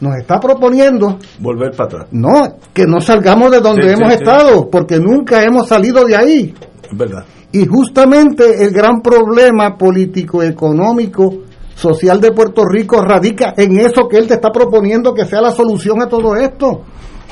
Nos 0.00 0.16
está 0.16 0.40
proponiendo 0.40 1.18
Volver 1.40 1.72
para 1.72 1.84
atrás. 1.84 2.06
no 2.12 2.30
que 2.72 2.86
no 2.86 3.00
salgamos 3.00 3.50
de 3.50 3.60
donde 3.60 3.82
Sí, 3.82 3.88
hemos 3.98 4.08
sí. 4.08 4.14
estado, 4.20 4.70
porque 4.70 4.98
nunca 4.98 5.42
hemos 5.44 5.68
salido 5.68 6.04
de 6.06 6.16
ahí. 6.16 6.54
Es 6.90 6.96
verdad. 6.96 7.24
Y 7.52 7.66
justamente 7.66 8.64
el 8.64 8.70
gran 8.70 9.02
problema 9.02 9.76
político, 9.76 10.42
económico, 10.42 11.34
social 11.74 12.18
de 12.20 12.32
Puerto 12.32 12.62
Rico 12.64 13.02
radica 13.02 13.52
en 13.56 13.78
eso 13.78 14.08
que 14.08 14.16
él 14.16 14.26
te 14.26 14.34
está 14.34 14.50
proponiendo 14.50 15.12
que 15.12 15.26
sea 15.26 15.42
la 15.42 15.50
solución 15.50 16.00
a 16.00 16.08
todo 16.08 16.34
esto. 16.34 16.82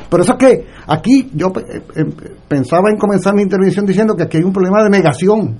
Por 0.08 0.20
eso 0.20 0.32
es 0.32 0.38
que 0.38 0.66
aquí 0.86 1.30
yo 1.34 1.48
eh, 1.48 1.82
eh, 1.96 2.04
pensaba 2.48 2.90
en 2.90 2.96
comenzar 2.96 3.34
mi 3.34 3.42
intervención 3.42 3.84
diciendo 3.84 4.14
que 4.14 4.24
aquí 4.24 4.38
hay 4.38 4.44
un 4.44 4.52
problema 4.52 4.82
de 4.82 4.90
negación. 4.90 5.56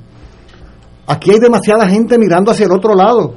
Aquí 1.07 1.31
hay 1.31 1.39
demasiada 1.39 1.89
gente 1.89 2.19
mirando 2.19 2.51
hacia 2.51 2.67
el 2.67 2.73
otro 2.73 2.95
lado. 2.95 3.35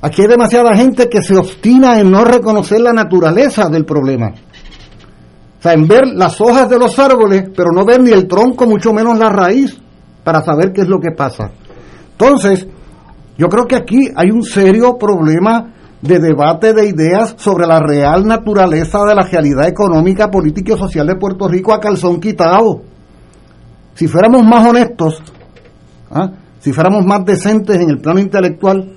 Aquí 0.00 0.22
hay 0.22 0.28
demasiada 0.28 0.76
gente 0.76 1.08
que 1.08 1.22
se 1.22 1.36
obstina 1.36 1.98
en 1.98 2.10
no 2.10 2.24
reconocer 2.24 2.80
la 2.80 2.92
naturaleza 2.92 3.68
del 3.68 3.84
problema. 3.84 4.32
O 5.58 5.62
sea, 5.62 5.72
en 5.72 5.88
ver 5.88 6.06
las 6.06 6.40
hojas 6.40 6.68
de 6.68 6.78
los 6.78 6.96
árboles, 6.98 7.50
pero 7.56 7.70
no 7.72 7.84
ver 7.84 8.00
ni 8.00 8.10
el 8.10 8.28
tronco, 8.28 8.66
mucho 8.66 8.92
menos 8.92 9.18
la 9.18 9.28
raíz, 9.28 9.76
para 10.22 10.44
saber 10.44 10.72
qué 10.72 10.82
es 10.82 10.88
lo 10.88 11.00
que 11.00 11.10
pasa. 11.16 11.50
Entonces, 12.12 12.66
yo 13.36 13.48
creo 13.48 13.66
que 13.66 13.74
aquí 13.74 14.08
hay 14.14 14.30
un 14.30 14.44
serio 14.44 14.96
problema 14.96 15.72
de 16.00 16.18
debate 16.20 16.72
de 16.72 16.88
ideas 16.88 17.34
sobre 17.38 17.66
la 17.66 17.80
real 17.80 18.24
naturaleza 18.24 19.00
de 19.04 19.14
la 19.14 19.22
realidad 19.22 19.66
económica, 19.66 20.30
política 20.30 20.74
y 20.74 20.78
social 20.78 21.06
de 21.06 21.16
Puerto 21.16 21.48
Rico 21.48 21.72
a 21.72 21.80
calzón 21.80 22.20
quitado. 22.20 22.82
Si 23.94 24.06
fuéramos 24.06 24.44
más 24.44 24.66
honestos, 24.66 25.20
¿ah? 26.10 26.30
si 26.60 26.72
fuéramos 26.72 27.04
más 27.04 27.24
decentes 27.24 27.80
en 27.80 27.90
el 27.90 27.98
plano 27.98 28.20
intelectual 28.20 28.96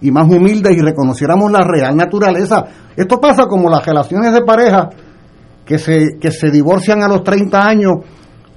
y 0.00 0.10
más 0.10 0.28
humildes 0.28 0.76
y 0.76 0.80
reconociéramos 0.80 1.50
la 1.50 1.64
real 1.64 1.96
naturaleza, 1.96 2.64
esto 2.96 3.18
pasa 3.18 3.46
como 3.46 3.70
las 3.70 3.84
relaciones 3.86 4.32
de 4.32 4.42
pareja 4.42 4.90
que 5.64 5.78
se, 5.78 6.18
que 6.20 6.30
se 6.30 6.50
divorcian 6.50 7.02
a 7.02 7.08
los 7.08 7.22
30 7.22 7.58
años, 7.58 7.92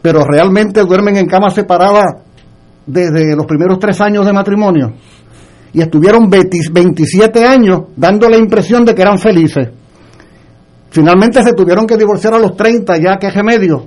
pero 0.01 0.25
realmente 0.25 0.81
duermen 0.81 1.15
en 1.15 1.27
camas 1.27 1.53
separadas 1.53 2.23
desde 2.85 3.35
los 3.35 3.45
primeros 3.45 3.79
tres 3.79 4.01
años 4.01 4.25
de 4.25 4.33
matrimonio. 4.33 4.93
Y 5.75 5.81
estuvieron 5.81 6.29
20 6.29 6.57
27 6.71 7.45
años 7.45 7.81
dando 7.97 8.29
la 8.29 8.37
impresión 8.37 8.85
de 8.85 8.95
que 8.95 9.01
eran 9.01 9.19
felices. 9.19 9.67
Finalmente 10.89 11.43
se 11.43 11.51
tuvieron 11.51 11.85
que 11.85 11.97
divorciar 11.97 12.33
a 12.33 12.39
los 12.39 12.55
30, 12.55 12.97
ya 12.97 13.17
que 13.17 13.29
remedio. 13.29 13.83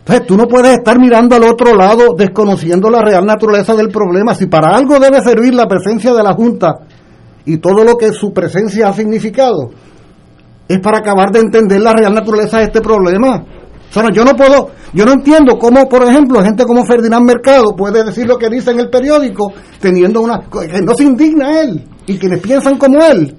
Entonces 0.00 0.26
tú 0.26 0.36
no 0.36 0.46
puedes 0.46 0.74
estar 0.74 1.00
mirando 1.00 1.34
al 1.34 1.44
otro 1.44 1.74
lado 1.74 2.14
desconociendo 2.18 2.90
la 2.90 3.00
real 3.00 3.24
naturaleza 3.24 3.74
del 3.74 3.88
problema. 3.88 4.34
Si 4.34 4.44
para 4.44 4.76
algo 4.76 5.00
debe 5.00 5.22
servir 5.22 5.54
la 5.54 5.66
presencia 5.66 6.12
de 6.12 6.22
la 6.22 6.34
Junta 6.34 6.80
y 7.46 7.56
todo 7.56 7.82
lo 7.82 7.96
que 7.96 8.12
su 8.12 8.34
presencia 8.34 8.88
ha 8.88 8.92
significado, 8.92 9.70
es 10.68 10.80
para 10.80 10.98
acabar 10.98 11.30
de 11.30 11.40
entender 11.40 11.80
la 11.80 11.94
real 11.94 12.12
naturaleza 12.12 12.58
de 12.58 12.64
este 12.64 12.82
problema. 12.82 13.42
O 13.92 13.94
sea, 13.94 14.04
no, 14.04 14.08
yo 14.10 14.24
no 14.24 14.32
puedo, 14.34 14.70
yo 14.94 15.04
no 15.04 15.12
entiendo 15.12 15.58
cómo, 15.58 15.86
por 15.86 16.02
ejemplo, 16.02 16.42
gente 16.42 16.64
como 16.64 16.82
Ferdinand 16.86 17.26
Mercado 17.26 17.76
puede 17.76 18.02
decir 18.04 18.26
lo 18.26 18.38
que 18.38 18.48
dice 18.48 18.70
en 18.70 18.80
el 18.80 18.88
periódico 18.88 19.52
teniendo 19.80 20.22
una... 20.22 20.38
que 20.50 20.80
no 20.82 20.94
se 20.94 21.04
indigna 21.04 21.60
él 21.60 21.84
y 22.06 22.16
quienes 22.16 22.40
piensan 22.40 22.78
como 22.78 23.02
él. 23.04 23.36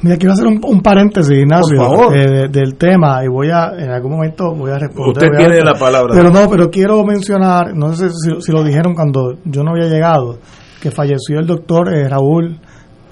Mira, 0.00 0.16
quiero 0.16 0.32
hacer 0.32 0.48
un, 0.48 0.60
un 0.66 0.80
paréntesis, 0.80 1.30
Ignacio, 1.38 1.76
Por 1.78 1.86
favor. 1.98 2.16
eh, 2.18 2.26
de- 2.28 2.48
del 2.48 2.74
tema 2.74 3.22
y 3.24 3.28
voy 3.28 3.50
a, 3.50 3.70
en 3.78 3.90
algún 3.90 4.10
momento 4.16 4.52
voy 4.52 4.72
a 4.72 4.78
responder. 4.80 5.12
Usted 5.12 5.28
a- 5.32 5.38
tiene 5.38 5.60
la 5.62 5.74
palabra. 5.74 6.12
Pero 6.16 6.30
no, 6.30 6.50
pero 6.50 6.68
quiero 6.68 7.04
mencionar, 7.04 7.72
no 7.76 7.92
sé 7.94 8.08
si, 8.10 8.40
si 8.40 8.50
lo 8.50 8.64
dijeron 8.64 8.94
cuando 8.94 9.34
yo 9.44 9.62
no 9.62 9.70
había 9.70 9.86
llegado, 9.86 10.38
que 10.80 10.90
falleció 10.90 11.38
el 11.38 11.46
doctor 11.46 11.94
eh, 11.94 12.08
Raúl 12.08 12.58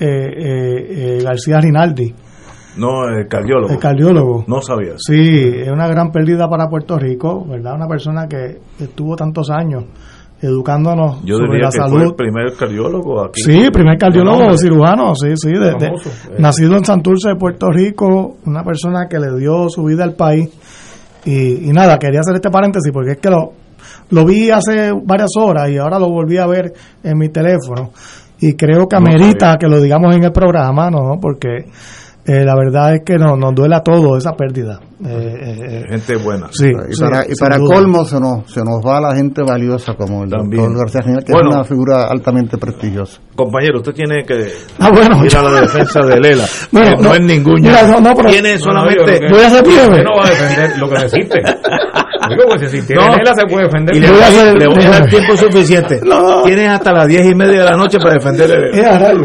eh, 0.00 0.06
eh, 0.06 1.18
eh, 1.18 1.22
García 1.22 1.60
Rinaldi, 1.60 2.12
No, 2.76 3.08
el 3.08 3.26
cardiólogo. 3.28 3.72
el 3.72 3.78
cardiólogo. 3.78 4.44
No 4.46 4.60
sabía. 4.62 4.92
Sí, 4.96 5.14
es 5.62 5.68
una 5.70 5.88
gran 5.88 6.10
pérdida 6.12 6.48
para 6.48 6.68
Puerto 6.68 6.98
Rico, 6.98 7.44
¿verdad? 7.48 7.74
Una 7.74 7.86
persona 7.88 8.26
que 8.28 8.58
estuvo 8.78 9.16
tantos 9.16 9.50
años 9.50 9.84
educándonos 10.42 11.22
Yo 11.24 11.36
sobre 11.36 11.50
diría 11.52 11.66
la 11.66 11.70
que 11.70 11.78
fue 11.80 11.88
salud. 11.90 12.02
el 12.02 12.14
primer 12.14 12.52
cardiólogo 12.58 13.24
aquí. 13.24 13.42
Sí, 13.42 13.70
primer 13.70 13.98
cardiólogo 13.98 14.56
cirujano, 14.56 15.14
sí, 15.14 15.28
sí, 15.36 15.50
de- 15.50 15.86
eh. 15.86 15.92
nacido 16.38 16.76
en 16.76 16.84
Santurce 16.84 17.30
de 17.30 17.36
Puerto 17.36 17.68
Rico, 17.70 18.36
una 18.46 18.62
persona 18.64 19.06
que 19.08 19.18
le 19.18 19.36
dio 19.38 19.68
su 19.68 19.84
vida 19.84 20.04
al 20.04 20.14
país. 20.14 20.48
Y, 21.26 21.68
y 21.68 21.72
nada, 21.72 21.98
quería 21.98 22.20
hacer 22.20 22.36
este 22.36 22.50
paréntesis 22.50 22.90
porque 22.92 23.12
es 23.12 23.18
que 23.18 23.28
lo, 23.28 23.52
lo 24.10 24.24
vi 24.24 24.48
hace 24.50 24.92
varias 25.04 25.30
horas 25.38 25.68
y 25.70 25.76
ahora 25.76 25.98
lo 25.98 26.08
volví 26.08 26.38
a 26.38 26.46
ver 26.46 26.72
en 27.04 27.18
mi 27.18 27.28
teléfono. 27.28 27.90
Y 28.40 28.54
creo 28.54 28.88
que 28.88 28.96
No 28.96 29.02
amerita 29.06 29.58
que 29.60 29.68
lo 29.68 29.78
digamos 29.82 30.16
en 30.16 30.24
el 30.24 30.32
programa, 30.32 30.90
¿no? 30.90 31.18
Porque 31.20 31.66
eh, 32.26 32.44
la 32.44 32.54
verdad 32.54 32.94
es 32.94 33.02
que 33.04 33.16
no, 33.16 33.36
nos 33.36 33.54
duele 33.54 33.76
a 33.76 33.80
todos 33.82 34.18
esa 34.18 34.32
pérdida. 34.36 34.78
Eh, 35.02 35.08
eh, 35.08 35.56
eh, 35.60 35.84
Gente 35.88 36.16
buena. 36.16 36.48
Sí, 36.52 36.66
y 36.68 36.92
sí, 36.94 37.00
para, 37.02 37.24
y 37.26 37.34
para 37.40 37.58
colmo 37.58 38.04
se 38.04 38.20
nos, 38.20 38.50
se 38.52 38.60
nos 38.60 38.84
va 38.86 39.00
la 39.00 39.14
gente 39.16 39.42
valiosa 39.42 39.94
como 39.94 40.24
el 40.24 40.30
También. 40.30 40.62
doctor 40.62 40.78
García 40.80 41.00
Genial, 41.02 41.24
que 41.24 41.32
Bueno. 41.32 41.48
es 41.50 41.54
una 41.56 41.64
figura 41.64 42.04
altamente 42.08 42.58
prestigiosa. 42.58 43.18
Compañero, 43.34 43.78
usted 43.78 43.92
tiene 43.94 44.24
que 44.26 44.52
Ah, 44.78 44.90
bueno. 44.92 45.24
ir 45.24 45.34
a 45.36 45.42
la 45.42 45.60
defensa 45.62 46.00
de 46.00 46.20
Lela. 46.20 46.44
Bueno, 46.72 46.90
no, 46.96 47.02
no, 47.08 47.14
es 47.14 47.20
ningún 47.22 47.54
mira, 47.62 47.82
no, 47.86 48.00
no, 48.00 48.14
pero- 48.14 48.28
Tiene 48.30 48.50
No, 48.50 48.56
no, 48.58 48.62
solamente. 48.64 48.98
yo 49.00 49.04
creo 49.06 49.20
que- 49.20 49.34
Voy 49.34 49.42
a 49.42 49.46
hacer 49.46 49.62
breve. 49.62 49.88
Usted 49.88 50.04
no 50.04 50.16
va 50.16 50.26
a 50.26 50.30
defender 50.30 50.78
lo 50.78 50.88
que 50.88 50.94
necesite. 50.94 51.40
Digo, 52.28 52.42
pues 52.48 52.70
si 52.70 52.82
tiene 52.82 53.02
No. 53.06 53.12
Se 53.34 53.46
puede 53.46 53.64
defender. 53.64 53.96
Y 53.96 54.00
le 54.00 54.10
voy, 54.10 54.20
a 54.20 54.26
hacer- 54.26 54.58
le 54.58 54.66
voy 54.66 54.84
a 54.84 54.90
dar 54.90 55.08
tiempo 55.08 55.36
suficiente. 55.36 56.00
No. 56.04 56.42
Tienes 56.42 56.68
hasta 56.68 56.92
las 56.92 57.06
diez 57.08 57.26
y 57.30 57.34
media 57.34 57.60
de 57.60 57.64
la 57.70 57.76
noche 57.76 57.98
para 57.98 58.14
defender. 58.14 58.50
A 58.86 58.98
rayos. 58.98 59.22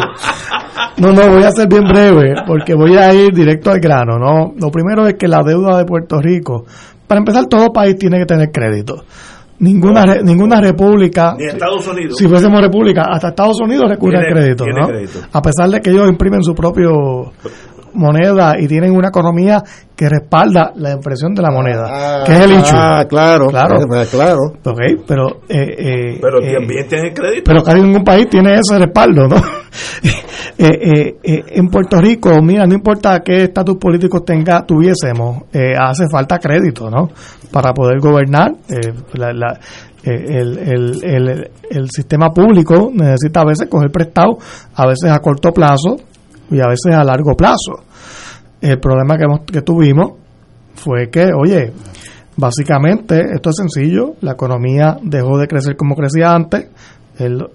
No, 0.97 1.11
no, 1.11 1.27
voy 1.29 1.43
a 1.43 1.51
ser 1.51 1.67
bien 1.67 1.83
breve 1.83 2.35
porque 2.47 2.73
voy 2.73 2.95
a 2.97 3.13
ir 3.13 3.33
directo 3.33 3.71
al 3.71 3.79
grano, 3.79 4.17
¿no? 4.17 4.53
Lo 4.59 4.69
primero 4.71 5.07
es 5.07 5.15
que 5.15 5.27
la 5.27 5.41
deuda 5.43 5.77
de 5.77 5.85
Puerto 5.85 6.21
Rico, 6.21 6.65
para 7.07 7.19
empezar, 7.19 7.45
todo 7.47 7.71
país 7.73 7.97
tiene 7.97 8.19
que 8.19 8.25
tener 8.25 8.49
crédito. 8.51 9.03
Ninguna 9.59 10.03
re- 10.03 10.21
ninguna 10.23 10.59
república, 10.59 11.33
Ni 11.37 11.45
Estados 11.45 11.87
Unidos. 11.87 12.15
si 12.17 12.27
fuésemos 12.27 12.59
república, 12.61 13.03
hasta 13.09 13.29
Estados 13.29 13.55
Unidos 13.61 13.89
recurre 13.89 14.17
Tiene- 14.17 14.27
al 14.27 14.33
crédito, 14.33 14.63
tiene 14.65 14.81
¿no? 14.81 14.87
crédito. 14.87 15.19
A 15.31 15.41
pesar 15.41 15.69
de 15.69 15.79
que 15.81 15.89
ellos 15.91 16.09
imprimen 16.09 16.43
su 16.43 16.53
propio 16.53 17.31
moneda 17.95 18.55
y 18.59 18.67
tienen 18.67 18.91
una 18.95 19.07
economía 19.09 19.61
que 19.95 20.09
respalda 20.09 20.71
la 20.75 20.91
impresión 20.91 21.33
de 21.33 21.41
la 21.41 21.51
moneda, 21.51 22.23
que 22.25 22.33
es 22.33 22.39
el 22.41 22.51
inchu. 22.51 22.75
Ah, 22.75 23.05
claro, 23.07 23.47
Claro. 23.47 23.77
eh, 23.81 23.85
pues, 23.87 24.09
claro. 24.09 24.39
Ok, 24.65 24.79
pero 25.07 25.27
eh, 25.47 25.75
eh, 25.77 26.19
Pero 26.21 26.41
eh, 26.43 26.53
también 26.59 26.87
tiene 26.87 27.13
crédito. 27.13 27.43
pero 27.45 27.63
casi 27.63 27.81
ningún 27.81 28.03
país 28.03 28.27
tiene 28.29 28.55
ese 28.55 28.77
respaldo, 28.77 29.27
¿no? 29.27 29.35
Eh, 30.57 30.63
eh, 30.69 31.17
eh, 31.21 31.43
en 31.47 31.67
Puerto 31.67 31.99
Rico, 31.99 32.29
mira, 32.41 32.65
no 32.65 32.75
importa 32.75 33.19
qué 33.19 33.43
estatus 33.43 33.75
político 33.75 34.21
tenga, 34.21 34.65
tuviésemos, 34.65 35.43
eh, 35.51 35.73
hace 35.77 36.05
falta 36.09 36.39
crédito, 36.39 36.89
¿no? 36.89 37.09
Para 37.51 37.73
poder 37.73 37.99
gobernar. 37.99 38.53
la- 39.13 39.33
la- 39.33 39.59
el, 40.03 40.57
el, 40.59 41.03
el, 41.03 41.51
el 41.71 41.89
sistema 41.89 42.29
público 42.29 42.89
necesita 42.93 43.41
a 43.41 43.45
veces 43.45 43.67
coger 43.67 43.89
prestado, 43.91 44.37
a 44.75 44.87
veces 44.87 45.11
a 45.11 45.19
corto 45.19 45.51
plazo 45.51 45.95
y 46.51 46.59
a 46.61 46.67
veces 46.67 46.93
a 46.93 47.03
largo 47.03 47.33
plazo. 47.35 47.83
El 48.65 48.79
problema 48.79 49.15
que, 49.15 49.25
hemos, 49.25 49.41
que 49.41 49.61
tuvimos 49.61 50.13
fue 50.73 51.11
que, 51.11 51.29
oye, 51.39 51.71
básicamente 52.35 53.21
esto 53.35 53.51
es 53.51 53.57
sencillo, 53.57 54.15
la 54.21 54.31
economía 54.31 54.97
dejó 55.03 55.37
de 55.37 55.47
crecer 55.47 55.75
como 55.77 55.95
crecía 55.95 56.33
antes, 56.33 56.67
el, 57.19 57.45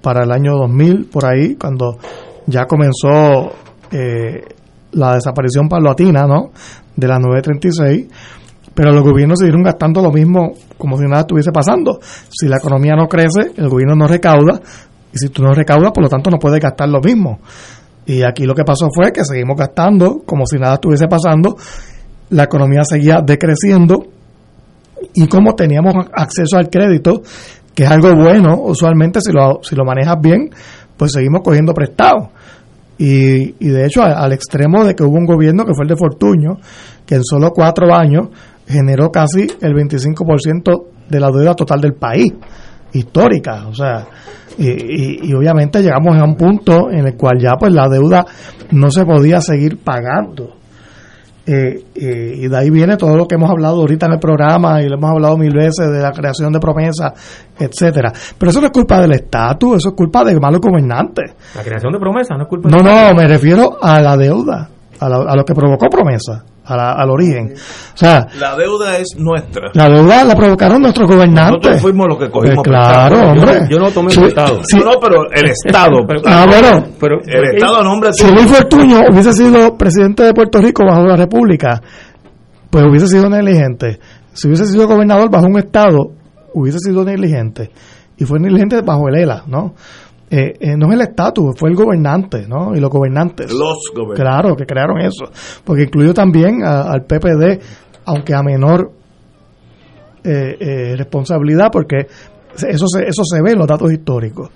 para 0.00 0.24
el 0.24 0.32
año 0.32 0.52
2000, 0.52 1.10
por 1.12 1.26
ahí, 1.26 1.56
cuando 1.56 1.98
ya 2.46 2.64
comenzó 2.64 3.52
eh, 3.90 4.40
la 4.92 5.16
desaparición 5.16 5.68
paulatina, 5.68 6.22
¿no? 6.22 6.52
De 6.96 7.06
las 7.06 7.20
936, 7.20 8.06
pero 8.74 8.90
los 8.90 9.04
gobiernos 9.04 9.38
siguieron 9.38 9.62
gastando 9.62 10.00
lo 10.00 10.10
mismo 10.10 10.52
como 10.78 10.96
si 10.96 11.04
nada 11.04 11.20
estuviese 11.20 11.52
pasando. 11.52 12.00
Si 12.00 12.48
la 12.48 12.56
economía 12.56 12.96
no 12.96 13.06
crece, 13.06 13.52
el 13.54 13.68
gobierno 13.68 13.96
no 13.96 14.06
recauda, 14.06 14.62
y 15.12 15.18
si 15.18 15.28
tú 15.28 15.42
no 15.42 15.52
recaudas, 15.52 15.92
por 15.92 16.04
lo 16.04 16.08
tanto 16.08 16.30
no 16.30 16.38
puedes 16.38 16.58
gastar 16.58 16.88
lo 16.88 17.00
mismo. 17.02 17.40
Y 18.06 18.22
aquí 18.22 18.44
lo 18.44 18.54
que 18.54 18.64
pasó 18.64 18.88
fue 18.94 19.12
que 19.12 19.24
seguimos 19.24 19.56
gastando 19.56 20.22
como 20.26 20.46
si 20.46 20.58
nada 20.58 20.74
estuviese 20.74 21.06
pasando, 21.08 21.56
la 22.30 22.44
economía 22.44 22.84
seguía 22.84 23.20
decreciendo 23.24 24.06
y 25.14 25.26
como 25.26 25.54
teníamos 25.54 25.94
acceso 26.12 26.56
al 26.56 26.70
crédito, 26.70 27.22
que 27.74 27.84
es 27.84 27.90
algo 27.90 28.14
bueno, 28.14 28.60
usualmente 28.62 29.20
si 29.20 29.32
lo, 29.32 29.60
si 29.62 29.74
lo 29.74 29.84
manejas 29.84 30.16
bien, 30.20 30.50
pues 30.96 31.12
seguimos 31.12 31.42
cogiendo 31.42 31.72
prestado. 31.72 32.30
Y, 32.96 33.54
y 33.58 33.68
de 33.68 33.86
hecho, 33.86 34.02
al, 34.02 34.32
extremo 34.32 34.84
de 34.84 34.94
que 34.94 35.02
hubo 35.02 35.16
un 35.16 35.26
gobierno 35.26 35.64
que 35.64 35.74
fue 35.74 35.84
el 35.84 35.88
de 35.88 35.96
Fortuño, 35.96 36.58
que 37.04 37.16
en 37.16 37.24
solo 37.24 37.50
cuatro 37.50 37.94
años 37.94 38.28
generó 38.66 39.10
casi 39.10 39.46
el 39.60 39.74
25% 39.74 40.84
de 41.08 41.20
la 41.20 41.30
deuda 41.30 41.54
total 41.54 41.80
del 41.80 41.94
país, 41.94 42.32
histórica. 42.92 43.66
O 43.66 43.74
sea, 43.74 44.06
y, 44.58 45.28
y, 45.28 45.34
obviamente 45.34 45.82
llegamos 45.82 46.16
a 46.16 46.24
un 46.24 46.36
punto 46.36 46.90
en 46.90 47.06
el 47.06 47.16
cual 47.16 47.38
ya 47.40 47.56
pues 47.58 47.72
la 47.72 47.88
deuda 47.88 48.24
no 48.70 48.90
se 48.90 49.04
podía 49.04 49.40
seguir 49.40 49.78
pagando. 49.78 50.56
Eh, 51.46 51.84
eh, 51.94 52.34
y 52.36 52.48
de 52.48 52.56
ahí 52.56 52.70
viene 52.70 52.96
todo 52.96 53.16
lo 53.18 53.28
que 53.28 53.34
hemos 53.34 53.50
hablado 53.50 53.80
ahorita 53.80 54.06
en 54.06 54.12
el 54.12 54.18
programa 54.18 54.80
y 54.80 54.88
lo 54.88 54.96
hemos 54.96 55.10
hablado 55.10 55.36
mil 55.36 55.52
veces 55.52 55.90
de 55.90 56.00
la 56.00 56.10
creación 56.10 56.52
de 56.52 56.58
promesas, 56.58 57.12
etcétera. 57.58 58.12
Pero 58.38 58.50
eso 58.50 58.60
no 58.60 58.68
es 58.68 58.72
culpa 58.72 59.00
del 59.00 59.12
estatus, 59.12 59.76
eso 59.76 59.88
es 59.90 59.94
culpa 59.94 60.24
de 60.24 60.40
malos 60.40 60.60
gobernantes. 60.60 61.34
La 61.54 61.62
creación 61.62 61.92
de 61.92 61.98
promesas 61.98 62.38
no 62.38 62.44
es 62.44 62.48
culpa. 62.48 62.70
No, 62.70 62.78
no, 62.78 63.14
me 63.14 63.26
refiero 63.26 63.76
a 63.82 64.00
la 64.00 64.16
deuda, 64.16 64.70
a, 64.98 65.06
a 65.06 65.36
lo 65.36 65.44
que 65.44 65.54
provocó 65.54 65.86
promesas 66.64 66.96
al 66.96 67.10
origen. 67.10 67.52
O 67.94 67.96
sea, 67.96 68.26
la 68.38 68.56
deuda 68.56 68.98
es 68.98 69.16
nuestra. 69.18 69.70
La 69.74 69.88
deuda 69.88 70.24
la 70.24 70.34
provocaron 70.34 70.82
nuestros 70.82 71.08
gobernantes. 71.08 71.58
Nosotros 71.60 71.82
fuimos 71.82 72.06
los 72.08 72.18
que 72.18 72.30
cogimos. 72.30 72.56
Pues 72.56 72.68
claro, 72.68 73.30
hombre. 73.30 73.66
Yo, 73.68 73.78
no 73.78 73.90
tomé 73.90 74.12
el 74.12 74.24
Estado. 74.24 74.60
No, 74.84 74.90
pero 75.00 75.30
el 75.32 75.50
Estado. 75.50 75.96
ah, 76.26 76.46
bueno. 76.48 76.86
Pero, 76.98 77.18
el 77.24 77.54
Estado 77.54 77.82
nombre 77.82 78.12
Si 78.12 78.26
Luis 78.26 78.46
Fortuño 78.46 79.00
hubiese 79.10 79.32
sido 79.32 79.76
presidente 79.76 80.22
de 80.22 80.32
Puerto 80.32 80.60
Rico 80.60 80.84
bajo 80.86 81.04
la 81.04 81.16
República, 81.16 81.80
pues 82.70 82.84
hubiese 82.88 83.08
sido 83.08 83.28
negligente. 83.28 84.00
Si 84.32 84.48
hubiese 84.48 84.66
sido 84.66 84.88
gobernador 84.88 85.30
bajo 85.30 85.46
un 85.46 85.58
Estado, 85.58 86.12
hubiese 86.54 86.78
sido 86.78 87.04
negligente. 87.04 87.70
Y 88.16 88.24
fue 88.24 88.38
negligente 88.38 88.80
bajo 88.80 89.08
el 89.08 89.16
ELA, 89.16 89.44
¿no? 89.46 89.74
Eh, 90.36 90.56
eh, 90.58 90.76
no 90.76 90.88
es 90.88 90.94
el 90.94 91.00
estatus, 91.02 91.54
fue 91.56 91.70
el 91.70 91.76
gobernante, 91.76 92.48
¿no? 92.48 92.74
Y 92.74 92.80
los 92.80 92.90
gobernantes. 92.90 93.52
Los 93.52 93.92
gobernantes. 93.94 94.20
Claro, 94.20 94.56
que 94.56 94.66
crearon 94.66 95.00
eso. 95.00 95.26
Porque 95.62 95.84
incluyó 95.84 96.12
también 96.12 96.64
al 96.64 97.04
PPD, 97.04 97.62
aunque 98.06 98.34
a 98.34 98.42
menor 98.42 98.90
eh, 100.24 100.94
responsabilidad, 100.96 101.68
porque 101.70 102.08
eso 102.52 102.86
se, 102.88 103.04
eso 103.04 103.22
se 103.22 103.42
ve 103.42 103.52
en 103.52 103.58
los 103.58 103.68
datos 103.68 103.92
históricos. 103.92 104.50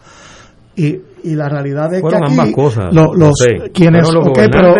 Y, 0.75 0.97
y 1.23 1.35
la 1.37 1.49
realidad 1.49 1.95
es 1.95 2.03
que 2.03 2.17
aquí 2.17 2.33
ambas 2.33 2.51
cosas, 2.51 2.93
los, 2.93 3.17
los 3.17 3.35
quienes 3.73 4.13
los 4.13 4.29
pero, 4.35 4.75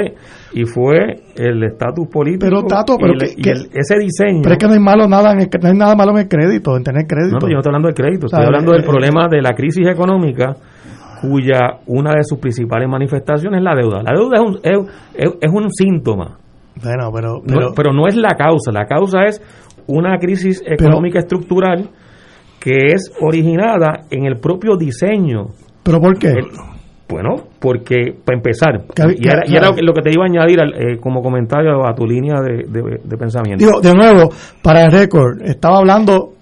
y 0.53 0.65
fue 0.65 1.23
el 1.37 1.63
estatus 1.65 2.07
político 2.09 2.47
pero 2.47 2.63
Tato 2.63 2.97
pero 2.99 3.15
y, 3.15 3.43
que, 3.43 3.51
ese 3.51 3.99
diseño 3.99 4.43
pero 4.43 4.53
es 4.53 4.59
que 4.59 4.67
no 4.69 4.75
hay 4.75 4.79
malo 4.79 5.09
nada 5.09 5.33
en 5.33 5.39
no 5.39 5.69
hay 5.69 5.77
nada 5.77 5.97
malo 5.97 6.13
en 6.13 6.19
el 6.19 6.29
crédito 6.29 6.77
en 6.77 6.85
tener 6.85 7.05
crédito 7.07 7.39
no, 7.41 7.49
yo 7.49 7.55
no 7.55 7.59
estoy 7.59 7.71
hablando 7.71 7.89
del 7.89 7.97
crédito 7.97 8.27
estoy 8.27 8.45
hablando 8.45 8.73
del 8.73 8.85
problema 8.85 9.27
de 9.29 9.43
la 9.43 9.55
crisis 9.55 9.89
económica 9.89 10.55
cuya 11.21 11.81
una 11.87 12.13
de 12.15 12.25
sus 12.25 12.39
principales 12.39 12.89
manifestaciones 12.89 13.59
es 13.59 13.65
la 13.65 13.75
deuda. 13.75 14.03
La 14.03 14.13
deuda 14.13 14.37
es 14.37 14.77
un, 14.77 14.89
es, 15.15 15.31
es 15.41 15.53
un 15.53 15.71
síntoma. 15.71 16.39
Bueno, 16.83 17.11
pero, 17.13 17.73
pero, 17.75 17.93
no, 17.93 18.07
es 18.07 18.17
la 18.17 18.37
causa. 18.37 18.71
La 18.73 18.87
causa 18.87 19.25
es 19.25 19.43
una 19.87 20.19
crisis 20.19 20.63
económica 20.65 21.19
estructural 21.19 21.89
que 22.61 22.93
es 22.93 23.13
originada 23.21 24.05
en 24.11 24.27
el 24.27 24.39
propio 24.39 24.77
diseño. 24.77 25.49
¿Pero 25.83 26.01
por 26.01 26.19
qué? 26.19 26.35
bueno, 27.09 27.37
porque, 27.59 28.15
para 28.23 28.37
empezar, 28.37 28.85
y 29.17 29.27
era, 29.27 29.71
lo 29.81 29.95
que 29.95 30.03
te 30.03 30.11
iba 30.13 30.25
a 30.25 30.27
añadir 30.27 30.59
eh, 30.61 30.99
como 31.01 31.23
comentario 31.23 31.87
a 31.87 31.95
tu 31.95 32.07
línea 32.07 32.41
de, 32.43 32.65
de 33.03 33.17
pensamiento. 33.17 33.65
Digo, 33.65 33.81
de 33.81 33.95
nuevo, 33.95 34.29
para 34.63 34.85
el 34.85 34.93
récord, 34.93 35.41
estaba 35.43 35.79
hablando 35.79 36.35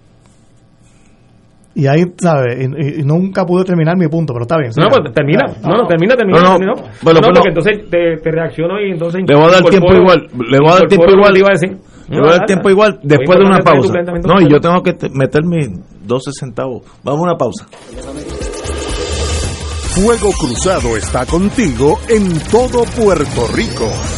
y 1.77 1.87
ahí, 1.87 2.05
¿sabes? 2.17 2.57
Y, 2.59 3.03
nunca 3.05 3.45
pude 3.45 3.63
terminar 3.65 3.99
mi 3.99 4.09
punto, 4.09 4.33
pero 4.33 4.45
está 4.45 4.57
bien. 4.57 4.71
No, 4.79 4.89
pues 4.89 5.13
termina. 5.13 5.45
No, 5.63 5.77
no, 5.77 5.87
termina, 5.87 6.17
termina. 6.17 6.41
No, 6.41 6.59
no, 6.59 6.73
Bueno, 7.03 7.21
no 7.21 7.29
porque 7.35 7.49
entonces 7.51 7.91
te, 7.91 8.17
te, 8.17 8.31
reacciono 8.31 8.81
y 8.81 8.93
entonces. 8.93 9.23
Le 9.29 9.37
voy 9.37 9.45
a 9.45 9.51
dar 9.51 9.65
tiempo 9.65 9.93
igual. 9.93 10.27
Le 10.49 10.59
voy 10.59 10.71
a 10.71 10.75
dar 10.77 10.89
tiempo 10.89 11.11
igual. 11.13 11.37
Iba 11.37 11.49
a 11.49 11.53
decir. 11.53 11.77
Le 12.09 12.19
voy 12.19 12.29
a 12.31 12.39
dar 12.39 12.47
tiempo 12.47 12.71
igual 12.71 12.99
después 13.03 13.39
de 13.39 13.45
una 13.45 13.59
pausa. 13.59 13.93
No, 14.25 14.41
y 14.41 14.51
yo 14.51 14.59
tengo 14.59 14.83
que 14.83 14.97
meter 15.13 15.45
mis 15.45 15.69
12 16.07 16.31
centavos. 16.33 16.83
Vamos 17.05 17.21
a 17.21 17.25
una 17.25 17.37
pausa. 17.37 17.67
Fuego 19.97 20.31
Cruzado 20.33 20.97
está 20.97 21.27
contigo 21.27 21.99
en 22.09 22.39
todo 22.51 22.85
Puerto 22.85 23.49
Rico. 23.55 24.16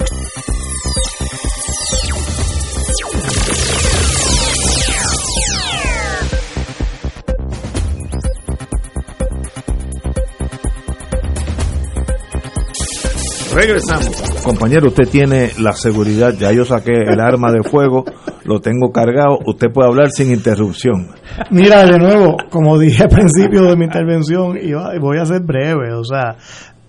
Regresamos. 13.53 14.43
Compañero, 14.43 14.87
usted 14.87 15.09
tiene 15.09 15.51
la 15.59 15.73
seguridad, 15.73 16.33
ya 16.33 16.51
yo 16.51 16.63
saqué 16.65 16.91
el 16.91 17.19
arma 17.19 17.51
de 17.51 17.63
fuego, 17.63 18.05
lo 18.45 18.59
tengo 18.59 18.91
cargado, 18.91 19.39
usted 19.45 19.67
puede 19.73 19.89
hablar 19.89 20.09
sin 20.09 20.31
interrupción. 20.31 21.09
Mira, 21.49 21.85
de 21.85 21.97
nuevo, 21.97 22.37
como 22.49 22.79
dije 22.79 23.03
al 23.03 23.09
principio 23.09 23.63
de 23.63 23.75
mi 23.75 23.85
intervención, 23.85 24.57
y 24.57 24.71
voy 24.99 25.17
a 25.19 25.25
ser 25.25 25.41
breve, 25.41 25.93
o 25.93 26.03
sea, 26.03 26.37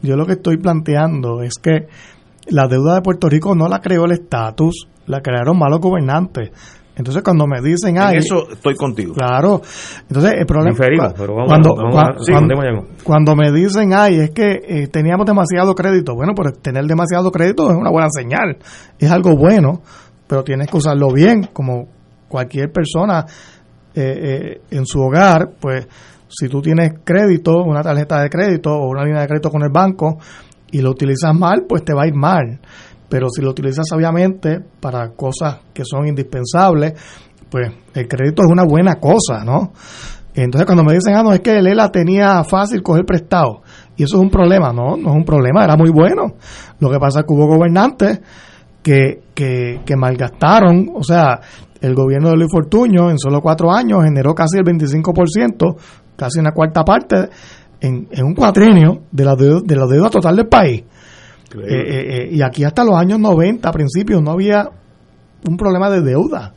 yo 0.02 0.16
lo 0.16 0.24
que 0.24 0.32
estoy 0.32 0.56
planteando 0.56 1.42
es 1.42 1.54
que 1.60 1.88
la 2.48 2.68
deuda 2.68 2.94
de 2.94 3.02
Puerto 3.02 3.28
Rico 3.28 3.54
no 3.54 3.68
la 3.68 3.80
creó 3.80 4.04
el 4.04 4.12
estatus, 4.12 4.86
la 5.06 5.20
crearon 5.20 5.58
malos 5.58 5.80
gobernantes. 5.80 6.50
Entonces 6.94 7.22
cuando 7.22 7.46
me 7.46 7.60
dicen, 7.62 7.98
ay, 7.98 8.14
en 8.14 8.18
eso 8.18 8.50
estoy 8.50 8.74
contigo. 8.74 9.14
Claro. 9.14 9.62
Entonces 10.08 10.32
el 10.38 10.46
problema 10.46 10.72
Diferimos, 10.72 11.14
pero 11.16 11.34
vamos, 11.34 11.48
cuando, 11.48 11.74
vamos, 11.74 11.94
cuando, 11.94 12.22
sí, 12.24 13.02
cuando 13.02 13.36
me 13.36 13.50
dicen, 13.50 13.92
ay, 13.94 14.20
es 14.20 14.30
que 14.30 14.60
eh, 14.62 14.88
teníamos 14.88 15.26
demasiado 15.26 15.74
crédito. 15.74 16.14
Bueno, 16.14 16.32
pero 16.36 16.52
tener 16.52 16.84
demasiado 16.84 17.30
crédito 17.30 17.70
es 17.70 17.76
una 17.76 17.90
buena 17.90 18.08
señal, 18.10 18.58
es 18.98 19.10
algo 19.10 19.36
bueno, 19.36 19.80
pero 20.26 20.44
tienes 20.44 20.68
que 20.68 20.76
usarlo 20.76 21.08
bien, 21.12 21.48
como 21.52 21.88
cualquier 22.28 22.70
persona 22.70 23.24
eh, 23.94 24.00
eh, 24.02 24.60
en 24.70 24.84
su 24.84 25.00
hogar, 25.00 25.50
pues 25.60 25.86
si 26.28 26.48
tú 26.48 26.60
tienes 26.60 26.92
crédito, 27.04 27.62
una 27.62 27.82
tarjeta 27.82 28.22
de 28.22 28.28
crédito 28.28 28.70
o 28.70 28.88
una 28.88 29.04
línea 29.04 29.22
de 29.22 29.28
crédito 29.28 29.50
con 29.50 29.62
el 29.62 29.70
banco 29.70 30.18
y 30.70 30.80
lo 30.80 30.90
utilizas 30.90 31.34
mal, 31.34 31.64
pues 31.68 31.84
te 31.84 31.92
va 31.94 32.04
a 32.04 32.06
ir 32.06 32.14
mal 32.14 32.60
pero 33.12 33.28
si 33.28 33.42
lo 33.42 33.50
utilizas 33.50 33.84
sabiamente 33.86 34.58
para 34.80 35.10
cosas 35.10 35.58
que 35.74 35.82
son 35.84 36.08
indispensables, 36.08 36.94
pues 37.50 37.70
el 37.92 38.08
crédito 38.08 38.40
es 38.42 38.50
una 38.50 38.64
buena 38.64 38.94
cosa, 38.94 39.44
¿no? 39.44 39.74
Entonces 40.34 40.64
cuando 40.64 40.82
me 40.82 40.94
dicen, 40.94 41.14
ah, 41.14 41.22
no, 41.22 41.34
es 41.34 41.40
que 41.40 41.60
Lela 41.60 41.90
tenía 41.90 42.42
fácil 42.42 42.82
coger 42.82 43.04
prestado, 43.04 43.60
y 43.98 44.04
eso 44.04 44.16
es 44.16 44.22
un 44.22 44.30
problema, 44.30 44.72
no, 44.72 44.96
no 44.96 45.10
es 45.10 45.14
un 45.14 45.26
problema, 45.26 45.62
era 45.62 45.76
muy 45.76 45.90
bueno. 45.90 46.36
Lo 46.78 46.90
que 46.90 46.98
pasa 46.98 47.20
es 47.20 47.26
que 47.26 47.34
hubo 47.34 47.46
gobernantes 47.46 48.22
que, 48.82 49.24
que, 49.34 49.82
que 49.84 49.94
malgastaron, 49.94 50.92
o 50.94 51.02
sea, 51.02 51.38
el 51.82 51.94
gobierno 51.94 52.30
de 52.30 52.36
Luis 52.36 52.50
Fortuño 52.50 53.10
en 53.10 53.18
solo 53.18 53.42
cuatro 53.42 53.70
años 53.70 54.04
generó 54.04 54.34
casi 54.34 54.56
el 54.56 54.64
25%, 54.64 55.76
casi 56.16 56.40
una 56.40 56.52
cuarta 56.52 56.82
parte, 56.82 57.28
en, 57.78 58.08
en 58.10 58.24
un 58.24 58.34
cuatrenio 58.34 59.02
de 59.10 59.24
la, 59.26 59.34
deuda, 59.36 59.60
de 59.62 59.76
la 59.76 59.86
deuda 59.86 60.08
total 60.08 60.34
del 60.34 60.48
país. 60.48 60.84
Eh, 61.60 61.64
eh, 61.68 62.28
y 62.32 62.42
aquí 62.42 62.64
hasta 62.64 62.84
los 62.84 62.94
años 62.94 63.18
90, 63.18 63.68
a 63.68 63.72
principios, 63.72 64.22
no 64.22 64.32
había 64.32 64.68
un 65.48 65.56
problema 65.56 65.90
de 65.90 66.02
deuda. 66.02 66.54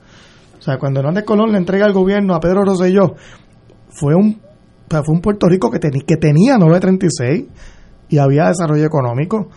O 0.57 0.61
sea, 0.61 0.77
cuando 0.77 0.99
Hernández 0.99 1.25
Colón 1.25 1.51
le 1.51 1.57
entrega 1.57 1.85
el 1.85 1.93
gobierno 1.93 2.33
a 2.33 2.39
Pedro 2.39 2.63
Rosselló, 2.63 3.15
fue 3.89 4.15
un, 4.15 4.39
fue 4.89 5.13
un 5.13 5.21
Puerto 5.21 5.47
Rico 5.47 5.69
que, 5.69 5.79
ten, 5.79 5.91
que 6.05 6.17
tenía 6.17 6.57
936 6.57 7.45
y 8.09 8.17
había 8.17 8.47
desarrollo 8.47 8.85
económico. 8.85 9.49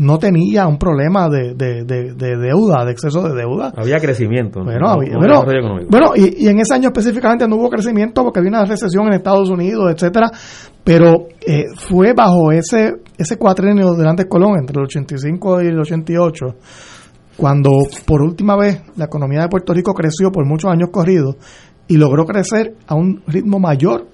No 0.00 0.18
tenía 0.18 0.66
un 0.66 0.78
problema 0.78 1.28
de, 1.28 1.54
de, 1.54 1.84
de, 1.84 2.14
de 2.14 2.36
deuda, 2.36 2.84
de 2.86 2.92
exceso 2.92 3.22
de 3.22 3.34
deuda. 3.34 3.72
Había 3.76 3.98
crecimiento. 3.98 4.64
Bueno, 4.64 4.80
no, 4.80 4.88
había, 4.92 5.12
no 5.12 5.78
bueno, 5.88 6.12
y, 6.16 6.44
y 6.44 6.48
en 6.48 6.58
ese 6.58 6.74
año 6.74 6.88
específicamente 6.88 7.46
no 7.46 7.56
hubo 7.56 7.68
crecimiento 7.68 8.22
porque 8.22 8.38
había 8.38 8.50
una 8.50 8.64
recesión 8.64 9.08
en 9.08 9.14
Estados 9.14 9.50
Unidos, 9.50 9.92
etcétera, 9.92 10.30
pero 10.82 11.26
eh, 11.46 11.64
fue 11.76 12.14
bajo 12.14 12.50
ese 12.50 12.94
ese 13.18 13.36
cuatrenio 13.36 13.92
de 13.92 14.00
Hernández 14.00 14.26
Colón 14.26 14.58
entre 14.58 14.80
el 14.80 14.84
85 14.86 15.62
y 15.62 15.66
el 15.66 15.78
88 15.78 16.46
cuando 17.36 17.70
por 18.06 18.22
última 18.22 18.56
vez 18.56 18.82
la 18.96 19.04
economía 19.06 19.42
de 19.42 19.48
Puerto 19.48 19.72
Rico 19.72 19.92
creció 19.94 20.30
por 20.30 20.46
muchos 20.46 20.70
años 20.70 20.90
corridos 20.90 21.36
y 21.88 21.96
logró 21.96 22.24
crecer 22.24 22.76
a 22.86 22.94
un 22.94 23.22
ritmo 23.26 23.58
mayor 23.58 24.06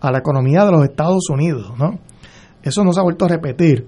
a 0.00 0.10
la 0.10 0.18
economía 0.18 0.64
de 0.64 0.72
los 0.72 0.84
Estados 0.84 1.28
Unidos, 1.30 1.72
¿no? 1.78 1.98
Eso 2.62 2.82
no 2.84 2.92
se 2.92 3.00
ha 3.00 3.02
vuelto 3.02 3.24
a 3.24 3.28
repetir. 3.28 3.86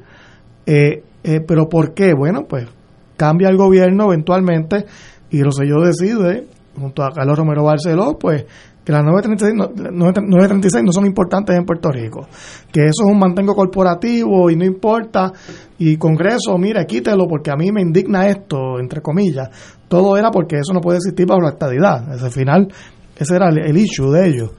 Eh, 0.67 1.03
eh, 1.25 1.41
¿Pero 1.41 1.69
por 1.69 1.95
qué? 1.95 2.13
Bueno, 2.15 2.45
pues 2.49 2.69
cambia 3.17 3.49
el 3.49 3.57
gobierno 3.57 4.13
eventualmente 4.13 4.85
y 5.31 5.43
Rosselló 5.43 5.81
decide, 5.81 6.47
junto 6.79 7.03
a 7.03 7.11
Carlos 7.11 7.39
Romero 7.39 7.65
Barceló, 7.65 8.19
pues 8.19 8.45
que 8.85 8.93
las 8.93 9.03
936 9.03 9.55
no, 9.55 9.91
936 9.91 10.85
no 10.85 10.93
son 10.93 11.07
importantes 11.07 11.57
en 11.57 11.65
Puerto 11.65 11.91
Rico, 11.91 12.29
que 12.71 12.83
eso 12.83 13.05
es 13.07 13.11
un 13.11 13.19
mantengo 13.19 13.55
corporativo 13.55 14.51
y 14.51 14.57
no 14.57 14.65
importa, 14.67 15.33
y 15.79 15.97
Congreso, 15.97 16.59
mire, 16.59 16.85
quítelo 16.85 17.27
porque 17.27 17.51
a 17.51 17.57
mí 17.57 17.73
me 17.73 17.81
indigna 17.81 18.29
esto, 18.29 18.79
entre 18.79 19.01
comillas, 19.01 19.49
todo 19.89 20.19
era 20.19 20.31
porque 20.31 20.57
eso 20.57 20.75
no 20.75 20.81
puede 20.81 20.99
existir 20.99 21.27
bajo 21.27 21.41
la 21.41 21.51
estadidad, 21.51 22.23
al 22.23 22.31
final 22.31 22.69
ese 23.17 23.37
era 23.37 23.49
el, 23.49 23.59
el 23.59 23.77
issue 23.79 24.11
de 24.11 24.29
ellos. 24.29 24.51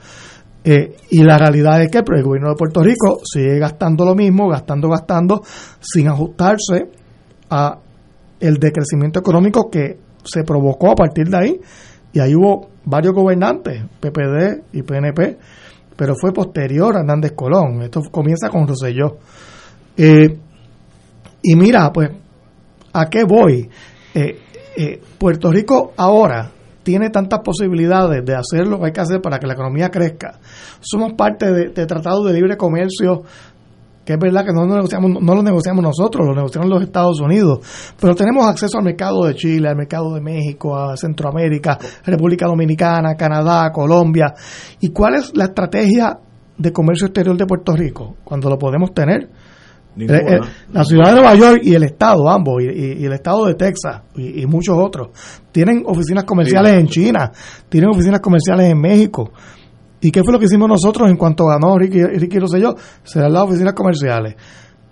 Eh, 0.67 0.95
y 1.11 1.21
la 1.21 1.37
realidad 1.37 1.79
es 1.83 1.91
que 1.91 1.99
el 1.99 2.23
gobierno 2.23 2.49
de 2.49 2.55
Puerto 2.55 2.81
Rico 2.81 3.19
sigue 3.23 3.59
gastando 3.59 4.03
lo 4.03 4.15
mismo, 4.15 4.49
gastando, 4.49 4.89
gastando, 4.89 5.43
sin 5.79 6.07
ajustarse 6.07 6.89
a 7.51 7.77
el 8.39 8.57
decrecimiento 8.57 9.19
económico 9.19 9.69
que 9.69 9.99
se 10.23 10.43
provocó 10.43 10.91
a 10.91 10.95
partir 10.95 11.29
de 11.29 11.37
ahí. 11.37 11.61
Y 12.13 12.19
ahí 12.19 12.33
hubo 12.33 12.69
varios 12.83 13.13
gobernantes, 13.13 13.83
PPD 13.99 14.63
y 14.73 14.81
PNP, 14.81 15.37
pero 15.95 16.15
fue 16.15 16.33
posterior 16.33 16.95
a 16.95 17.01
Hernández 17.01 17.33
Colón. 17.33 17.83
Esto 17.83 18.01
comienza 18.09 18.49
con 18.49 18.67
Rosselló. 18.67 19.17
Eh, 19.95 20.35
y 21.43 21.55
mira, 21.55 21.91
pues, 21.93 22.09
¿a 22.91 23.07
qué 23.07 23.23
voy? 23.23 23.69
Eh, 24.15 24.39
eh, 24.77 25.01
Puerto 25.19 25.51
Rico 25.51 25.93
ahora 25.95 26.51
tiene 26.85 27.09
tantas 27.09 27.39
posibilidades 27.39 28.23
de 28.23 28.35
hacer 28.35 28.67
lo 28.67 28.79
que 28.79 28.85
hay 28.85 28.91
que 28.93 29.01
hacer 29.01 29.21
para 29.21 29.39
que 29.39 29.47
la 29.47 29.53
economía 29.53 29.89
crezca. 29.89 30.39
Somos 30.79 31.13
parte 31.13 31.51
de, 31.51 31.69
de 31.69 31.85
tratados 31.87 32.25
de 32.27 32.33
libre 32.33 32.55
comercio 32.55 33.23
que 34.05 34.13
es 34.13 34.19
verdad 34.19 34.45
que 34.45 34.53
no, 34.53 34.67
negociamos, 34.67 35.19
no 35.19 35.33
lo 35.33 35.41
negociamos 35.41 35.83
nosotros, 35.83 36.27
lo 36.27 36.35
negociaron 36.35 36.69
los 36.69 36.83
Estados 36.83 37.19
Unidos, 37.19 37.93
pero 37.99 38.13
tenemos 38.13 38.45
acceso 38.45 38.77
al 38.77 38.83
mercado 38.83 39.25
de 39.25 39.33
Chile, 39.33 39.67
al 39.67 39.75
mercado 39.75 40.13
de 40.13 40.21
México, 40.21 40.77
a 40.77 40.95
Centroamérica, 40.95 41.79
República 42.05 42.45
Dominicana, 42.45 43.15
Canadá, 43.15 43.71
Colombia. 43.71 44.35
¿Y 44.79 44.89
cuál 44.89 45.15
es 45.15 45.35
la 45.35 45.45
estrategia 45.45 46.19
de 46.55 46.71
comercio 46.71 47.07
exterior 47.07 47.35
de 47.35 47.47
Puerto 47.47 47.75
Rico 47.75 48.17
cuando 48.23 48.47
lo 48.47 48.59
podemos 48.59 48.93
tener? 48.93 49.27
Eh, 49.97 50.07
eh, 50.09 50.39
la 50.73 50.83
ciudad 50.83 51.05
de 51.05 51.11
Nueva 51.13 51.35
York 51.35 51.61
y 51.63 51.73
el 51.73 51.83
estado, 51.83 52.29
ambos, 52.29 52.61
y, 52.61 52.65
y, 52.65 53.01
y 53.01 53.05
el 53.05 53.13
estado 53.13 53.45
de 53.45 53.55
Texas 53.55 54.01
y, 54.15 54.41
y, 54.41 54.45
muchos 54.45 54.77
otros, 54.77 55.09
tienen 55.53 55.83
oficinas 55.85 56.25
comerciales 56.25 56.73
sí. 56.73 56.79
en 56.79 56.87
China, 56.87 57.31
tienen 57.69 57.89
oficinas 57.91 58.19
comerciales 58.19 58.71
en 58.71 58.79
México. 58.79 59.31
¿Y 60.01 60.11
qué 60.11 60.21
fue 60.23 60.33
lo 60.33 60.39
que 60.39 60.45
hicimos 60.45 60.67
nosotros 60.67 61.09
en 61.09 61.15
cuanto 61.15 61.45
ganó 61.45 61.77
Ricky, 61.77 62.03
Ricky 62.03 62.37
Rosselló? 62.39 62.75
Serán 63.03 63.33
las 63.33 63.43
oficinas 63.43 63.73
comerciales. 63.73 64.35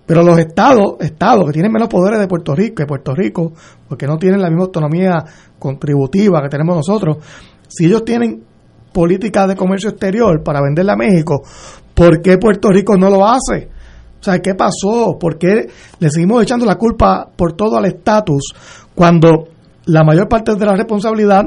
Pero 0.06 0.24
los 0.24 0.38
estados, 0.38 0.96
estados 1.00 1.46
que 1.46 1.54
tienen 1.54 1.72
menos 1.72 1.88
poderes 1.88 2.20
de 2.20 2.28
Puerto 2.28 2.56
Rico, 2.56 2.76
que 2.76 2.86
Puerto 2.86 3.14
Rico, 3.14 3.54
porque 3.88 4.08
no 4.08 4.18
tienen 4.18 4.42
la 4.42 4.50
misma 4.50 4.66
autonomía 4.66 5.24
contributiva 5.60 6.42
que 6.42 6.50
tenemos 6.50 6.76
nosotros, 6.76 7.18
si 7.68 7.86
ellos 7.86 8.04
tienen 8.04 8.44
política 8.92 9.48
de 9.48 9.56
comercio 9.56 9.90
exterior 9.90 10.44
para 10.44 10.62
venderle 10.62 10.92
a 10.92 10.96
México, 10.96 11.44
¿por 11.94 12.22
qué 12.22 12.38
Puerto 12.38 12.70
Rico 12.70 12.98
no 12.98 13.10
lo 13.10 13.28
hace? 13.28 13.70
O 14.24 14.26
sea, 14.26 14.40
¿qué 14.40 14.56
pasó? 14.56 15.18
¿Por 15.20 15.38
qué 15.38 15.68
le 16.00 16.10
seguimos 16.10 16.42
echando 16.42 16.66
la 16.66 16.76
culpa 16.76 17.28
por 17.36 17.58
todo 17.58 17.76
al 17.76 17.84
estatus 17.84 18.54
cuando 18.96 19.50
la 19.84 20.06
mayor 20.06 20.30
parte 20.30 20.56
de 20.56 20.66
la 20.66 20.78
responsabilidad 20.78 21.44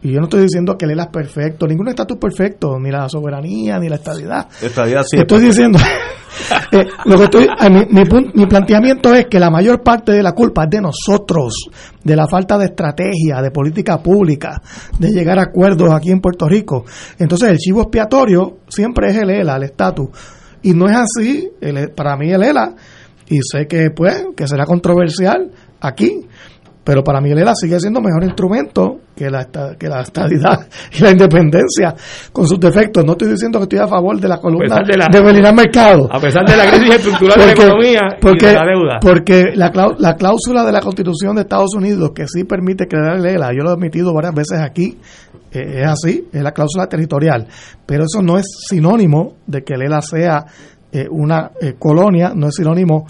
y 0.00 0.12
yo 0.12 0.20
no 0.20 0.24
estoy 0.24 0.44
diciendo 0.44 0.78
que 0.78 0.86
Lela 0.86 1.02
es 1.02 1.08
perfecto, 1.10 1.66
ningún 1.66 1.88
estatus 1.88 2.16
perfecto, 2.16 2.78
ni 2.78 2.90
la 2.90 3.06
soberanía, 3.06 3.78
ni 3.78 3.90
la 3.90 3.96
estabilidad. 3.96 4.46
Estadidad 4.62 5.02
sí. 5.02 5.18
Estoy 5.18 5.42
diciendo, 5.42 5.78
eh, 6.72 6.86
lo 7.04 7.18
que 7.18 7.24
estoy, 7.24 7.44
eh, 7.44 7.70
mi, 7.70 7.84
mi, 7.90 8.02
mi, 8.32 8.46
planteamiento 8.46 9.12
es 9.14 9.26
que 9.26 9.38
la 9.38 9.50
mayor 9.50 9.82
parte 9.82 10.12
de 10.12 10.22
la 10.22 10.32
culpa 10.32 10.64
es 10.64 10.70
de 10.70 10.80
nosotros, 10.80 11.68
de 12.02 12.16
la 12.16 12.26
falta 12.28 12.56
de 12.56 12.66
estrategia, 12.66 13.42
de 13.42 13.50
política 13.50 13.98
pública, 13.98 14.62
de 14.98 15.10
llegar 15.10 15.38
a 15.38 15.44
acuerdos 15.48 15.90
aquí 15.92 16.12
en 16.12 16.20
Puerto 16.20 16.48
Rico. 16.48 16.86
Entonces 17.18 17.50
el 17.50 17.58
chivo 17.58 17.82
expiatorio 17.82 18.58
siempre 18.68 19.10
es 19.10 19.16
el 19.16 19.28
ELA, 19.28 19.56
el 19.56 19.64
estatus. 19.64 20.08
Y 20.62 20.72
no 20.72 20.86
es 20.86 20.96
así, 20.96 21.48
el, 21.60 21.90
para 21.90 22.16
mí 22.16 22.30
el 22.32 22.42
ELA 22.42 22.74
y 23.28 23.38
sé 23.42 23.66
que 23.66 23.90
pues 23.90 24.26
que 24.36 24.46
será 24.46 24.64
controversial 24.64 25.50
aquí, 25.80 26.26
pero 26.86 27.02
para 27.02 27.20
mí 27.20 27.34
Lela 27.34 27.52
sigue 27.56 27.80
siendo 27.80 28.00
mejor 28.00 28.22
instrumento 28.22 29.00
que 29.16 29.28
la, 29.28 29.48
que 29.76 29.88
la 29.88 30.02
estabilidad 30.02 30.68
y 30.96 31.02
la 31.02 31.10
independencia 31.10 31.92
con 32.32 32.46
sus 32.46 32.60
defectos. 32.60 33.04
No 33.04 33.12
estoy 33.12 33.30
diciendo 33.30 33.58
que 33.58 33.64
estoy 33.64 33.80
a 33.80 33.88
favor 33.88 34.20
de 34.20 34.28
la 34.28 34.38
columna 34.38 34.76
de, 34.86 34.96
la, 34.96 35.52
Mercado. 35.52 36.08
A 36.12 36.20
pesar 36.20 36.46
de 36.46 36.56
la 36.56 36.70
crisis 36.70 36.94
estructural 36.94 37.40
de 37.40 37.46
la 37.46 37.52
economía 37.64 38.00
porque, 38.20 38.50
y 38.50 38.54
la 38.54 38.64
deuda. 38.64 38.98
Porque 39.00 39.44
la, 39.56 39.72
la 39.98 40.14
cláusula 40.14 40.64
de 40.64 40.70
la 40.70 40.80
Constitución 40.80 41.34
de 41.34 41.40
Estados 41.42 41.74
Unidos 41.74 42.12
que 42.14 42.28
sí 42.28 42.44
permite 42.44 42.86
crear 42.86 43.18
Lela, 43.18 43.48
yo 43.48 43.64
lo 43.64 43.70
he 43.70 43.72
admitido 43.72 44.14
varias 44.14 44.34
veces 44.34 44.60
aquí, 44.60 44.96
eh, 45.50 45.82
es 45.82 45.88
así, 45.88 46.28
es 46.32 46.42
la 46.42 46.52
cláusula 46.52 46.86
territorial. 46.88 47.46
Pero 47.84 48.04
eso 48.04 48.22
no 48.22 48.38
es 48.38 48.46
sinónimo 48.68 49.34
de 49.46 49.62
que 49.62 49.76
Lela 49.76 50.02
sea 50.02 50.44
eh, 50.92 51.06
una 51.10 51.52
eh, 51.60 51.74
colonia, 51.78 52.32
no 52.34 52.48
es 52.48 52.54
sinónimo 52.56 53.06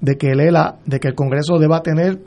de 0.00 0.16
que 0.16 0.34
Lela, 0.34 0.78
de 0.84 1.00
que 1.00 1.08
el 1.08 1.14
Congreso 1.14 1.58
deba 1.58 1.82
tener 1.82 2.20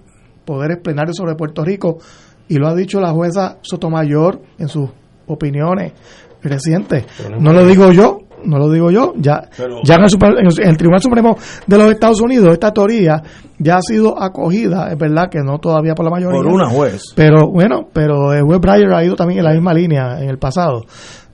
poderes 0.45 0.77
plenarios 0.79 1.17
sobre 1.17 1.35
Puerto 1.35 1.63
Rico 1.63 1.99
y 2.47 2.57
lo 2.57 2.67
ha 2.67 2.75
dicho 2.75 2.99
la 2.99 3.11
jueza 3.11 3.57
Sotomayor 3.61 4.41
en 4.57 4.67
sus 4.67 4.89
opiniones 5.27 5.93
recientes. 6.41 7.05
No 7.39 7.53
lo 7.53 7.65
digo 7.65 7.91
yo, 7.91 8.19
no 8.45 8.57
lo 8.57 8.69
digo 8.69 8.91
yo, 8.91 9.13
ya, 9.17 9.49
ya 9.83 9.95
en 9.95 10.67
el, 10.67 10.77
Tribunal 10.77 11.01
Supremo 11.01 11.37
de 11.65 11.77
los 11.77 11.91
Estados 11.91 12.21
Unidos 12.21 12.53
esta 12.53 12.71
teoría 12.71 13.21
ya 13.59 13.77
ha 13.77 13.81
sido 13.81 14.21
acogida, 14.21 14.89
es 14.91 14.97
verdad 14.97 15.29
que 15.29 15.39
no 15.39 15.59
todavía 15.59 15.95
por 15.95 16.05
la 16.05 16.11
mayoría. 16.11 16.41
Por 16.41 16.47
una 16.47 16.69
juez. 16.69 17.13
Pero 17.15 17.49
bueno, 17.51 17.87
pero 17.91 18.33
el 18.33 18.43
juez 18.43 18.59
Breyer 18.59 18.93
ha 18.93 19.03
ido 19.03 19.15
también 19.15 19.39
en 19.39 19.45
la 19.45 19.53
misma 19.53 19.73
línea 19.73 20.19
en 20.19 20.29
el 20.29 20.37
pasado. 20.37 20.85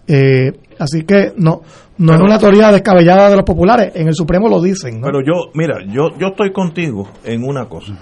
Eh, 0.07 0.51
así 0.79 1.03
que 1.03 1.33
no 1.37 1.61
no 1.99 2.13
es 2.13 2.21
una 2.21 2.39
teoría 2.39 2.71
descabellada 2.71 3.29
de 3.29 3.35
los 3.35 3.43
populares, 3.43 3.91
en 3.93 4.07
el 4.07 4.15
Supremo 4.15 4.47
lo 4.47 4.61
dicen. 4.61 5.01
Pero 5.01 5.19
yo, 5.19 5.51
mira, 5.53 5.79
yo, 5.85 6.17
yo 6.17 6.27
estoy 6.27 6.53
contigo 6.53 7.09
en 7.25 7.43
una 7.43 7.65
cosa. 7.65 7.93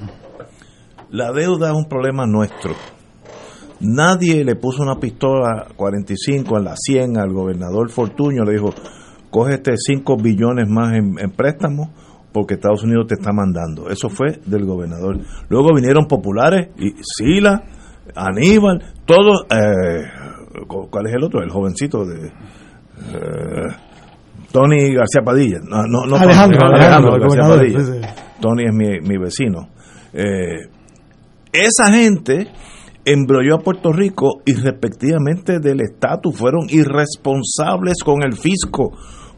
La 1.10 1.32
deuda 1.32 1.70
es 1.70 1.74
un 1.74 1.86
problema 1.86 2.28
nuestro. 2.28 2.76
Nadie 3.80 4.44
le 4.44 4.56
puso 4.56 4.82
una 4.82 4.96
pistola 4.96 5.68
45 5.76 6.58
en 6.58 6.64
la 6.64 6.76
100 6.76 7.18
al 7.18 7.32
gobernador 7.32 7.90
Fortuño, 7.90 8.44
le 8.44 8.54
dijo, 8.54 8.74
cógete 9.30 9.74
5 9.78 10.18
billones 10.18 10.68
más 10.68 10.94
en, 10.94 11.32
préstamos 11.32 11.90
porque 12.32 12.56
Estados 12.56 12.84
Unidos 12.84 13.08
te 13.08 13.16
está 13.16 13.32
mandando. 13.32 13.90
Eso 13.90 14.10
fue 14.10 14.40
del 14.46 14.66
gobernador. 14.66 15.20
Luego 15.50 15.74
vinieron 15.74 16.06
populares, 16.06 16.70
y 16.78 16.92
Sila, 17.02 17.64
Aníbal, 18.16 18.94
todos, 19.06 19.46
eh, 19.50 20.04
¿cuál 20.68 21.08
es 21.08 21.14
el 21.14 21.24
otro? 21.24 21.42
El 21.42 21.50
jovencito 21.50 22.06
de... 22.06 22.28
Eh, 22.28 23.68
Tony 24.52 24.94
García 24.94 25.22
Padilla. 25.24 25.60
No, 25.62 25.84
no, 26.06 26.16
Alejandro, 26.16 26.60
García 27.20 27.42
Padilla. 27.42 28.16
Tony 28.40 28.64
es 28.66 28.74
mi, 28.74 29.00
mi 29.02 29.18
vecino. 29.18 29.70
Eh, 30.14 30.70
esa 31.52 31.92
gente 31.92 32.48
embrolló 33.08 33.56
a 33.56 33.60
Puerto 33.60 33.94
Rico 33.94 34.42
y 34.46 34.54
respectivamente 34.54 35.60
del 35.60 35.80
estatus 35.80 36.36
fueron 36.36 36.68
irresponsables 36.70 38.04
con 38.04 38.22
el 38.22 38.34
fisco, 38.34 38.92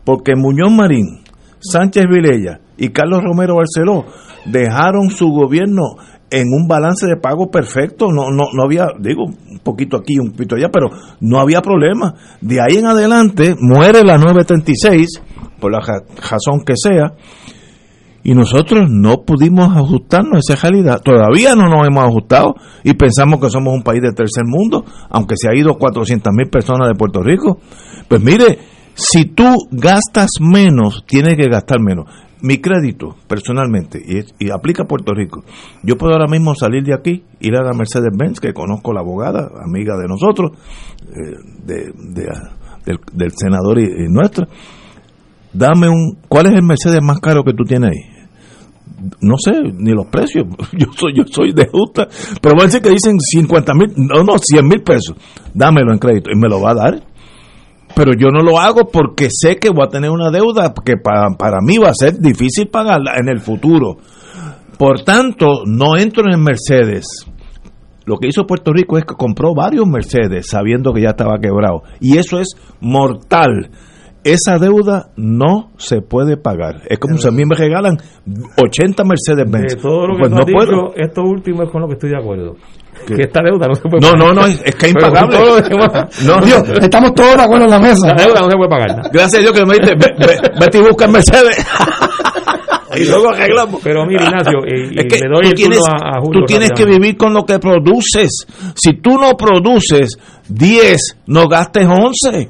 porque 0.04 0.34
Muñoz 0.36 0.72
Marín, 0.72 1.22
Sánchez 1.60 2.06
Vilella 2.10 2.62
y 2.78 2.90
Carlos 2.90 3.22
Romero 3.24 3.58
Barceló 3.58 4.06
dejaron 4.46 5.12
su 5.12 5.28
gobierno 5.28 5.84
en 6.32 6.48
un 6.48 6.68
balance 6.68 7.06
de 7.06 7.18
pago 7.18 7.52
perfecto, 7.52 8.08
no, 8.12 8.32
no, 8.32 8.46
no 8.54 8.64
había, 8.64 8.88
digo, 9.00 9.26
un 9.26 9.60
poquito 9.60 9.98
aquí, 9.98 10.18
un 10.20 10.32
poquito 10.32 10.56
allá, 10.56 10.70
pero 10.72 10.90
no 11.22 11.40
había 11.40 11.62
problema. 11.62 12.16
De 12.42 12.60
ahí 12.62 12.78
en 12.78 12.88
adelante 12.88 13.56
muere 13.60 14.04
la 14.04 14.18
936, 14.18 15.22
por 15.60 15.72
la 15.72 15.80
razón 15.80 16.62
que 16.66 16.74
sea, 16.76 17.14
y 18.24 18.34
nosotros 18.34 18.90
no 18.90 19.24
pudimos 19.24 19.76
ajustarnos 19.76 20.34
a 20.50 20.54
esa 20.54 20.70
realidad. 20.70 21.02
Todavía 21.02 21.56
no 21.56 21.70
nos 21.70 21.88
hemos 21.88 22.04
ajustado 22.04 22.56
y 22.84 22.94
pensamos 22.94 23.40
que 23.40 23.50
somos 23.50 23.74
un 23.74 23.84
país 23.84 24.02
de 24.02 24.12
tercer 24.12 24.44
mundo, 24.46 24.84
aunque 25.10 25.36
se 25.38 25.50
ha 25.50 25.56
ido 25.56 25.76
400 25.76 26.34
mil 26.34 26.50
personas 26.50 26.88
de 26.88 26.96
Puerto 26.96 27.22
Rico. 27.24 27.60
Pues 28.08 28.22
mire, 28.22 28.60
si 28.94 29.26
tú 29.26 29.56
gastas 29.72 30.30
menos, 30.42 31.06
tienes 31.08 31.36
que 31.36 31.48
gastar 31.48 31.80
menos. 31.80 32.06
Mi 32.42 32.60
crédito, 32.60 33.16
personalmente, 33.28 34.02
y, 34.40 34.50
aplica 34.50 34.84
a 34.84 34.88
Puerto 34.88 35.14
Rico, 35.14 35.44
yo 35.84 35.98
puedo 35.98 36.14
ahora 36.14 36.28
mismo 36.28 36.56
salir 36.56 36.84
de 36.84 36.94
aquí, 36.94 37.26
ir 37.42 37.56
a 37.58 37.64
la 37.64 37.74
Mercedes-Benz, 37.74 38.40
que 38.40 38.54
conozco 38.54 38.94
la 38.94 39.02
abogada, 39.02 39.50
amiga 39.62 39.98
de 39.98 40.08
nosotros, 40.08 40.52
eh, 41.10 41.36
de, 41.66 41.94
del, 43.14 43.32
senador 43.32 43.80
y, 43.80 43.84
y 43.84 44.08
nuestra, 44.10 44.48
dame 45.54 45.90
un, 45.90 46.18
¿cuál 46.28 46.48
es 46.48 46.54
el 46.54 46.64
Mercedes 46.64 47.02
más 47.02 47.20
caro 47.20 47.44
que 47.44 47.54
tú 47.54 47.64
tienes 47.64 47.92
ahí? 47.92 48.20
no 49.22 49.36
sé 49.38 49.54
ni 49.74 49.92
los 49.92 50.08
precios, 50.08 50.46
yo 50.74 50.88
soy 50.96 51.14
yo 51.16 51.24
soy 51.26 51.54
de 51.54 51.68
justa, 51.72 52.08
pero 52.42 52.62
decir 52.62 52.82
que 52.82 52.90
dicen 52.90 53.20
50 53.20 53.74
mil, 53.74 53.94
no, 53.96 54.24
no, 54.24 54.38
100 54.38 54.68
mil 54.68 54.82
pesos, 54.82 55.16
dámelo 55.54 55.92
en 55.94 56.00
crédito 56.00 56.30
y 56.32 56.38
me 56.38 56.50
lo 56.50 56.62
va 56.62 56.72
a 56.72 56.76
dar. 56.76 57.04
Pero 57.96 58.12
yo 58.18 58.28
no 58.30 58.44
lo 58.44 58.60
hago 58.60 58.88
porque 58.92 59.30
sé 59.32 59.58
que 59.58 59.72
voy 59.72 59.84
a 59.84 59.90
tener 59.90 60.12
una 60.12 60.30
deuda 60.30 60.74
que 60.86 60.96
para, 60.98 61.32
para 61.38 61.58
mí 61.60 61.80
va 61.80 61.90
a 61.90 61.94
ser 61.94 62.20
difícil 62.20 62.68
pagarla 62.68 63.16
en 63.18 63.30
el 63.30 63.40
futuro. 63.40 63.98
Por 64.78 65.02
tanto, 65.02 65.64
no 65.66 65.98
entro 65.98 66.32
en 66.32 66.42
Mercedes. 66.42 67.08
Lo 68.06 68.18
que 68.18 68.28
hizo 68.28 68.46
Puerto 68.46 68.72
Rico 68.72 68.98
es 68.98 69.06
que 69.06 69.16
compró 69.16 69.56
varios 69.56 69.88
Mercedes 69.88 70.48
sabiendo 70.50 70.94
que 70.94 71.02
ya 71.02 71.10
estaba 71.10 71.40
quebrado. 71.40 71.82
Y 72.00 72.18
eso 72.18 72.40
es 72.40 72.56
mortal 72.80 73.72
esa 74.34 74.58
deuda 74.58 75.12
no 75.16 75.72
se 75.78 76.02
puede 76.02 76.38
pagar. 76.38 76.82
Es 76.88 77.00
como 77.00 77.18
si 77.18 77.28
a 77.28 77.32
mí 77.32 77.44
me 77.46 77.56
regalan 77.56 77.98
80 78.62 79.04
Mercedes 79.04 79.50
Benz. 79.50 79.76
De 79.76 79.82
todo 79.82 80.08
lo 80.08 80.16
que 80.16 80.30
pues 80.30 80.32
no 80.32 80.46
puedo. 80.46 80.94
esto 80.96 81.22
último 81.24 81.64
es 81.64 81.72
con 81.72 81.82
lo 81.82 81.88
que 81.88 81.94
estoy 81.94 82.10
de 82.10 82.18
acuerdo. 82.18 82.56
Que 83.06 83.24
esta 83.24 83.42
deuda 83.42 83.68
no 83.68 83.76
se 83.76 83.84
puede 83.84 84.02
pagar. 84.02 84.20
No, 84.20 84.34
no, 84.34 84.42
no, 84.42 84.48
es, 84.48 84.62
que 84.76 84.88
es 84.88 84.92
impagable. 84.92 85.38
no, 86.26 86.46
Dios, 86.46 86.64
estamos 86.82 87.14
todos 87.14 87.38
de 87.38 87.44
acuerdo 87.44 87.66
en 87.66 87.72
la 87.72 87.80
mesa. 87.80 88.08
La 88.08 88.24
deuda 88.24 88.42
no 88.42 88.50
se 88.50 88.58
puede 88.58 88.70
pagar. 88.70 89.10
Gracias 89.12 89.36
a 89.36 89.40
Dios 89.40 89.54
que 89.54 89.66
me 89.66 89.74
dice, 89.78 89.94
vete 90.60 90.78
y 90.78 90.82
busca 90.82 91.08
Mercedes. 91.08 91.66
y 92.96 93.06
luego 93.06 93.30
arreglamos. 93.30 93.82
Pero 93.84 94.06
mira, 94.06 94.26
Ignacio, 94.26 94.60
y, 94.66 95.00
es 95.00 95.06
que 95.06 95.20
le 95.20 95.30
doy 95.34 95.50
tú 95.50 95.56
tienes, 95.56 95.80
a, 95.88 96.18
a 96.18 96.22
Julio 96.22 96.42
tú 96.42 96.46
tienes 96.46 96.72
que 96.72 96.86
vivir 96.86 97.18
con 97.18 97.34
lo 97.34 97.46
que 97.46 97.60
produces. 97.60 98.46
Si 98.76 98.94
tú 99.02 99.18
no 99.18 99.36
produces 99.38 100.18
10, 100.50 101.22
no 101.28 101.48
gastes 101.48 101.88
11. 101.88 102.50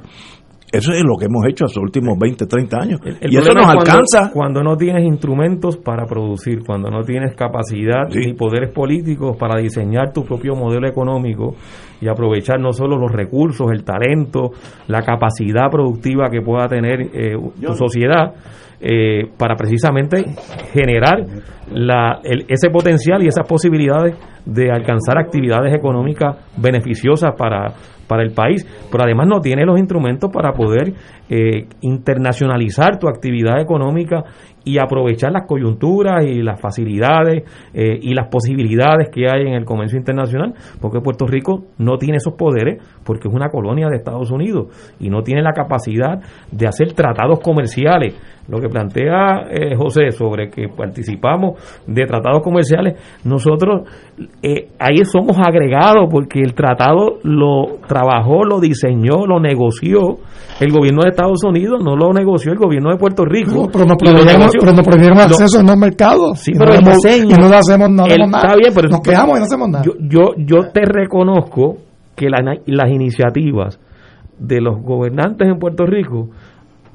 Eso 0.71 0.91
es 0.91 1.03
lo 1.03 1.17
que 1.17 1.25
hemos 1.25 1.45
hecho 1.47 1.65
en 1.65 1.67
los 1.67 1.77
últimos 1.77 2.17
20, 2.19 2.45
30 2.45 2.77
años. 2.77 2.99
y 3.21 3.37
eso 3.37 3.53
nos 3.53 3.65
alcanza. 3.65 4.31
Cuando, 4.31 4.63
no 4.63 4.75
tienes 4.75 5.03
instrumentos 5.03 5.77
para 5.77 6.05
producir, 6.05 6.63
cuando 6.65 6.89
no 6.89 7.01
tienes 7.03 7.35
capacidad 7.35 8.07
ni 8.13 8.33
poderes 8.33 8.71
políticos 8.71 9.35
para 9.37 9.59
diseñar 9.59 10.13
tu 10.13 10.23
propio 10.23 10.55
modelo 10.55 10.87
económico 10.87 11.55
y 12.01 12.07
aprovechar 12.07 12.59
no 12.59 12.71
solo 12.71 12.97
los 12.97 13.11
recursos, 13.11 13.71
el 13.71 13.83
talento, 13.83 14.51
la 14.87 15.01
capacidad 15.01 15.69
productiva 15.71 16.29
que 16.29 16.41
pueda 16.41 16.67
tener 16.67 17.01
eh, 17.13 17.35
tu 17.61 17.73
sociedad, 17.73 18.33
eh, 18.81 19.25
para 19.37 19.57
precisamente 19.57 20.23
generar 20.71 21.25
la, 21.69 22.21
ese 22.23 22.69
potencial 22.69 23.21
y 23.21 23.27
esas 23.27 23.45
posibilidades 23.45 24.15
de 24.45 24.71
alcanzar 24.71 25.17
actividades 25.17 25.75
económicas 25.75 26.37
beneficiosas 26.55 27.35
para, 27.37 27.73
para 28.09 28.23
el 28.23 28.31
país, 28.33 28.65
pero 28.91 29.03
además 29.03 29.27
no 29.27 29.39
tiene 29.39 29.63
los 29.65 29.79
instrumentos 29.79 30.31
para 30.33 30.51
poder 30.51 30.93
eh, 31.29 31.67
internacionalizar 31.81 32.97
tu 32.97 33.07
actividad 33.07 33.61
económica 33.61 34.23
y 34.65 34.79
aprovechar 34.79 35.31
las 35.31 35.45
coyunturas 35.47 36.25
y 36.25 36.41
las 36.41 36.59
facilidades 36.59 37.43
eh, 37.73 37.99
y 38.01 38.13
las 38.15 38.27
posibilidades 38.27 39.09
que 39.09 39.27
hay 39.31 39.43
en 39.43 39.53
el 39.53 39.63
comercio 39.63 39.97
internacional, 39.97 40.53
porque 40.81 41.01
Puerto 41.01 41.27
Rico 41.27 41.65
no 41.77 41.97
tiene 41.97 42.17
esos 42.17 42.33
poderes, 42.33 42.83
porque 43.05 43.27
es 43.27 43.33
una 43.33 43.49
colonia 43.49 43.87
de 43.89 43.97
Estados 43.97 44.31
Unidos 44.31 44.95
y 44.99 45.09
no 45.09 45.21
tiene 45.21 45.43
la 45.43 45.53
capacidad 45.53 46.19
de 46.51 46.67
hacer 46.67 46.93
tratados 46.93 47.39
comerciales. 47.39 48.15
Lo 48.49 48.59
que 48.59 48.67
plantea 48.67 49.47
eh, 49.51 49.75
José 49.75 50.11
sobre 50.11 50.49
que 50.49 50.67
participamos 50.67 51.59
de 51.85 52.05
tratados 52.05 52.41
comerciales, 52.41 52.95
nosotros 53.23 53.87
eh, 54.41 54.69
ahí 54.79 55.05
somos 55.05 55.37
agregados 55.37 56.07
porque 56.09 56.39
el 56.39 56.53
tratado 56.53 57.19
lo 57.23 57.77
trabajó, 57.87 58.43
lo 58.43 58.59
diseñó, 58.59 59.27
lo 59.27 59.39
negoció 59.39 60.17
el 60.59 60.71
gobierno 60.71 61.01
de 61.03 61.09
Estados 61.09 61.43
Unidos, 61.43 61.81
no 61.83 61.95
lo 61.95 62.11
negoció 62.11 62.51
el 62.51 62.57
gobierno 62.57 62.89
de 62.89 62.97
Puerto 62.97 63.23
Rico. 63.23 63.69
pero, 63.71 63.85
no 63.85 63.95
pero 63.97 64.73
no 64.73 64.83
prohibieron 64.83 65.19
acceso 65.19 65.59
en 65.59 65.67
los 65.67 65.77
mercados. 65.77 66.39
Sí, 66.39 66.51
pero 66.57 66.73
el 66.73 66.83
diseño, 66.83 67.35
y 67.37 67.41
no 67.41 67.55
hacemos, 67.55 67.89
nada. 67.91 68.09
Está 68.09 68.55
bien, 68.55 68.73
pero 68.73 68.89
nos 68.89 69.01
quejamos 69.01 69.37
y 69.37 69.39
no 69.39 69.45
hacemos 69.45 69.69
nada. 69.69 69.83
Yo, 69.85 69.93
yo, 69.99 70.33
yo 70.37 70.71
te 70.73 70.81
reconozco 70.85 71.77
que 72.15 72.27
las 72.29 72.89
iniciativas 72.89 73.79
de 74.39 74.61
los 74.61 74.81
gobernantes 74.81 75.47
en 75.47 75.59
Puerto 75.59 75.85
Rico 75.85 76.29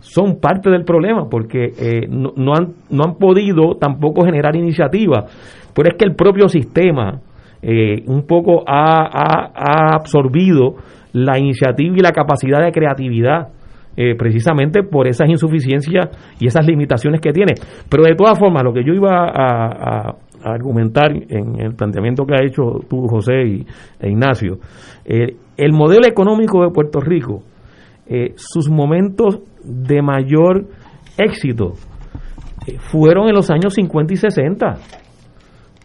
son 0.04 0.38
parte 0.38 0.70
del 0.70 0.84
problema 0.84 1.28
porque 1.30 1.72
eh, 1.78 2.06
no, 2.08 2.52
han, 2.54 2.74
no 2.90 3.04
han 3.04 3.14
podido 3.16 3.76
tampoco 3.76 4.24
generar 4.24 4.54
iniciativas. 4.54 5.24
Pero 5.74 5.88
es 5.88 5.96
que 5.96 6.04
el 6.04 6.14
propio 6.14 6.48
sistema 6.48 7.20
eh, 7.62 8.02
un 8.06 8.26
poco 8.26 8.62
ha, 8.66 9.06
ha, 9.06 9.50
ha 9.54 9.94
absorbido 9.96 10.76
la 11.12 11.38
iniciativa 11.38 11.96
y 11.96 12.00
la 12.00 12.12
capacidad 12.12 12.62
de 12.62 12.72
creatividad 12.72 13.48
eh, 13.96 14.16
precisamente 14.16 14.82
por 14.82 15.06
esas 15.06 15.28
insuficiencias 15.28 16.08
y 16.40 16.48
esas 16.48 16.66
limitaciones 16.66 17.20
que 17.20 17.32
tiene. 17.32 17.54
Pero 17.88 18.02
de 18.02 18.16
todas 18.16 18.36
formas, 18.36 18.64
lo 18.64 18.72
que 18.72 18.84
yo 18.84 18.92
iba 18.92 19.28
a, 19.28 20.16
argumentar 20.42 21.10
en 21.10 21.58
el 21.58 21.74
planteamiento 21.74 22.26
que 22.26 22.34
ha 22.34 22.44
hecho 22.44 22.80
tú, 22.90 23.06
José 23.06 23.44
y, 23.46 23.66
e 23.98 24.10
Ignacio, 24.10 24.58
eh, 25.04 25.36
el 25.56 25.72
modelo 25.72 26.06
económico 26.06 26.62
de 26.62 26.70
Puerto 26.70 27.00
Rico, 27.00 27.42
eh, 28.06 28.34
sus 28.36 28.68
momentos 28.68 29.40
de 29.62 30.02
mayor 30.02 30.66
éxito 31.16 31.74
fueron 32.90 33.28
en 33.28 33.34
los 33.34 33.50
años 33.50 33.74
50 33.74 34.14
y 34.14 34.16
60. 34.16 34.74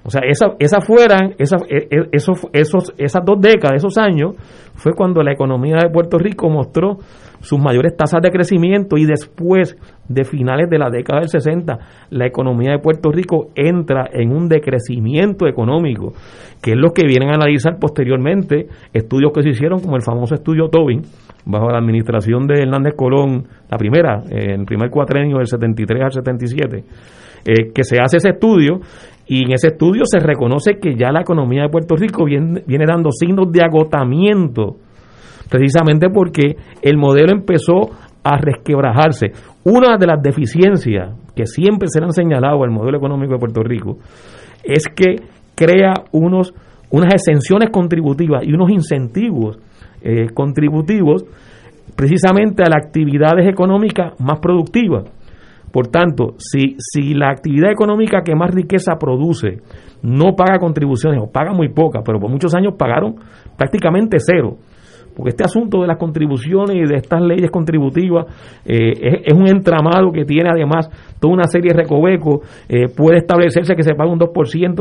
O 0.04 0.10
sea, 0.10 0.22
esa, 0.26 0.56
esa 0.60 0.80
fueran, 0.80 1.36
esa, 1.38 1.58
e, 1.68 1.88
e, 1.92 2.08
esos, 2.12 2.48
esos, 2.54 2.94
esas 2.98 3.26
dos 3.26 3.40
décadas, 3.42 3.76
esos 3.78 3.98
años, 3.98 4.36
fue 4.76 4.94
cuando 4.94 5.22
la 5.22 5.34
economía 5.34 5.78
de 5.84 5.90
Puerto 5.90 6.18
Rico 6.18 6.50
mostró 6.50 6.98
sus 7.42 7.60
mayores 7.60 7.96
tasas 7.96 8.22
de 8.22 8.32
crecimiento 8.32 8.98
y 8.98 9.06
después 9.06 9.78
de 10.08 10.24
finales 10.24 10.70
de 10.70 10.78
la 10.78 10.90
década 10.90 11.20
del 11.20 11.30
60, 11.30 11.80
la 12.10 12.26
economía 12.26 12.72
de 12.72 12.80
Puerto 12.80 13.12
Rico 13.12 13.50
entra 13.56 14.10
en 14.12 14.32
un 14.32 14.48
decrecimiento 14.48 15.48
económico, 15.48 16.14
que 16.62 16.72
es 16.72 16.78
lo 16.78 16.92
que 16.92 17.06
vienen 17.06 17.30
a 17.30 17.36
analizar 17.36 17.78
posteriormente 17.78 18.68
estudios 18.94 19.32
que 19.34 19.44
se 19.44 19.50
hicieron, 19.50 19.80
como 19.80 19.96
el 19.96 20.02
famoso 20.02 20.36
estudio 20.36 20.70
Tobin, 20.70 21.02
bajo 21.46 21.70
la 21.70 21.80
administración 21.80 22.48
de 22.48 22.62
Hernández 22.62 22.94
Colón, 22.96 23.48
la 23.70 23.78
primera, 23.78 24.24
en 24.30 24.62
el 24.62 24.66
primer 24.66 24.90
cuatrenio 24.90 25.38
del 25.38 25.48
73 25.48 26.04
al 26.04 26.12
77, 26.12 26.84
eh, 27.45 27.72
que 27.74 27.84
se 27.84 27.98
hace 27.99 28.18
ese 28.18 28.30
estudio 28.30 28.80
y 29.28 29.45
en 29.45 29.53
ese 29.53 29.68
estudio 29.68 30.03
se 30.06 30.20
reconoce 30.20 30.80
que 30.82 30.95
ya 30.95 31.11
la 31.11 31.22
economía 31.22 31.64
de 31.64 31.70
Puerto 31.70 31.95
Rico 31.95 32.26
viene, 32.26 32.64
viene 32.66 32.86
dando 32.88 33.11
signos 33.11 33.52
de 33.52 33.61
agotamiento 33.61 34.78
precisamente 35.49 36.10
porque 36.10 36.56
el 36.82 36.98
modelo 36.98 37.32
empezó 37.32 37.90
a 38.24 38.38
resquebrajarse. 38.38 39.32
Una 39.64 39.98
de 39.98 40.07
las 40.07 40.22
deficiencias 40.22 41.16
que 41.36 41.45
siempre 41.45 41.88
se 41.90 41.99
le 41.99 42.06
han 42.06 42.14
señalado 42.14 42.64
al 42.64 42.72
modelo 42.72 42.98
económico 42.98 43.34
de 43.34 43.40
Puerto 43.40 43.64
Rico 43.64 43.98
es 44.64 44.84
que 44.88 45.16
crea 45.56 45.94
unos, 46.11 46.53
unas 46.91 47.14
exenciones 47.14 47.70
contributivas 47.70 48.44
y 48.45 48.53
unos 48.53 48.70
incentivos 48.70 49.60
eh, 50.02 50.28
contributivos 50.34 51.26
precisamente 51.95 52.64
a 52.64 52.70
las 52.70 52.86
actividades 52.86 53.48
económicas 53.48 54.20
más 54.20 54.40
productivas. 54.40 55.06
Por 55.72 55.88
tanto, 55.88 56.36
si, 56.38 56.76
si 56.80 57.14
la 57.14 57.30
actividad 57.30 57.72
económica 57.72 58.22
que 58.24 58.36
más 58.36 58.52
riqueza 58.52 58.98
produce 59.00 59.60
no 60.02 60.36
paga 60.36 60.60
contribuciones 60.60 61.22
o 61.22 61.32
paga 61.32 61.54
muy 61.54 61.70
poca, 61.70 62.02
pero 62.06 62.20
por 62.20 62.30
muchos 62.30 62.56
años 62.56 62.74
pagaron 62.78 63.16
prácticamente 63.58 64.18
cero, 64.20 64.58
porque 65.20 65.32
este 65.32 65.44
asunto 65.44 65.82
de 65.82 65.88
las 65.88 65.98
contribuciones 65.98 66.78
y 66.78 66.88
de 66.88 66.96
estas 66.96 67.22
leyes 67.22 67.52
contributivas 67.52 68.26
eh, 68.66 69.22
es, 69.26 69.34
un 69.34 69.48
entramado 69.48 70.14
que 70.14 70.24
tiene 70.24 70.50
además 70.50 70.90
toda 71.20 71.34
una 71.34 71.44
serie 71.44 71.74
de 71.74 71.82
recovecos, 71.82 72.40
eh, 72.70 72.86
puede 72.96 73.18
establecerse 73.18 73.76
que 73.76 73.84
se 73.84 73.96
paga 73.96 74.12
un 74.12 74.20
2%, 74.20 74.32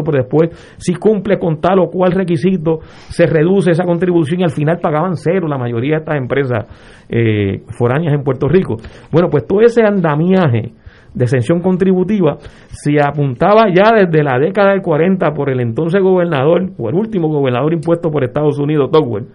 pero 0.05 0.19
después 0.23 0.51
si 0.77 0.95
cumple 0.95 1.41
con 1.41 1.61
tal 1.61 1.81
o 1.81 1.89
cual 1.91 2.13
requisito, 2.13 2.79
se 3.09 3.27
reduce 3.27 3.73
esa 3.73 3.83
contribución 3.83 4.41
y 4.41 4.45
al 4.45 4.51
final 4.51 4.79
pagaban 4.81 5.17
cero 5.17 5.49
la 5.49 5.59
mayoría 5.59 5.97
de 5.97 5.99
estas 6.03 6.17
empresas 6.17 6.67
eh, 7.09 7.63
foráneas 7.77 8.15
en 8.15 8.23
Puerto 8.23 8.47
Rico. 8.47 8.77
Bueno, 9.11 9.29
pues 9.31 9.45
todo 9.45 9.61
ese 9.63 9.83
andamiaje 9.83 10.73
de 11.15 11.25
exención 11.25 11.61
contributiva 11.61 12.37
se 12.69 12.99
apuntaba 13.01 13.67
ya 13.75 13.93
desde 13.95 14.23
la 14.23 14.39
década 14.39 14.71
del 14.71 14.83
40 14.83 15.33
por 15.33 15.51
el 15.51 15.61
entonces 15.61 16.03
gobernador, 16.03 16.71
o 16.79 16.89
el 16.89 16.95
último 16.95 17.29
gobernador 17.29 17.73
impuesto 17.73 18.11
por 18.11 18.25
Estados 18.25 18.59
Unidos, 18.59 18.91
Togwell, 18.91 19.27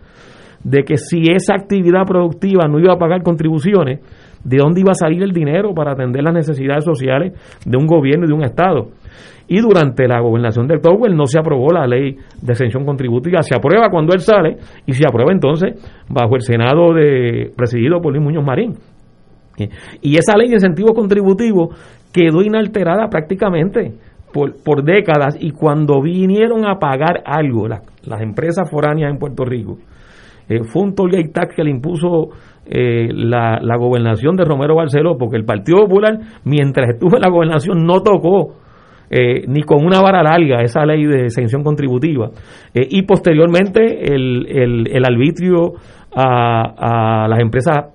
de 0.64 0.84
que 0.84 0.98
si 0.98 1.24
esa 1.32 1.56
actividad 1.56 2.06
productiva 2.06 2.68
no 2.68 2.80
iba 2.80 2.94
a 2.94 2.98
pagar 2.98 3.22
contribuciones, 3.22 4.00
¿de 4.44 4.58
dónde 4.58 4.82
iba 4.82 4.92
a 4.92 4.96
salir 4.96 5.22
el 5.24 5.32
dinero 5.32 5.74
para 5.74 5.92
atender 5.92 6.24
las 6.24 6.34
necesidades 6.34 6.86
sociales 6.86 7.34
de 7.66 7.78
un 7.78 7.86
gobierno 7.86 8.26
y 8.26 8.30
de 8.30 8.34
un 8.34 8.44
Estado? 8.44 8.88
Y 9.48 9.60
durante 9.60 10.08
la 10.08 10.22
gobernación 10.22 10.68
del 10.68 10.80
Towell 10.80 11.16
no 11.16 11.26
se 11.26 11.38
aprobó 11.38 11.72
la 11.72 11.86
ley 11.86 12.16
de 12.42 12.54
exención 12.54 12.86
contributiva. 12.86 13.42
Se 13.42 13.56
aprueba 13.56 13.90
cuando 13.90 14.14
él 14.14 14.22
sale 14.22 14.56
y 14.86 14.94
se 14.94 15.04
aprueba 15.06 15.34
entonces 15.34 15.76
bajo 16.10 16.36
el 16.36 16.42
Senado 16.42 16.94
de, 16.94 17.52
presidido 17.56 18.00
por 18.02 18.14
Luis 18.14 18.24
Muñoz 18.24 18.46
Marín. 18.46 18.74
Y 20.02 20.18
esa 20.18 20.38
ley 20.38 20.50
de 20.50 20.56
incentivos 20.56 20.94
contributivos 20.94 21.76
quedó 22.12 22.42
inalterada 22.42 23.08
prácticamente 23.10 23.94
por, 24.34 24.56
por 24.64 24.84
décadas 24.84 25.38
y 25.40 25.52
cuando 25.52 26.02
vinieron 26.02 26.66
a 26.66 26.80
pagar 26.80 27.22
algo 27.26 27.68
las, 27.68 27.82
las 28.06 28.22
empresas 28.22 28.70
foráneas 28.70 29.12
en 29.12 29.20
Puerto 29.20 29.46
Rico, 29.46 29.78
eh, 30.50 30.64
fue 30.64 30.84
un 30.84 30.96
toll 30.96 31.12
tax 31.32 31.56
que 31.56 31.64
le 31.64 31.72
impuso 31.72 32.30
eh, 32.66 33.10
la, 33.14 33.60
la, 33.62 33.78
gobernación 33.78 34.36
de 34.36 34.44
Romero 34.44 34.76
Barceló, 34.76 35.18
porque 35.18 35.38
el 35.38 35.46
Partido 35.46 35.80
Popular, 35.80 36.20
mientras 36.44 36.90
estuvo 36.90 37.16
en 37.16 37.22
la 37.22 37.30
gobernación, 37.30 37.86
no 37.86 38.02
tocó 38.02 38.56
eh, 39.10 39.46
ni 39.48 39.64
con 39.64 39.86
una 39.86 40.02
vara 40.02 40.24
larga 40.24 40.62
esa 40.62 40.86
ley 40.86 41.06
de 41.06 41.26
exención 41.26 41.64
contributiva. 41.64 42.32
y 42.74 43.04
posteriormente 43.04 44.14
el, 44.14 44.48
el, 44.48 44.88
el 44.92 45.06
arbitrio 45.06 45.74
a, 46.16 47.24
a, 47.24 47.28
las 47.28 47.40
empresas 47.40 47.86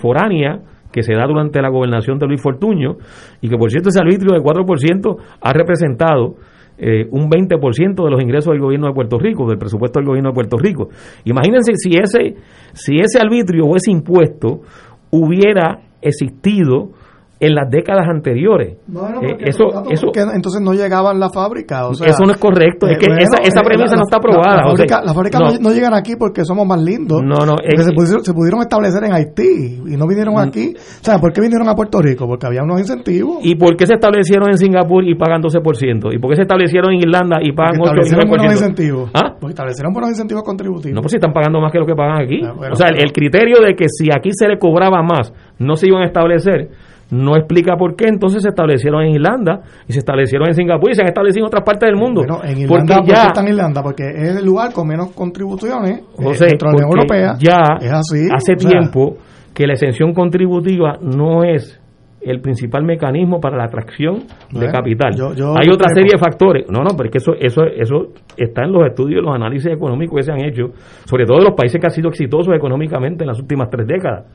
foráneas 0.00 0.60
que 0.98 1.04
se 1.04 1.14
da 1.14 1.26
durante 1.26 1.62
la 1.62 1.68
gobernación 1.68 2.18
de 2.18 2.26
Luis 2.26 2.42
Fortuño, 2.42 2.96
y 3.40 3.48
que 3.48 3.56
por 3.56 3.70
cierto 3.70 3.90
ese 3.90 4.00
arbitrio 4.00 4.32
del 4.32 4.42
4% 4.42 5.16
ha 5.40 5.52
representado 5.52 6.34
eh, 6.76 7.06
un 7.12 7.30
20% 7.30 8.04
de 8.04 8.10
los 8.10 8.20
ingresos 8.20 8.52
del 8.52 8.60
gobierno 8.60 8.88
de 8.88 8.94
Puerto 8.94 9.16
Rico, 9.18 9.48
del 9.48 9.58
presupuesto 9.58 10.00
del 10.00 10.08
gobierno 10.08 10.30
de 10.30 10.34
Puerto 10.34 10.56
Rico. 10.56 10.88
Imagínense 11.24 11.72
si 11.76 11.96
ese, 11.96 12.34
si 12.72 12.98
ese 12.98 13.20
arbitrio 13.20 13.64
o 13.66 13.76
ese 13.76 13.92
impuesto 13.92 14.62
hubiera 15.10 15.80
existido 16.02 16.90
en 17.40 17.54
las 17.54 17.70
décadas 17.70 18.06
anteriores. 18.08 18.78
Eh, 19.22 19.36
eso, 19.46 19.64
eso 19.90 20.10
entonces 20.34 20.60
no 20.60 20.72
llegaban 20.72 21.20
la 21.20 21.30
fábrica. 21.30 21.86
O 21.86 21.94
sea, 21.94 22.08
eso 22.08 22.24
no 22.24 22.32
es 22.32 22.38
correcto. 22.38 22.88
es 22.88 22.96
eh, 22.96 22.98
que 22.98 23.06
esa, 23.22 23.36
esa, 23.42 23.62
premisa 23.62 23.94
no 23.94 24.02
está 24.02 24.16
aprobada. 24.16 24.64
Las 25.04 25.14
fábricas 25.14 25.60
no. 25.60 25.70
llegan 25.70 25.94
aquí 25.94 26.16
porque 26.18 26.44
somos 26.44 26.66
más 26.66 26.82
lindos. 26.82 27.22
No, 27.22 27.46
no. 27.46 27.56
se, 27.58 27.92
pudieron, 27.92 28.24
se, 28.24 28.34
pudieron, 28.34 28.60
establecer 28.60 29.04
en 29.04 29.12
Haití 29.12 29.82
y 29.86 29.96
no 29.96 30.06
vinieron 30.08 30.34
mm. 30.34 30.38
aquí. 30.38 30.74
O 30.76 31.04
sea, 31.04 31.18
¿por 31.18 31.32
qué 31.32 31.40
vinieron 31.40 31.68
a 31.68 31.74
Puerto 31.74 32.00
Rico? 32.00 32.26
Porque 32.26 32.46
había 32.46 32.62
unos 32.62 32.80
incentivos. 32.80 33.38
¿Y 33.42 33.54
por 33.54 33.76
qué 33.76 33.86
se 33.86 33.94
establecieron 33.94 34.50
en 34.50 34.58
Singapur 34.58 35.04
y 35.04 35.14
pagan 35.14 35.40
12%? 35.40 36.14
¿Y 36.14 36.18
por 36.18 36.30
qué 36.30 36.36
se 36.36 36.42
establecieron 36.42 36.92
en 36.92 37.00
Irlanda 37.00 37.38
y 37.40 37.52
pagan 37.52 37.76
8%? 37.76 37.82
Establecieron 37.84 38.28
buenos 38.28 38.52
incentivos. 38.52 39.10
¿Ah? 39.14 39.36
Porque 39.38 39.52
establecieron 39.52 39.92
buenos 39.92 40.10
incentivos 40.10 40.42
contributivos. 40.42 40.94
No, 40.94 41.02
pues 41.02 41.12
si 41.12 41.18
están 41.18 41.32
pagando 41.32 41.60
más 41.60 41.70
que 41.70 41.78
lo 41.78 41.86
que 41.86 41.94
pagan 41.94 42.20
aquí. 42.20 42.40
Ah, 42.44 42.54
o 42.72 42.74
sea, 42.74 42.88
el 42.88 43.12
criterio 43.12 43.60
de 43.64 43.76
que 43.76 43.86
si 43.88 44.08
aquí 44.10 44.30
se 44.32 44.48
le 44.48 44.58
cobraba 44.58 45.02
más, 45.02 45.32
no 45.58 45.76
se 45.76 45.86
iban 45.86 46.02
a 46.02 46.06
establecer 46.06 46.70
no 47.10 47.36
explica 47.36 47.76
por 47.76 47.96
qué 47.96 48.06
entonces 48.08 48.42
se 48.42 48.48
establecieron 48.48 49.02
en 49.02 49.14
Irlanda 49.14 49.60
y 49.86 49.92
se 49.92 50.00
establecieron 50.00 50.48
en 50.48 50.54
Singapur 50.54 50.90
y 50.90 50.94
se 50.94 51.02
han 51.02 51.08
establecido 51.08 51.44
en 51.44 51.48
otras 51.48 51.64
partes 51.64 51.88
del 51.88 51.96
mundo. 51.96 52.22
en 52.22 52.58
Irlanda, 52.58 52.96
porque 52.96 53.12
ya, 53.12 53.22
está 53.24 53.40
en 53.40 53.48
Irlanda? 53.48 53.82
Porque 53.82 54.04
es 54.08 54.36
el 54.36 54.44
lugar 54.44 54.72
con 54.72 54.86
menos 54.86 55.10
contribuciones 55.12 56.02
José, 56.16 56.46
dentro 56.46 56.70
de 56.70 56.78
la 56.78 56.86
Unión 56.86 56.98
Europea. 56.98 57.36
Ya 57.38 57.78
es 57.80 57.92
así, 57.92 58.28
hace 58.32 58.54
tiempo 58.56 59.16
que 59.54 59.66
la 59.66 59.72
exención 59.72 60.12
contributiva 60.12 60.98
no 61.00 61.44
es 61.44 61.80
el 62.20 62.40
principal 62.40 62.84
mecanismo 62.84 63.40
para 63.40 63.56
la 63.56 63.64
atracción 63.64 64.24
de 64.50 64.70
capital. 64.70 65.12
Hay 65.14 65.70
otra 65.72 65.88
serie 65.94 66.10
de 66.12 66.18
factores. 66.18 66.66
No, 66.68 66.82
no, 66.82 66.90
pero 66.96 67.08
es 67.08 67.12
que 67.12 67.18
eso, 67.18 67.32
eso, 67.38 67.62
eso 67.64 68.12
está 68.36 68.64
en 68.64 68.72
los 68.72 68.86
estudios, 68.86 69.22
los 69.22 69.34
análisis 69.34 69.70
económicos 69.72 70.16
que 70.16 70.22
se 70.24 70.32
han 70.32 70.40
hecho, 70.40 70.72
sobre 71.04 71.24
todo 71.26 71.38
en 71.38 71.44
los 71.44 71.54
países 71.54 71.80
que 71.80 71.86
han 71.86 71.92
sido 71.92 72.08
exitosos 72.08 72.54
económicamente 72.54 73.24
en 73.24 73.28
las 73.28 73.38
últimas 73.38 73.70
tres 73.70 73.86
décadas. 73.86 74.26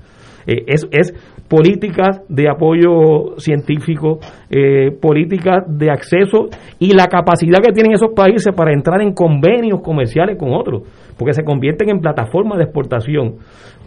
Eh, 0.48 0.64
es, 0.68 0.88
es 0.92 1.14
políticas 1.48 2.22
de 2.30 2.50
apoyo 2.50 3.38
científico, 3.38 4.20
eh, 4.50 4.92
políticas 4.92 5.64
de 5.68 5.92
acceso 5.92 6.48
y 6.80 6.94
la 6.94 7.08
capacidad 7.08 7.60
que 7.62 7.74
tienen 7.74 7.94
esos 7.94 8.12
países 8.16 8.54
para 8.56 8.74
entrar 8.74 9.02
en 9.02 9.14
convenios 9.14 9.82
comerciales 9.82 10.38
con 10.38 10.54
otros, 10.54 10.84
porque 11.18 11.34
se 11.34 11.44
convierten 11.44 11.90
en 11.90 12.00
plataformas 12.00 12.58
de 12.58 12.66
exportación 12.66 13.36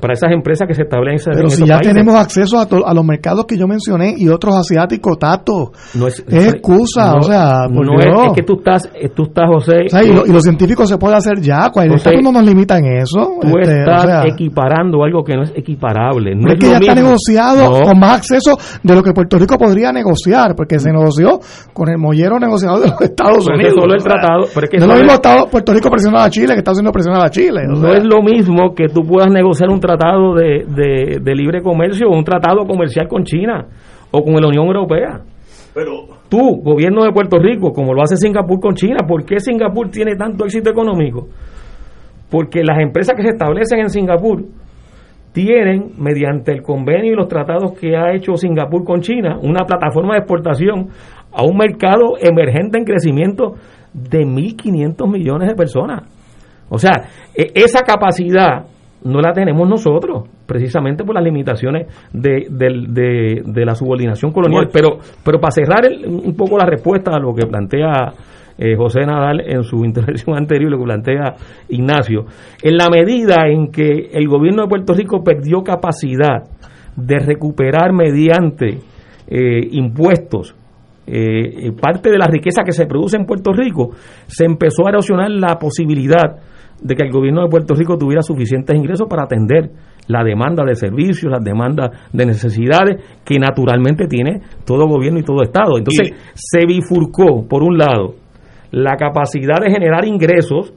para 0.01 0.13
esas 0.13 0.31
empresas 0.31 0.69
que 0.69 0.75
se 0.75 0.83
establecen 0.83 1.33
Pero 1.35 1.49
si 1.49 1.65
ya 1.65 1.79
tenemos 1.79 2.15
acceso 2.15 2.59
a, 2.59 2.65
a, 2.65 2.95
los 2.95 3.05
mercados 3.05 3.47
que 3.47 3.57
yo 3.57 3.67
mencioné 3.67 4.15
y 4.17 4.29
otros 4.29 4.55
asiáticos, 4.55 5.19
Tato, 5.19 5.73
no 5.95 6.07
es, 6.07 6.23
excusa, 6.29 7.15
o 7.15 7.23
sea, 7.23 7.67
no 7.69 7.83
es, 7.99 8.33
que 8.35 8.43
tú 8.43 8.59
estás, 8.59 8.91
eh, 8.95 9.09
tú 9.09 9.25
estás, 9.25 9.49
José. 9.49 9.87
y, 10.05 10.33
los 10.33 10.43
científicos 10.43 10.89
se 10.89 10.99
puede 10.99 11.17
hacer 11.17 11.41
ya, 11.41 11.71
Estado 11.97 12.21
no 12.23 12.33
nos 12.33 12.45
limita 12.45 12.79
en 12.79 12.99
eso. 12.99 13.39
Tú 13.41 13.59
este, 13.59 13.81
estás 13.81 14.25
equiparando 14.27 15.03
algo 15.03 15.25
que 15.25 15.35
no 15.35 15.43
es 15.43 15.53
equiparable. 15.55 16.35
No 16.35 16.53
es, 16.53 16.59
que 16.59 16.71
ya 16.71 16.79
está 16.79 16.95
negociado 16.95 17.71
con 17.83 17.99
más 17.99 18.19
acceso 18.19 18.57
de 18.83 18.95
lo 18.95 19.03
que 19.03 19.13
Puerto 19.13 19.39
Rico 19.39 19.57
podría 19.57 19.93
negociar, 19.93 20.55
porque 20.57 20.79
se 20.79 20.91
negoció 20.91 21.41
con 21.73 21.89
el 21.89 21.99
mollero 21.99 22.39
negociado 22.39 22.81
de 22.81 22.89
los 22.89 23.01
Estados 23.01 23.47
Unidos. 23.49 23.75
Solo 23.79 23.95
el 23.95 24.03
tratado, 24.03 24.45
pero 24.55 24.87
no 24.87 24.95
es 24.95 25.01
lo 25.01 25.05
mismo 25.05 25.49
Puerto 25.51 25.73
Rico 25.73 25.91
presionado 25.91 26.25
a 26.25 26.31
Chile 26.31 26.53
que 26.53 26.59
está 26.59 26.73
haciendo 26.73 26.93
presionar 26.93 27.16
a 27.25 27.31
Chile. 27.31 27.63
no 27.67 27.93
es 27.93 28.05
lo 28.05 28.23
mismo 28.23 28.75
que 28.75 28.89
tú 28.89 29.03
puedas 29.03 29.31
negociar 29.31 29.71
un 29.71 29.81
tratado 29.81 30.35
de, 30.35 30.65
de, 31.21 31.35
libre 31.35 31.63
comercio 31.63 32.09
o 32.09 32.17
un 32.17 32.25
tratado 32.25 32.65
comercial 32.67 33.09
con 33.09 33.25
China 33.25 33.67
o 34.11 34.23
con 34.23 34.35
la 34.35 34.49
Unión 34.49 34.67
Europea. 34.67 35.21
Pero 35.75 36.07
tú, 36.29 36.63
gobierno 36.63 37.05
de 37.05 37.13
Puerto 37.13 37.39
Rico, 37.39 37.73
como 37.73 37.93
lo 37.93 38.03
hace 38.03 38.17
Singapur 38.17 38.61
con 38.61 38.75
China, 38.75 39.07
¿por 39.07 39.25
qué 39.25 39.41
Singapur 39.41 39.91
tiene 39.91 40.17
tanto 40.17 40.45
éxito 40.45 40.71
económico? 40.71 41.29
Porque 42.31 42.63
las 42.65 42.79
empresas 42.81 43.15
que 43.15 43.23
se 43.23 43.31
establecen 43.31 43.81
en 43.81 43.91
Singapur 43.91 44.43
tienen, 45.33 45.91
mediante 45.99 46.51
el 46.51 46.63
convenio 46.63 47.13
y 47.13 47.15
los 47.15 47.29
tratados 47.29 47.79
que 47.79 47.95
ha 47.95 48.15
hecho 48.15 48.37
Singapur 48.37 48.85
con 48.85 49.03
China, 49.03 49.39
una 49.43 49.67
plataforma 49.67 50.15
de 50.15 50.21
exportación 50.21 50.89
a 51.31 51.43
un 51.45 51.59
mercado 51.59 52.15
emergente 52.19 52.79
en 52.79 52.85
crecimiento 52.85 53.53
de 53.93 54.25
1.500 54.25 55.13
millones 55.13 55.49
de 55.49 55.55
personas. 55.55 56.16
O 56.69 56.79
sea, 56.79 56.93
e- 57.35 57.53
esa 57.55 57.81
capacidad 57.81 58.67
no 59.05 59.21
la 59.21 59.33
tenemos 59.33 59.69
nosotros, 59.69 60.25
precisamente 60.47 61.05
por 61.05 61.15
las 61.15 61.23
limitaciones 61.23 61.87
de, 62.13 62.47
del- 62.51 62.93
de- 62.93 63.43
de 63.45 63.65
la 63.65 63.75
subordinación 63.75 64.33
colonial. 64.33 64.65
Pero, 64.73 64.99
pero 65.25 65.39
para 65.39 65.51
cerrar 65.53 65.87
el- 65.87 66.07
un 66.07 66.35
poco 66.37 66.59
la 66.59 66.67
respuesta 66.67 67.13
a 67.15 67.19
lo 67.21 67.33
que 67.35 67.47
plantea 67.47 68.13
eh, 68.59 68.75
José 68.75 69.01
Nadal 69.01 69.43
en 69.47 69.63
su 69.65 69.85
intervención 69.85 70.35
anterior, 70.37 70.71
lo 70.71 70.79
que 70.79 70.85
plantea 70.85 71.35
Ignacio, 71.69 72.25
en 72.63 72.77
la 72.77 72.89
medida 72.89 73.47
en 73.49 73.71
que 73.71 74.09
el 74.13 74.27
gobierno 74.29 74.63
de 74.63 74.69
Puerto 74.69 74.95
Rico 74.95 75.23
perdió 75.23 75.63
capacidad 75.63 76.43
de 76.97 77.19
recuperar 77.19 77.93
mediante 77.93 78.79
eh, 79.29 79.61
impuestos 79.73 80.57
eh, 81.07 81.71
parte 81.81 82.11
de 82.11 82.19
la 82.19 82.27
riqueza 82.27 82.63
que 82.65 82.73
se 82.73 82.87
produce 82.87 83.17
en 83.17 83.27
Puerto 83.27 83.53
Rico, 83.53 83.91
se 84.27 84.45
empezó 84.47 84.87
a 84.87 84.91
erosionar 84.91 85.31
la 85.31 85.57
posibilidad 85.59 86.37
de 86.81 86.95
que 86.95 87.03
el 87.03 87.13
gobierno 87.13 87.43
de 87.43 87.49
Puerto 87.49 87.75
Rico 87.75 87.97
tuviera 87.97 88.23
suficientes 88.23 88.77
ingresos 88.77 89.09
para 89.09 89.25
atender 89.25 89.71
la 90.09 90.23
demanda 90.23 90.65
de 90.65 90.75
servicios, 90.75 91.31
las 91.31 91.43
demandas 91.43 91.91
de 92.13 92.27
necesidades 92.27 93.03
que 93.25 93.39
naturalmente 93.39 94.07
tiene 94.07 94.41
todo 94.65 94.87
gobierno 94.87 95.19
y 95.19 95.25
todo 95.25 95.43
Estado. 95.43 95.79
Entonces, 95.79 96.13
se 96.35 96.67
bifurcó, 96.67 97.47
por 97.49 97.63
un 97.63 97.79
lado, 97.79 98.15
la 98.71 98.97
capacidad 98.97 99.61
de 99.61 99.73
generar 99.73 100.05
ingresos, 100.05 100.73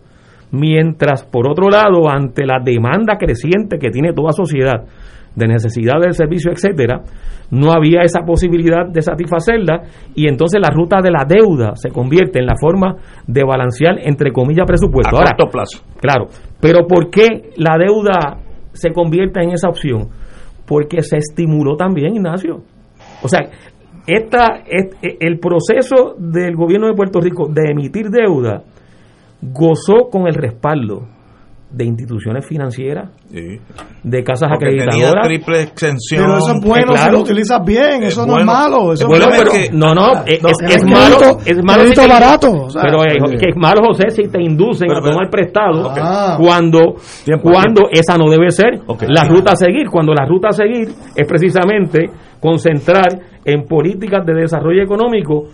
mientras, 0.51 1.23
por 1.23 1.49
otro 1.49 1.69
lado, 1.69 2.09
ante 2.09 2.45
la 2.45 2.59
demanda 2.63 3.17
creciente 3.17 3.77
que 3.77 3.91
tiene 3.91 4.13
toda 4.13 4.31
sociedad 4.31 4.85
de 5.35 5.47
necesidad 5.47 5.99
del 6.01 6.13
servicio, 6.13 6.51
etcétera, 6.51 7.01
no 7.51 7.71
había 7.71 8.01
esa 8.01 8.21
posibilidad 8.21 8.87
de 8.87 9.01
satisfacerla 9.01 9.81
y 10.15 10.27
entonces 10.27 10.61
la 10.61 10.69
ruta 10.69 10.97
de 11.01 11.11
la 11.11 11.25
deuda 11.27 11.75
se 11.75 11.89
convierte 11.89 12.39
en 12.39 12.45
la 12.45 12.55
forma 12.59 12.95
de 13.25 13.43
balancear 13.43 13.95
entre 14.03 14.31
comillas 14.31 14.65
presupuesto. 14.67 15.15
A 15.15 15.19
Ahora, 15.19 15.31
corto 15.37 15.51
plazo. 15.51 15.83
Claro, 15.99 16.27
pero 16.59 16.85
¿por 16.87 17.09
qué 17.09 17.51
la 17.57 17.77
deuda 17.77 18.37
se 18.73 18.91
convierte 18.91 19.41
en 19.41 19.51
esa 19.51 19.69
opción? 19.69 20.09
Porque 20.67 21.01
se 21.01 21.17
estimuló 21.17 21.75
también, 21.75 22.15
Ignacio. 22.15 22.61
O 23.23 23.27
sea, 23.27 23.49
esta, 24.05 24.61
es- 24.67 24.95
el 25.19 25.39
proceso 25.39 26.15
del 26.17 26.55
gobierno 26.55 26.87
de 26.87 26.93
Puerto 26.93 27.19
Rico 27.19 27.47
de 27.47 27.71
emitir 27.71 28.09
deuda 28.09 28.63
gozó 29.41 30.09
con 30.11 30.27
el 30.27 30.35
respaldo 30.35 31.07
de 31.71 31.85
instituciones 31.85 32.45
financieras, 32.47 33.11
de 33.29 34.23
casas 34.23 34.49
Porque 34.49 34.69
tenía 34.69 34.83
acreditadoras. 34.85 35.27
triple 35.27 35.61
exención. 35.61 36.23
Pero 36.25 36.37
eso 36.39 36.51
es 36.55 36.61
bueno 36.65 36.97
si 36.97 37.11
lo 37.11 37.19
utilizas 37.19 37.63
bien, 37.63 38.03
eso 38.03 38.25
no 38.25 38.39
es 38.39 38.45
malo. 38.45 38.93
Eso 38.93 39.07
Bueno, 39.07 39.25
es 39.29 39.37
pero- 39.37 39.51
bueno. 39.51 39.67
no, 39.73 39.93
no, 39.93 40.11
es, 40.25 40.39
es- 40.43 40.61
es 40.61 40.75
es 40.77 40.83
malo, 40.85 41.37
es 41.45 41.63
malo 41.63 41.83
si 41.85 41.93
te- 41.93 42.07
barato, 42.07 42.51
o 42.63 42.69
sea. 42.71 42.81
pero 42.81 43.03
eh, 43.03 43.37
que 43.39 43.49
es 43.49 43.55
malo, 43.55 43.81
José, 43.85 44.09
si 44.09 44.27
te 44.29 44.41
inducen 44.41 44.89
a 44.91 44.99
tomar 44.99 45.29
prestado 45.29 45.91
Ah. 45.95 46.37
cuando, 46.41 46.95
Tiempo, 47.23 47.51
cuando 47.51 47.81
esa 47.91 48.17
no 48.17 48.31
debe 48.31 48.49
ser 48.49 48.79
Ok. 48.87 49.03
la 49.07 49.25
ruta 49.25 49.51
a 49.51 49.55
seguir. 49.55 49.87
Cuando 49.91 50.11
la 50.13 50.25
ruta 50.25 50.47
a 50.49 50.53
seguir 50.53 50.89
es 51.15 51.27
precisamente 51.27 52.09
concentrar 52.39 53.07
en 53.45 53.63
políticas 53.65 54.25
de 54.25 54.33
desarrollo 54.33 54.81
económico 54.81 55.49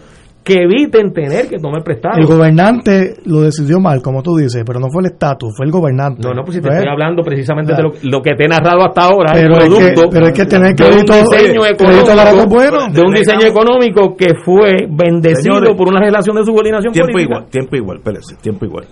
que 0.46 0.54
eviten 0.62 1.12
tener 1.12 1.50
que 1.50 1.58
tomar 1.58 1.84
prestado. 1.84 2.20
El 2.20 2.28
gobernante 2.28 3.16
lo 3.26 3.42
decidió 3.42 3.80
mal, 3.80 4.02
como 4.04 4.22
tú 4.22 4.38
dices, 4.38 4.64
pero 4.66 4.80
no 4.80 4.88
fue 4.92 5.02
el 5.02 5.08
estatus, 5.12 5.52
fue 5.58 5.66
el 5.66 5.72
gobernante. 5.72 6.22
No, 6.22 6.36
no, 6.36 6.44
pues 6.44 6.56
si 6.58 6.62
te 6.62 6.70
¿Ves? 6.70 6.78
estoy 6.78 6.92
hablando 6.94 7.24
precisamente 7.24 7.74
de 7.74 7.82
lo, 7.82 7.90
lo 8.04 8.22
que 8.22 8.36
te 8.36 8.46
he 8.46 8.48
narrado 8.48 8.86
hasta 8.86 9.02
ahora, 9.08 9.32
Pero 9.34 9.56
el 9.58 9.62
es 9.64 9.68
que- 9.68 9.86
producto 9.94 10.10
pero 10.12 10.28
es 10.28 10.34
que 10.34 10.46
tener 10.46 10.76
de 10.76 10.84
un 10.84 10.90
crédito- 10.92 11.14
diseño 11.14 11.62
oye, 11.62 11.72
económico, 11.72 11.86
crédito 12.06 12.16
barato 12.16 12.38
es 12.38 12.46
bueno. 12.50 12.78
de 12.94 13.02
un 13.02 13.14
diseño 13.16 13.46
económico 13.48 14.16
que 14.16 14.28
fue 14.46 14.72
bendecido 14.88 15.56
Señores, 15.56 15.76
por 15.76 15.88
una 15.90 16.00
relación 16.00 16.36
de 16.38 16.44
subordinación 16.46 16.94
Tiempo 16.94 17.12
política. 17.12 17.36
igual, 17.38 17.50
tiempo 17.52 17.76
igual, 17.76 17.98
espérese, 17.98 18.36
tiempo 18.42 18.66
igual. 18.66 18.86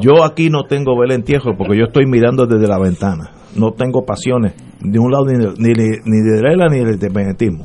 Yo 0.00 0.24
aquí 0.24 0.50
no 0.50 0.64
tengo 0.64 0.98
vela 0.98 1.14
en 1.14 1.22
porque 1.56 1.76
yo 1.76 1.84
estoy 1.86 2.06
mirando 2.06 2.46
desde 2.46 2.66
la 2.66 2.78
ventana. 2.78 3.30
No 3.54 3.72
tengo 3.72 4.04
pasiones 4.04 4.54
de 4.80 4.98
un 4.98 5.10
lado 5.10 5.24
ni 5.26 5.38
de, 5.38 5.52
ni 5.58 5.72
de, 5.72 5.98
ni 6.04 6.20
de 6.20 6.36
derecha 6.42 6.66
ni 6.68 6.78
del 6.78 6.94
independentismo. 6.94 7.64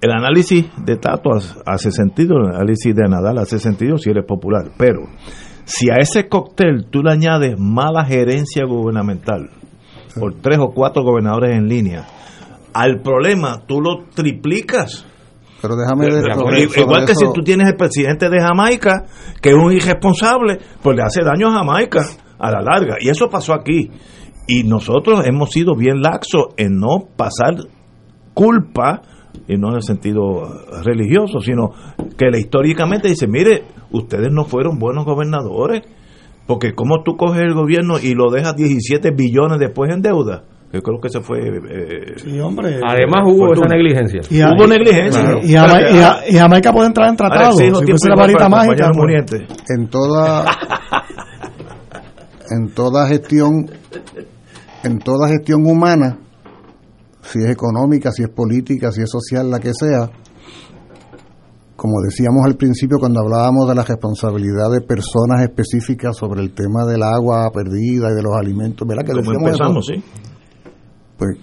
El 0.00 0.10
análisis 0.12 0.66
de 0.84 0.96
Tato 0.96 1.30
hace- 1.64 1.90
sentido, 1.90 2.36
el 2.36 2.54
análisis 2.54 2.94
de 2.94 3.02
Nadal 3.08 3.38
hace 3.38 3.58
sentido 3.58 3.96
si 3.98 4.10
eres 4.10 4.24
popular, 4.26 4.66
pero 4.76 5.00
si 5.64 5.90
a 5.90 5.94
ese 6.00 6.28
cóctel 6.28 6.86
tú 6.90 7.02
le 7.02 7.12
añades 7.12 7.56
mala 7.58 8.04
gerencia 8.04 8.64
gubernamental 8.66 9.50
por 10.18 10.34
tres 10.34 10.58
o 10.60 10.72
cuatro 10.74 11.02
gobernadores 11.02 11.56
en 11.56 11.68
línea, 11.68 12.06
al 12.74 13.00
problema 13.00 13.62
tú 13.66 13.80
lo 13.80 14.04
triplicas. 14.14 15.06
Pero 15.62 15.74
déjame 15.76 16.04
ver 16.06 16.24
sobre- 16.34 16.60
igual 16.82 17.06
que 17.06 17.12
eso. 17.12 17.26
si 17.28 17.32
tú 17.32 17.40
tienes 17.42 17.68
el 17.68 17.76
presidente 17.76 18.28
de 18.28 18.38
Jamaica, 18.40 19.06
que 19.40 19.48
es 19.48 19.54
un 19.54 19.72
irresponsable, 19.72 20.58
pues 20.82 20.94
le 20.96 21.02
hace 21.02 21.22
daño 21.22 21.48
a 21.48 21.52
Jamaica 21.58 22.02
a 22.38 22.50
la 22.50 22.60
larga. 22.60 22.96
Y 23.00 23.08
eso 23.08 23.28
pasó 23.30 23.54
aquí. 23.54 23.90
Y 24.46 24.62
nosotros 24.64 25.26
hemos 25.26 25.50
sido 25.50 25.74
bien 25.74 26.02
laxos 26.02 26.48
en 26.58 26.78
no 26.78 27.08
pasar 27.16 27.54
culpa, 28.34 29.00
y 29.48 29.56
no 29.56 29.70
en 29.70 29.76
el 29.76 29.82
sentido 29.82 30.42
religioso, 30.84 31.40
sino 31.40 31.70
que 32.16 32.26
históricamente 32.38 33.08
dice, 33.08 33.26
mire, 33.26 33.64
ustedes 33.90 34.30
no 34.32 34.44
fueron 34.44 34.78
buenos 34.78 35.04
gobernadores, 35.04 35.82
porque 36.46 36.72
como 36.74 37.02
tú 37.04 37.16
coges 37.16 37.42
el 37.42 37.54
gobierno 37.54 37.96
y 38.02 38.14
lo 38.14 38.30
dejas 38.30 38.54
17 38.56 39.10
billones 39.10 39.58
después 39.58 39.92
en 39.92 40.02
deuda, 40.02 40.44
yo 40.72 40.82
creo 40.82 41.00
que 41.00 41.08
se 41.08 41.20
fue... 41.20 41.38
eh, 41.40 42.14
Sí, 42.16 42.38
hombre. 42.40 42.80
Además 42.86 43.22
hubo 43.24 43.52
esa 43.54 43.66
negligencia. 43.66 44.20
Y 44.30 44.40
a- 44.40 44.48
Hubo 44.48 44.66
negligencia. 44.66 45.38
Y, 45.42 45.52
y 45.52 45.54
Jama- 45.54 45.80
y 45.90 45.98
a- 45.98 46.18
y 46.28 46.34
Jamaica 46.34 46.72
puede 46.72 46.88
entrar 46.88 47.08
en 47.08 47.16
tratado. 47.16 47.52
Ahora 47.52 47.56
Si 47.56 47.70
fuese 47.70 48.08
la 48.08 48.16
varita 48.16 48.48
mágica. 48.48 48.86
pues. 48.88 48.96
Muriente. 48.96 49.46
en 49.68 49.88
toda 49.88 50.44
en 52.50 52.68
toda 52.74 53.06
gestión 53.08 53.66
en 54.84 54.98
toda 54.98 55.28
gestión 55.28 55.64
humana 55.66 56.18
si 57.30 57.40
es 57.40 57.50
económica 57.50 58.10
si 58.12 58.22
es 58.22 58.28
política 58.28 58.92
si 58.92 59.02
es 59.02 59.10
social 59.10 59.50
la 59.50 59.58
que 59.58 59.72
sea 59.72 60.10
como 61.76 62.00
decíamos 62.00 62.44
al 62.46 62.56
principio 62.56 62.98
cuando 62.98 63.20
hablábamos 63.20 63.68
de 63.68 63.74
la 63.74 63.82
responsabilidad 63.82 64.70
de 64.72 64.80
personas 64.80 65.42
específicas 65.42 66.16
sobre 66.16 66.40
el 66.42 66.54
tema 66.54 66.84
del 66.86 67.02
agua 67.02 67.50
perdida 67.52 68.10
y 68.10 68.14
de 68.14 68.22
los 68.22 68.34
alimentos 68.34 68.86
¿verdad 68.86 69.04
que 69.04 69.12
empezamos, 69.12 69.86
sí. 69.86 70.02
pues 71.18 71.36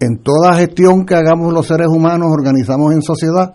en 0.00 0.18
toda 0.18 0.56
gestión 0.56 1.04
que 1.04 1.14
hagamos 1.14 1.52
los 1.52 1.66
seres 1.66 1.88
humanos 1.88 2.28
organizamos 2.30 2.92
en 2.92 3.02
sociedad 3.02 3.54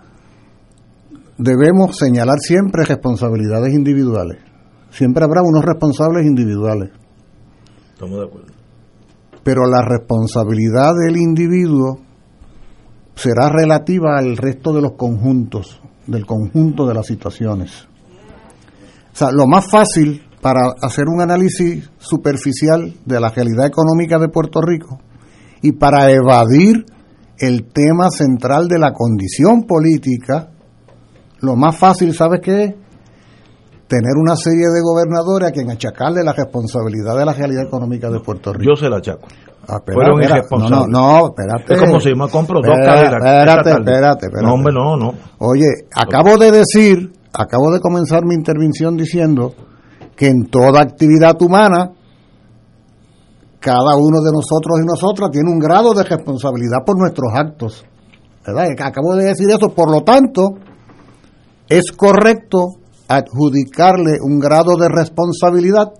debemos 1.37 1.97
señalar 1.97 2.39
siempre 2.39 2.83
responsabilidades 2.83 3.73
individuales 3.73 4.39
siempre 4.91 5.23
habrá 5.23 5.41
unos 5.41 5.63
responsables 5.63 6.25
individuales 6.25 6.91
Estamos 7.99 8.19
de 8.19 8.25
acuerdo. 8.27 8.58
Pero 9.43 9.65
la 9.65 9.81
responsabilidad 9.81 10.91
del 11.05 11.17
individuo 11.17 11.99
será 13.15 13.49
relativa 13.49 14.17
al 14.17 14.37
resto 14.37 14.73
de 14.73 14.81
los 14.81 14.93
conjuntos, 14.93 15.81
del 16.07 16.25
conjunto 16.25 16.87
de 16.87 16.93
las 16.93 17.05
situaciones. 17.05 17.87
O 19.13 19.15
sea, 19.15 19.31
lo 19.31 19.45
más 19.47 19.69
fácil 19.69 20.23
para 20.41 20.61
hacer 20.81 21.05
un 21.07 21.21
análisis 21.21 21.89
superficial 21.97 22.93
de 23.05 23.19
la 23.19 23.29
realidad 23.29 23.65
económica 23.65 24.17
de 24.19 24.29
Puerto 24.29 24.61
Rico 24.61 24.99
y 25.61 25.73
para 25.73 26.09
evadir 26.11 26.85
el 27.37 27.65
tema 27.71 28.09
central 28.09 28.67
de 28.67 28.79
la 28.79 28.93
condición 28.93 29.63
política, 29.63 30.51
lo 31.41 31.55
más 31.55 31.77
fácil, 31.77 32.13
¿sabes 32.13 32.41
qué 32.41 32.63
es? 32.63 32.75
Tener 33.89 34.13
una 34.21 34.35
serie 34.35 34.67
de 34.69 34.81
gobernadores 34.83 35.49
a 35.49 35.51
quien 35.51 35.71
achacarle 35.71 36.23
la 36.23 36.31
responsabilidad 36.31 37.17
de 37.17 37.25
la 37.25 37.33
realidad 37.33 37.63
económica 37.63 38.09
de 38.11 38.19
Puerto 38.19 38.53
Rico. 38.53 38.71
Yo 38.71 38.75
se 38.75 38.87
la 38.87 38.97
achaco. 38.97 39.27
Ah, 39.67 39.79
Fueron 39.83 40.21
irresponsables. 40.21 40.87
No, 40.89 41.19
no, 41.19 41.27
espérate. 41.29 41.73
Es 41.73 41.79
como 41.79 41.99
si 41.99 42.09
yo 42.09 42.15
me 42.15 42.29
compro 42.29 42.61
dos 42.61 42.69
Espera, 42.69 42.93
Cadillac 42.93 43.17
esta 43.17 43.39
Espérate, 43.39 43.69
espérate, 43.71 44.25
espérate. 44.27 44.47
No, 44.47 44.53
hombre, 44.53 44.73
no, 44.73 44.95
no. 44.95 45.13
Oye, 45.39 45.65
acabo 45.95 46.37
de 46.37 46.51
decir, 46.51 47.11
acabo 47.33 47.71
de 47.71 47.79
comenzar 47.79 48.25
mi 48.25 48.35
intervención 48.35 48.95
diciendo 48.95 49.53
que 50.15 50.27
en 50.27 50.49
toda 50.49 50.81
actividad 50.81 51.41
humana, 51.41 51.91
cada 53.59 53.95
uno 53.97 54.21
de 54.21 54.31
nosotros 54.31 54.79
y 54.81 54.85
nosotras 54.85 55.29
tiene 55.31 55.51
un 55.51 55.59
grado 55.59 55.93
de 55.93 56.03
responsabilidad 56.03 56.79
por 56.85 56.97
nuestros 56.97 57.31
actos. 57.33 57.85
¿Verdad? 58.45 58.69
Acabo 58.83 59.15
de 59.15 59.25
decir 59.25 59.49
eso, 59.49 59.69
por 59.69 59.91
lo 59.91 60.01
tanto, 60.01 60.49
es 61.67 61.91
correcto 61.91 62.78
adjudicarle 63.09 64.19
un 64.21 64.39
grado 64.39 64.77
de 64.77 64.87
responsabilidad 64.87 65.91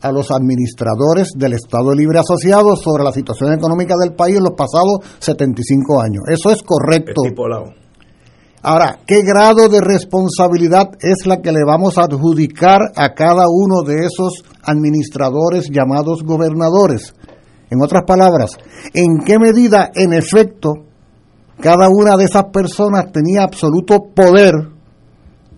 a 0.00 0.10
los 0.10 0.30
administradores 0.30 1.32
del 1.36 1.52
Estado 1.52 1.92
Libre 1.92 2.18
Asociado 2.18 2.74
sobre 2.76 3.04
la 3.04 3.12
situación 3.12 3.52
económica 3.52 3.94
del 4.00 4.14
país 4.14 4.36
en 4.36 4.44
los 4.44 4.54
pasados 4.56 5.00
75 5.18 6.00
años. 6.00 6.22
Eso 6.28 6.50
es 6.50 6.62
correcto. 6.62 7.22
Estipulado. 7.24 7.66
Ahora, 8.62 8.98
¿qué 9.06 9.22
grado 9.22 9.68
de 9.68 9.80
responsabilidad 9.80 10.90
es 11.00 11.26
la 11.26 11.40
que 11.40 11.52
le 11.52 11.64
vamos 11.64 11.98
a 11.98 12.04
adjudicar 12.04 12.80
a 12.96 13.14
cada 13.14 13.44
uno 13.48 13.82
de 13.82 14.06
esos 14.06 14.44
administradores 14.62 15.68
llamados 15.70 16.22
gobernadores? 16.24 17.14
En 17.70 17.82
otras 17.82 18.04
palabras, 18.06 18.52
¿en 18.94 19.18
qué 19.24 19.38
medida, 19.38 19.90
en 19.94 20.12
efecto, 20.14 20.72
cada 21.60 21.88
una 21.88 22.16
de 22.16 22.24
esas 22.24 22.44
personas 22.46 23.12
tenía 23.12 23.42
absoluto 23.42 23.98
poder 24.14 24.54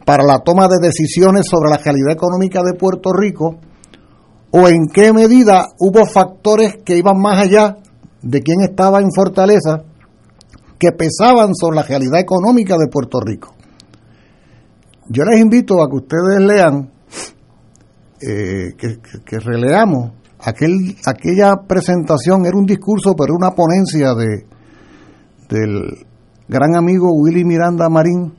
para 0.05 0.25
la 0.25 0.41
toma 0.41 0.69
de 0.69 0.79
decisiones 0.81 1.47
sobre 1.49 1.71
la 1.71 1.79
realidad 1.79 2.13
económica 2.13 2.63
de 2.63 2.79
Puerto 2.79 3.13
Rico? 3.13 3.59
¿O 4.51 4.69
en 4.69 4.89
qué 4.93 5.13
medida 5.13 5.69
hubo 5.79 6.05
factores 6.07 6.79
que 6.85 6.97
iban 6.97 7.21
más 7.21 7.43
allá 7.43 7.77
de 8.23 8.43
quien 8.43 8.61
estaba 8.63 9.01
en 9.01 9.13
Fortaleza 9.15 9.85
que 10.79 10.93
pesaban 10.93 11.55
sobre 11.55 11.77
la 11.77 11.83
realidad 11.83 12.21
económica 12.21 12.77
de 12.77 12.89
Puerto 12.89 13.21
Rico? 13.21 13.55
Yo 15.09 15.25
les 15.25 15.41
invito 15.41 15.83
a 15.83 15.89
que 15.89 15.97
ustedes 15.97 16.41
lean, 16.41 16.91
eh, 18.21 18.75
que, 18.77 19.39
releamos 19.39 20.13
aquel, 20.41 20.97
aquella 21.07 21.53
presentación, 21.67 22.47
era 22.47 22.57
un 22.57 22.67
discurso, 22.67 23.15
pero 23.17 23.35
una 23.35 23.51
ponencia 23.51 24.15
de 24.15 24.47
del 25.51 26.07
gran 26.49 26.77
amigo 26.77 27.11
Willy 27.13 27.45
Miranda 27.45 27.89
Marín 27.89 28.33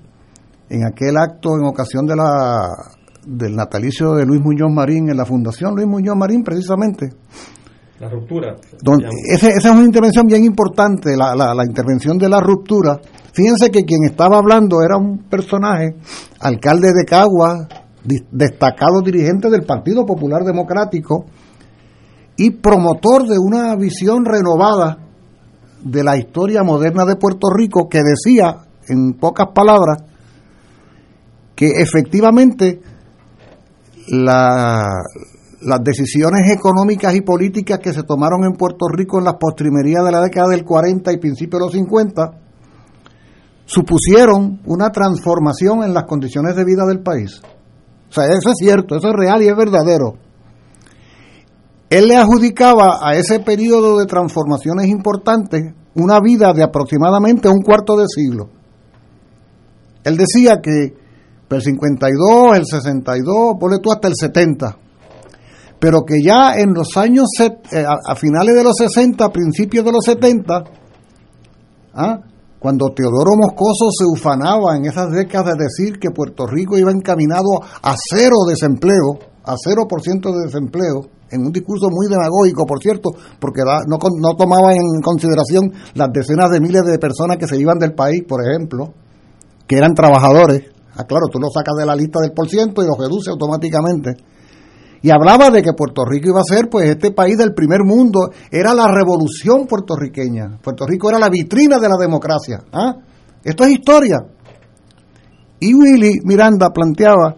en 0.71 0.85
aquel 0.85 1.17
acto 1.17 1.57
en 1.57 1.65
ocasión 1.65 2.05
de 2.05 2.15
la 2.15 2.65
del 3.25 3.55
natalicio 3.55 4.13
de 4.13 4.25
Luis 4.25 4.41
Muñoz 4.41 4.71
Marín 4.71 5.09
en 5.09 5.17
la 5.17 5.25
Fundación 5.25 5.75
Luis 5.75 5.87
Muñoz 5.87 6.15
Marín 6.15 6.43
precisamente. 6.43 7.09
La 7.99 8.09
ruptura 8.09 8.55
donde, 8.81 9.09
esa, 9.31 9.49
es 9.49 9.65
una 9.65 9.83
intervención 9.83 10.25
bien 10.25 10.43
importante 10.43 11.15
la, 11.15 11.35
la, 11.35 11.53
la 11.53 11.65
intervención 11.65 12.17
de 12.17 12.29
la 12.29 12.39
ruptura. 12.39 12.99
Fíjense 13.33 13.69
que 13.69 13.83
quien 13.83 14.05
estaba 14.05 14.37
hablando 14.37 14.81
era 14.81 14.97
un 14.97 15.29
personaje 15.29 15.97
alcalde 16.39 16.87
de 16.93 17.05
Cagua 17.05 17.67
destacado 18.31 19.01
dirigente 19.01 19.49
del 19.49 19.63
Partido 19.63 20.05
Popular 20.05 20.43
Democrático 20.43 21.25
y 22.37 22.49
promotor 22.49 23.27
de 23.27 23.37
una 23.37 23.75
visión 23.75 24.25
renovada 24.25 24.97
de 25.83 26.03
la 26.03 26.17
historia 26.17 26.63
moderna 26.63 27.05
de 27.05 27.17
Puerto 27.17 27.49
Rico 27.55 27.87
que 27.87 27.99
decía, 27.99 28.57
en 28.87 29.13
pocas 29.13 29.47
palabras, 29.53 30.10
que 31.61 31.79
efectivamente 31.79 32.81
la, 34.07 34.89
las 35.61 35.83
decisiones 35.83 36.49
económicas 36.51 37.13
y 37.13 37.21
políticas 37.21 37.77
que 37.77 37.93
se 37.93 38.01
tomaron 38.01 38.45
en 38.45 38.53
Puerto 38.53 38.87
Rico 38.91 39.19
en 39.19 39.25
las 39.25 39.35
postrimerías 39.35 40.03
de 40.03 40.11
la 40.11 40.21
década 40.21 40.47
del 40.47 40.65
40 40.65 41.13
y 41.13 41.19
principios 41.19 41.59
de 41.59 41.65
los 41.67 41.73
50 41.73 42.31
supusieron 43.65 44.59
una 44.65 44.89
transformación 44.89 45.83
en 45.83 45.93
las 45.93 46.05
condiciones 46.05 46.55
de 46.55 46.65
vida 46.65 46.83
del 46.87 47.01
país. 47.03 47.39
O 48.09 48.11
sea, 48.11 48.25
eso 48.25 48.49
es 48.49 48.55
cierto, 48.57 48.95
eso 48.95 49.09
es 49.09 49.13
real 49.13 49.43
y 49.43 49.47
es 49.47 49.55
verdadero. 49.55 50.15
Él 51.91 52.07
le 52.07 52.17
adjudicaba 52.17 53.07
a 53.07 53.13
ese 53.13 53.39
periodo 53.39 53.99
de 53.99 54.07
transformaciones 54.07 54.87
importantes 54.87 55.75
una 55.93 56.19
vida 56.21 56.53
de 56.53 56.63
aproximadamente 56.63 57.49
un 57.49 57.61
cuarto 57.61 57.97
de 57.97 58.05
siglo. 58.07 58.49
Él 60.03 60.17
decía 60.17 60.59
que 60.59 61.00
el 61.57 61.63
52, 61.63 62.57
el 62.57 62.65
62, 62.65 63.55
ponle 63.59 63.79
tú 63.81 63.91
hasta 63.91 64.07
el 64.07 64.15
70, 64.15 64.77
pero 65.79 66.01
que 66.05 66.15
ya 66.23 66.53
en 66.55 66.73
los 66.73 66.95
años, 66.97 67.27
eh, 67.39 67.85
a 67.85 68.15
finales 68.15 68.55
de 68.55 68.63
los 68.63 68.75
60, 68.77 69.29
principios 69.29 69.83
de 69.85 69.91
los 69.91 70.05
70, 70.05 70.63
¿ah? 71.93 72.19
cuando 72.59 72.93
Teodoro 72.93 73.31
Moscoso 73.37 73.89
se 73.89 74.05
ufanaba 74.05 74.77
en 74.77 74.85
esas 74.85 75.09
décadas 75.11 75.55
de 75.57 75.63
decir 75.65 75.97
que 75.99 76.11
Puerto 76.11 76.45
Rico 76.45 76.77
iba 76.77 76.91
encaminado 76.91 77.57
a 77.81 77.95
cero 77.97 78.35
desempleo, 78.47 79.17
a 79.43 79.55
0% 79.55 80.21
de 80.21 80.45
desempleo, 80.45 81.09
en 81.31 81.41
un 81.41 81.51
discurso 81.51 81.87
muy 81.89 82.07
demagógico, 82.07 82.65
por 82.65 82.79
cierto, 82.79 83.09
porque 83.39 83.61
no, 83.63 83.97
no 83.97 84.35
tomaba 84.35 84.73
en 84.73 85.01
consideración 85.01 85.71
las 85.95 86.09
decenas 86.13 86.51
de 86.51 86.59
miles 86.59 86.83
de 86.83 86.99
personas 86.99 87.37
que 87.37 87.47
se 87.47 87.57
iban 87.57 87.79
del 87.79 87.93
país, 87.93 88.23
por 88.27 88.41
ejemplo, 88.45 88.93
que 89.65 89.77
eran 89.77 89.95
trabajadores. 89.95 90.65
Ah, 90.95 91.05
claro, 91.05 91.27
tú 91.31 91.39
lo 91.39 91.49
sacas 91.49 91.75
de 91.77 91.85
la 91.85 91.95
lista 91.95 92.19
del 92.21 92.31
por 92.31 92.47
ciento 92.47 92.83
y 92.83 92.87
lo 92.87 92.95
reduce 92.99 93.29
automáticamente. 93.29 94.11
Y 95.03 95.09
hablaba 95.09 95.49
de 95.49 95.63
que 95.63 95.73
Puerto 95.73 96.03
Rico 96.05 96.29
iba 96.29 96.41
a 96.41 96.43
ser, 96.43 96.69
pues, 96.69 96.89
este 96.89 97.11
país 97.11 97.37
del 97.37 97.53
primer 97.53 97.83
mundo, 97.83 98.29
era 98.51 98.73
la 98.73 98.87
revolución 98.87 99.65
puertorriqueña. 99.65 100.59
Puerto 100.61 100.85
Rico 100.85 101.09
era 101.09 101.17
la 101.17 101.29
vitrina 101.29 101.79
de 101.79 101.89
la 101.89 101.97
democracia. 101.99 102.59
¿ah? 102.71 102.93
Esto 103.43 103.63
es 103.63 103.71
historia. 103.71 104.17
Y 105.59 105.73
Willy 105.73 106.19
Miranda 106.23 106.69
planteaba 106.69 107.35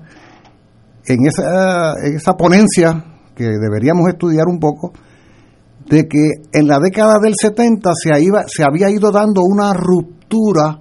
en 1.05 1.25
esa, 1.25 1.93
en 2.03 2.15
esa 2.15 2.33
ponencia 2.33 3.03
que 3.35 3.45
deberíamos 3.45 4.07
estudiar 4.09 4.45
un 4.47 4.59
poco, 4.59 4.93
de 5.89 6.07
que 6.07 6.29
en 6.51 6.67
la 6.67 6.79
década 6.79 7.19
del 7.21 7.33
70 7.39 7.91
se, 7.93 8.21
iba, 8.21 8.43
se 8.47 8.63
había 8.63 8.89
ido 8.89 9.11
dando 9.11 9.41
una 9.41 9.73
ruptura 9.73 10.79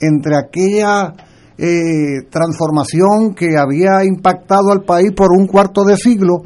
entre 0.00 0.36
aquella 0.36 1.12
eh, 1.58 2.28
transformación 2.30 3.34
que 3.34 3.56
había 3.56 4.04
impactado 4.04 4.72
al 4.72 4.84
país 4.84 5.12
por 5.12 5.28
un 5.32 5.46
cuarto 5.46 5.84
de 5.84 5.96
siglo 5.96 6.42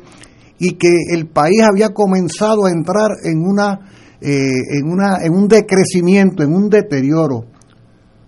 y 0.59 0.75
que 0.75 0.95
el 1.13 1.27
país 1.27 1.63
había 1.69 1.89
comenzado 1.89 2.67
a 2.67 2.71
entrar 2.71 3.09
en 3.25 3.41
una, 3.41 3.81
eh, 4.21 4.79
en 4.79 4.87
una 4.87 5.17
en 5.23 5.33
un 5.33 5.49
decrecimiento, 5.49 6.43
en 6.43 6.55
un 6.55 6.69
deterioro. 6.69 7.45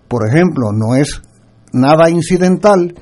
Por 0.07 0.27
ejemplo, 0.27 0.71
no 0.73 0.95
es 0.95 1.21
nada 1.71 2.09
incidental 2.09 2.93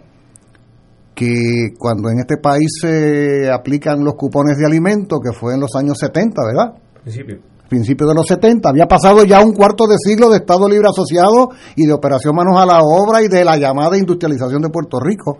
que 1.16 1.74
cuando 1.78 2.10
en 2.10 2.20
este 2.20 2.38
país 2.38 2.70
se 2.82 3.50
aplican 3.52 4.04
los 4.04 4.16
cupones 4.16 4.58
de 4.58 4.66
alimentos, 4.66 5.20
que 5.24 5.38
fue 5.38 5.54
en 5.54 5.60
los 5.60 5.76
años 5.76 5.98
70, 6.00 6.42
¿verdad? 6.46 6.82
Principio. 7.04 7.51
Principio 7.72 8.06
de 8.06 8.14
los 8.14 8.28
70, 8.28 8.68
había 8.68 8.86
pasado 8.86 9.24
ya 9.24 9.40
un 9.40 9.54
cuarto 9.54 9.88
de 9.88 9.96
siglo 9.98 10.30
de 10.30 10.40
Estado 10.40 10.68
Libre 10.68 10.90
Asociado 10.90 11.52
y 11.78 11.86
de 11.86 11.94
operación 11.94 12.36
manos 12.36 12.60
a 12.60 12.66
la 12.66 12.82
obra 12.84 13.24
y 13.24 13.30
de 13.30 13.46
la 13.46 13.56
llamada 13.56 13.98
industrialización 13.98 14.62
de 14.62 14.68
Puerto 14.68 15.00
Rico. 15.00 15.38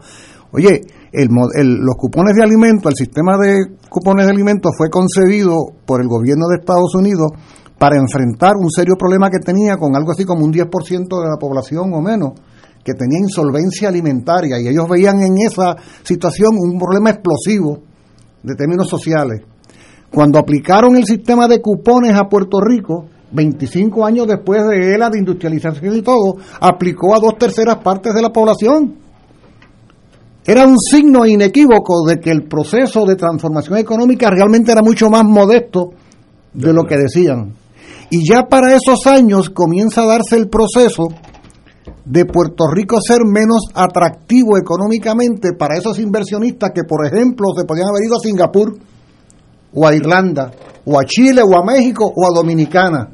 Oye, 0.54 0.80
los 1.12 1.96
cupones 1.98 2.34
de 2.38 2.42
alimentos, 2.42 2.90
el 2.90 2.96
sistema 2.96 3.38
de 3.38 3.76
cupones 3.90 4.28
de 4.28 4.32
alimentos 4.32 4.72
fue 4.78 4.90
concebido 4.90 5.58
por 5.86 6.00
el 6.00 6.08
gobierno 6.08 6.48
de 6.48 6.62
Estados 6.62 6.96
Unidos 6.96 7.32
para 7.78 7.98
enfrentar 7.98 8.54
un 8.56 8.72
serio 8.72 8.96
problema 8.98 9.30
que 9.30 9.40
tenía 9.40 9.76
con 9.76 9.94
algo 9.98 10.14
así 10.14 10.24
como 10.24 10.46
un 10.46 10.54
10% 10.54 10.70
de 10.70 11.30
la 11.30 11.38
población 11.38 11.94
o 11.94 12.00
menos 12.00 12.32
que 12.82 12.94
tenía 12.94 13.20
insolvencia 13.20 13.90
alimentaria 13.90 14.58
y 14.58 14.70
ellos 14.70 14.88
veían 14.88 15.22
en 15.22 15.36
esa 15.46 15.76
situación 16.02 16.52
un 16.58 16.80
problema 16.80 17.10
explosivo 17.10 17.80
de 18.42 18.56
términos 18.56 18.88
sociales. 18.88 19.51
Cuando 20.14 20.40
aplicaron 20.40 20.96
el 20.98 21.06
sistema 21.06 21.48
de 21.48 21.62
cupones 21.62 22.14
a 22.16 22.28
Puerto 22.28 22.60
Rico, 22.60 23.06
25 23.32 24.06
años 24.06 24.28
después 24.28 24.62
de 24.68 24.98
la 24.98 25.10
de 25.10 25.20
industrialización 25.20 25.96
y 25.96 26.02
todo, 26.02 26.36
aplicó 26.60 27.16
a 27.16 27.20
dos 27.20 27.38
terceras 27.38 27.78
partes 27.78 28.14
de 28.14 28.22
la 28.22 28.30
población. 28.30 28.96
Era 30.46 30.68
un 30.68 30.78
signo 30.78 31.26
inequívoco 31.26 32.06
de 32.06 32.20
que 32.20 32.32
el 32.32 32.44
proceso 32.44 33.06
de 33.06 33.16
transformación 33.16 33.78
económica 33.78 34.30
realmente 34.30 34.72
era 34.72 34.82
mucho 34.82 35.10
más 35.10 35.24
modesto 35.24 35.92
de 36.54 36.74
lo 36.74 36.84
que 36.84 36.98
decían. 36.98 37.54
Y 38.10 38.30
ya 38.30 38.48
para 38.48 38.76
esos 38.76 39.08
años 39.08 39.50
comienza 39.50 40.02
a 40.02 40.08
darse 40.08 40.36
el 40.36 40.50
proceso 40.50 41.08
de 42.04 42.26
Puerto 42.26 42.66
Rico 42.74 42.98
ser 43.00 43.20
menos 43.24 43.68
atractivo 43.74 44.58
económicamente 44.58 45.54
para 45.54 45.78
esos 45.78 46.00
inversionistas 46.00 46.72
que, 46.76 46.84
por 46.84 47.06
ejemplo, 47.06 47.48
se 47.56 47.64
podían 47.64 47.88
haber 47.88 48.04
ido 48.04 48.16
a 48.16 48.20
Singapur 48.20 48.78
o 49.74 49.88
a 49.88 49.96
Irlanda 49.96 50.52
o 50.86 51.00
a 51.00 51.06
Chile 51.06 51.42
o 51.42 51.56
a 51.58 51.64
México 51.64 52.06
o 52.06 52.26
a 52.26 52.36
Dominicana. 52.36 53.10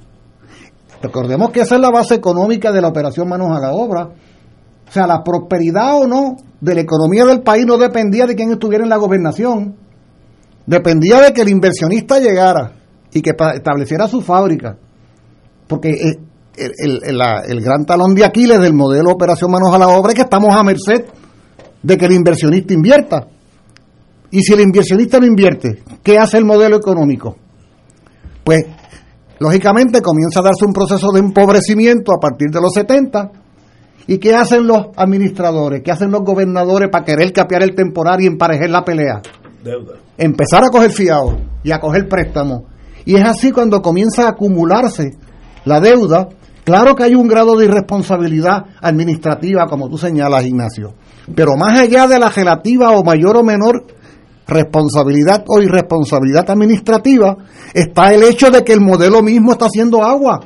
Recordemos 1.02 1.52
que 1.52 1.62
esa 1.62 1.76
es 1.76 1.82
la 1.82 1.92
base 1.92 2.16
económica 2.16 2.72
de 2.72 2.82
la 2.82 2.88
operación 2.88 3.28
Manos 3.28 3.56
a 3.56 3.60
la 3.60 3.74
Obra. 3.74 4.10
O 4.88 4.92
sea, 4.92 5.06
la 5.06 5.24
prosperidad 5.24 6.02
o 6.02 6.08
no 6.08 6.36
de 6.60 6.76
la 6.76 6.82
economía 6.82 7.26
del 7.26 7.42
país 7.42 7.66
no 7.66 7.78
dependía 7.78 8.26
de 8.26 8.36
quién 8.36 8.52
estuviera 8.52 8.84
en 8.84 8.90
la 8.90 8.98
gobernación. 8.98 9.76
Dependía 10.66 11.22
de 11.22 11.34
que 11.34 11.42
el 11.42 11.50
inversionista 11.50 12.20
llegara 12.20 12.74
y 13.14 13.22
que 13.22 13.32
estableciera 13.32 14.08
su 14.08 14.22
fábrica. 14.22 14.78
Porque 15.68 15.92
el, 15.92 16.20
el, 16.58 17.00
el, 17.04 17.22
el, 17.48 17.62
gran 17.62 17.86
talón 17.86 18.16
de 18.16 18.26
Aquiles 18.26 18.60
del 18.60 18.74
modelo 18.74 19.12
Operación 19.12 19.52
Manos 19.52 19.74
a 19.74 19.78
la 19.78 19.90
Obra 19.90 20.12
es 20.12 20.16
que 20.16 20.24
estamos 20.24 20.56
a 20.56 20.64
merced 20.64 21.06
de 21.84 21.98
que 21.98 22.06
el 22.06 22.14
inversionista 22.14 22.74
invierta. 22.74 23.28
Y 24.32 24.42
si 24.42 24.54
el 24.54 24.62
inversionista 24.62 25.20
no 25.20 25.26
invierte, 25.26 25.84
¿qué 26.04 26.18
hace 26.18 26.38
el 26.38 26.46
modelo 26.46 26.78
económico? 26.78 27.38
Pues, 28.44 28.66
lógicamente, 29.40 30.02
comienza 30.02 30.40
a 30.40 30.44
darse 30.44 30.66
un 30.66 30.74
proceso 30.74 31.12
de 31.12 31.20
empobrecimiento 31.20 32.12
a 32.12 32.20
partir 32.20 32.50
de 32.50 32.62
los 32.62 32.74
70. 32.74 33.32
¿Y 34.08 34.18
qué 34.20 34.36
hacen 34.36 34.68
los 34.68 34.88
administradores? 34.96 35.82
¿Qué 35.84 35.92
hacen 35.92 36.12
los 36.12 36.22
gobernadores 36.22 36.90
para 36.90 37.06
querer 37.06 37.32
capear 37.34 37.64
el 37.64 37.76
temporal 37.76 38.22
y 38.22 38.28
emparejar 38.28 38.70
la 38.70 38.84
pelea? 38.84 39.22
Deuda. 39.64 39.96
Empezar 40.18 40.64
a 40.64 40.70
coger 40.70 40.92
fiado 40.92 41.38
y 41.64 41.72
a 41.72 41.80
coger 41.80 42.08
préstamo. 42.08 42.66
Y 43.06 43.16
es 43.16 43.24
así 43.24 43.52
cuando 43.52 43.82
comienza 43.82 44.26
a 44.26 44.30
acumularse 44.30 45.18
la 45.66 45.80
deuda 45.80 46.30
Claro 46.68 46.96
que 46.96 47.04
hay 47.04 47.16
un 47.16 47.30
grado 47.30 47.56
de 47.56 47.64
irresponsabilidad 47.64 48.66
administrativa, 48.82 49.68
como 49.70 49.88
tú 49.88 49.98
señalas, 49.98 50.46
Ignacio, 50.46 50.96
pero 51.34 51.56
más 51.56 51.80
allá 51.80 52.08
de 52.08 52.20
la 52.20 52.28
relativa 52.28 52.92
o 52.92 53.06
mayor 53.06 53.38
o 53.38 53.42
menor 53.42 53.86
responsabilidad 54.48 55.44
o 55.48 55.62
irresponsabilidad 55.62 56.50
administrativa, 56.50 57.36
está 57.74 58.14
el 58.14 58.24
hecho 58.24 58.50
de 58.50 58.64
que 58.64 58.74
el 58.74 58.82
modelo 58.82 59.22
mismo 59.22 59.52
está 59.52 59.66
haciendo 59.66 60.04
agua. 60.04 60.40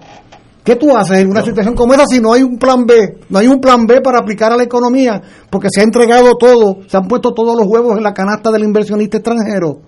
¿Qué 0.63 0.75
tú 0.75 0.95
haces 0.95 1.19
en 1.19 1.29
una 1.29 1.43
situación 1.43 1.75
como 1.75 1.93
esa 1.93 2.05
si 2.05 2.19
no 2.19 2.33
hay 2.33 2.43
un 2.43 2.57
plan 2.57 2.85
B? 2.85 3.19
No 3.29 3.39
hay 3.39 3.47
un 3.47 3.59
plan 3.59 3.85
B 3.87 4.01
para 4.01 4.19
aplicar 4.19 4.51
a 4.51 4.57
la 4.57 4.63
economía, 4.63 5.21
porque 5.49 5.69
se 5.71 5.81
ha 5.81 5.83
entregado 5.83 6.35
todo, 6.37 6.79
se 6.87 6.97
han 6.97 7.07
puesto 7.07 7.33
todos 7.33 7.57
los 7.57 7.67
huevos 7.67 7.97
en 7.97 8.03
la 8.03 8.13
canasta 8.13 8.51
del 8.51 8.63
inversionista 8.63 9.17
extranjero. 9.17 9.79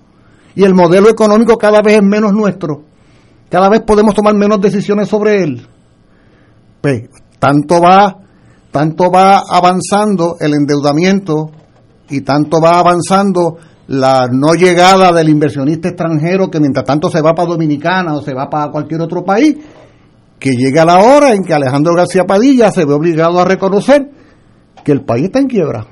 Y 0.55 0.63
el 0.63 0.73
modelo 0.73 1.09
económico 1.09 1.57
cada 1.57 1.81
vez 1.81 1.97
es 1.97 2.03
menos 2.03 2.33
nuestro. 2.33 2.83
Cada 3.49 3.69
vez 3.69 3.81
podemos 3.81 4.15
tomar 4.15 4.35
menos 4.35 4.59
decisiones 4.61 5.07
sobre 5.07 5.43
él. 5.43 5.67
Pues, 6.81 7.03
tanto 7.37 7.79
va, 7.79 8.17
tanto 8.71 9.11
va 9.11 9.43
avanzando 9.47 10.37
el 10.39 10.53
endeudamiento 10.53 11.51
y 12.09 12.21
tanto 12.21 12.59
va 12.59 12.79
avanzando 12.79 13.57
la 13.87 14.27
no 14.31 14.53
llegada 14.53 15.11
del 15.11 15.29
inversionista 15.29 15.89
extranjero 15.89 16.49
que 16.49 16.59
mientras 16.59 16.85
tanto 16.85 17.09
se 17.09 17.21
va 17.21 17.33
para 17.33 17.49
Dominicana 17.49 18.13
o 18.15 18.21
se 18.21 18.33
va 18.33 18.49
para 18.49 18.71
cualquier 18.71 19.01
otro 19.01 19.23
país, 19.23 19.57
que 20.39 20.51
llega 20.51 20.85
la 20.85 20.99
hora 20.99 21.33
en 21.33 21.43
que 21.43 21.53
Alejandro 21.53 21.93
García 21.95 22.25
Padilla 22.25 22.71
se 22.71 22.85
ve 22.85 22.93
obligado 22.93 23.39
a 23.39 23.45
reconocer 23.45 24.09
que 24.83 24.91
el 24.91 25.03
país 25.03 25.25
está 25.25 25.39
en 25.39 25.47
quiebra. 25.47 25.85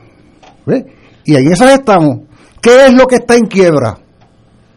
Y 1.25 1.35
en 1.35 1.51
esas 1.51 1.73
estamos. 1.73 2.27
¿Qué 2.61 2.87
es 2.87 2.93
lo 2.93 3.07
que 3.07 3.15
está 3.15 3.35
en 3.35 3.45
quiebra? 3.45 3.97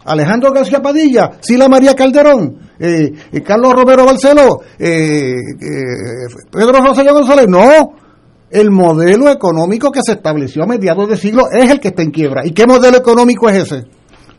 Alejandro 0.04 0.52
García 0.52 0.82
Padilla, 0.82 1.32
Sila 1.40 1.68
María 1.68 1.94
Calderón, 1.94 2.58
eh, 2.78 3.10
eh, 3.32 3.42
Carlos 3.42 3.72
Romero 3.72 4.04
Barceló, 4.04 4.60
eh, 4.78 5.34
Pedro 6.50 6.84
Rosselló 6.84 7.14
González. 7.14 7.48
No, 7.48 8.03
el 8.50 8.70
modelo 8.70 9.30
económico 9.30 9.90
que 9.90 10.00
se 10.04 10.12
estableció 10.12 10.62
a 10.62 10.66
mediados 10.66 11.08
de 11.08 11.16
siglo 11.16 11.44
es 11.50 11.70
el 11.70 11.80
que 11.80 11.88
está 11.88 12.02
en 12.02 12.10
quiebra. 12.10 12.46
¿Y 12.46 12.52
qué 12.52 12.66
modelo 12.66 12.96
económico 12.96 13.48
es 13.48 13.64
ese? 13.64 13.86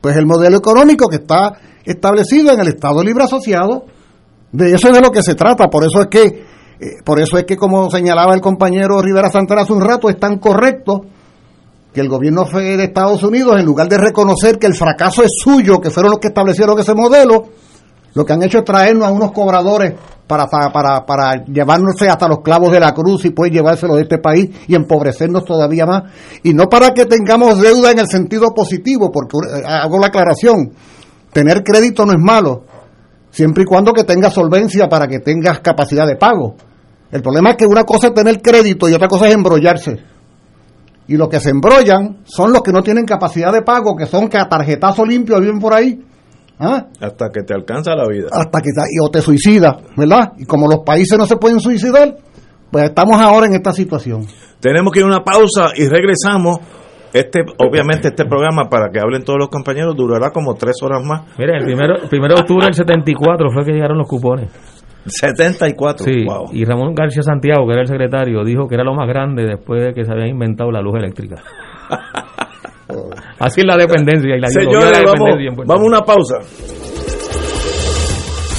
Pues 0.01 0.15
el 0.15 0.25
modelo 0.25 0.57
económico 0.57 1.07
que 1.07 1.17
está 1.17 1.53
establecido 1.83 2.51
en 2.51 2.59
el 2.59 2.67
Estado 2.69 3.03
Libre 3.03 3.23
Asociado. 3.23 3.85
De 4.51 4.73
eso 4.73 4.87
es 4.87 4.93
de 4.93 5.01
lo 5.01 5.11
que 5.11 5.21
se 5.21 5.35
trata. 5.35 5.69
Por 5.69 5.83
eso 5.83 6.01
es 6.01 6.07
que, 6.07 6.45
por 7.03 7.19
eso 7.19 7.37
es 7.37 7.45
que 7.45 7.57
como 7.57 7.89
señalaba 7.89 8.33
el 8.33 8.41
compañero 8.41 9.01
Rivera 9.01 9.29
Santana 9.29 9.61
hace 9.61 9.73
un 9.73 9.81
rato, 9.81 10.09
es 10.09 10.19
tan 10.19 10.39
correcto 10.39 11.01
que 11.93 12.01
el 12.01 12.09
gobierno 12.09 12.43
de 12.43 12.83
Estados 12.83 13.23
Unidos, 13.23 13.57
en 13.57 13.65
lugar 13.65 13.87
de 13.87 13.97
reconocer 13.97 14.59
que 14.59 14.67
el 14.67 14.75
fracaso 14.75 15.23
es 15.23 15.31
suyo, 15.37 15.79
que 15.79 15.89
fueron 15.89 16.11
los 16.11 16.19
que 16.19 16.27
establecieron 16.27 16.77
ese 16.77 16.93
modelo, 16.93 17.45
lo 18.13 18.25
que 18.25 18.33
han 18.33 18.43
hecho 18.43 18.59
es 18.59 18.65
traernos 18.65 19.07
a 19.07 19.11
unos 19.11 19.31
cobradores 19.31 19.93
para, 20.27 20.47
para, 20.47 21.05
para 21.05 21.45
llevarnos 21.45 22.01
hasta 22.01 22.27
los 22.27 22.39
clavos 22.39 22.71
de 22.71 22.79
la 22.79 22.93
cruz 22.93 23.25
y 23.25 23.31
poder 23.31 23.53
llevárselo 23.53 23.95
de 23.95 24.03
este 24.03 24.17
país 24.17 24.49
y 24.67 24.75
empobrecernos 24.75 25.45
todavía 25.45 25.85
más. 25.85 26.11
Y 26.43 26.53
no 26.53 26.67
para 26.69 26.93
que 26.93 27.05
tengamos 27.05 27.61
deuda 27.61 27.91
en 27.91 27.99
el 27.99 28.07
sentido 28.07 28.47
positivo, 28.55 29.11
porque 29.11 29.37
eh, 29.37 29.63
hago 29.65 29.99
la 29.99 30.07
aclaración, 30.07 30.71
tener 31.31 31.63
crédito 31.63 32.05
no 32.05 32.13
es 32.13 32.19
malo, 32.19 32.63
siempre 33.29 33.63
y 33.63 33.65
cuando 33.65 33.93
que 33.93 34.03
tengas 34.03 34.33
solvencia 34.33 34.87
para 34.87 35.07
que 35.07 35.19
tengas 35.19 35.59
capacidad 35.59 36.07
de 36.07 36.15
pago. 36.15 36.55
El 37.11 37.21
problema 37.21 37.51
es 37.51 37.57
que 37.57 37.65
una 37.65 37.83
cosa 37.83 38.07
es 38.07 38.13
tener 38.13 38.41
crédito 38.41 38.89
y 38.89 38.93
otra 38.93 39.07
cosa 39.07 39.27
es 39.27 39.33
embrollarse 39.33 40.15
y 41.07 41.17
los 41.17 41.29
que 41.29 41.39
se 41.39 41.51
embrollan 41.51 42.21
son 42.23 42.51
los 42.51 42.61
que 42.61 42.71
no 42.71 42.81
tienen 42.81 43.05
capacidad 43.05 43.53
de 43.53 43.61
pago, 43.61 43.95
que 43.95 44.05
son 44.05 44.27
que 44.27 44.37
a 44.37 44.47
tarjetazo 44.47 45.05
limpio 45.05 45.39
viven 45.39 45.59
por 45.59 45.73
ahí. 45.73 46.03
¿Ah? 46.59 46.85
Hasta 47.01 47.29
que 47.33 47.43
te 47.43 47.53
alcanza 47.53 47.95
la 47.95 48.07
vida. 48.07 48.27
Hasta 48.31 48.61
que 48.61 48.69
te, 48.71 48.81
o 49.03 49.09
te 49.09 49.21
suicida, 49.21 49.77
¿verdad? 49.97 50.33
Y 50.37 50.45
como 50.45 50.67
los 50.67 50.79
países 50.85 51.17
no 51.17 51.25
se 51.25 51.37
pueden 51.37 51.59
suicidar, 51.59 52.15
pues 52.71 52.85
estamos 52.85 53.19
ahora 53.19 53.47
en 53.47 53.53
esta 53.53 53.71
situación. 53.71 54.25
Tenemos 54.59 54.91
que 54.91 54.99
ir 54.99 55.05
a 55.05 55.07
una 55.09 55.23
pausa 55.23 55.71
y 55.75 55.87
regresamos. 55.87 56.59
Este, 57.13 57.39
obviamente 57.59 58.09
este 58.09 58.25
programa, 58.25 58.67
para 58.69 58.89
que 58.89 58.99
hablen 58.99 59.23
todos 59.23 59.39
los 59.39 59.47
compañeros, 59.47 59.95
durará 59.95 60.31
como 60.31 60.55
tres 60.55 60.75
horas 60.81 61.01
más. 61.05 61.23
Mire, 61.37 61.57
el 61.57 61.63
primero, 61.63 61.95
el 62.01 62.09
primero 62.09 62.35
de 62.35 62.41
octubre 62.41 62.65
del 62.65 62.73
74 62.73 63.51
fue 63.53 63.63
que 63.63 63.71
llegaron 63.71 63.97
los 63.97 64.07
cupones. 64.07 64.51
74. 65.05 66.03
Sí, 66.03 66.25
y 66.51 66.65
Ramón 66.65 66.93
García 66.93 67.21
Santiago, 67.21 67.65
que 67.67 67.73
era 67.73 67.81
el 67.81 67.87
secretario, 67.87 68.43
dijo 68.43 68.67
que 68.67 68.75
era 68.75 68.83
lo 68.83 68.95
más 68.95 69.07
grande 69.07 69.45
después 69.45 69.81
de 69.81 69.93
que 69.93 70.03
se 70.03 70.11
había 70.11 70.27
inventado 70.27 70.71
la 70.71 70.81
luz 70.81 70.95
eléctrica. 70.95 71.41
Así 73.39 73.61
es 73.61 73.65
la 73.65 73.77
dependencia 73.77 74.35
y 74.35 74.39
la, 74.39 74.47
Señores, 74.47 75.01
vamos, 75.05 75.65
vamos 75.65 75.83
a 75.83 75.87
una 75.87 76.01
pausa. 76.01 76.39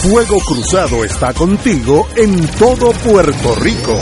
Fuego 0.02 0.38
Cruzado 0.46 1.04
está 1.04 1.32
contigo 1.32 2.06
en 2.16 2.46
todo 2.58 2.92
Puerto 2.92 3.54
Rico. 3.60 3.96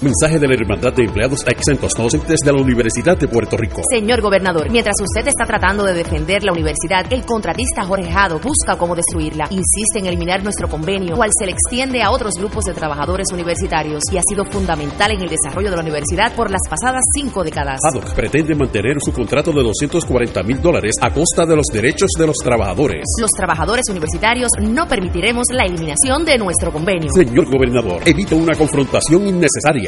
Mensaje 0.00 0.38
de 0.38 0.46
la 0.46 0.54
Hermandad 0.54 0.92
de 0.92 1.02
Empleados 1.02 1.44
Exentos 1.44 1.92
Docentes 1.92 2.38
de 2.44 2.52
la 2.52 2.62
Universidad 2.62 3.18
de 3.18 3.26
Puerto 3.26 3.56
Rico. 3.56 3.82
Señor 3.90 4.20
gobernador, 4.20 4.70
mientras 4.70 4.94
usted 5.02 5.26
está 5.26 5.44
tratando 5.44 5.84
de 5.84 5.92
defender 5.92 6.44
la 6.44 6.52
universidad, 6.52 7.12
el 7.12 7.24
contratista 7.24 7.84
Jorge 7.84 8.08
Jado 8.08 8.38
busca 8.38 8.78
cómo 8.78 8.94
destruirla. 8.94 9.48
Insiste 9.50 9.98
en 9.98 10.06
eliminar 10.06 10.44
nuestro 10.44 10.68
convenio, 10.68 11.16
cual 11.16 11.30
se 11.36 11.46
le 11.46 11.52
extiende 11.52 12.00
a 12.00 12.12
otros 12.12 12.34
grupos 12.38 12.62
de 12.66 12.74
trabajadores 12.74 13.26
universitarios 13.32 14.04
y 14.12 14.18
ha 14.18 14.22
sido 14.22 14.44
fundamental 14.44 15.10
en 15.10 15.22
el 15.22 15.28
desarrollo 15.28 15.68
de 15.68 15.76
la 15.76 15.82
universidad 15.82 16.32
por 16.36 16.48
las 16.48 16.62
pasadas 16.70 17.02
cinco 17.12 17.42
décadas. 17.42 17.80
Jado 17.82 18.00
pretende 18.14 18.54
mantener 18.54 18.98
su 19.00 19.12
contrato 19.12 19.50
de 19.50 19.64
240 19.64 20.42
mil 20.44 20.62
dólares 20.62 20.94
a 21.00 21.10
costa 21.12 21.44
de 21.44 21.56
los 21.56 21.66
derechos 21.72 22.10
de 22.16 22.24
los 22.28 22.36
trabajadores. 22.36 23.02
Los 23.20 23.30
trabajadores 23.36 23.86
universitarios 23.90 24.50
no 24.60 24.86
permitiremos 24.86 25.46
la 25.52 25.64
eliminación 25.64 26.24
de 26.24 26.38
nuestro 26.38 26.72
convenio. 26.72 27.10
Señor 27.12 27.50
gobernador, 27.50 28.02
evita 28.06 28.36
una 28.36 28.54
confrontación 28.54 29.26
innecesaria. 29.26 29.87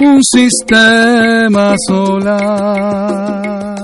un 0.00 0.22
sistema 0.22 1.74
solar. 1.86 3.78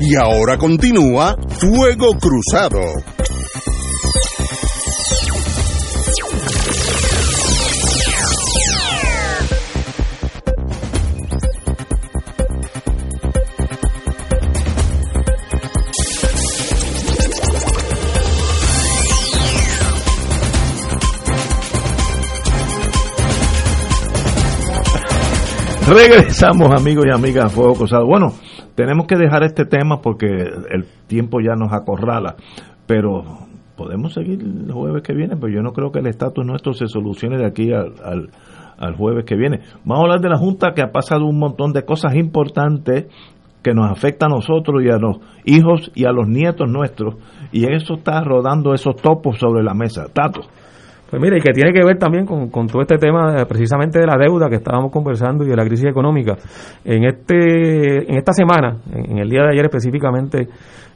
Y 0.00 0.16
ahora 0.16 0.58
continúa 0.58 1.36
Fuego 1.48 2.14
Cruzado. 2.18 2.80
Regresamos 25.90 26.70
amigos 26.70 27.04
y 27.08 27.10
amigas 27.12 27.46
a 27.46 27.48
Fuego 27.48 27.74
Cruzado. 27.74 28.06
Bueno, 28.06 28.28
tenemos 28.76 29.08
que 29.08 29.16
dejar 29.16 29.42
este 29.42 29.64
tema 29.64 30.00
porque 30.00 30.28
el 30.28 30.84
tiempo 31.08 31.40
ya 31.40 31.56
nos 31.56 31.72
acorrala, 31.72 32.36
pero 32.86 33.24
podemos 33.76 34.14
seguir 34.14 34.40
el 34.40 34.70
jueves 34.70 35.02
que 35.02 35.14
viene, 35.14 35.34
pero 35.34 35.52
yo 35.52 35.62
no 35.62 35.72
creo 35.72 35.90
que 35.90 35.98
el 35.98 36.06
estatus 36.06 36.46
nuestro 36.46 36.74
se 36.74 36.86
solucione 36.86 37.38
de 37.38 37.46
aquí 37.46 37.72
al, 37.72 37.94
al, 38.04 38.30
al 38.78 38.94
jueves 38.94 39.24
que 39.24 39.34
viene. 39.34 39.62
Vamos 39.84 40.02
a 40.02 40.02
hablar 40.02 40.20
de 40.20 40.28
la 40.28 40.38
Junta 40.38 40.74
que 40.76 40.82
ha 40.82 40.92
pasado 40.92 41.26
un 41.26 41.40
montón 41.40 41.72
de 41.72 41.84
cosas 41.84 42.14
importantes 42.14 43.06
que 43.60 43.74
nos 43.74 43.90
afecta 43.90 44.26
a 44.26 44.28
nosotros 44.28 44.84
y 44.84 44.90
a 44.90 44.96
los 44.96 45.16
hijos 45.44 45.90
y 45.96 46.04
a 46.04 46.12
los 46.12 46.28
nietos 46.28 46.70
nuestros, 46.70 47.16
y 47.50 47.64
eso 47.64 47.94
está 47.94 48.22
rodando 48.22 48.74
esos 48.74 48.94
topos 48.94 49.40
sobre 49.40 49.64
la 49.64 49.74
mesa. 49.74 50.06
Tato. 50.12 50.42
Pues 51.10 51.20
mire, 51.20 51.38
y 51.38 51.40
que 51.40 51.52
tiene 51.52 51.72
que 51.72 51.84
ver 51.84 51.98
también 51.98 52.24
con, 52.24 52.50
todo 52.68 52.82
este 52.82 52.96
tema 52.96 53.44
precisamente 53.48 53.98
de 53.98 54.06
la 54.06 54.16
deuda 54.16 54.48
que 54.48 54.56
estábamos 54.56 54.92
conversando 54.92 55.44
y 55.44 55.48
de 55.48 55.56
la 55.56 55.64
crisis 55.64 55.86
económica. 55.86 56.36
En 56.84 57.04
este 57.04 58.10
en 58.10 58.16
esta 58.16 58.32
semana, 58.32 58.76
en, 58.94 59.12
en 59.12 59.18
el 59.18 59.28
día 59.28 59.42
de 59.42 59.50
ayer 59.50 59.64
específicamente, 59.64 60.48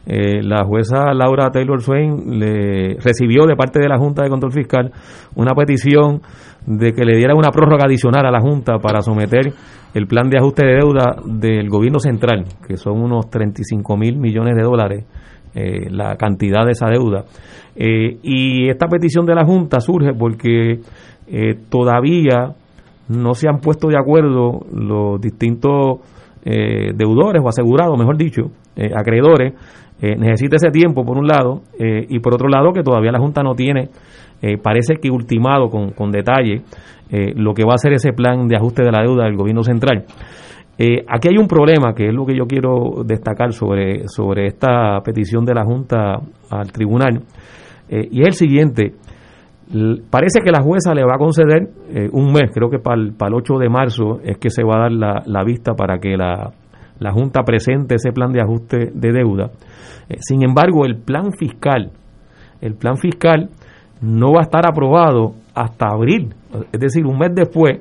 eh, 0.07 0.43
la 0.43 0.65
jueza 0.65 1.15
Laura 1.15 1.51
Taylor 1.51 1.81
Swain 1.81 2.39
le 2.39 2.97
recibió 3.03 3.47
de 3.47 3.57
parte 3.57 3.81
de 3.81 3.89
la 3.89 3.97
Junta 3.97 4.23
de 4.23 4.29
Control 4.29 4.53
Fiscal 4.53 4.93
una 5.35 5.55
petición 5.55 6.21
de 6.67 6.93
que 6.93 7.05
le 7.05 7.17
diera 7.17 7.35
una 7.35 7.51
prórroga 7.51 7.87
adicional 7.87 8.27
a 8.27 8.31
la 8.31 8.41
Junta 8.41 8.79
para 8.79 9.01
someter 9.01 9.53
el 9.95 10.07
plan 10.07 10.29
de 10.29 10.39
ajuste 10.39 10.67
de 10.67 10.75
deuda 10.75 11.17
del 11.25 11.71
gobierno 11.71 12.01
central, 12.01 12.45
que 12.67 12.77
son 12.77 13.01
unos 13.01 13.31
35 13.31 13.97
mil 13.97 14.19
millones 14.19 14.57
de 14.57 14.63
dólares, 14.63 15.05
eh, 15.55 15.89
la 15.91 16.17
cantidad 16.17 16.65
de 16.65 16.73
esa 16.73 16.89
deuda. 16.89 17.25
Eh, 17.77 18.19
y 18.23 18.69
esta 18.69 18.87
petición 18.87 19.27
de 19.27 19.35
la 19.35 19.45
Junta 19.45 19.81
surge 19.81 20.13
porque 20.13 20.81
eh, 21.27 21.55
todavía 21.69 22.55
no 23.09 23.35
se 23.35 23.49
han 23.49 23.61
puesto 23.61 23.89
de 23.89 23.99
acuerdo 23.99 24.61
los 24.73 25.21
distintos 25.21 26.01
eh, 26.45 26.93
deudores 26.95 27.43
o 27.43 27.49
asegurados, 27.49 27.99
mejor 27.99 28.17
dicho, 28.17 28.51
eh, 28.77 28.91
acreedores. 28.95 29.55
Eh, 30.01 30.17
necesita 30.17 30.57
ese 30.57 30.71
tiempo, 30.71 31.05
por 31.05 31.17
un 31.17 31.27
lado, 31.27 31.63
y 31.79 32.19
por 32.19 32.35
otro 32.35 32.49
lado, 32.49 32.73
que 32.73 32.83
todavía 32.83 33.13
la 33.13 33.21
Junta 33.21 33.43
no 33.43 33.55
tiene, 33.55 33.89
parece 34.63 34.97
que 35.01 35.09
ultimado 35.09 35.71
con, 35.71 35.93
con 35.93 36.11
detalle 36.11 36.63
lo 37.37 37.55
que 37.55 37.65
va 37.65 37.75
a 37.75 37.79
ser 37.79 37.95
ese 37.95 38.13
plan 38.13 38.47
de 38.49 38.57
ajuste 38.57 38.83
de 38.83 38.91
la 38.91 39.03
deuda 39.03 39.25
del 39.25 39.37
gobierno 39.37 39.63
central. 39.63 40.05
Eh, 40.77 41.05
aquí 41.09 41.29
hay 41.29 41.39
un 41.39 41.47
problema 41.47 41.95
que 41.95 42.09
es 42.09 42.15
lo 42.15 42.27
que 42.27 42.37
yo 42.37 42.47
quiero 42.47 43.05
destacar 43.05 43.53
sobre, 43.53 44.09
sobre 44.09 44.47
esta 44.47 45.01
petición 45.05 45.45
de 45.45 45.55
la 45.55 45.65
Junta 45.65 46.17
al 46.51 46.73
tribunal, 46.73 47.23
eh, 47.89 48.09
y 48.11 48.23
es 48.23 48.29
el 48.29 48.33
siguiente. 48.33 48.95
Parece 50.11 50.41
que 50.45 50.51
la 50.51 50.63
jueza 50.63 50.93
le 50.95 51.05
va 51.05 51.15
a 51.15 51.19
conceder 51.19 51.69
eh, 51.89 52.09
un 52.13 52.33
mes, 52.33 52.51
creo 52.53 52.69
que 52.69 52.79
para 52.79 53.01
el, 53.01 53.15
para 53.15 53.29
el 53.29 53.35
8 53.37 53.55
de 53.59 53.69
marzo 53.69 54.21
es 54.23 54.37
que 54.39 54.51
se 54.51 54.63
va 54.63 54.77
a 54.77 54.83
dar 54.83 54.93
la, 54.93 55.23
la 55.27 55.45
vista 55.45 55.75
para 55.75 55.99
que 55.99 56.17
la, 56.17 56.53
la 56.99 57.13
Junta 57.13 57.43
presente 57.45 57.95
ese 57.95 58.13
plan 58.13 58.33
de 58.33 58.41
ajuste 58.41 58.91
de 58.93 59.13
deuda. 59.13 59.51
Sin 60.21 60.43
embargo, 60.43 60.85
el 60.85 60.97
plan 60.99 61.33
fiscal, 61.33 61.93
el 62.61 62.75
plan 62.75 62.99
fiscal 62.99 63.49
no 64.03 64.33
va 64.33 64.41
a 64.41 64.45
estar 64.45 64.67
aprobado 64.67 65.35
hasta 65.55 65.87
abril, 65.87 66.35
es 66.73 66.81
decir, 66.81 67.07
un 67.07 67.19
mes 67.19 67.35
después 67.35 67.81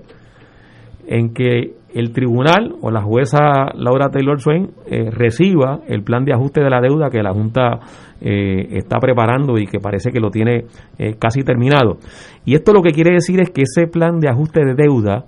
en 1.06 1.34
que 1.34 1.74
el 1.94 2.12
tribunal 2.12 2.76
o 2.82 2.92
la 2.92 3.02
jueza 3.02 3.40
Laura 3.76 4.10
Taylor 4.10 4.40
Swain 4.40 4.72
eh, 4.90 5.10
reciba 5.12 5.82
el 5.88 6.04
plan 6.04 6.26
de 6.26 6.34
ajuste 6.34 6.62
de 6.62 6.70
la 6.70 6.82
deuda 6.82 7.10
que 7.10 7.22
la 7.22 7.34
Junta 7.34 7.80
eh, 8.22 8.78
está 8.78 9.00
preparando 9.00 9.58
y 9.58 9.68
que 9.68 9.80
parece 9.80 10.12
que 10.12 10.20
lo 10.20 10.30
tiene 10.30 10.66
eh, 10.98 11.16
casi 11.20 11.44
terminado. 11.44 11.98
Y 12.46 12.56
esto 12.56 12.74
lo 12.74 12.82
que 12.82 12.92
quiere 12.92 13.14
decir 13.14 13.42
es 13.42 13.50
que 13.52 13.64
ese 13.64 13.88
plan 13.88 14.20
de 14.20 14.30
ajuste 14.30 14.66
de 14.66 14.76
deuda 14.76 15.26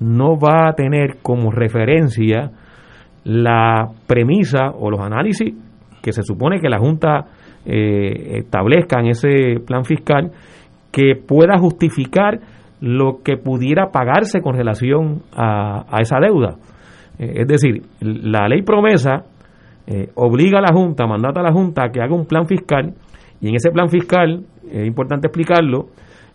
no 0.00 0.38
va 0.38 0.68
a 0.68 0.72
tener 0.74 1.18
como 1.22 1.50
referencia 1.50 2.50
la 3.24 3.88
premisa 4.06 4.70
o 4.78 4.90
los 4.90 5.00
análisis 5.00 5.54
que 6.02 6.12
se 6.12 6.22
supone 6.22 6.60
que 6.60 6.68
la 6.68 6.78
Junta 6.78 7.24
eh, 7.64 8.38
establezca 8.38 9.00
en 9.00 9.06
ese 9.06 9.60
plan 9.66 9.84
fiscal 9.84 10.30
que 10.92 11.14
pueda 11.16 11.58
justificar 11.58 12.40
lo 12.84 13.22
que 13.24 13.38
pudiera 13.38 13.90
pagarse 13.90 14.42
con 14.42 14.54
relación 14.54 15.22
a, 15.32 15.86
a 15.90 16.02
esa 16.02 16.18
deuda. 16.20 16.56
Eh, 17.18 17.32
es 17.36 17.46
decir, 17.46 17.80
la 18.00 18.46
ley 18.46 18.60
promesa 18.60 19.24
eh, 19.86 20.10
obliga 20.16 20.58
a 20.58 20.60
la 20.60 20.74
Junta, 20.74 21.06
mandata 21.06 21.40
a 21.40 21.44
la 21.44 21.52
Junta 21.52 21.84
a 21.84 21.88
que 21.88 22.02
haga 22.02 22.14
un 22.14 22.26
plan 22.26 22.46
fiscal 22.46 22.92
y 23.40 23.48
en 23.48 23.54
ese 23.54 23.70
plan 23.70 23.88
fiscal, 23.88 24.44
es 24.70 24.86
importante 24.86 25.28
explicarlo, 25.28 25.86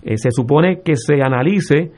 eh, 0.02 0.18
se 0.18 0.32
supone 0.32 0.82
que 0.84 0.96
se 0.96 1.22
analice 1.22 1.92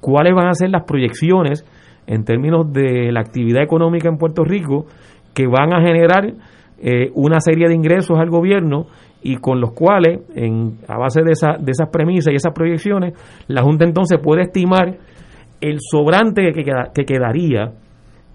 cuáles 0.00 0.34
van 0.34 0.48
a 0.48 0.54
ser 0.54 0.68
las 0.68 0.84
proyecciones 0.84 1.64
en 2.06 2.24
términos 2.24 2.70
de 2.74 3.10
la 3.10 3.20
actividad 3.20 3.62
económica 3.62 4.10
en 4.10 4.18
Puerto 4.18 4.44
Rico 4.44 4.84
que 5.32 5.46
van 5.46 5.72
a 5.72 5.80
generar 5.80 6.34
una 7.14 7.40
serie 7.40 7.66
de 7.66 7.74
ingresos 7.74 8.18
al 8.18 8.28
gobierno 8.28 8.88
y 9.26 9.36
con 9.38 9.58
los 9.60 9.72
cuales, 9.72 10.20
en, 10.36 10.78
a 10.86 10.98
base 10.98 11.22
de, 11.22 11.32
de 11.32 11.70
esas 11.72 11.88
premisas 11.90 12.32
y 12.32 12.36
esas 12.36 12.52
proyecciones, 12.52 13.14
la 13.48 13.62
Junta 13.62 13.84
entonces 13.84 14.20
puede 14.22 14.42
estimar 14.42 14.98
el 15.62 15.78
sobrante 15.80 16.52
que, 16.52 16.62
queda- 16.62 16.90
que 16.94 17.04
quedaría 17.04 17.72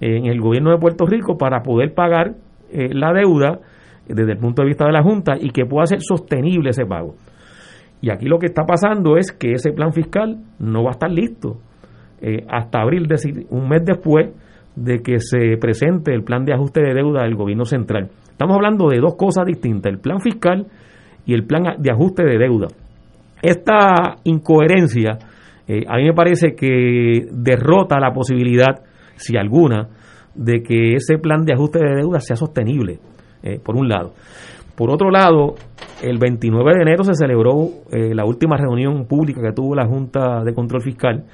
en 0.01 0.25
el 0.25 0.41
gobierno 0.41 0.71
de 0.71 0.77
Puerto 0.79 1.05
Rico 1.05 1.37
para 1.37 1.61
poder 1.61 1.93
pagar 1.93 2.33
eh, 2.71 2.89
la 2.93 3.13
deuda 3.13 3.59
desde 4.07 4.31
el 4.31 4.39
punto 4.39 4.63
de 4.63 4.69
vista 4.69 4.85
de 4.85 4.91
la 4.93 5.03
Junta 5.03 5.33
y 5.39 5.51
que 5.51 5.65
pueda 5.65 5.85
ser 5.85 5.99
sostenible 6.01 6.71
ese 6.71 6.85
pago. 6.85 7.13
Y 8.01 8.09
aquí 8.09 8.25
lo 8.25 8.39
que 8.39 8.47
está 8.47 8.63
pasando 8.65 9.17
es 9.17 9.31
que 9.31 9.51
ese 9.51 9.71
plan 9.71 9.93
fiscal 9.93 10.37
no 10.57 10.83
va 10.83 10.89
a 10.89 10.93
estar 10.93 11.11
listo 11.11 11.57
eh, 12.21 12.45
hasta 12.49 12.81
abril, 12.81 13.03
es 13.03 13.09
decir, 13.09 13.45
un 13.51 13.69
mes 13.69 13.85
después 13.85 14.29
de 14.75 15.01
que 15.01 15.19
se 15.19 15.57
presente 15.59 16.13
el 16.13 16.23
plan 16.23 16.45
de 16.45 16.53
ajuste 16.53 16.81
de 16.81 16.93
deuda 16.93 17.23
del 17.23 17.35
gobierno 17.35 17.65
central. 17.65 18.09
Estamos 18.29 18.55
hablando 18.55 18.87
de 18.89 18.99
dos 18.99 19.15
cosas 19.15 19.45
distintas, 19.45 19.91
el 19.91 19.99
plan 19.99 20.19
fiscal 20.21 20.67
y 21.25 21.33
el 21.33 21.45
plan 21.45 21.75
de 21.77 21.91
ajuste 21.91 22.23
de 22.23 22.37
deuda. 22.37 22.67
Esta 23.41 24.17
incoherencia 24.23 25.17
eh, 25.71 25.83
a 25.87 25.97
mí 25.97 26.05
me 26.05 26.13
parece 26.13 26.55
que 26.55 27.27
derrota 27.31 27.99
la 27.99 28.11
posibilidad, 28.11 28.81
si 29.15 29.37
alguna, 29.37 29.87
de 30.33 30.63
que 30.63 30.95
ese 30.95 31.19
plan 31.19 31.45
de 31.45 31.53
ajuste 31.53 31.77
de 31.77 31.95
deuda 31.97 32.19
sea 32.19 32.35
sostenible, 32.35 32.97
eh, 33.43 33.59
por 33.63 33.75
un 33.75 33.87
lado. 33.87 34.13
Por 34.75 34.89
otro 34.89 35.11
lado, 35.11 35.53
el 36.01 36.17
29 36.17 36.73
de 36.73 36.81
enero 36.81 37.03
se 37.03 37.13
celebró 37.13 37.67
eh, 37.91 38.15
la 38.15 38.25
última 38.25 38.57
reunión 38.57 39.05
pública 39.05 39.41
que 39.41 39.51
tuvo 39.51 39.75
la 39.75 39.85
Junta 39.85 40.43
de 40.43 40.53
Control 40.55 40.81
Fiscal 40.81 41.25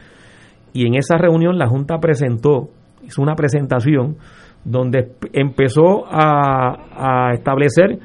y 0.74 0.86
en 0.86 0.96
esa 0.96 1.18
reunión 1.18 1.58
la 1.58 1.68
Junta 1.68 2.00
presentó, 2.00 2.70
hizo 3.06 3.22
una 3.22 3.36
presentación 3.36 4.18
donde 4.64 5.12
empezó 5.32 6.06
a, 6.10 7.32
establecer 7.34 8.00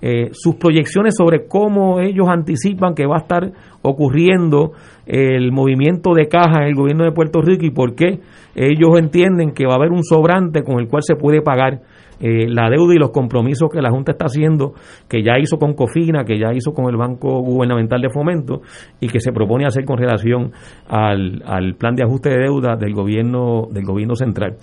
eh, 0.00 0.30
sus 0.32 0.56
proyecciones 0.56 1.14
sobre 1.16 1.46
cómo 1.46 2.00
ellos 2.00 2.28
anticipan 2.28 2.94
que 2.94 3.06
va 3.06 3.16
a 3.16 3.20
estar 3.20 3.52
ocurriendo 3.82 4.72
el 5.06 5.52
movimiento 5.52 6.12
de 6.14 6.28
caja 6.28 6.62
en 6.62 6.68
el 6.68 6.74
gobierno 6.74 7.04
de 7.04 7.12
Puerto 7.12 7.40
Rico 7.40 7.64
y 7.64 7.70
por 7.70 7.94
qué 7.94 8.20
ellos 8.54 8.98
entienden 8.98 9.52
que 9.52 9.66
va 9.66 9.74
a 9.74 9.76
haber 9.76 9.92
un 9.92 10.02
sobrante 10.02 10.62
con 10.62 10.80
el 10.80 10.88
cual 10.88 11.02
se 11.02 11.16
puede 11.16 11.42
pagar 11.42 11.80
eh, 12.20 12.48
la 12.48 12.70
deuda 12.70 12.94
y 12.94 12.98
los 12.98 13.10
compromisos 13.10 13.68
que 13.70 13.82
la 13.82 13.90
Junta 13.90 14.12
está 14.12 14.26
haciendo, 14.26 14.72
que 15.08 15.22
ya 15.22 15.38
hizo 15.38 15.58
con 15.58 15.74
Cofina, 15.74 16.24
que 16.24 16.38
ya 16.38 16.52
hizo 16.54 16.72
con 16.72 16.86
el 16.86 16.96
Banco 16.96 17.40
Gubernamental 17.40 18.00
de 18.00 18.10
Fomento 18.10 18.62
y 19.00 19.08
que 19.08 19.20
se 19.20 19.32
propone 19.32 19.66
hacer 19.66 19.84
con 19.84 19.98
relación 19.98 20.52
al, 20.88 21.42
al 21.44 21.74
plan 21.74 21.94
de 21.94 22.04
ajuste 22.04 22.30
de 22.30 22.38
deuda 22.38 22.76
del 22.76 22.94
gobierno, 22.94 23.68
del 23.70 23.84
gobierno 23.84 24.14
central. 24.14 24.56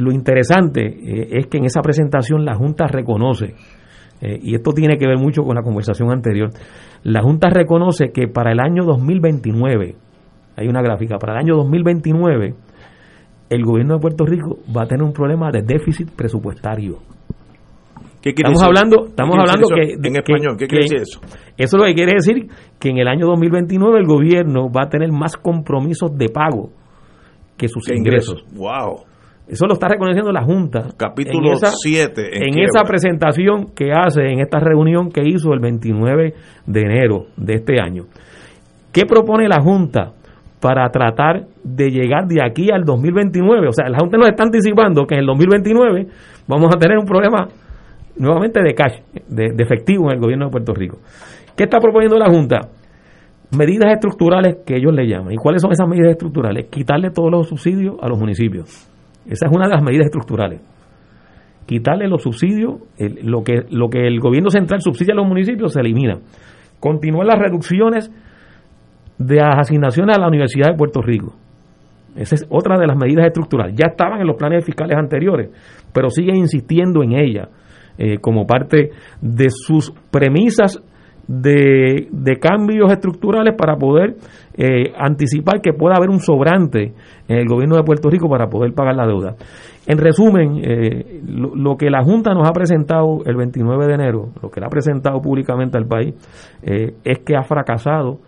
Lo 0.00 0.12
interesante 0.12 0.86
eh, 0.86 1.28
es 1.32 1.46
que 1.46 1.58
en 1.58 1.66
esa 1.66 1.82
presentación 1.82 2.46
la 2.46 2.54
Junta 2.54 2.86
reconoce, 2.86 3.54
eh, 4.22 4.38
y 4.42 4.54
esto 4.54 4.72
tiene 4.72 4.96
que 4.96 5.06
ver 5.06 5.18
mucho 5.18 5.42
con 5.42 5.54
la 5.54 5.62
conversación 5.62 6.10
anterior, 6.10 6.50
la 7.02 7.22
Junta 7.22 7.50
reconoce 7.50 8.10
que 8.10 8.26
para 8.26 8.52
el 8.52 8.60
año 8.60 8.84
2029, 8.84 9.96
hay 10.56 10.68
una 10.68 10.80
gráfica, 10.80 11.18
para 11.18 11.34
el 11.34 11.38
año 11.40 11.56
2029, 11.56 12.54
el 13.50 13.64
gobierno 13.64 13.94
de 13.94 14.00
Puerto 14.00 14.24
Rico 14.24 14.58
va 14.74 14.84
a 14.84 14.86
tener 14.86 15.02
un 15.02 15.12
problema 15.12 15.50
de 15.50 15.62
déficit 15.62 16.10
presupuestario. 16.10 16.98
¿Qué 18.22 18.34
quiere 18.34 18.52
estamos 18.52 18.60
decir? 18.60 18.66
hablando, 18.68 18.96
¿Qué 19.04 19.08
estamos 19.10 19.36
hablando 19.38 19.68
que 19.68 20.08
en 20.08 20.16
español? 20.16 20.56
¿Qué 20.58 20.66
quiere 20.66 20.84
decir 20.84 20.98
eso? 20.98 21.20
Eso 21.56 21.76
lo 21.78 21.84
que 21.84 21.94
quiere 21.94 22.12
decir 22.14 22.48
que 22.78 22.90
en 22.90 22.98
el 22.98 23.08
año 23.08 23.26
2029 23.26 23.98
el 23.98 24.06
gobierno 24.06 24.70
va 24.70 24.84
a 24.84 24.88
tener 24.88 25.10
más 25.10 25.36
compromisos 25.36 26.16
de 26.16 26.28
pago 26.28 26.70
que 27.56 27.68
sus 27.68 27.86
¿Qué 27.86 27.96
ingresos. 27.96 28.44
ingresos? 28.52 28.58
Wow. 28.58 29.04
Eso 29.48 29.66
lo 29.66 29.72
está 29.72 29.88
reconociendo 29.88 30.30
la 30.32 30.44
Junta. 30.44 30.88
Capítulo 30.96 31.48
en 31.48 31.54
esa- 31.54 31.72
7 31.72 32.22
en 32.46 32.58
esa 32.60 32.84
presentación 32.84 33.72
que 33.74 33.90
hace, 33.90 34.22
en 34.26 34.40
esta 34.40 34.60
reunión 34.60 35.10
que 35.10 35.22
hizo 35.26 35.52
el 35.54 35.58
29 35.60 36.34
de 36.66 36.80
enero 36.82 37.26
de 37.36 37.54
este 37.54 37.80
año. 37.80 38.04
¿Qué 38.92 39.06
propone 39.06 39.48
la 39.48 39.60
Junta 39.62 40.12
para 40.60 40.88
tratar 40.90 41.46
de 41.64 41.90
llegar 41.90 42.26
de 42.26 42.42
aquí 42.42 42.70
al 42.70 42.84
2029? 42.84 43.68
O 43.68 43.72
sea, 43.72 43.88
la 43.88 43.98
Junta 43.98 44.18
nos 44.18 44.28
está 44.28 44.44
anticipando 44.44 45.06
que 45.06 45.14
en 45.14 45.20
el 45.20 45.26
2029 45.26 46.06
vamos 46.46 46.74
a 46.74 46.78
tener 46.78 46.98
un 46.98 47.06
problema 47.06 47.48
nuevamente 48.16 48.60
de 48.62 48.74
cash, 48.74 49.00
de, 49.28 49.54
efectivo 49.58 50.06
en 50.10 50.16
el 50.16 50.20
gobierno 50.20 50.46
de 50.46 50.50
Puerto 50.50 50.74
Rico. 50.74 50.98
¿Qué 51.56 51.64
está 51.64 51.78
proponiendo 51.78 52.18
la 52.18 52.28
Junta? 52.28 52.60
medidas 53.56 53.92
estructurales 53.92 54.58
que 54.64 54.76
ellos 54.76 54.94
le 54.94 55.06
llaman. 55.06 55.32
¿Y 55.32 55.36
cuáles 55.36 55.62
son 55.62 55.72
esas 55.72 55.88
medidas 55.88 56.12
estructurales? 56.12 56.66
Quitarle 56.66 57.10
todos 57.10 57.30
los 57.30 57.48
subsidios 57.48 57.96
a 58.00 58.08
los 58.08 58.18
municipios. 58.18 58.88
Esa 59.26 59.46
es 59.46 59.52
una 59.52 59.66
de 59.66 59.74
las 59.74 59.82
medidas 59.82 60.06
estructurales. 60.06 60.60
Quitarle 61.66 62.08
los 62.08 62.22
subsidios, 62.22 62.80
lo, 63.22 63.42
que, 63.42 63.64
lo 63.70 63.88
que 63.88 64.06
el 64.06 64.18
gobierno 64.20 64.50
central 64.50 64.80
subsidia 64.80 65.14
a 65.14 65.16
los 65.16 65.26
municipios 65.26 65.72
se 65.72 65.80
elimina. 65.80 66.18
Continúan 66.80 67.26
las 67.26 67.38
reducciones 67.38 68.10
de 69.20 69.36
las 69.36 69.58
asignaciones 69.58 70.16
a 70.16 70.20
la 70.20 70.28
Universidad 70.28 70.68
de 70.70 70.78
Puerto 70.78 71.02
Rico. 71.02 71.34
Esa 72.16 72.34
es 72.34 72.46
otra 72.48 72.78
de 72.78 72.86
las 72.86 72.96
medidas 72.96 73.26
estructurales. 73.26 73.76
Ya 73.76 73.90
estaban 73.90 74.20
en 74.20 74.26
los 74.26 74.36
planes 74.36 74.64
fiscales 74.64 74.96
anteriores, 74.96 75.50
pero 75.92 76.08
siguen 76.08 76.36
insistiendo 76.36 77.02
en 77.02 77.12
ella 77.12 77.48
eh, 77.98 78.16
como 78.18 78.46
parte 78.46 78.90
de 79.20 79.50
sus 79.50 79.92
premisas 80.10 80.82
de, 81.28 82.08
cambios 82.40 82.90
estructurales 82.90 83.54
para 83.56 83.76
poder 83.76 84.16
eh, 84.54 84.90
anticipar 84.98 85.60
que 85.60 85.74
pueda 85.74 85.96
haber 85.96 86.08
un 86.08 86.18
sobrante 86.18 86.94
en 87.28 87.36
el 87.36 87.46
gobierno 87.46 87.76
de 87.76 87.84
Puerto 87.84 88.08
Rico 88.08 88.28
para 88.28 88.48
poder 88.48 88.72
pagar 88.72 88.96
la 88.96 89.06
deuda. 89.06 89.36
En 89.86 89.98
resumen, 89.98 90.62
eh, 90.64 91.20
lo, 91.26 91.76
que 91.76 91.90
la 91.90 92.02
Junta 92.02 92.32
nos 92.32 92.48
ha 92.48 92.52
presentado 92.52 93.20
el 93.26 93.36
29 93.36 93.86
de 93.86 93.94
enero, 93.94 94.30
lo 94.42 94.50
que 94.50 94.60
le 94.60 94.66
ha 94.66 94.70
presentado 94.70 95.20
públicamente 95.20 95.76
al 95.76 95.86
país, 95.86 96.14
es 96.62 97.18
que 97.20 97.36
ha 97.36 97.42
fracasado 97.42 98.18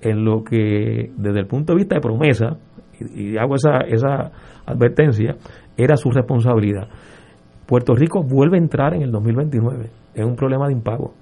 en 0.00 0.24
lo 0.24 0.44
que 0.44 1.10
desde 1.16 1.40
el 1.40 1.46
punto 1.46 1.72
de 1.72 1.78
vista 1.78 1.96
de 1.96 2.00
promesa, 2.00 2.58
y, 3.14 3.36
hago 3.36 3.54
esa, 3.54 3.78
esa 3.86 4.32
advertencia, 4.66 5.36
era 5.76 5.96
su 5.96 6.10
responsabilidad. 6.10 6.88
Puerto 7.66 7.94
Rico 7.94 8.22
vuelve 8.22 8.56
a 8.56 8.60
entrar 8.60 8.94
en 8.94 9.02
el 9.02 9.12
2029 9.12 9.90
es 10.18 10.24
un 10.24 10.36
problema 10.36 10.66
de 10.66 10.72
impago. 10.72 11.14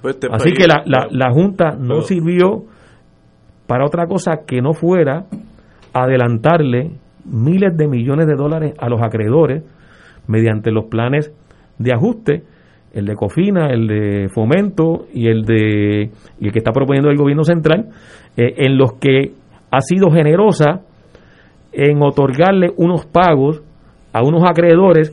Pues 0.00 0.14
este 0.14 0.28
Así 0.30 0.52
que 0.52 0.66
la, 0.66 0.82
la, 0.86 1.30
Junta 1.30 1.76
no 1.78 2.00
sirvió 2.00 2.64
para 3.66 3.84
otra 3.84 4.06
cosa 4.06 4.44
que 4.46 4.62
no 4.62 4.72
fuera 4.72 5.26
adelantarle 5.92 6.92
miles 7.24 7.76
de 7.76 7.88
millones 7.88 8.26
de 8.26 8.36
dólares 8.36 8.74
a 8.78 8.88
los 8.88 9.02
acreedores 9.02 9.64
mediante 10.26 10.70
los 10.70 10.86
planes 10.86 11.32
de 11.78 11.92
ajuste, 11.92 12.44
el 12.92 13.06
de 13.06 13.14
Cofina, 13.14 13.68
el 13.70 13.86
de 13.86 14.28
Fomento 14.28 15.06
y 15.12 15.28
el 15.28 15.44
de 15.44 16.10
y 16.40 16.46
el 16.46 16.52
que 16.52 16.58
está 16.58 16.72
proponiendo 16.72 17.10
el 17.10 17.16
gobierno 17.16 17.44
central, 17.44 17.88
eh, 18.36 18.54
en 18.58 18.78
los 18.78 18.94
que 18.94 19.32
ha 19.70 19.80
sido 19.80 20.10
generosa 20.10 20.82
en 21.72 22.02
otorgarle 22.02 22.72
unos 22.76 23.06
pagos 23.06 23.62
a 24.12 24.22
unos 24.22 24.42
acreedores 24.48 25.12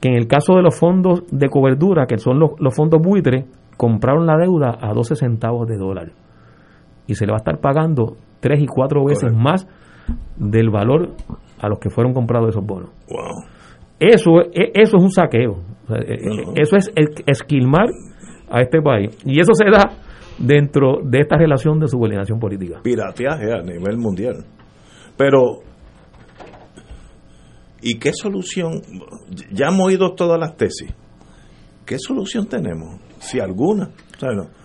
que 0.00 0.08
en 0.08 0.14
el 0.14 0.26
caso 0.26 0.54
de 0.54 0.62
los 0.62 0.78
fondos 0.78 1.24
de 1.30 1.48
cobertura, 1.48 2.06
que 2.06 2.18
son 2.18 2.38
los, 2.38 2.52
los 2.58 2.74
fondos 2.74 3.00
buitres, 3.02 3.44
compraron 3.76 4.26
la 4.26 4.36
deuda 4.36 4.78
a 4.80 4.92
12 4.92 5.16
centavos 5.16 5.68
de 5.68 5.76
dólar 5.76 6.12
y 7.06 7.14
se 7.14 7.26
le 7.26 7.32
va 7.32 7.36
a 7.36 7.42
estar 7.42 7.58
pagando 7.58 8.16
tres 8.40 8.62
y 8.62 8.66
cuatro 8.66 9.04
veces 9.04 9.34
más 9.34 9.66
del 10.36 10.70
valor 10.70 11.10
a 11.60 11.68
los 11.68 11.78
que 11.78 11.90
fueron 11.90 12.12
comprados 12.12 12.50
esos 12.50 12.64
bonos. 12.64 12.90
Eso, 13.98 14.40
e, 14.52 14.72
eso 14.74 14.96
es 14.96 15.02
un 15.02 15.10
saqueo. 15.10 15.56
E, 15.98 16.14
e, 16.14 16.62
eso 16.62 16.76
es 16.76 16.90
esquilmar 17.26 17.88
a 18.50 18.60
este 18.60 18.80
país. 18.80 19.16
Y 19.24 19.40
eso 19.40 19.52
se 19.54 19.70
da 19.70 19.96
dentro 20.38 20.98
de 21.04 21.20
esta 21.20 21.36
relación 21.36 21.78
de 21.78 21.88
subordinación 21.88 22.38
política. 22.38 22.80
Pirateaje 22.82 23.52
a 23.52 23.62
nivel 23.62 23.98
mundial. 23.98 24.44
Pero, 25.16 25.60
¿y 27.82 27.98
qué 27.98 28.12
solución? 28.12 28.80
Ya 29.52 29.68
hemos 29.68 29.86
oído 29.86 30.14
todas 30.14 30.38
las 30.38 30.56
tesis. 30.56 30.92
¿Qué 31.84 31.98
solución 31.98 32.46
tenemos? 32.46 33.00
si 33.20 33.38
alguna. 33.38 33.90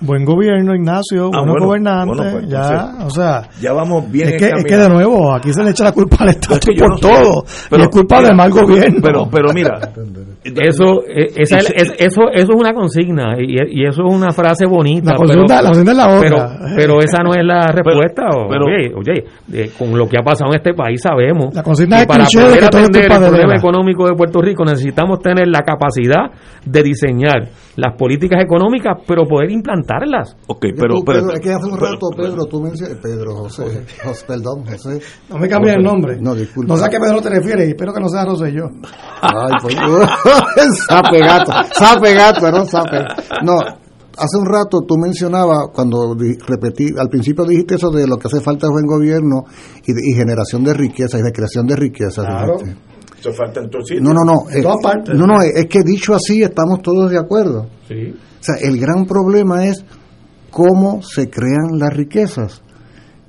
Buen 0.02 0.26
gobierno, 0.26 0.76
Ignacio, 0.76 1.32
ah, 1.34 1.40
buenos 1.40 1.66
gobernantes, 1.66 2.34
pues, 2.34 2.48
ya, 2.50 3.06
o 3.06 3.10
sea, 3.10 3.50
ya 3.62 3.72
vamos 3.74 4.12
bien. 4.12 4.30
Es 4.30 4.38
que, 4.38 4.50
es 4.50 4.66
que 4.66 4.76
de 4.76 4.90
nuevo, 4.90 5.34
aquí 5.34 5.54
se 5.54 5.64
le 5.64 5.72
echa 5.72 5.86
la 5.86 5.92
culpa 5.94 6.18
al 6.20 6.30
Estado 6.30 6.60
por 6.78 7.00
todo, 7.00 7.46
pero, 7.70 7.82
y 7.82 7.86
es 7.86 7.90
culpa 7.90 8.22
del 8.22 8.36
mal 8.36 8.52
gobierno. 8.52 9.00
Pero, 9.02 9.30
pero 9.32 9.54
mira, 9.54 9.80
eso, 10.44 11.04
eh, 11.08 11.32
esa, 11.36 11.60
es, 11.60 11.94
eso, 11.98 12.22
eso 12.34 12.52
es 12.52 12.56
una 12.56 12.74
consigna 12.74 13.36
y, 13.40 13.56
y, 13.70 13.86
eso 13.86 14.04
es 14.06 14.14
una 14.14 14.32
frase 14.32 14.66
bonita. 14.66 15.12
La 15.12 15.18
consigna, 15.18 15.62
la 15.62 15.70
consigna 15.70 15.92
es 15.92 15.98
la 15.98 16.08
otra. 16.08 16.58
Pero, 16.60 16.76
pero 16.76 17.00
esa 17.04 17.24
no 17.24 17.32
es 17.32 17.46
la 17.46 17.68
respuesta. 17.68 18.24
Pero, 18.50 18.66
oye, 18.66 18.94
oye 18.94 19.70
con 19.78 19.98
lo 19.98 20.08
que 20.08 20.18
ha 20.20 20.24
pasado 20.24 20.52
en 20.52 20.58
este 20.58 20.74
país 20.74 21.00
sabemos 21.02 21.54
la 21.54 21.64
consigna 21.64 22.02
que 22.02 22.08
para 22.08 22.26
poder 22.26 22.64
atender 22.64 23.12
el 23.12 23.20
problema 23.20 23.56
económico 23.56 24.08
de 24.08 24.16
Puerto 24.16 24.42
Rico 24.42 24.66
necesitamos 24.66 25.20
tener 25.20 25.48
la 25.48 25.62
capacidad 25.62 26.32
de 26.66 26.84
diseñar 26.84 27.50
las 27.76 27.96
políticas 27.98 28.42
económicas, 28.42 28.98
pero 29.08 29.26
poder 29.28 29.52
implantarlas. 29.52 30.36
Ok, 30.48 30.66
pero, 30.78 30.96
pero, 31.06 31.32
es 31.32 31.40
que 31.40 31.52
hace 31.52 31.66
un 31.66 31.78
rato, 31.78 32.08
Pedro, 32.16 32.46
tú 32.46 32.62
mencionas, 32.62 32.98
Pedro, 33.02 33.36
José, 33.36 33.86
perdón, 34.28 34.66
José. 34.66 35.02
No 35.30 35.38
me 35.38 35.48
cambies 35.48 35.76
el 35.76 35.84
nombre. 35.84 36.18
No, 36.20 36.34
disculpa. 36.36 36.74
No 36.74 36.80
sé 36.80 36.86
a 36.86 36.90
qué 36.90 37.00
Pedro 37.00 37.22
te 37.22 37.30
refieres, 37.30 37.68
espero 37.68 37.94
que 37.94 38.00
no 38.00 38.10
sea 38.10 38.26
Rosselló. 38.26 38.70
Ay, 39.22 39.54
pues, 39.62 39.76
sape 40.88 41.20
gato, 41.20 41.52
sape 41.74 42.14
gato, 42.14 42.52
no 42.52 42.66
sape. 42.66 42.98
No, 43.44 43.58
hace 44.18 44.38
un 44.38 44.46
rato 44.46 44.80
tú 44.88 44.96
mencionabas, 44.98 45.70
cuando 45.74 46.16
repetí, 46.16 46.88
al 46.98 47.10
principio 47.10 47.46
dijiste 47.46 47.76
eso 47.76 47.90
de 47.90 48.08
lo 48.08 48.18
que 48.18 48.28
hace 48.28 48.42
falta 48.42 48.68
es 48.68 48.72
buen 48.72 48.86
gobierno 48.86 49.44
y, 49.86 50.14
generación 50.14 50.64
de 50.64 50.74
riqueza 50.74 51.18
y 51.20 51.22
de 51.22 51.32
creación 51.32 51.68
de 51.68 51.76
riqueza. 51.76 52.24
Claro. 52.24 52.58
Eso 53.20 53.32
falta 53.34 53.62
en 53.62 54.04
No, 54.04 54.14
no, 54.14 54.24
no. 54.24 54.50
Eh, 54.52 54.62
no, 54.62 55.28
no, 55.28 55.42
es 55.42 55.66
que 55.68 55.84
dicho 55.84 56.14
así 56.14 56.44
estamos 56.44 56.82
todos 56.82 57.10
de 57.10 57.18
acuerdo. 57.18 57.68
Sí. 57.88 58.14
O 58.14 58.44
sea, 58.44 58.56
el 58.62 58.78
gran 58.80 59.06
problema 59.06 59.66
es 59.66 59.84
cómo 60.52 61.02
se 61.02 61.30
crean 61.30 61.80
las 61.80 61.94
riquezas. 61.94 62.62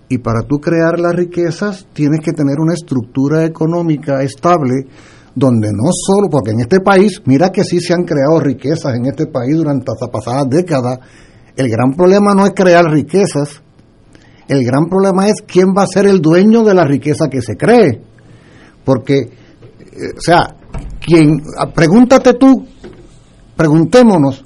Y 0.09 0.19
para 0.19 0.43
tú 0.43 0.59
crear 0.59 1.01
las 1.01 1.15
riquezas 1.15 1.87
tienes 1.93 2.21
que 2.21 2.33
tener 2.33 2.61
una 2.61 2.75
estructura 2.75 3.45
económica 3.45 4.23
estable 4.23 4.87
donde 5.35 5.69
no 5.69 5.91
solo, 5.93 6.29
porque 6.31 6.53
en 6.53 6.61
este 6.61 6.81
país, 6.81 7.21
mira 7.27 7.51
que 7.51 7.63
sí 7.63 7.79
se 7.81 7.93
han 7.93 8.05
creado 8.05 8.41
riquezas 8.41 8.95
en 8.95 9.07
este 9.07 9.27
país 9.27 9.55
durante 9.57 9.93
las 10.01 10.11
pasadas 10.11 10.49
décadas, 10.49 10.99
el 11.57 11.69
gran 11.69 11.93
problema 11.93 12.33
no 12.35 12.47
es 12.47 12.53
crear 12.55 12.85
riquezas, 12.85 13.63
el 14.49 14.65
gran 14.65 14.87
problema 14.87 15.27
es 15.29 15.43
quién 15.47 15.75
va 15.77 15.83
a 15.83 15.87
ser 15.87 16.07
el 16.07 16.21
dueño 16.21 16.63
de 16.63 16.75
la 16.75 16.85
riqueza 16.85 17.29
que 17.29 17.43
se 17.43 17.57
cree. 17.57 18.01
Porque, 18.85 19.29
o 20.17 20.21
sea, 20.21 20.57
quien, 21.01 21.43
ah, 21.59 21.69
pregúntate 21.73 22.35
tú, 22.35 22.67
preguntémonos, 23.57 24.45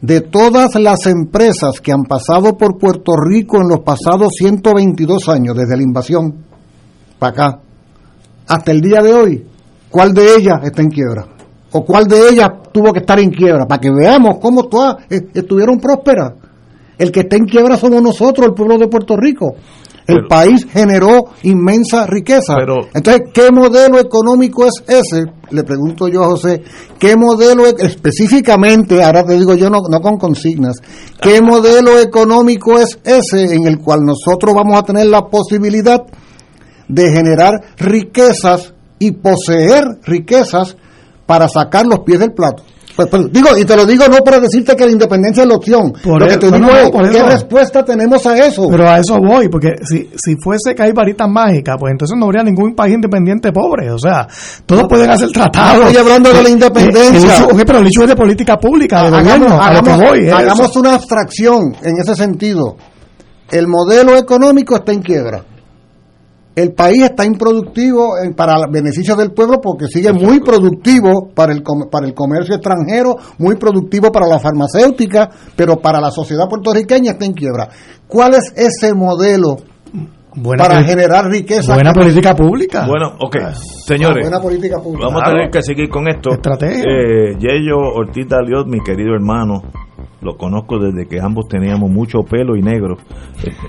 de 0.00 0.20
todas 0.20 0.74
las 0.76 1.06
empresas 1.06 1.80
que 1.80 1.92
han 1.92 2.04
pasado 2.04 2.56
por 2.56 2.78
Puerto 2.78 3.12
Rico 3.16 3.60
en 3.60 3.68
los 3.68 3.80
pasados 3.80 4.32
122 4.38 5.28
años, 5.28 5.56
desde 5.56 5.76
la 5.76 5.82
invasión 5.82 6.44
para 7.18 7.32
acá, 7.32 7.60
hasta 8.46 8.70
el 8.70 8.80
día 8.80 9.02
de 9.02 9.12
hoy, 9.12 9.44
¿Cuál 9.90 10.12
de 10.12 10.36
ellas 10.36 10.60
está 10.64 10.82
en 10.82 10.90
quiebra? 10.90 11.26
¿O 11.72 11.84
cuál 11.84 12.04
de 12.04 12.28
ellas 12.30 12.48
tuvo 12.72 12.92
que 12.92 13.00
estar 13.00 13.18
en 13.18 13.30
quiebra? 13.30 13.66
Para 13.66 13.80
que 13.80 13.90
veamos 13.90 14.38
cómo 14.40 14.64
todas 14.64 14.96
estuvieron 15.08 15.78
prósperas. 15.78 16.32
El 16.98 17.10
que 17.12 17.20
está 17.20 17.36
en 17.36 17.44
quiebra 17.44 17.76
somos 17.76 18.02
nosotros, 18.02 18.48
el 18.48 18.54
pueblo 18.54 18.76
de 18.76 18.88
Puerto 18.88 19.16
Rico. 19.16 19.54
El 20.08 20.26
país 20.26 20.66
generó 20.72 21.26
inmensa 21.42 22.06
riqueza. 22.06 22.56
Entonces, 22.94 23.24
¿qué 23.34 23.52
modelo 23.52 23.98
económico 23.98 24.64
es 24.64 24.82
ese? 24.88 25.26
Le 25.50 25.64
pregunto 25.64 26.08
yo 26.08 26.24
a 26.24 26.28
José, 26.28 26.62
¿qué 26.98 27.14
modelo 27.14 27.66
e-, 27.66 27.74
específicamente, 27.78 29.04
ahora 29.04 29.22
te 29.22 29.34
digo 29.34 29.54
yo 29.54 29.68
no, 29.68 29.80
no 29.90 30.00
con 30.00 30.16
consignas, 30.16 30.76
qué 31.20 31.42
modelo 31.42 31.98
económico 31.98 32.78
es 32.78 32.98
ese 33.04 33.54
en 33.54 33.66
el 33.66 33.80
cual 33.80 34.00
nosotros 34.00 34.54
vamos 34.54 34.78
a 34.78 34.82
tener 34.82 35.08
la 35.08 35.26
posibilidad 35.26 36.02
de 36.88 37.12
generar 37.12 37.60
riquezas 37.76 38.72
y 38.98 39.12
poseer 39.12 39.84
riquezas 40.04 40.74
para 41.26 41.48
sacar 41.48 41.86
los 41.86 41.98
pies 42.00 42.20
del 42.20 42.32
plato. 42.32 42.62
Pues, 42.98 43.10
pues, 43.10 43.32
digo, 43.32 43.56
y 43.56 43.64
te 43.64 43.76
lo 43.76 43.86
digo 43.86 44.08
no 44.08 44.24
para 44.24 44.40
decirte 44.40 44.74
que 44.74 44.84
la 44.84 44.90
independencia 44.90 45.44
es 45.44 45.48
la 45.48 45.54
opción. 45.54 45.92
lo 46.02 46.26
que 46.26 46.36
te 46.36 46.50
digo 46.50 46.68
es, 46.68 47.10
¿qué 47.12 47.22
respuesta 47.22 47.84
tenemos 47.84 48.26
a 48.26 48.44
eso? 48.44 48.66
Pero 48.68 48.88
a 48.88 48.98
eso 48.98 49.16
voy, 49.24 49.48
porque 49.48 49.68
si, 49.84 50.10
si 50.16 50.34
fuese 50.42 50.74
que 50.74 50.82
hay 50.82 50.90
varitas 50.90 51.28
mágicas, 51.28 51.76
pues 51.78 51.92
entonces 51.92 52.18
no 52.18 52.24
habría 52.24 52.42
ningún 52.42 52.74
país 52.74 52.94
independiente 52.94 53.52
pobre. 53.52 53.92
O 53.92 53.98
sea, 54.00 54.26
todos 54.66 54.88
pueden 54.88 55.10
hacer 55.10 55.30
tratados. 55.30 55.86
Estoy 55.86 55.96
hablando 55.96 56.32
de 56.32 56.42
la 56.42 56.48
independencia. 56.48 57.46
pero 57.64 57.78
el 57.78 57.86
hecho 57.86 58.02
es 58.02 58.08
de 58.08 58.16
política 58.16 58.56
pública, 58.56 59.08
de 59.08 59.16
hagamos, 59.16 59.48
gobierno. 59.48 59.96
voy, 59.96 60.28
hagamos 60.28 60.74
una 60.74 60.94
abstracción 60.94 61.76
en 61.80 62.00
ese 62.00 62.16
sentido. 62.16 62.78
El 63.48 63.68
modelo 63.68 64.16
económico 64.16 64.74
está 64.74 64.90
en 64.90 65.02
quiebra 65.02 65.44
el 66.62 66.72
país 66.72 67.04
está 67.04 67.24
improductivo 67.24 68.14
para 68.36 68.54
el 68.54 68.72
beneficio 68.72 69.14
del 69.14 69.32
pueblo 69.32 69.60
porque 69.60 69.86
sigue 69.86 70.12
muy 70.12 70.40
productivo 70.40 71.30
para 71.34 71.52
el, 71.52 71.62
para 71.90 72.06
el 72.06 72.14
comercio 72.14 72.56
extranjero, 72.56 73.16
muy 73.38 73.56
productivo 73.56 74.10
para 74.10 74.26
la 74.26 74.38
farmacéutica, 74.38 75.30
pero 75.54 75.76
para 75.76 76.00
la 76.00 76.10
sociedad 76.10 76.48
puertorriqueña 76.48 77.12
está 77.12 77.24
en 77.24 77.32
quiebra. 77.32 77.68
¿Cuál 78.08 78.34
es 78.34 78.52
ese 78.56 78.92
modelo 78.94 79.56
para 80.56 80.82
generar 80.84 81.26
riqueza. 81.26 81.74
Buena 81.74 81.92
política 81.92 82.34
pública. 82.34 82.86
Bueno, 82.86 83.12
ok. 83.18 83.36
Señores, 83.86 84.30
vamos 84.30 85.22
a 85.22 85.30
tener 85.30 85.50
que 85.50 85.62
seguir 85.62 85.88
con 85.88 86.08
esto. 86.08 86.30
Estrategia. 86.30 86.84
Eh, 86.84 87.36
Yello 87.38 87.78
Ortiz 87.78 88.26
Daliot, 88.28 88.66
mi 88.66 88.80
querido 88.80 89.14
hermano, 89.14 89.62
lo 90.20 90.36
conozco 90.36 90.78
desde 90.78 91.06
que 91.06 91.20
ambos 91.20 91.46
teníamos 91.48 91.90
mucho 91.90 92.20
pelo 92.22 92.56
y 92.56 92.62
negro. 92.62 92.96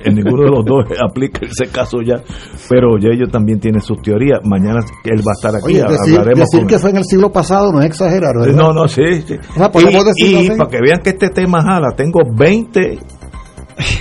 En 0.04 0.16
ninguno 0.16 0.44
de 0.44 0.50
los 0.50 0.66
dos 0.66 0.86
aplica 1.04 1.46
ese 1.46 1.72
caso 1.72 2.02
ya, 2.02 2.22
pero 2.70 2.98
ya 2.98 3.10
ellos 3.10 3.30
también 3.32 3.60
tienen 3.60 3.82
sus 3.82 4.02
teorías. 4.02 4.40
Mañana 4.44 4.80
él 5.04 5.20
va 5.20 5.32
a 5.32 5.38
estar 5.38 5.56
aquí, 5.56 5.76
Oye, 5.76 5.84
decir, 5.84 6.18
hablaremos 6.18 6.48
decir 6.50 6.60
con 6.62 6.68
que 6.68 6.80
fue 6.80 6.90
en 6.92 6.98
el 6.98 7.06
siglo 7.06 7.32
pasado 7.32 7.72
no 7.72 7.80
es 7.82 7.88
exagerar, 7.88 8.36
¿verdad? 8.40 8.56
No, 8.56 8.74
no, 8.74 8.88
sí. 8.88 9.22
sí. 9.26 9.36
O 9.36 9.54
sea, 9.54 9.72
podemos 9.72 10.06
y 10.16 10.46
y 10.46 10.50
para 10.50 10.70
que 10.70 10.80
vean 10.82 11.02
que 11.04 11.10
este 11.12 11.30
tema 11.30 11.62
jala, 11.62 11.90
tengo 11.96 12.20
20 12.36 13.00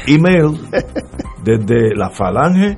emails 0.06 0.60
desde 1.56 1.94
la 1.96 2.10
falange 2.10 2.76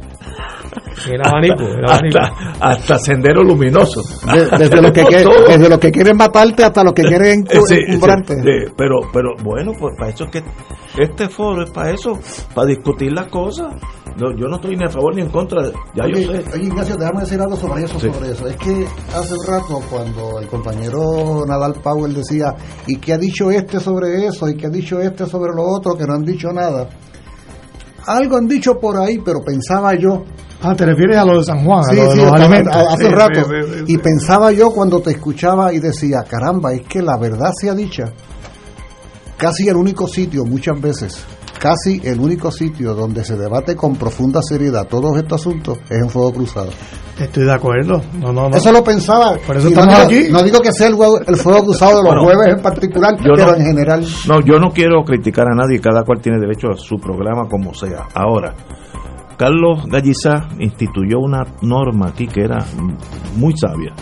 El 1.10 1.20
abanico, 1.26 1.62
el 1.64 1.84
abanico. 1.84 2.18
hasta, 2.20 2.52
hasta 2.60 2.98
Sendero 2.98 3.42
Luminoso. 3.42 4.02
De- 4.32 4.58
desde, 4.58 4.80
los 4.82 4.92
que 4.92 5.02
desde 5.48 5.68
los 5.68 5.78
que 5.78 5.90
quieren 5.90 6.16
matarte 6.16 6.64
hasta 6.64 6.84
los 6.84 6.92
que 6.92 7.02
quieren 7.02 7.44
encu- 7.44 7.66
Sí, 7.66 7.76
encumbrarte. 7.86 8.34
sí, 8.34 8.72
pero, 8.76 8.96
pero 9.12 9.30
bueno, 9.42 9.72
pues 9.78 9.94
para 9.98 10.10
eso 10.10 10.24
es 10.24 10.30
que 10.30 10.42
este 11.02 11.28
foro 11.28 11.64
es 11.64 11.70
para 11.70 11.90
eso, 11.92 12.12
para 12.54 12.66
discutir 12.68 13.12
las 13.12 13.26
cosas. 13.28 13.68
No, 14.16 14.32
yo 14.36 14.48
no 14.48 14.56
estoy 14.56 14.76
ni 14.76 14.84
a 14.84 14.88
favor 14.90 15.14
ni 15.14 15.22
en 15.22 15.30
contra. 15.30 15.62
de- 15.62 15.72
Ya 15.94 16.04
oye, 16.04 16.24
yo 16.24 16.32
sé. 16.32 16.44
oye, 16.52 16.64
Ignacio, 16.64 16.96
déjame 16.96 17.20
decir 17.20 17.40
algo 17.40 17.56
sobre 17.56 17.84
eso, 17.84 17.98
Sí. 17.98 18.10
sobre 18.12 18.30
eso. 18.32 18.46
Es 18.48 18.56
que 18.56 18.86
hace 19.16 19.32
un 19.34 19.46
rato 19.46 19.80
cuando 19.88 20.40
el 20.40 20.48
compañero 20.48 21.44
Nadal 21.46 21.74
Powell 21.82 22.12
decía, 22.14 22.54
¿y 22.86 22.96
qué 22.96 23.12
ha 23.14 23.18
dicho 23.18 23.50
este 23.50 23.80
sobre 23.80 24.26
eso? 24.26 24.48
¿Y 24.48 24.56
qué 24.56 24.66
ha 24.66 24.70
dicho 24.70 25.00
este 25.00 25.26
sobre 25.26 25.52
lo 25.54 25.62
otro? 25.62 25.94
Que 25.96 26.04
no 26.06 26.14
han 26.14 26.24
dicho 26.24 26.48
nada. 26.52 26.88
Algo 28.06 28.36
han 28.36 28.48
dicho 28.48 28.78
por 28.78 28.96
ahí, 28.98 29.18
pero 29.24 29.40
pensaba 29.44 29.94
yo, 29.94 30.24
Ah, 30.62 30.74
te 30.74 30.84
refieres 30.84 31.16
a 31.16 31.24
lo 31.24 31.38
de 31.38 31.44
San 31.44 31.64
Juan, 31.64 31.80
a 31.80 31.84
Sí, 31.84 31.96
lo 31.96 32.02
de 32.04 32.10
sí, 32.10 32.16
los 32.18 32.32
hace 32.34 33.04
Sí, 33.04 33.08
rato. 33.10 33.40
y 33.86 33.96
pensaba 33.96 34.52
yo 34.52 34.70
cuando 34.70 35.00
te 35.00 35.12
escuchaba 35.12 35.72
y 35.72 35.78
decía, 35.78 36.22
caramba, 36.28 36.74
es 36.74 36.82
que 36.82 37.00
la 37.00 37.16
verdad 37.16 37.50
sea 37.58 37.74
dicha. 37.74 38.12
Casi 39.38 39.68
el 39.68 39.76
único 39.76 40.06
sitio, 40.06 40.44
muchas 40.44 40.78
veces, 40.78 41.24
casi 41.60 42.00
el 42.02 42.18
único 42.18 42.50
sitio 42.50 42.94
donde 42.94 43.22
se 43.24 43.36
debate 43.36 43.76
con 43.76 43.94
profunda 43.94 44.40
seriedad 44.42 44.88
todos 44.88 45.16
estos 45.18 45.40
asuntos 45.42 45.78
es 45.88 45.98
en 46.02 46.08
Fuego 46.10 46.32
Cruzado. 46.32 46.70
Estoy 47.18 47.44
de 47.44 47.52
acuerdo. 47.52 48.00
No, 48.18 48.32
no, 48.32 48.48
no. 48.48 48.56
Eso 48.56 48.72
lo 48.72 48.82
pensaba. 48.82 49.36
Por 49.46 49.56
eso 49.58 49.68
y 49.68 49.74
no 49.74 49.80
estamos 49.82 50.08
digo, 50.08 50.20
aquí. 50.22 50.32
No 50.32 50.42
digo 50.42 50.58
que 50.60 50.72
sea 50.72 50.86
el, 50.88 50.94
el 51.26 51.36
Fuego 51.36 51.64
Cruzado 51.64 51.98
de 51.98 52.02
los 52.02 52.04
Bueno, 52.14 52.22
jueves 52.24 52.54
en 52.56 52.62
particular, 52.62 53.14
yo 53.18 53.32
pero 53.36 53.46
no- 53.52 53.56
en 53.56 53.66
general. 53.66 54.06
No, 54.26 54.40
yo 54.40 54.58
no 54.58 54.70
quiero 54.70 55.04
criticar 55.04 55.46
a 55.52 55.54
nadie, 55.54 55.80
cada 55.80 56.02
cual 56.02 56.20
tiene 56.22 56.38
derecho 56.40 56.68
a 56.70 56.76
su 56.78 56.96
programa 56.96 57.46
como 57.48 57.74
sea. 57.74 58.08
Ahora, 58.14 58.54
Carlos 59.36 59.84
Gallizá 59.86 60.48
instituyó 60.58 61.18
una 61.20 61.44
norma 61.62 62.08
aquí 62.08 62.26
que 62.26 62.40
era 62.42 62.58
muy 63.36 63.54
sabia. 63.56 63.92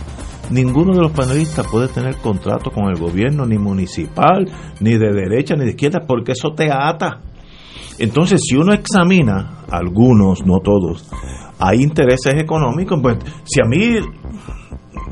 Ninguno 0.51 0.95
de 0.95 1.03
los 1.03 1.13
panelistas 1.13 1.67
puede 1.67 1.89
tener 1.89 2.17
contrato 2.17 2.71
con 2.71 2.85
el 2.89 2.99
gobierno, 2.99 3.45
ni 3.45 3.59
municipal, 3.59 4.47
ni 4.81 4.93
de 4.97 5.13
derecha, 5.13 5.55
ni 5.57 5.65
de 5.65 5.71
izquierda, 5.73 6.01
porque 6.07 6.33
eso 6.33 6.53
te 6.57 6.71
ata. 6.73 7.21
Entonces, 7.99 8.41
si 8.49 8.57
uno 8.57 8.73
examina, 8.73 9.65
algunos, 9.71 10.45
no 10.47 10.61
todos, 10.61 11.09
hay 11.59 11.83
intereses 11.83 12.35
económicos, 12.35 12.99
pues 13.03 13.19
si 13.45 13.61
a 13.61 13.65
mí 13.65 13.99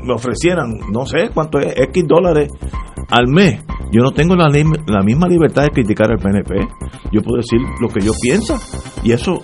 me 0.03 0.13
ofrecieran, 0.13 0.79
no 0.91 1.05
sé 1.05 1.29
cuánto 1.33 1.59
es, 1.59 1.73
X 1.77 2.03
dólares 2.07 2.49
al 3.09 3.27
mes, 3.27 3.63
yo 3.91 4.01
no 4.01 4.11
tengo 4.11 4.35
la, 4.35 4.49
la 4.87 5.01
misma 5.01 5.27
libertad 5.27 5.63
de 5.63 5.69
criticar 5.69 6.11
al 6.11 6.19
PNP. 6.19 6.55
Yo 7.11 7.21
puedo 7.21 7.37
decir 7.37 7.59
lo 7.79 7.87
que 7.87 8.01
yo 8.01 8.11
pienso. 8.21 8.57
Y 9.03 9.13
eso, 9.13 9.41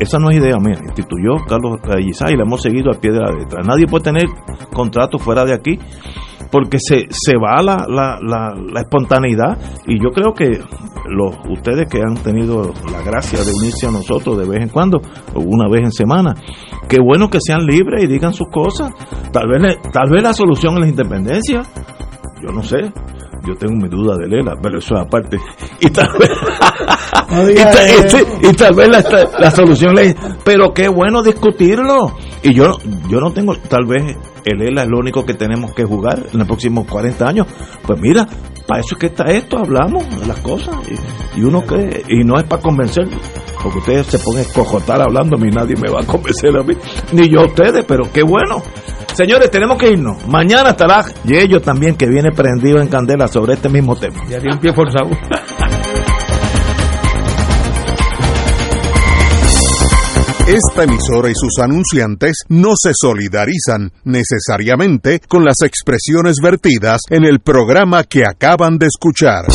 esa 0.00 0.18
no 0.18 0.30
es 0.30 0.38
idea 0.38 0.58
mía. 0.58 0.80
Instituyó 0.82 1.34
Carlos 1.48 1.80
Gallizá 1.82 2.30
y 2.30 2.36
la 2.36 2.42
hemos 2.42 2.62
seguido 2.62 2.90
al 2.90 2.98
pie 2.98 3.12
de 3.12 3.20
la 3.20 3.30
letra. 3.30 3.62
Nadie 3.62 3.86
puede 3.86 4.04
tener 4.04 4.24
contrato 4.72 5.18
fuera 5.18 5.44
de 5.44 5.54
aquí 5.54 5.78
porque 6.50 6.78
se, 6.80 7.06
se 7.10 7.36
va 7.36 7.62
la, 7.62 7.86
la, 7.88 8.18
la, 8.20 8.54
la 8.54 8.80
espontaneidad. 8.80 9.58
Y 9.86 10.02
yo 10.02 10.10
creo 10.10 10.32
que 10.32 10.60
los 11.08 11.34
ustedes 11.48 11.86
que 11.90 12.00
han 12.00 12.14
tenido 12.14 12.72
la 12.90 13.02
gracia 13.02 13.38
de 13.42 13.52
unirse 13.52 13.86
a 13.86 13.90
nosotros 13.90 14.38
de 14.38 14.48
vez 14.48 14.62
en 14.62 14.68
cuando, 14.68 14.98
o 15.34 15.40
una 15.40 15.68
vez 15.68 15.82
en 15.84 15.92
semana, 15.92 16.34
qué 16.88 16.98
bueno 17.00 17.28
que 17.28 17.38
sean 17.40 17.64
libres 17.64 18.04
y 18.04 18.06
digan 18.06 18.32
sus 18.32 18.48
cosas. 18.48 18.92
Tal 19.32 19.48
vez, 19.48 19.76
tal 19.92 20.10
vez 20.10 20.22
la 20.22 20.32
solución 20.32 20.74
es 20.74 20.80
la 20.80 20.88
independencia. 20.88 21.62
Yo 22.42 22.52
no 22.52 22.62
sé. 22.62 22.92
Yo 23.46 23.54
tengo 23.54 23.74
mi 23.76 23.88
duda 23.88 24.16
de 24.16 24.26
Lela, 24.26 24.54
pero 24.60 24.78
eso 24.78 24.96
es 24.96 25.02
aparte. 25.02 25.38
Y 25.80 25.90
tal 25.90 26.08
vez, 26.18 26.30
y, 27.50 27.54
tal, 27.54 28.26
y 28.42 28.46
y 28.46 28.74
vez 28.74 28.88
la, 28.88 29.28
la 29.38 29.50
solución 29.50 29.98
es, 29.98 30.16
pero 30.44 30.74
qué 30.74 30.88
bueno 30.88 31.22
discutirlo. 31.22 32.16
Y 32.42 32.54
yo, 32.54 32.72
yo 33.08 33.20
no 33.20 33.32
tengo, 33.32 33.54
tal 33.68 33.86
vez 33.86 34.16
el 34.44 34.62
ELA 34.62 34.82
es 34.82 34.88
lo 34.88 34.98
único 34.98 35.24
que 35.24 35.34
tenemos 35.34 35.72
que 35.74 35.84
jugar 35.84 36.22
en 36.32 36.38
los 36.38 36.46
próximos 36.46 36.86
40 36.86 37.28
años. 37.28 37.46
Pues 37.86 38.00
mira, 38.00 38.26
para 38.66 38.80
eso 38.80 38.94
es 38.94 38.98
que 38.98 39.06
está 39.06 39.24
esto, 39.24 39.58
hablamos 39.58 40.08
de 40.20 40.26
las 40.26 40.38
cosas. 40.40 40.76
Y, 40.88 41.40
y 41.40 41.44
uno 41.44 41.62
cree, 41.62 42.02
y 42.08 42.24
no 42.24 42.36
es 42.36 42.44
para 42.44 42.62
convencer, 42.62 43.08
porque 43.62 43.78
ustedes 43.78 44.06
se 44.06 44.18
ponen 44.18 44.40
a 44.40 44.42
escojotar 44.42 45.02
hablando, 45.02 45.36
ni 45.36 45.50
nadie 45.50 45.76
me 45.76 45.90
va 45.90 46.00
a 46.00 46.06
convencer 46.06 46.56
a 46.56 46.62
mí, 46.62 46.74
ni 47.12 47.28
yo 47.28 47.40
a 47.40 47.46
ustedes, 47.46 47.84
pero 47.86 48.10
qué 48.12 48.22
bueno. 48.22 48.62
Señores, 49.16 49.50
tenemos 49.50 49.78
que 49.78 49.88
irnos. 49.88 50.26
Mañana 50.28 50.70
estará 50.70 51.02
Yello 51.24 51.62
también, 51.62 51.96
que 51.96 52.06
viene 52.06 52.32
prendido 52.32 52.82
en 52.82 52.88
candela 52.88 53.26
sobre 53.26 53.54
este 53.54 53.70
mismo 53.70 53.96
tema. 53.96 54.18
Ya 54.28 54.38
tiene 54.38 54.56
un 54.56 54.60
pie 54.60 54.74
forzado. 54.74 55.08
Esta 60.46 60.84
emisora 60.84 61.30
y 61.30 61.34
sus 61.34 61.58
anunciantes 61.62 62.44
no 62.50 62.72
se 62.76 62.90
solidarizan 62.94 63.90
necesariamente 64.04 65.20
con 65.26 65.46
las 65.46 65.62
expresiones 65.64 66.36
vertidas 66.42 67.00
en 67.08 67.24
el 67.24 67.40
programa 67.40 68.04
que 68.04 68.24
acaban 68.26 68.76
de 68.76 68.86
escuchar. 68.86 69.46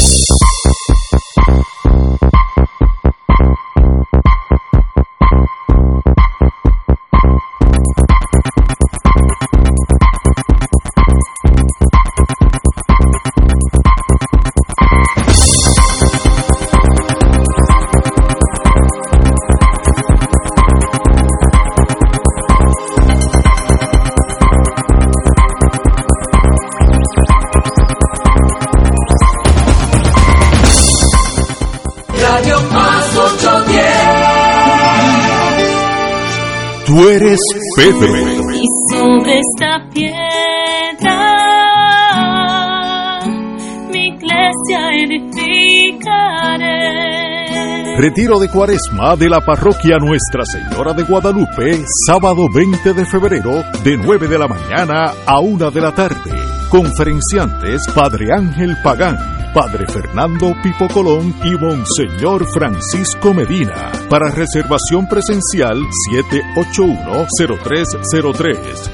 Pepe. 37.81 38.05
Y 38.53 38.65
sobre 38.91 39.39
esta 39.39 39.89
piedra 39.91 41.17
mi 43.91 44.05
iglesia 44.05 44.79
edificaré. 45.03 46.61
Retiro 47.97 48.37
de 48.39 48.49
Cuaresma 48.49 49.15
de 49.15 49.29
la 49.29 49.41
parroquia 49.41 49.97
Nuestra 49.97 50.45
Señora 50.45 50.93
de 50.93 51.01
Guadalupe, 51.01 51.83
sábado 52.05 52.47
20 52.53 52.93
de 52.93 53.03
febrero, 53.03 53.63
de 53.83 53.97
9 53.97 54.27
de 54.27 54.37
la 54.37 54.47
mañana 54.47 55.13
a 55.25 55.39
1 55.39 55.71
de 55.71 55.81
la 55.81 55.91
tarde. 55.91 56.31
Conferenciantes 56.69 57.81
Padre 57.95 58.27
Ángel 58.31 58.77
Pagán, 58.83 59.17
Padre 59.53 59.86
Fernando 59.88 60.53
Pipo 60.64 60.88
Colón 60.88 61.36
y 61.44 61.53
Monseñor 61.56 62.48
Francisco 62.53 63.34
Medina. 63.34 63.91
Para 64.10 64.32
reservación 64.32 65.06
presencial 65.07 65.78
781-0303, 66.11 68.91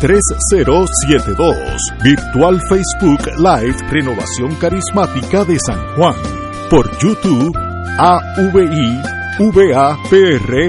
661-3072. 0.00 1.76
Virtual 2.02 2.60
Facebook 2.68 3.20
Live 3.38 3.76
Renovación 3.90 4.54
Carismática 4.60 5.44
de 5.44 5.58
San 5.58 5.78
Juan. 5.96 6.14
Por 6.70 6.88
YouTube 6.98 7.56
AVI 7.98 9.02
VAPRRCCSJ. 9.38 10.66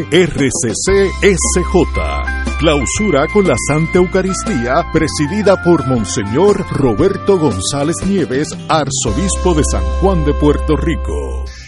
Clausura 2.59 3.27
con 3.27 3.47
la 3.47 3.53
Santa 3.67 3.99
Eucaristía 3.99 4.83
presidida 4.91 5.61
por 5.61 5.85
Monseñor 5.85 6.65
Roberto 6.71 7.37
González 7.37 7.97
Nieves, 8.07 8.47
arzobispo 8.67 9.53
de 9.53 9.61
San 9.71 9.83
Juan 10.01 10.25
de 10.25 10.33
Puerto 10.33 10.75
Rico. 10.75 11.45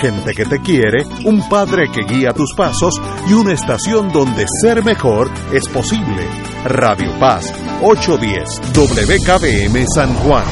gente 0.00 0.32
que 0.32 0.44
te 0.46 0.60
quiere, 0.60 1.04
un 1.24 1.46
padre 1.48 1.90
que 1.92 2.02
guía 2.02 2.32
tus 2.32 2.54
pasos 2.56 2.94
y 3.28 3.34
una 3.34 3.52
estación 3.52 4.10
donde 4.10 4.46
ser 4.62 4.82
mejor 4.82 5.30
es 5.52 5.68
posible. 5.68 6.26
Radio 6.64 7.12
Paz 7.18 7.52
810 7.82 8.60
WKBM 8.74 9.86
San 9.94 10.14
Juan. 10.14 10.44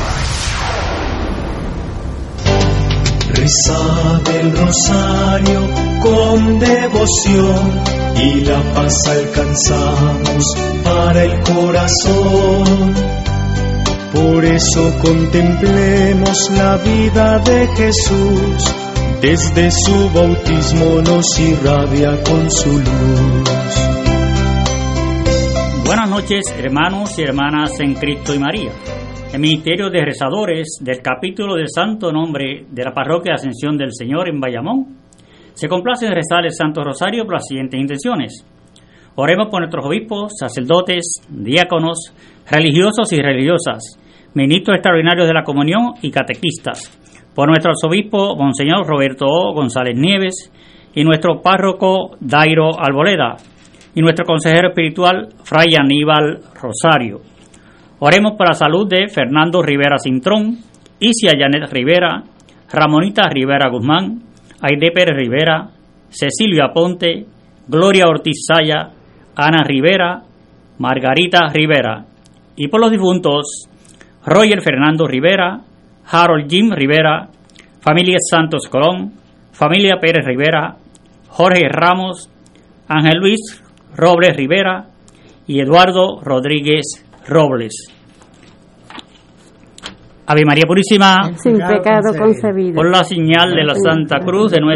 Reza 3.31 4.21
del 4.25 4.57
rosario 4.57 5.61
con 6.03 6.59
devoción 6.59 7.83
y 8.17 8.41
la 8.41 8.61
paz 8.75 8.95
alcanzamos 9.07 10.45
para 10.85 11.25
el 11.25 11.41
corazón. 11.43 12.95
Por 14.13 14.45
eso 14.45 14.93
contemplemos 15.03 16.51
la 16.51 16.77
vida 16.79 17.39
de 17.41 17.69
Jesús, 17.77 18.75
desde 19.21 19.71
su 19.73 20.11
bautismo 20.15 21.01
nos 21.03 21.41
irradia 21.41 22.23
con 22.23 22.49
su 22.51 22.71
luz. 22.71 23.49
Buenas 25.85 26.09
noches, 26.09 26.45
hermanos 26.57 27.19
y 27.19 27.23
hermanas 27.23 27.81
en 27.81 27.95
Cristo 27.95 28.33
y 28.35 28.39
María. 28.39 28.71
El 29.33 29.41
Ministerio 29.41 29.91
de 29.91 30.05
Rezadores 30.05 30.79
del 30.81 31.01
capítulo 31.03 31.57
del 31.57 31.69
Santo 31.69 32.13
Nombre 32.13 32.67
de 32.71 32.85
la 32.85 32.93
Parroquia 32.93 33.35
Ascensión 33.35 33.77
del 33.77 33.93
Señor 33.93 34.29
en 34.29 34.41
Bayamón 34.41 34.99
se 35.55 35.69
complace 35.69 36.07
en 36.07 36.15
rezar 36.15 36.45
el 36.45 36.53
Santo 36.53 36.85
Rosario 36.85 37.25
por 37.25 37.35
las 37.35 37.47
siguientes 37.49 37.81
intenciones. 37.81 38.47
Oremos 39.17 39.49
por 39.51 39.61
nuestros 39.61 39.85
obispos, 39.85 40.33
sacerdotes, 40.39 41.21
diáconos, 41.29 42.15
religiosos 42.49 43.13
y 43.13 43.17
religiosas, 43.17 43.99
ministros 44.35 44.77
extraordinarios 44.77 45.27
de 45.27 45.35
la 45.35 45.43
comunión 45.43 45.95
y 46.03 46.13
catequistas, 46.13 46.97
por 47.39 47.47
nuestro 47.47 47.71
arzobispo 47.71 48.35
Monseñor 48.35 48.85
Roberto 48.85 49.25
O. 49.29 49.55
González 49.55 49.95
Nieves 49.97 50.51
y 50.93 51.05
nuestro 51.05 51.41
párroco 51.41 52.17
Dairo 52.19 52.71
Alboleda 52.77 53.37
y 53.95 54.01
nuestro 54.01 54.25
consejero 54.25 54.71
espiritual 54.71 55.29
Fray 55.45 55.77
Aníbal 55.81 56.41
Rosario. 56.61 57.21
Oremos 58.01 58.33
por 58.37 58.49
la 58.49 58.55
salud 58.55 58.89
de 58.89 59.07
Fernando 59.07 59.63
Rivera 59.63 59.99
Cintrón, 60.03 60.59
Isia 60.99 61.31
Janet 61.39 61.73
Rivera, 61.73 62.25
Ramonita 62.73 63.29
Rivera 63.31 63.71
Guzmán, 63.71 64.21
Aide 64.61 64.91
Pérez 64.91 65.17
Rivera, 65.17 65.69
Cecilio 66.09 66.65
Ponte, 66.75 67.25
Gloria 67.69 68.09
Ortiz 68.09 68.47
Saya, 68.49 68.91
Ana 69.37 69.63
Rivera, 69.63 70.25
Margarita 70.79 71.47
Rivera 71.55 72.05
y 72.57 72.67
por 72.67 72.81
los 72.81 72.91
difuntos 72.91 73.69
Roger 74.27 74.61
Fernando 74.61 75.07
Rivera, 75.07 75.61
Harold 76.11 76.49
Jim 76.49 76.71
Rivera, 76.73 77.29
familia 77.81 78.17
Santos 78.19 78.69
Colón, 78.69 79.13
familia 79.53 79.97
Pérez 80.01 80.25
Rivera, 80.25 80.77
Jorge 81.29 81.69
Ramos, 81.69 82.31
Ángel 82.89 83.19
Luis 83.19 83.63
Robles 83.97 84.37
Rivera 84.37 84.87
y 85.47 85.61
Eduardo 85.61 86.21
Rodríguez 86.23 87.05
Robles. 87.27 87.93
Ave 90.27 90.45
María 90.45 90.65
Purísima, 90.67 91.33
sin 91.37 91.57
pecado 91.57 92.13
concebido. 92.19 92.75
por 92.75 92.91
la 92.91 93.03
señal 93.03 93.55
de 93.55 93.65
la 93.65 93.75
Santa 93.75 94.19
Cruz 94.21 94.53
de 94.53 94.61
nuestra 94.61 94.67